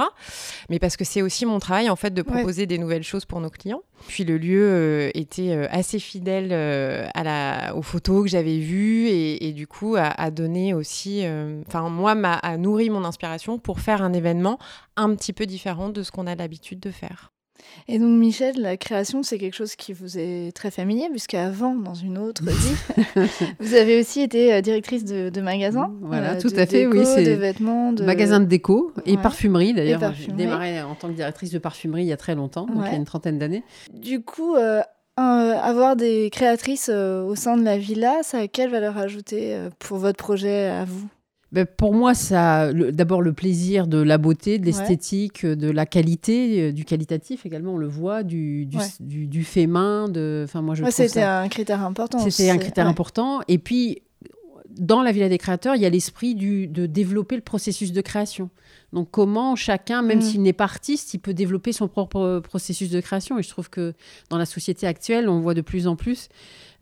Mais 0.69 0.80
parce 0.80 0.97
que 0.97 1.03
c'est 1.03 1.21
aussi 1.21 1.45
mon 1.45 1.59
travail 1.59 1.89
en 1.89 1.95
fait 1.95 2.13
de 2.13 2.21
proposer 2.21 2.65
des 2.65 2.78
nouvelles 2.78 3.03
choses 3.03 3.25
pour 3.25 3.41
nos 3.41 3.49
clients. 3.49 3.82
Puis 4.08 4.24
le 4.24 4.38
lieu 4.38 5.12
était 5.18 5.68
assez 5.70 6.00
fidèle 6.00 6.50
la, 7.24 7.76
aux 7.76 7.82
photos 7.82 8.24
que 8.24 8.30
j'avais 8.30 8.60
vues 8.60 9.08
et, 9.08 9.54
du 9.54 9.68
coup 9.68 9.95
a, 9.98 10.32
donné 10.32 10.74
aussi, 10.74 11.26
enfin 11.68 11.89
moi, 11.89 12.12
a 12.12 12.58
nourri 12.58 12.89
mon 12.89 13.04
inspiration 13.04 13.60
pour 13.60 13.80
faire 13.80 14.02
un 14.02 14.14
événement 14.14 14.60
un 14.95 15.16
petit 15.16 15.34
peu 15.34 15.45
différent 15.45 15.89
de 15.89 16.04
ce 16.04 16.12
qu'on 16.12 16.28
a 16.28 16.36
l'habitude 16.36 16.80
de 16.80 16.91
faire. 16.91 17.32
Et 17.88 17.99
donc, 17.99 18.18
Michel, 18.18 18.60
la 18.60 18.78
création, 18.78 19.24
c'est 19.24 19.38
quelque 19.38 19.55
chose 19.55 19.76
qui 19.76 19.93
vous 19.93 20.18
est 20.18 20.51
très 20.53 20.72
familier, 20.72 21.08
puisqu'avant, 21.10 21.76
dans 21.76 21.93
une 21.93 22.18
autre 22.18 22.43
vie, 22.45 23.22
vous 23.60 23.74
avez 23.74 23.99
aussi 23.99 24.22
été 24.22 24.53
euh, 24.53 24.62
directrice 24.62 25.05
de, 25.05 25.30
de 25.30 25.41
magasin. 25.41 25.93
Voilà, 26.01 26.34
euh, 26.34 26.41
tout 26.41 26.51
à 26.55 26.66
fait, 26.66 26.86
oui. 26.88 27.05
C'est 27.05 27.24
de 27.24 27.32
vêtements, 27.32 27.93
de... 27.93 28.03
magasin 28.03 28.39
de 28.39 28.45
déco 28.45 28.91
et 29.05 29.18
parfumerie, 29.18 29.74
d'ailleurs. 29.74 30.14
J'ai 30.14 30.32
démarré 30.32 30.82
en 30.82 30.95
tant 30.95 31.08
que 31.08 31.14
directrice 31.14 31.51
de 31.51 31.60
parfumerie 31.60 32.03
il 32.03 32.08
y 32.08 32.14
a 32.14 32.18
très 32.18 32.36
longtemps, 32.36 32.66
donc 32.66 32.84
il 32.86 32.91
y 32.91 32.95
a 32.95 32.97
une 32.97 33.05
trentaine 33.05 33.39
d'années. 33.39 33.64
Du 33.93 34.22
coup, 34.22 34.55
euh, 34.55 34.82
avoir 35.18 35.95
des 35.95 36.30
créatrices 36.32 36.89
au 36.89 37.36
sein 37.36 37.58
de 37.58 37.64
la 37.64 37.78
villa, 37.78 38.24
ça 38.24 38.39
a 38.39 38.47
quelle 38.47 38.70
valeur 38.70 38.97
ajoutée 38.97 39.58
pour 39.80 39.97
votre 39.97 40.18
projet 40.18 40.68
à 40.68 40.86
vous? 40.86 41.08
Ben, 41.54 41.66
pour 41.66 41.93
moi, 41.93 42.14
ça, 42.14 42.74
d'abord 42.74 43.22
le 43.22 43.32
plaisir 43.32 43.88
de 43.88 44.00
la 44.00 44.18
beauté, 44.18 44.60
de 44.60 44.66
l'esthétique, 44.66 45.45
de 45.45 45.70
la 45.70 45.86
qualité, 45.86 46.62
euh, 46.62 46.72
du 46.74 46.84
qualitatif 46.84 47.45
également, 47.45 47.76
on 47.76 47.78
le 47.78 47.88
voit, 47.88 48.24
du, 48.24 48.66
du, 49.00 49.28
du, 49.28 49.43
fait 49.45 49.66
main. 49.66 50.10
De, 50.10 50.41
enfin, 50.43 50.62
moi, 50.62 50.76
je 50.76 50.84
c'était 50.89 51.22
un 51.22 51.48
critère 51.48 51.84
important. 51.84 52.20
C'était 52.20 52.50
un 52.50 52.58
critère 52.58 52.86
important. 52.86 53.39
Et 53.48 53.60
puis, 53.60 54.02
dans 54.78 55.02
la 55.02 55.14
Villa 55.14 55.30
des 55.30 55.38
créateurs, 55.38 55.76
il 55.76 55.82
y 55.82 55.86
a 55.86 55.89
l'esprit 55.89 56.36
de 56.36 56.86
développer 56.86 57.36
le 57.36 57.41
processus 57.41 57.93
de 57.93 58.02
création. 58.02 58.50
Donc, 58.91 59.10
comment 59.12 59.56
chacun, 59.56 60.02
même 60.02 60.20
mm. 60.20 60.24
s'il 60.24 60.41
n'est 60.41 60.54
pas 60.54 60.66
artiste, 60.66 61.14
il 61.14 61.20
peut 61.20 61.34
développer 61.34 61.72
son 61.72 61.88
propre 61.88 62.41
processus 62.43 62.89
de 62.89 63.00
création. 63.00 63.39
Et 63.39 63.43
je 63.43 63.50
trouve 63.50 63.70
que 63.70 63.93
dans 64.30 64.38
la 64.38 64.45
société 64.45 64.86
actuelle, 64.86 65.30
on 65.30 65.39
voit 65.39 65.54
de 65.54 65.62
plus 65.62 65.88
en 65.88 65.95
plus 65.95 66.28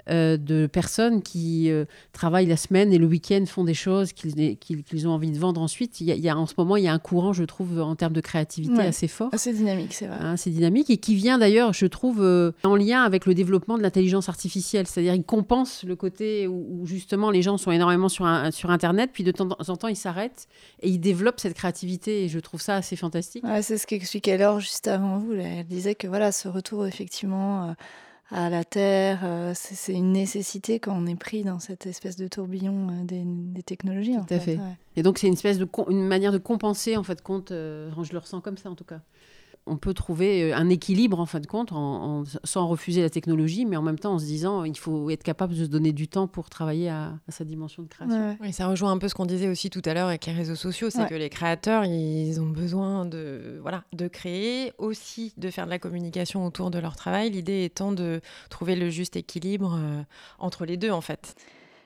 euh, 0.09 0.37
de 0.37 0.67
personnes 0.67 1.23
qui 1.23 1.71
euh, 1.71 1.85
travaillent 2.13 2.45
la 2.45 2.57
semaine 2.57 2.93
et 2.93 2.99
le 2.99 3.07
week-end 3.07 3.43
font 3.47 3.63
des 3.63 3.73
choses 3.73 4.13
qu'ils 4.13 5.07
ont 5.07 5.11
envie 5.11 5.31
de 5.31 5.39
vendre 5.39 5.59
ensuite. 5.59 5.99
Il 5.99 6.07
y, 6.07 6.29
a, 6.29 6.37
en 6.37 6.45
ce 6.45 6.53
moment, 6.59 6.75
il 6.75 6.83
y 6.83 6.87
a 6.87 6.93
un 6.93 6.99
courant, 6.99 7.33
je 7.33 7.43
trouve, 7.43 7.79
en 7.81 7.95
termes 7.95 8.13
de 8.13 8.21
créativité 8.21 8.81
assez 8.81 9.07
fort. 9.07 9.29
Assez 9.31 9.51
dynamique, 9.51 9.93
c'est 9.93 10.05
vrai. 10.05 10.17
Hein, 10.19 10.37
c'est 10.37 10.51
dynamique 10.51 10.91
et 10.91 10.97
qui 10.97 11.15
vient 11.15 11.39
d'ailleurs, 11.39 11.73
je 11.73 11.87
trouve, 11.87 12.21
euh, 12.21 12.51
en 12.63 12.75
lien 12.75 13.01
avec 13.01 13.25
le 13.25 13.33
développement 13.33 13.77
de 13.77 13.83
l'intelligence 13.83 14.29
artificielle. 14.29 14.85
C'est-à-dire, 14.85 15.15
il 15.15 15.23
compense 15.23 15.83
le 15.83 15.95
côté 15.95 16.47
où, 16.47 16.85
justement 16.85 17.31
les 17.31 17.41
gens 17.41 17.57
sont 17.57 17.71
énormément 17.71 18.09
sur, 18.09 18.27
sur 18.51 18.69
Internet, 18.69 19.09
puis 19.11 19.23
de 19.23 19.31
temps 19.31 19.49
en 19.49 19.75
temps, 19.75 19.87
ils 19.87 19.95
s'arrêtent 19.95 20.47
et 20.81 20.89
ils 20.89 20.99
développent 20.99 21.39
cette 21.39 21.55
créativité. 21.55 22.25
Et 22.25 22.29
je 22.29 22.39
trouve 22.39 22.61
ça 22.61 22.75
assez 22.75 22.95
fantastique. 22.95 23.43
c'est 23.61 23.79
ce 23.79 23.87
qu'expliquait 23.87 24.37
Laure 24.37 24.59
juste 24.59 24.87
avant 24.87 25.17
vous. 25.17 25.33
Elle 25.33 25.65
disait 25.65 25.95
que 25.95 26.05
voilà, 26.05 26.31
ce 26.31 26.47
retour, 26.47 26.85
effectivement 26.85 27.75
à 28.31 28.49
la 28.49 28.63
terre. 28.63 29.21
Euh, 29.23 29.51
c'est 29.55 29.93
une 29.93 30.11
nécessité 30.11 30.79
quand 30.79 30.95
on 30.97 31.05
est 31.05 31.15
pris 31.15 31.43
dans 31.43 31.59
cette 31.59 31.85
espèce 31.85 32.15
de 32.15 32.27
tourbillon 32.27 32.89
euh, 32.89 33.03
des, 33.03 33.63
technologies. 33.63 34.15
Tout 34.27 34.33
à 34.33 34.39
fait. 34.39 34.59
Et 34.95 35.03
donc 35.03 35.17
c'est 35.17 35.27
une 35.27 35.33
espèce 35.33 35.57
de 35.57 35.67
une 35.89 36.07
manière 36.07 36.31
de 36.31 36.37
compenser 36.37 36.97
en 36.97 37.03
fait 37.03 37.21
compte. 37.21 37.51
Euh, 37.51 37.91
je 38.03 38.11
le 38.11 38.19
ressens 38.19 38.41
comme 38.41 38.57
ça 38.57 38.69
en 38.69 38.75
tout 38.75 38.83
cas 38.83 39.01
on 39.67 39.77
peut 39.77 39.93
trouver 39.93 40.51
euh, 40.51 40.55
un 40.55 40.69
équilibre 40.69 41.19
en 41.19 41.25
fin 41.25 41.39
de 41.39 41.47
compte 41.47 41.73
sans 42.43 42.67
refuser 42.67 43.01
la 43.01 43.09
technologie, 43.09 43.65
mais 43.65 43.77
en 43.77 43.81
même 43.81 43.97
temps 43.97 44.13
en 44.13 44.19
se 44.19 44.25
disant 44.25 44.63
il 44.63 44.77
faut 44.77 45.09
être 45.09 45.23
capable 45.23 45.53
de 45.53 45.63
se 45.63 45.69
donner 45.69 45.91
du 45.91 46.07
temps 46.07 46.27
pour 46.27 46.49
travailler 46.49 46.89
à, 46.89 47.13
sa 47.29 47.43
dimension 47.43 47.83
de 47.83 47.87
création. 47.87 48.37
Oui, 48.41 48.53
ça 48.53 48.67
rejoint 48.67 48.91
un 48.91 48.97
peu 48.97 49.07
ce 49.07 49.15
qu'on 49.15 49.25
disait 49.25 49.47
aussi 49.47 49.69
tout 49.69 49.81
à 49.85 49.93
l'heure 49.93 50.07
avec 50.07 50.25
les 50.25 50.33
réseaux 50.33 50.55
sociaux, 50.55 50.89
c'est 50.89 51.07
que 51.07 51.15
les 51.15 51.29
créateurs, 51.29 51.85
ils 51.85 52.39
ont 52.39 52.47
besoin 52.47 53.05
de, 53.05 53.59
voilà, 53.61 53.83
de 53.93 54.07
créer, 54.07 54.73
aussi 54.77 55.33
de 55.37 55.49
faire 55.49 55.65
de 55.65 55.71
la 55.71 55.79
communication 55.79 56.45
autour 56.45 56.71
de 56.71 56.79
leur 56.79 56.95
travail, 56.95 57.31
l'idée 57.31 57.63
étant 57.63 57.91
de 57.91 58.21
trouver 58.49 58.75
le 58.75 58.89
juste 58.89 59.15
équilibre 59.15 59.79
euh, 59.79 60.01
entre 60.39 60.65
les 60.65 60.77
deux 60.77 60.91
en 60.91 61.01
fait. 61.01 61.35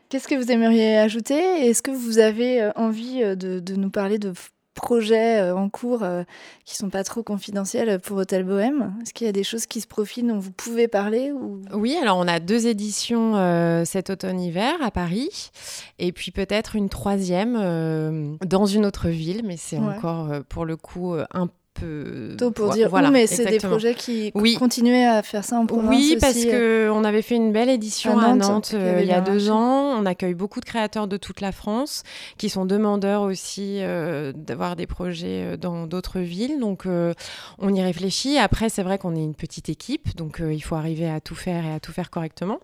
Qu'est-ce 0.09 0.27
que 0.27 0.35
vous 0.35 0.51
aimeriez 0.51 0.97
ajouter? 0.97 1.35
Est-ce 1.35 1.81
que 1.81 1.91
vous 1.91 2.17
avez 2.17 2.61
euh, 2.61 2.71
envie 2.75 3.21
de, 3.21 3.59
de 3.59 3.75
nous 3.75 3.91
parler 3.91 4.17
de 4.17 4.33
projets 4.79 5.41
euh, 5.41 5.55
en 5.55 5.69
cours 5.69 6.03
euh, 6.03 6.23
qui 6.65 6.75
sont 6.75 6.89
pas 6.89 7.03
trop 7.03 7.21
confidentiels 7.21 7.99
pour 7.99 8.17
Hôtel 8.17 8.43
Bohème. 8.43 8.93
Est-ce 9.01 9.13
qu'il 9.13 9.27
y 9.27 9.29
a 9.29 9.33
des 9.33 9.43
choses 9.43 9.65
qui 9.65 9.81
se 9.81 9.87
profilent 9.87 10.27
dont 10.27 10.39
vous 10.39 10.51
pouvez 10.51 10.87
parler 10.87 11.31
ou... 11.31 11.61
Oui, 11.73 11.97
alors 12.01 12.17
on 12.17 12.27
a 12.27 12.39
deux 12.39 12.67
éditions 12.67 13.35
euh, 13.35 13.83
cet 13.85 14.09
automne-hiver 14.09 14.75
à 14.81 14.91
Paris, 14.91 15.51
et 15.99 16.11
puis 16.11 16.31
peut-être 16.31 16.75
une 16.75 16.89
troisième 16.89 18.37
dans 18.45 18.65
une 18.65 18.85
autre 18.85 19.09
ville, 19.09 19.41
mais 19.45 19.57
c'est 19.57 19.77
encore 19.77 20.29
pour 20.47 20.65
le 20.65 20.77
coup 20.77 21.15
un 21.33 21.49
peu 21.73 22.35
Tôt 22.37 22.51
pour 22.51 22.71
dire 22.71 22.89
voilà, 22.89 23.11
mais 23.11 23.27
c'est 23.27 23.45
des 23.45 23.59
projets 23.59 23.93
qui 23.93 24.31
oui. 24.35 24.55
continuaient 24.55 25.05
à 25.05 25.23
faire 25.23 25.43
ça 25.43 25.57
en 25.57 25.65
province 25.65 25.89
Oui, 25.89 26.17
parce 26.19 26.43
qu'on 26.45 26.51
euh, 26.53 26.89
on 26.89 27.03
avait 27.03 27.21
fait 27.21 27.35
une 27.35 27.51
belle 27.51 27.69
édition 27.69 28.17
à 28.17 28.33
Nantes, 28.33 28.71
euh, 28.73 28.99
il 29.01 29.07
y 29.07 29.11
a 29.11 29.21
deux 29.21 29.49
ans. 29.49 29.95
On 29.99 30.05
accueille 30.05 30.33
beaucoup 30.33 30.59
de 30.59 30.65
créateurs 30.65 31.07
de 31.07 31.17
toute 31.17 31.41
la 31.41 31.51
France 31.51 32.03
qui 32.37 32.49
sont 32.49 32.65
demandeurs 32.65 33.21
aussi 33.21 33.77
euh, 33.79 34.31
d'avoir 34.35 34.75
des 34.75 34.87
projets 34.87 35.57
dans 35.57 35.87
d'autres 35.87 36.19
villes. 36.19 36.59
Donc, 36.59 36.85
on 36.85 37.73
y 37.73 37.81
réfléchit. 37.81 38.37
Après, 38.37 38.69
c'est 38.69 38.83
vrai 38.83 38.97
qu'on 38.97 39.15
est 39.15 39.23
une 39.23 39.35
petite 39.35 39.69
équipe, 39.69 40.15
donc 40.15 40.41
il 40.41 40.61
faut 40.61 40.75
arriver 40.75 41.09
à 41.09 41.19
tout 41.19 41.35
faire 41.35 41.65
et 41.65 41.73
à 41.73 41.79
tout 41.79 41.91
faire 41.91 42.09
correctement. 42.09 42.59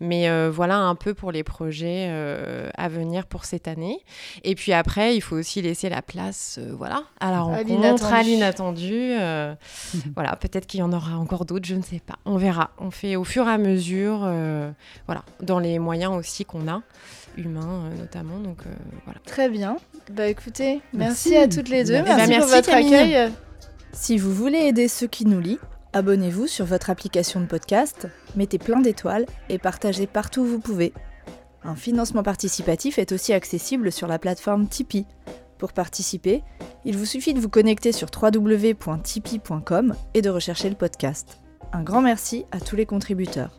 Mais 0.00 0.28
voilà 0.48 0.76
un 0.76 0.94
peu 0.94 1.14
pour 1.14 1.32
les 1.32 1.42
projets 1.42 2.08
à 2.76 2.88
venir 2.88 3.26
pour 3.26 3.44
cette 3.44 3.68
année. 3.68 4.00
Et 4.44 4.54
puis 4.54 4.72
après, 4.72 5.16
il 5.16 5.20
faut 5.20 5.36
aussi 5.36 5.62
laisser 5.62 5.88
la 5.88 6.02
place 6.02 6.58
voilà, 6.76 7.04
à 7.20 7.30
la 7.30 7.40
rencontre, 7.40 8.12
à 8.12 8.22
l'inattendu 8.50 9.12
euh, 9.18 9.54
voilà, 10.14 10.36
peut-être 10.36 10.66
qu'il 10.66 10.80
y 10.80 10.82
en 10.82 10.92
aura 10.92 11.16
encore 11.16 11.44
d'autres, 11.44 11.66
je 11.66 11.74
ne 11.74 11.82
sais 11.82 12.00
pas. 12.00 12.16
On 12.24 12.36
verra. 12.36 12.70
On 12.78 12.90
fait 12.90 13.16
au 13.16 13.24
fur 13.24 13.46
et 13.48 13.52
à 13.52 13.58
mesure, 13.58 14.22
euh, 14.24 14.70
voilà, 15.06 15.24
dans 15.40 15.58
les 15.58 15.78
moyens 15.78 16.12
aussi 16.12 16.44
qu'on 16.44 16.68
a, 16.68 16.82
humains 17.36 17.84
euh, 17.86 17.96
notamment. 17.98 18.38
Donc 18.38 18.58
voilà. 19.04 19.20
Très 19.26 19.48
bien. 19.48 19.76
Bah 20.12 20.26
écoutez, 20.26 20.80
merci, 20.92 21.36
à 21.36 21.48
toutes 21.48 21.68
les 21.68 21.84
deux. 21.84 22.02
Merci, 22.02 22.38
pour 22.38 22.46
votre 22.46 22.74
accueil. 22.74 23.30
Si 23.92 24.18
vous 24.18 24.32
voulez 24.32 24.58
aider 24.58 24.88
ceux 24.88 25.08
qui 25.08 25.26
nous 25.26 25.40
lisent, 25.40 25.58
abonnez-vous 25.92 26.46
sur 26.46 26.64
votre 26.64 26.90
application 26.90 27.40
de 27.40 27.46
podcast, 27.46 28.06
mettez 28.36 28.58
plein 28.58 28.80
d'étoiles 28.80 29.26
et 29.48 29.58
partagez 29.58 30.06
partout 30.06 30.42
où 30.42 30.46
vous 30.46 30.60
pouvez. 30.60 30.92
Un 31.62 31.74
financement 31.74 32.22
participatif 32.22 32.98
est 32.98 33.12
aussi 33.12 33.32
accessible 33.32 33.92
sur 33.92 34.06
la 34.06 34.18
plateforme 34.18 34.66
Tipeee. 34.66 35.06
Pour 35.60 35.74
participer, 35.74 36.42
il 36.86 36.96
vous 36.96 37.04
suffit 37.04 37.34
de 37.34 37.38
vous 37.38 37.50
connecter 37.50 37.92
sur 37.92 38.08
www.tipeee.com 38.10 39.94
et 40.14 40.22
de 40.22 40.30
rechercher 40.30 40.70
le 40.70 40.74
podcast. 40.74 41.38
Un 41.74 41.82
grand 41.82 42.00
merci 42.00 42.46
à 42.50 42.60
tous 42.60 42.76
les 42.76 42.86
contributeurs. 42.86 43.50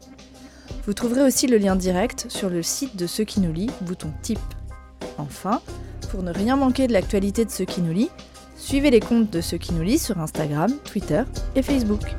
Vous 0.88 0.96
trouverez 0.96 1.22
aussi 1.22 1.46
le 1.46 1.60
lien 1.60 1.76
direct 1.76 2.26
sur 2.28 2.50
le 2.50 2.64
site 2.64 2.96
de 2.96 3.06
Ceux 3.06 3.24
qui 3.24 3.40
nous 3.40 3.54
lit, 3.54 3.70
bouton 3.82 4.12
Tip. 4.24 4.40
Enfin, 5.20 5.62
pour 6.10 6.24
ne 6.24 6.34
rien 6.34 6.56
manquer 6.56 6.88
de 6.88 6.94
l'actualité 6.94 7.46
de 7.46 7.52
Ceux 7.52 7.66
qui 7.66 7.82
nous 7.82 7.94
lit, 7.94 8.10
suivez 8.58 8.90
les 8.90 9.00
comptes 9.00 9.30
de 9.30 9.40
Ceux 9.40 9.60
qui 9.60 9.76
nous 9.76 9.84
lit 9.84 10.00
sur 10.00 10.20
Instagram, 10.20 10.74
Twitter 10.84 11.22
et 11.56 11.62
Facebook. 11.62 12.16